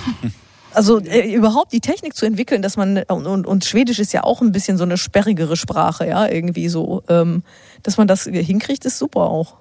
Also 0.75 1.01
äh, 1.01 1.35
überhaupt 1.35 1.73
die 1.73 1.81
Technik 1.81 2.15
zu 2.15 2.27
entwickeln, 2.27 2.61
dass 2.61 2.77
man 2.77 3.03
und, 3.09 3.27
und, 3.27 3.47
und 3.47 3.65
Schwedisch 3.65 3.99
ist 3.99 4.13
ja 4.13 4.23
auch 4.25 4.43
ein 4.43 4.53
bisschen 4.53 4.77
so 4.77 4.85
eine 4.85 4.99
sperrigere 4.99 5.57
Sprache, 5.57 6.07
ja 6.07 6.29
irgendwie 6.29 6.69
so, 6.69 7.03
ähm, 7.09 7.43
dass 7.83 7.97
man 7.97 8.07
das 8.07 8.25
hinkriegt, 8.25 8.85
ist 8.85 8.99
super 8.99 9.23
auch. 9.23 9.57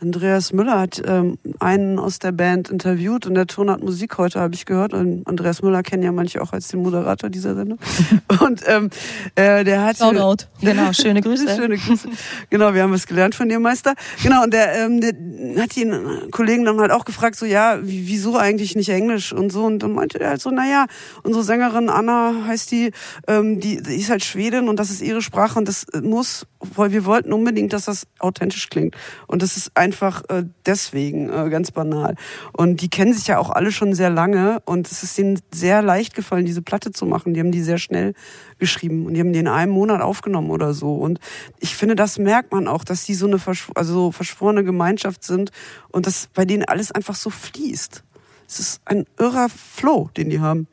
Andreas 0.00 0.52
Müller 0.52 0.78
hat 0.78 1.02
ähm, 1.04 1.38
einen 1.58 1.98
aus 1.98 2.18
der 2.18 2.32
Band 2.32 2.70
interviewt 2.70 3.26
und 3.26 3.34
der 3.34 3.46
Ton 3.46 3.68
hat 3.70 3.82
Musik 3.82 4.16
heute, 4.18 4.40
habe 4.40 4.54
ich 4.54 4.64
gehört. 4.64 4.94
Und 4.94 5.26
Andreas 5.26 5.62
Müller 5.62 5.82
kennen 5.82 6.02
ja 6.02 6.12
manche 6.12 6.40
auch 6.40 6.52
als 6.52 6.68
den 6.68 6.82
Moderator 6.82 7.30
dieser 7.30 7.54
Sendung. 7.54 7.78
Und 8.40 8.62
ähm, 8.66 8.90
äh, 9.34 9.64
der 9.64 9.84
hat 9.84 9.98
Shoutout. 9.98 10.44
Genau, 10.60 10.92
schöne 10.92 11.20
Grüße. 11.20 11.48
Schöne 11.56 11.76
Grüße. 11.76 12.08
Genau, 12.50 12.74
wir 12.74 12.82
haben 12.82 12.92
was 12.92 13.06
gelernt 13.06 13.34
von 13.34 13.48
dir, 13.48 13.58
Meister. 13.58 13.94
Genau, 14.22 14.44
und 14.44 14.52
der, 14.52 14.74
ähm, 14.84 15.00
der 15.00 15.14
hat 15.62 15.74
den 15.74 16.30
Kollegen 16.30 16.64
dann 16.64 16.78
halt 16.80 16.92
auch 16.92 17.04
gefragt, 17.04 17.36
so, 17.36 17.46
ja, 17.46 17.78
wie- 17.82 18.06
wieso 18.06 18.36
eigentlich 18.36 18.76
nicht 18.76 18.88
Englisch 18.90 19.32
und 19.32 19.50
so. 19.50 19.64
Und 19.64 19.80
dann 19.82 19.92
meinte 19.92 20.20
er 20.20 20.30
halt 20.30 20.40
so, 20.40 20.50
naja, 20.50 20.86
unsere 21.24 21.42
Sängerin 21.42 21.88
Anna 21.88 22.44
heißt 22.46 22.70
die, 22.70 22.92
ähm, 23.26 23.58
die, 23.60 23.82
die 23.82 23.96
ist 23.96 24.10
halt 24.10 24.22
Schwedin 24.24 24.68
und 24.68 24.78
das 24.78 24.90
ist 24.90 25.00
ihre 25.02 25.22
Sprache 25.22 25.58
und 25.58 25.66
das 25.66 25.86
muss, 26.02 26.46
weil 26.60 26.92
wir 26.92 27.04
wollten 27.04 27.32
unbedingt, 27.32 27.72
dass 27.72 27.84
das 27.84 28.06
authentisch 28.18 28.68
klingt. 28.68 28.96
Und 29.26 29.42
das 29.42 29.56
ist 29.56 29.76
einfach 29.76 30.24
äh, 30.28 30.44
deswegen 30.66 31.30
äh, 31.30 31.48
ganz 31.50 31.70
banal. 31.70 32.16
Und 32.52 32.80
die 32.80 32.88
kennen 32.88 33.12
sich 33.12 33.26
ja 33.28 33.38
auch 33.38 33.50
alle 33.50 33.70
schon 33.72 33.94
sehr 33.94 34.10
lange 34.10 34.60
und 34.64 34.90
es 34.90 35.02
ist 35.02 35.18
ihnen 35.18 35.40
sehr 35.52 35.82
leicht 35.82 36.14
gefallen, 36.14 36.46
diese 36.46 36.62
Platte 36.62 36.90
zu 36.90 37.06
machen. 37.06 37.34
Die 37.34 37.40
haben 37.40 37.52
die 37.52 37.62
sehr 37.62 37.78
schnell 37.78 38.14
geschrieben 38.58 39.06
und 39.06 39.14
die 39.14 39.20
haben 39.20 39.32
die 39.32 39.38
in 39.38 39.48
einem 39.48 39.72
Monat 39.72 40.00
aufgenommen 40.00 40.50
oder 40.50 40.74
so. 40.74 40.94
Und 40.94 41.20
ich 41.60 41.76
finde, 41.76 41.94
das 41.94 42.18
merkt 42.18 42.52
man 42.52 42.66
auch, 42.66 42.84
dass 42.84 43.04
die 43.04 43.14
so 43.14 43.26
eine 43.26 43.38
verschw 43.38 43.72
also 43.74 44.10
verschworene 44.10 44.64
Gemeinschaft 44.64 45.22
sind 45.22 45.50
und 45.90 46.06
dass 46.06 46.28
bei 46.34 46.44
denen 46.44 46.64
alles 46.64 46.90
einfach 46.90 47.14
so 47.14 47.30
fließt. 47.30 48.02
Es 48.48 48.60
ist 48.60 48.80
ein 48.86 49.04
irrer 49.18 49.48
Flow, 49.50 50.08
den 50.16 50.30
die 50.30 50.40
haben. 50.40 50.68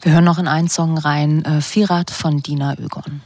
Wir 0.00 0.12
hören 0.12 0.24
noch 0.24 0.38
in 0.38 0.46
einen 0.46 0.68
Song 0.68 0.96
rein, 0.96 1.44
äh, 1.44 1.60
Firat 1.60 2.12
von 2.12 2.40
Dina 2.40 2.78
Ögon. 2.78 3.20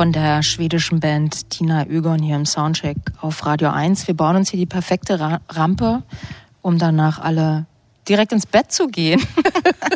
Von 0.00 0.12
der 0.12 0.42
schwedischen 0.42 0.98
Band 0.98 1.50
Tina 1.50 1.86
Ögon 1.86 2.22
hier 2.22 2.34
im 2.34 2.46
Soundcheck 2.46 2.96
auf 3.20 3.44
Radio 3.44 3.68
1. 3.68 4.06
Wir 4.06 4.14
bauen 4.14 4.34
uns 4.34 4.48
hier 4.48 4.58
die 4.58 4.64
perfekte 4.64 5.20
Ra 5.20 5.42
Rampe, 5.50 6.02
um 6.62 6.78
danach 6.78 7.18
alle 7.18 7.66
direkt 8.08 8.32
ins 8.32 8.46
Bett 8.46 8.72
zu 8.72 8.86
gehen. 8.88 9.20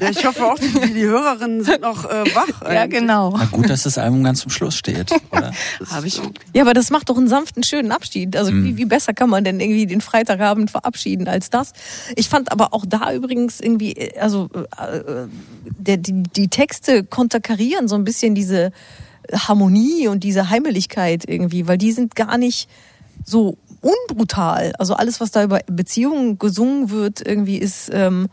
Ja, 0.02 0.10
ich 0.10 0.26
hoffe 0.26 0.44
auch, 0.44 0.58
die, 0.58 0.92
die 0.92 1.04
Hörerinnen 1.04 1.62
sind 1.62 1.82
noch 1.82 2.04
äh, 2.04 2.24
wach. 2.34 2.62
ja, 2.62 2.80
eigentlich. 2.80 3.00
genau. 3.00 3.34
Na 3.38 3.44
gut, 3.44 3.70
dass 3.70 3.84
das 3.84 3.96
Album 3.96 4.24
ganz 4.24 4.40
zum 4.40 4.50
Schluss 4.50 4.74
steht, 4.76 5.12
oder? 5.30 5.52
Habe 5.90 6.08
ich. 6.08 6.20
Ja, 6.52 6.62
aber 6.62 6.74
das 6.74 6.90
macht 6.90 7.08
doch 7.08 7.16
einen 7.16 7.28
sanften, 7.28 7.62
schönen 7.62 7.92
Abschied. 7.92 8.36
Also 8.36 8.50
Mhm. 8.50 8.64
wie, 8.64 8.76
wie 8.76 8.84
besser 8.86 9.14
kann 9.14 9.30
man 9.30 9.44
denn 9.44 9.60
irgendwie 9.60 9.86
den 9.86 10.00
Freitagabend 10.00 10.72
verabschieden 10.72 11.28
als 11.28 11.48
das? 11.48 11.72
Ich 12.16 12.28
fand 12.28 12.50
aber 12.50 12.74
auch 12.74 12.84
da 12.86 13.14
übrigens 13.14 13.60
irgendwie, 13.60 13.92
äh, 13.92 14.18
also 14.18 14.50
äh, 14.52 15.28
der, 15.78 15.96
die, 15.96 16.24
die 16.24 16.48
Texte 16.48 17.04
konterkarieren 17.04 17.86
so 17.86 17.94
ein 17.94 18.04
bisschen 18.04 18.34
diese 18.34 18.72
Harmonie 19.32 20.08
und 20.08 20.24
diese 20.24 20.50
Heimeligkeit 20.50 21.28
irgendwie, 21.28 21.66
weil 21.66 21.78
die 21.78 21.92
sind 21.92 22.14
gar 22.14 22.38
nicht 22.38 22.68
so 23.24 23.56
unbrutal. 23.80 24.72
Also 24.78 24.94
alles, 24.94 25.20
was 25.20 25.30
da 25.30 25.44
über 25.44 25.60
Beziehungen 25.66 26.38
gesungen 26.38 26.90
wird, 26.90 27.26
irgendwie 27.26 27.58
ist 27.58 27.90
ähm, 27.92 28.28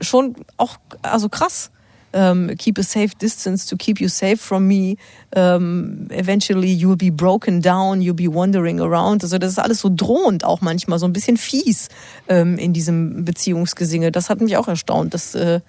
schon 0.00 0.36
auch 0.56 0.76
also 1.02 1.28
krass. 1.28 1.70
Um, 2.10 2.48
keep 2.56 2.78
a 2.78 2.82
safe 2.82 3.10
distance 3.20 3.66
to 3.66 3.76
keep 3.76 4.00
you 4.00 4.08
safe 4.08 4.38
from 4.38 4.66
me. 4.66 4.96
Um, 5.36 6.06
eventually 6.08 6.72
you'll 6.72 6.96
be 6.96 7.10
broken 7.10 7.60
down, 7.60 8.00
you'll 8.00 8.14
be 8.14 8.32
wandering 8.32 8.80
around. 8.80 9.22
Also 9.22 9.36
das 9.36 9.52
ist 9.52 9.58
alles 9.58 9.80
so 9.80 9.90
drohend 9.94 10.42
auch 10.42 10.62
manchmal, 10.62 10.98
so 10.98 11.04
ein 11.04 11.12
bisschen 11.12 11.36
fies 11.36 11.90
ähm, 12.26 12.56
in 12.56 12.72
diesem 12.72 13.26
Beziehungsgesinge. 13.26 14.10
Das 14.10 14.30
hat 14.30 14.40
mich 14.40 14.56
auch 14.56 14.68
erstaunt. 14.68 15.12
Das, 15.12 15.34
äh, 15.34 15.60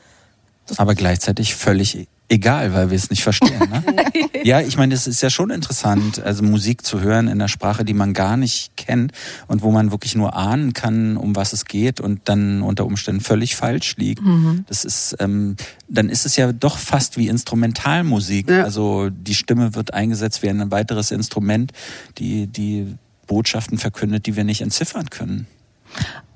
Aber 0.77 0.95
gleichzeitig 0.95 1.55
völlig 1.55 2.07
egal, 2.29 2.73
weil 2.73 2.91
wir 2.91 2.95
es 2.95 3.09
nicht 3.09 3.23
verstehen. 3.23 3.59
Ne? 3.59 3.83
ja, 4.43 4.61
ich 4.61 4.77
meine, 4.77 4.93
es 4.93 5.07
ist 5.07 5.21
ja 5.21 5.29
schon 5.29 5.49
interessant, 5.49 6.21
also 6.21 6.43
Musik 6.43 6.85
zu 6.85 7.01
hören 7.01 7.27
in 7.27 7.33
einer 7.33 7.47
Sprache, 7.47 7.83
die 7.83 7.93
man 7.93 8.13
gar 8.13 8.37
nicht 8.37 8.77
kennt 8.77 9.11
und 9.47 9.61
wo 9.63 9.71
man 9.71 9.91
wirklich 9.91 10.15
nur 10.15 10.35
ahnen 10.35 10.73
kann, 10.73 11.17
um 11.17 11.35
was 11.35 11.53
es 11.53 11.65
geht 11.65 11.99
und 11.99 12.21
dann 12.25 12.61
unter 12.61 12.85
Umständen 12.85 13.21
völlig 13.21 13.55
falsch 13.55 13.97
liegt. 13.97 14.21
Das 14.67 14.85
ist, 14.85 15.15
ähm, 15.19 15.55
dann 15.87 16.09
ist 16.09 16.25
es 16.25 16.35
ja 16.35 16.51
doch 16.53 16.77
fast 16.77 17.17
wie 17.17 17.27
Instrumentalmusik. 17.27 18.49
Ja. 18.49 18.63
Also 18.63 19.09
die 19.09 19.35
Stimme 19.35 19.75
wird 19.75 19.93
eingesetzt 19.93 20.43
wie 20.43 20.49
ein 20.49 20.71
weiteres 20.71 21.11
Instrument, 21.11 21.71
die 22.17 22.47
die 22.47 22.95
Botschaften 23.27 23.77
verkündet, 23.77 24.25
die 24.25 24.35
wir 24.35 24.43
nicht 24.43 24.61
entziffern 24.61 25.09
können. 25.09 25.47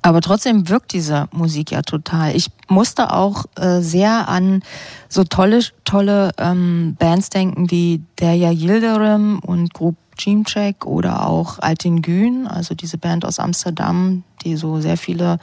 Aber 0.03 0.19
trotzdem 0.19 0.67
wirkt 0.67 0.91
diese 0.91 1.27
Musik 1.31 1.71
ja 1.71 1.81
total. 1.81 2.35
Ich 2.35 2.51
musste 2.67 3.13
auch 3.13 3.45
äh, 3.55 3.79
sehr 3.79 4.27
an 4.27 4.61
so 5.07 5.23
tolle, 5.23 5.61
tolle 5.85 6.31
ähm, 6.37 6.97
Bands 6.99 7.29
denken 7.29 7.71
wie 7.71 8.01
Derya 8.19 8.51
Yildirim 8.51 9.39
und 9.39 9.73
Group 9.73 9.95
Jimcek 10.19 10.85
oder 10.85 11.25
auch 11.25 11.59
Altin 11.59 12.01
Gün, 12.01 12.47
also 12.47 12.75
diese 12.75 12.97
Band 12.97 13.25
aus 13.25 13.39
Amsterdam, 13.39 14.23
die 14.43 14.57
so 14.57 14.81
sehr 14.81 14.97
viele 14.97 15.39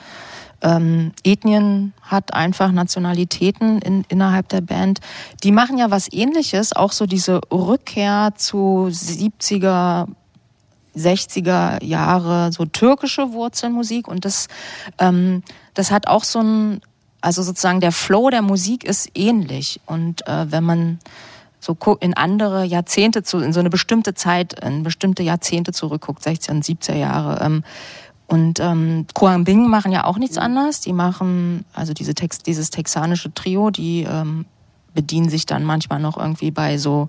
ähm, 0.62 1.12
Ethnien 1.24 1.94
hat, 2.02 2.34
einfach 2.34 2.70
Nationalitäten 2.70 3.80
in, 3.80 4.04
innerhalb 4.08 4.48
der 4.50 4.60
Band. 4.60 5.00
Die 5.42 5.52
machen 5.52 5.78
ja 5.78 5.90
was 5.90 6.12
ähnliches, 6.12 6.74
auch 6.74 6.92
so 6.92 7.06
diese 7.06 7.40
Rückkehr 7.50 8.34
zu 8.36 8.88
70er, 8.90 10.06
60er 10.96 11.82
Jahre 11.84 12.52
so 12.52 12.64
türkische 12.64 13.32
Wurzelmusik 13.32 14.08
und 14.08 14.24
das, 14.24 14.48
ähm, 14.98 15.42
das 15.74 15.90
hat 15.90 16.06
auch 16.06 16.24
so 16.24 16.40
ein, 16.40 16.80
also 17.20 17.42
sozusagen 17.42 17.80
der 17.80 17.92
Flow 17.92 18.30
der 18.30 18.42
Musik 18.42 18.84
ist 18.84 19.10
ähnlich 19.14 19.80
und 19.86 20.26
äh, 20.26 20.50
wenn 20.50 20.64
man 20.64 20.98
so 21.60 21.76
in 22.00 22.14
andere 22.14 22.64
Jahrzehnte 22.64 23.22
zu, 23.22 23.38
in 23.38 23.52
so 23.52 23.60
eine 23.60 23.70
bestimmte 23.70 24.14
Zeit, 24.14 24.58
in 24.64 24.82
bestimmte 24.82 25.22
Jahrzehnte 25.22 25.72
zurückguckt, 25.72 26.26
60er 26.26 26.52
und 26.52 26.64
70er 26.64 26.96
Jahre. 26.96 27.44
Ähm, 27.44 27.64
und 28.26 28.60
ähm, 28.60 29.06
Koang 29.12 29.44
Bing 29.44 29.68
machen 29.68 29.92
ja 29.92 30.04
auch 30.04 30.16
nichts 30.16 30.38
anderes. 30.38 30.80
Die 30.80 30.92
machen, 30.92 31.64
also 31.74 31.92
diese 31.92 32.14
Text, 32.14 32.46
dieses 32.46 32.70
texanische 32.70 33.34
Trio, 33.34 33.70
die 33.70 34.06
ähm, 34.08 34.46
bedienen 34.94 35.28
sich 35.28 35.46
dann 35.46 35.64
manchmal 35.64 36.00
noch 36.00 36.16
irgendwie 36.16 36.50
bei 36.50 36.78
so 36.78 37.08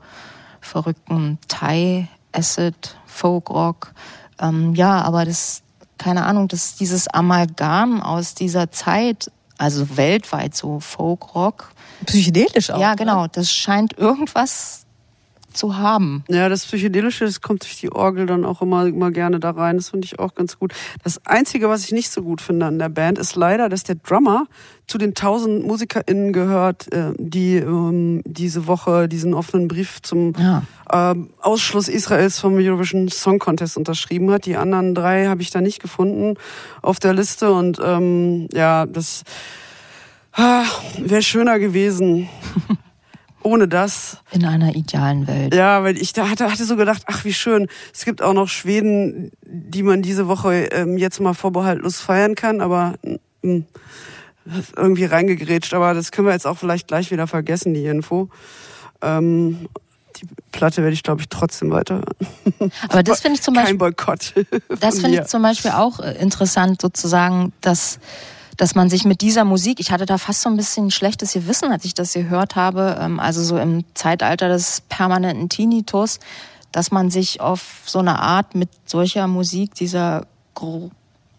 verrückten 0.60 1.38
Thai, 1.48 2.08
Acid, 2.32 2.95
Folk-Rock. 3.06 3.94
Ähm, 4.40 4.74
ja, 4.76 5.02
aber 5.02 5.26
das, 5.26 5.62
keine 5.98 6.26
Ahnung, 6.26 6.48
das, 6.48 6.76
dieses 6.76 7.08
Amalgam 7.08 8.02
aus 8.02 8.34
dieser 8.36 8.72
Zeit, 8.72 9.32
also 9.58 9.98
weltweit 9.98 10.56
so 10.56 10.80
Folk-Rock, 10.80 11.72
psychedelisch 12.06 12.72
auch. 12.72 12.80
ja, 12.80 12.95
genau. 12.95 13.28
Das 13.28 13.52
scheint 13.52 13.98
irgendwas 13.98 14.86
zu 15.53 15.78
haben. 15.78 16.24
Ja, 16.30 16.49
das 16.49 16.66
Psychedelische, 16.66 17.26
das 17.26 17.41
kommt 17.41 17.64
durch 17.64 17.80
die 17.80 17.91
Orgel 17.91 18.26
dann 18.26 18.45
auch 18.45 18.62
immer, 18.62 18.86
immer 18.86 19.12
gerne 19.12 19.40
da 19.40 19.52
rein. 19.52 19.78
Das 19.78 19.90
finde 19.90 20.06
ich 20.06 20.20
auch 20.20 20.34
ganz 20.34 20.58
gut. 20.58 20.74
Das 21.03 21.26
Einzige, 21.26 21.70
was 21.70 21.84
ich 21.86 21.91
nicht 21.91 22.12
so 22.12 22.24
gut 22.24 22.41
finde 22.41 22.66
an 22.66 22.80
der 22.80 22.90
Band, 22.90 23.18
ist 23.18 23.36
leider, 23.36 23.70
dass 23.70 23.84
der 23.84 23.95
Drummer 23.95 24.45
zu 24.92 24.98
den 24.98 25.14
tausend 25.14 25.66
MusikerInnen 25.66 26.34
gehört, 26.34 26.92
äh, 26.92 27.14
die 27.18 27.56
ähm, 27.56 28.22
diese 28.26 28.68
Woche 28.68 29.08
diesen 29.08 29.34
offenen 29.34 29.70
Brief 29.70 30.02
zum 30.02 30.34
Ja. 30.38 30.64
ähm, 30.92 31.30
Ausschluss 31.40 31.88
Israels 31.88 32.40
vom 32.40 32.56
Eurovision 32.56 33.08
Song 33.08 33.40
Contest 33.40 33.78
unterschrieben 33.78 34.30
hat. 34.32 34.46
Die 34.46 34.58
anderen 34.58 34.94
drei 34.94 35.28
habe 35.28 35.42
ich 35.42 35.50
da 35.50 35.62
nicht 35.62 35.82
gefunden 35.82 36.36
auf 36.82 37.00
der 37.00 37.14
Liste 37.14 37.54
und 37.54 37.80
ähm, 37.82 38.50
ja, 38.54 38.86
das 38.86 39.24
ah, 40.34 40.66
wäre 41.00 41.22
schöner 41.22 41.58
gewesen. 41.58 42.28
Ohne 43.44 43.70
das. 43.70 44.18
In 44.32 44.44
einer 44.44 44.76
idealen 44.76 45.26
Welt. 45.26 45.56
Ja, 45.56 45.84
weil 45.84 45.98
ich 45.98 46.12
da 46.12 46.30
hatte, 46.30 46.52
hatte 46.52 46.66
so 46.66 46.76
gedacht, 46.76 47.04
ach 47.06 47.24
wie 47.24 47.34
schön, 47.34 47.68
es 47.94 48.04
gibt 48.04 48.22
auch 48.22 48.34
noch 48.34 48.50
Schweden, 48.50 49.32
die 49.46 49.84
man 49.84 50.02
diese 50.02 50.28
Woche 50.28 50.66
ähm, 50.66 50.98
jetzt 50.98 51.22
mal 51.22 51.34
vorbehaltlos 51.34 52.02
feiern 52.02 52.36
kann, 52.36 52.60
aber 52.60 52.96
mm, 53.42 53.60
das 53.62 53.72
ist 53.94 54.11
irgendwie 54.76 55.06
reingegrätscht. 55.06 55.74
Aber 55.74 55.94
das 55.94 56.12
können 56.12 56.28
wir 56.28 56.34
jetzt 56.34 56.48
auch 56.48 56.58
vielleicht 56.58 56.88
gleich 56.88 57.12
wieder 57.12 57.28
vergessen, 57.28 57.74
die 57.74 57.86
Info. 57.86 58.30
Ähm, 59.02 59.68
die 60.18 60.28
Platte 60.52 60.82
werde 60.84 60.94
ich, 60.94 61.04
glaube 61.04 61.22
ich, 61.22 61.30
trotzdem 61.30 61.72
weiter. 61.72 62.02
Aber 62.90 63.04
das 63.04 63.22
finde 63.22 63.36
ich 63.36 63.42
zum 63.42 63.54
Beispiel, 63.54 63.72
Kein 63.72 63.78
Boykott. 63.78 64.34
das 64.80 65.00
finde 65.00 65.22
ich 65.22 65.28
zum 65.28 65.42
Beispiel 65.42 65.72
auch 65.72 66.00
äh, 66.00 66.14
interessant, 66.20 66.82
sozusagen, 66.82 67.54
dass 67.62 68.00
dass 68.58 68.76
man 68.76 68.90
sich 68.90 69.06
mit 69.06 69.22
dieser 69.22 69.44
Musik, 69.44 69.80
ich 69.80 69.92
hatte 69.92 70.06
da 70.06 70.20
fast 70.20 70.42
so 70.42 70.50
ein 70.50 70.58
bisschen 70.58 70.92
schlechtes 70.92 71.34
Gewissen, 71.34 71.72
als 71.72 71.84
ich 71.84 71.96
das 71.96 72.14
gehört 72.14 72.56
habe, 72.56 72.96
ähm, 73.00 73.20
also 73.20 73.44
so 73.44 73.58
im 73.58 73.86
Zeitalter 73.96 74.50
des 74.50 74.82
permanenten 74.82 75.50
Tinnitus, 75.50 76.20
dass 76.72 76.92
man 76.92 77.10
sich 77.10 77.42
auf 77.42 77.82
so 77.86 78.00
eine 78.00 78.20
Art 78.20 78.54
mit 78.54 78.70
solcher 78.86 79.28
Musik, 79.28 79.74
dieser 79.74 80.28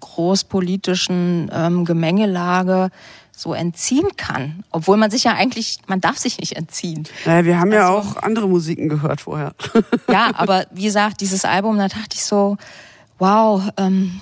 großpolitischen 0.03 1.51
ähm, 1.53 1.85
Gemengelage 1.85 2.91
so 3.35 3.55
entziehen 3.55 4.09
kann. 4.17 4.63
Obwohl 4.71 4.97
man 4.99 5.11
sich 5.11 5.25
ja 5.25 5.33
eigentlich, 5.35 5.79
man 5.87 6.01
darf 6.01 6.19
sich 6.19 6.39
nicht 6.39 6.53
entziehen. 6.57 7.05
Naja, 7.25 7.45
wir 7.45 7.59
haben 7.59 7.73
ja 7.73 7.89
Also- 7.95 8.11
auch 8.11 8.17
andere 8.23 8.49
Musiken 8.49 8.89
gehört 8.89 9.21
vorher. 9.23 9.55
Ja, 10.11 10.31
aber 10.35 10.67
wie 10.73 10.85
gesagt, 10.85 11.21
dieses 11.21 11.45
Album, 11.45 11.79
da 11.79 11.89
dachte 11.89 12.15
ich 12.15 12.25
so, 12.25 12.57
wow, 13.19 13.63
ähm, 13.79 14.21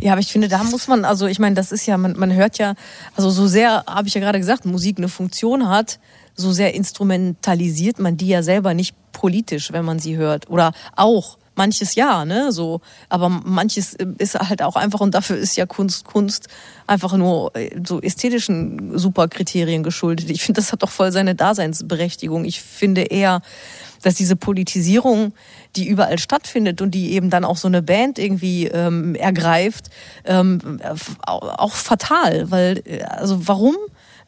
Ja, 0.00 0.12
aber 0.12 0.20
ich 0.20 0.30
finde, 0.30 0.46
da 0.46 0.62
muss 0.62 0.86
man, 0.86 1.04
also 1.04 1.26
ich 1.26 1.40
meine, 1.40 1.56
das 1.56 1.72
ist 1.72 1.84
ja, 1.86 1.98
man, 1.98 2.16
man 2.16 2.32
hört 2.32 2.58
ja, 2.58 2.74
also 3.16 3.28
so 3.28 3.48
sehr, 3.48 3.82
habe 3.88 4.06
ich 4.06 4.14
ja 4.14 4.20
gerade 4.20 4.38
gesagt, 4.38 4.64
Musik 4.64 4.98
eine 4.98 5.08
Funktion 5.08 5.68
hat, 5.68 5.98
so 6.36 6.52
sehr 6.52 6.74
instrumentalisiert 6.74 7.98
man 7.98 8.16
die 8.16 8.28
ja 8.28 8.44
selber 8.44 8.72
nicht 8.72 8.94
politisch, 9.10 9.72
wenn 9.72 9.84
man 9.84 9.98
sie 9.98 10.16
hört. 10.16 10.48
Oder 10.48 10.72
auch. 10.94 11.37
Manches 11.58 11.96
ja, 11.96 12.24
ne, 12.24 12.52
so. 12.52 12.80
Aber 13.08 13.28
manches 13.28 13.94
ist 14.16 14.38
halt 14.38 14.62
auch 14.62 14.76
einfach, 14.76 15.00
und 15.00 15.12
dafür 15.12 15.36
ist 15.36 15.56
ja 15.56 15.66
Kunst, 15.66 16.04
Kunst 16.04 16.46
einfach 16.86 17.12
nur 17.14 17.54
äh, 17.56 17.78
so 17.84 18.00
ästhetischen 18.00 18.96
Superkriterien 18.96 19.82
geschuldet. 19.82 20.30
Ich 20.30 20.42
finde, 20.42 20.60
das 20.60 20.72
hat 20.72 20.82
doch 20.82 20.88
voll 20.88 21.10
seine 21.10 21.34
Daseinsberechtigung. 21.34 22.44
Ich 22.44 22.62
finde 22.62 23.02
eher, 23.02 23.42
dass 24.02 24.14
diese 24.14 24.36
Politisierung, 24.36 25.32
die 25.74 25.88
überall 25.88 26.18
stattfindet 26.18 26.80
und 26.80 26.92
die 26.92 27.12
eben 27.12 27.28
dann 27.28 27.44
auch 27.44 27.56
so 27.56 27.66
eine 27.66 27.82
Band 27.82 28.20
irgendwie 28.20 28.68
ähm, 28.68 29.16
ergreift, 29.16 29.90
ähm, 30.24 30.80
auch, 31.26 31.74
fatal. 31.74 32.52
Weil, 32.52 32.82
äh, 32.86 33.02
also 33.02 33.48
warum 33.48 33.76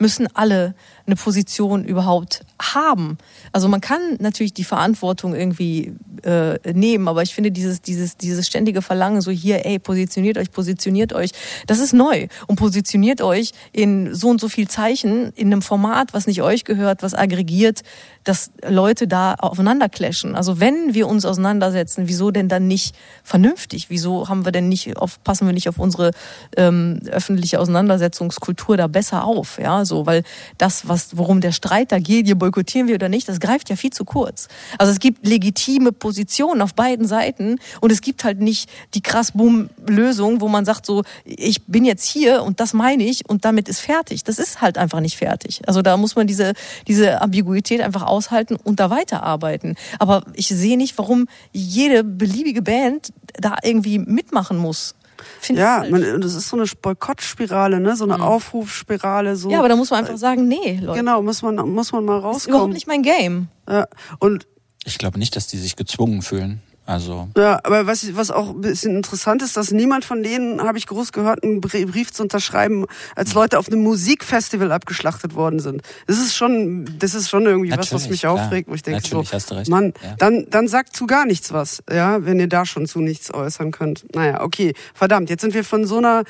müssen 0.00 0.26
alle 0.34 0.74
eine 1.10 1.16
Position 1.16 1.84
überhaupt 1.84 2.44
haben? 2.60 3.18
Also 3.52 3.68
man 3.68 3.80
kann 3.80 4.00
natürlich 4.18 4.54
die 4.54 4.64
Verantwortung 4.64 5.34
irgendwie 5.34 5.94
äh, 6.22 6.58
nehmen, 6.72 7.08
aber 7.08 7.22
ich 7.22 7.34
finde 7.34 7.50
dieses, 7.50 7.82
dieses, 7.82 8.16
dieses 8.16 8.46
ständige 8.46 8.82
Verlangen, 8.82 9.20
so 9.20 9.30
hier, 9.30 9.66
ey, 9.66 9.78
positioniert 9.78 10.38
euch, 10.38 10.50
positioniert 10.50 11.12
euch, 11.12 11.30
das 11.66 11.78
ist 11.78 11.92
neu. 11.92 12.28
Und 12.46 12.56
positioniert 12.56 13.20
euch 13.22 13.52
in 13.72 14.14
so 14.14 14.28
und 14.28 14.40
so 14.40 14.48
viel 14.48 14.68
Zeichen, 14.68 15.32
in 15.34 15.48
einem 15.48 15.62
Format, 15.62 16.14
was 16.14 16.26
nicht 16.26 16.42
euch 16.42 16.64
gehört, 16.64 17.02
was 17.02 17.14
aggregiert, 17.14 17.82
dass 18.24 18.50
Leute 18.68 19.08
da 19.08 19.34
aufeinander 19.34 19.88
clashen. 19.88 20.34
Also 20.34 20.60
wenn 20.60 20.94
wir 20.94 21.08
uns 21.08 21.24
auseinandersetzen, 21.24 22.06
wieso 22.06 22.30
denn 22.30 22.48
dann 22.48 22.66
nicht 22.66 22.94
vernünftig? 23.22 23.88
Wieso 23.88 24.28
haben 24.28 24.44
wir 24.44 24.52
denn 24.52 24.68
nicht 24.68 24.96
auf, 24.96 25.22
passen 25.24 25.46
wir 25.46 25.54
nicht 25.54 25.68
auf 25.68 25.78
unsere 25.78 26.10
ähm, 26.56 27.00
öffentliche 27.10 27.60
Auseinandersetzungskultur 27.60 28.76
da 28.76 28.86
besser 28.86 29.24
auf? 29.24 29.58
Ja, 29.58 29.84
so, 29.84 30.06
weil 30.06 30.22
das, 30.58 30.86
was, 30.86 30.99
worum 31.14 31.40
der 31.40 31.52
Streit 31.52 31.92
da 31.92 31.98
geht, 31.98 32.26
hier 32.26 32.34
boykottieren 32.36 32.88
wir 32.88 32.94
oder 32.94 33.08
nicht, 33.08 33.28
das 33.28 33.40
greift 33.40 33.70
ja 33.70 33.76
viel 33.76 33.90
zu 33.90 34.04
kurz. 34.04 34.48
Also 34.78 34.92
es 34.92 34.98
gibt 34.98 35.26
legitime 35.26 35.92
Positionen 35.92 36.62
auf 36.62 36.74
beiden 36.74 37.06
Seiten 37.06 37.58
und 37.80 37.92
es 37.92 38.00
gibt 38.00 38.24
halt 38.24 38.40
nicht 38.40 38.70
die 38.94 39.00
krass 39.00 39.32
boom 39.32 39.70
Lösung, 39.86 40.40
wo 40.40 40.48
man 40.48 40.64
sagt 40.64 40.86
so, 40.86 41.02
ich 41.24 41.64
bin 41.66 41.84
jetzt 41.84 42.04
hier 42.04 42.42
und 42.42 42.60
das 42.60 42.72
meine 42.72 43.04
ich 43.04 43.28
und 43.28 43.44
damit 43.44 43.68
ist 43.68 43.80
fertig. 43.80 44.24
Das 44.24 44.38
ist 44.38 44.60
halt 44.60 44.78
einfach 44.78 45.00
nicht 45.00 45.16
fertig. 45.16 45.62
Also 45.66 45.82
da 45.82 45.96
muss 45.96 46.16
man 46.16 46.26
diese, 46.26 46.52
diese 46.86 47.20
Ambiguität 47.20 47.80
einfach 47.80 48.02
aushalten 48.02 48.56
und 48.56 48.80
da 48.80 48.90
weiterarbeiten. 48.90 49.76
Aber 49.98 50.24
ich 50.34 50.48
sehe 50.48 50.76
nicht, 50.76 50.96
warum 50.98 51.26
jede 51.52 52.04
beliebige 52.04 52.62
Band 52.62 53.12
da 53.34 53.56
irgendwie 53.62 53.98
mitmachen 53.98 54.58
muss. 54.58 54.94
Find 55.40 55.58
Ja, 55.58 55.84
man, 55.90 56.20
das 56.20 56.34
ist 56.34 56.48
so 56.48 56.56
eine 56.56 56.66
Boykottspirale, 56.80 57.80
ne? 57.80 57.96
so 57.96 58.04
eine 58.04 58.22
Aufrufspirale. 58.22 59.36
So. 59.36 59.50
ja, 59.50 59.58
aber 59.58 59.68
da 59.68 59.76
muss 59.76 59.90
man 59.90 60.00
einfach 60.00 60.16
sagen, 60.16 60.48
nee, 60.48 60.78
Leute. 60.82 61.00
Genau, 61.00 61.22
muss 61.22 61.42
man, 61.42 61.56
muss 61.68 61.92
man 61.92 62.04
mal 62.04 62.20
Das 62.22 62.36
ist 62.38 62.46
überhaupt 62.46 62.62
rauskommen. 62.62 62.74
nicht 62.74 62.86
mein 62.86 63.02
Game. 63.02 63.48
Ja. 63.68 63.86
Und 64.18 64.46
Ich 64.84 64.98
glaube 64.98 65.18
nicht, 65.18 65.36
dass 65.36 65.46
die 65.46 65.58
sich 65.58 65.76
gezwungen 65.76 66.22
fühlen. 66.22 66.62
Also 66.90 67.28
Ja, 67.36 67.60
aber 67.62 67.86
was, 67.86 68.16
was 68.16 68.32
auch 68.32 68.50
ein 68.50 68.60
bisschen 68.62 68.96
interessant 68.96 69.42
ist, 69.42 69.56
dass 69.56 69.70
niemand 69.70 70.04
von 70.04 70.24
denen, 70.24 70.60
habe 70.60 70.76
ich 70.76 70.86
groß 70.88 71.12
gehört, 71.12 71.44
einen 71.44 71.60
Brie- 71.60 71.84
Brief 71.86 72.12
zu 72.12 72.24
unterschreiben, 72.24 72.84
als 73.14 73.32
Leute 73.34 73.58
auf 73.60 73.68
einem 73.68 73.82
Musikfestival 73.82 74.72
abgeschlachtet 74.72 75.36
worden 75.36 75.60
sind. 75.60 75.82
Das 76.08 76.18
ist 76.18 76.34
schon, 76.34 76.84
das 76.98 77.14
ist 77.14 77.28
schon 77.30 77.46
irgendwie 77.46 77.70
was, 77.70 77.78
was 77.78 77.90
Natürlich, 77.92 78.10
mich 78.10 78.20
klar. 78.22 78.32
aufregt, 78.34 78.68
wo 78.68 78.74
ich 78.74 78.82
denke 78.82 79.00
so, 79.06 79.18
Natürlich, 79.18 79.32
hast 79.34 79.50
du 79.50 79.54
recht. 79.54 79.70
Mann, 79.70 79.92
Ja. 80.02 80.16
dann, 80.18 80.46
dann 80.50 80.66
sagt 80.66 80.96
zu 80.96 81.06
gar 81.06 81.26
nichts 81.26 81.52
was, 81.52 81.80
ja, 81.88 82.24
wenn 82.24 82.40
ihr 82.40 82.48
da 82.48 82.66
schon 82.66 82.86
zu 82.86 83.00
nichts 83.00 83.32
äußern 83.32 83.70
könnt. 83.70 84.04
Naja, 84.14 84.40
okay, 84.42 84.74
verdammt, 84.92 85.30
jetzt 85.30 85.42
sind 85.42 85.54
wir 85.54 85.62
von 85.64 85.84
so 85.86 85.98
einer 85.98 86.24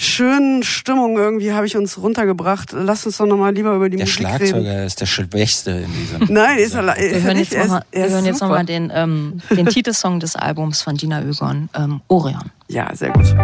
schönen 0.00 0.62
Stimmung 0.62 1.18
irgendwie, 1.18 1.52
habe 1.52 1.66
ich 1.66 1.76
uns 1.76 1.98
runtergebracht. 1.98 2.70
Lass 2.72 3.04
uns 3.04 3.16
doch 3.18 3.26
nochmal 3.26 3.52
lieber 3.52 3.74
über 3.74 3.90
die 3.90 3.96
der 3.96 4.06
Musik 4.06 4.24
reden. 4.26 4.38
Schlagzeuger 4.38 4.84
ist 4.84 5.00
der 5.00 5.06
Schwächste 5.06 5.70
in 5.72 5.92
diesem. 5.92 6.26
Nein, 6.34 6.58
ist 6.58 6.74
er, 6.74 6.86
Wir 6.86 6.96
ist 6.96 7.12
er 7.12 7.22
hören 7.22 7.36
nicht. 7.36 7.52
jetzt 7.52 7.68
nochmal 7.68 7.82
noch 8.40 8.48
mal 8.48 8.64
den, 8.64 8.92
ähm, 8.94 9.40
den 9.50 9.66
Titelsong 9.66 10.20
des 10.20 10.36
Albums 10.36 10.82
von 10.82 10.96
Dina 10.96 11.22
Ögon, 11.22 11.68
ähm, 11.74 12.00
Orion. 12.06 12.50
Ja, 12.68 12.94
sehr 12.94 13.10
gut. 13.10 13.34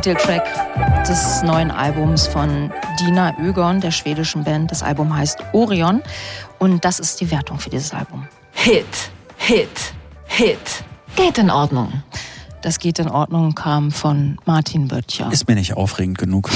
Titeltrack 0.00 0.46
des 1.06 1.42
neuen 1.42 1.70
Albums 1.70 2.26
von 2.26 2.72
Dina 2.98 3.38
Ögon, 3.38 3.82
der 3.82 3.90
schwedischen 3.90 4.44
Band. 4.44 4.70
Das 4.70 4.82
Album 4.82 5.14
heißt 5.14 5.38
Orion 5.52 6.00
und 6.58 6.86
das 6.86 7.00
ist 7.00 7.20
die 7.20 7.30
Wertung 7.30 7.58
für 7.58 7.68
dieses 7.68 7.92
Album. 7.92 8.26
Hit, 8.52 8.86
Hit, 9.36 9.68
Hit. 10.24 10.58
Geht 11.16 11.36
in 11.36 11.50
Ordnung. 11.50 12.02
Das 12.62 12.78
geht 12.78 12.98
in 12.98 13.08
Ordnung 13.10 13.54
kam 13.54 13.90
von 13.90 14.38
Martin 14.46 14.88
Böttcher. 14.88 15.30
Ist 15.32 15.48
mir 15.48 15.54
nicht 15.54 15.74
aufregend 15.74 16.16
genug. 16.16 16.50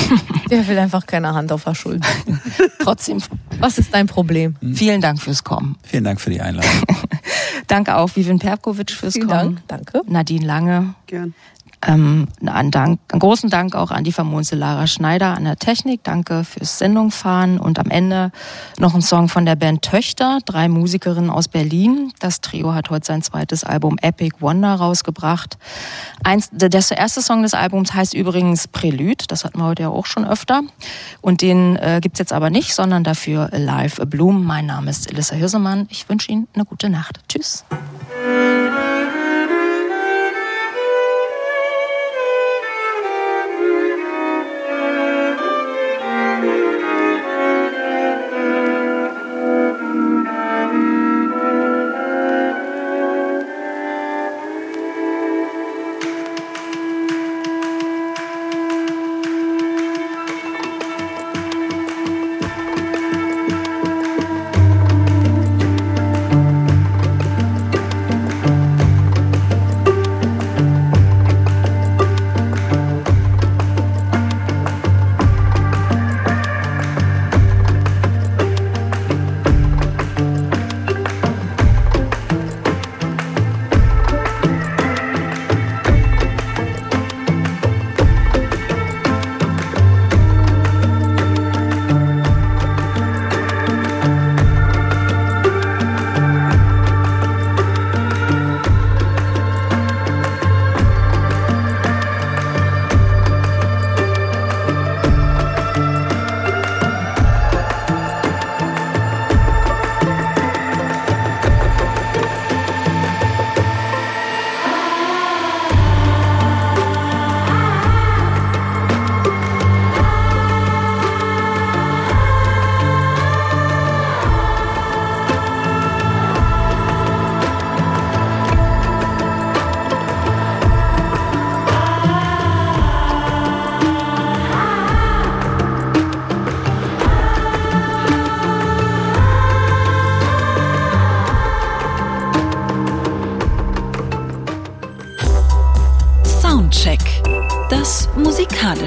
Der 0.51 0.67
will 0.69 0.79
einfach 0.79 1.05
keine 1.07 1.35
Hand 1.35 1.53
auf 1.53 1.65
der 1.65 1.75
Schulter. 1.75 2.09
Trotzdem, 2.83 3.19
Was 3.59 3.77
ist 3.77 3.93
dein 3.93 4.07
Problem? 4.07 4.57
vielen 4.75 5.03
Dank 5.03 5.21
fürs 5.21 5.45
Kommen. 5.45 5.77
Vielen 5.83 6.05
Dank 6.05 6.19
für 6.19 6.31
die 6.31 6.41
Einladung. 6.41 6.71
Danke 7.67 7.97
auch 7.97 8.09
Vivian 8.17 8.39
Perkovic 8.39 8.91
fürs 8.91 9.15
Vielen 9.15 9.29
Kommen. 9.29 9.61
Dank. 9.67 9.87
Danke. 9.93 10.11
Nadine 10.11 10.47
Lange. 10.47 10.95
Gern. 11.07 11.35
Ähm, 11.87 12.29
einen, 12.45 12.71
Dank, 12.71 13.01
einen 13.13 13.21
großen 13.21 13.51
Dank 13.51 13.75
auch 13.75 13.91
an 13.91 14.05
die 14.05 14.13
famose 14.13 14.57
Lara 14.57 14.87
Schneider 14.87 15.35
an 15.35 15.45
der 15.45 15.57
Technik. 15.57 16.03
Danke 16.05 16.45
fürs 16.45 16.79
Sendungfahren. 16.79 17.59
Und 17.59 17.79
am 17.79 17.91
Ende 17.91 18.33
noch 18.79 18.95
ein 18.95 19.03
Song 19.03 19.29
von 19.29 19.45
der 19.45 19.57
Band 19.57 19.83
Töchter, 19.83 20.39
drei 20.45 20.69
Musikerinnen 20.69 21.31
aus 21.31 21.49
Berlin. 21.49 22.13
Das 22.21 22.41
Trio 22.41 22.75
hat 22.75 22.91
heute 22.91 23.07
sein 23.07 23.23
zweites 23.23 23.65
Album 23.65 23.99
Epic 24.01 24.37
Wonder 24.41 24.75
rausgebracht. 24.75 25.59
Eins, 26.23 26.49
der, 26.51 26.69
der 26.69 26.83
erste 26.97 27.23
Song 27.23 27.43
des 27.43 27.55
Albums 27.55 27.93
heißt 27.95 28.15
übrigens 28.15 28.69
Prelude. 28.69 29.25
Das 29.29 29.45
hatten 29.45 29.59
wir 29.59 29.67
heute 29.67 29.83
ja 29.83 29.89
auch 29.91 30.07
schon 30.07 30.25
öfter. 30.25 30.63
Und 31.21 31.43
den 31.43 31.77
äh, 31.77 32.01
gibt's 32.01 32.19
jetzt 32.19 32.33
aber 32.33 32.51
nicht, 32.51 32.75
sondern 32.75 33.05
dafür 33.05 33.51
Live 33.53 34.01
a 34.01 34.05
Bloom. 34.05 34.45
Mein 34.45 34.67
Name 34.67 34.91
ist 34.91 35.11
Elissa 35.11 35.35
Hirsemann. 35.35 35.87
Ich 35.91 36.09
wünsche 36.09 36.33
Ihnen 36.33 36.49
eine 36.55 36.65
gute 36.65 36.89
Nacht. 36.89 37.21
Tschüss. 37.29 37.65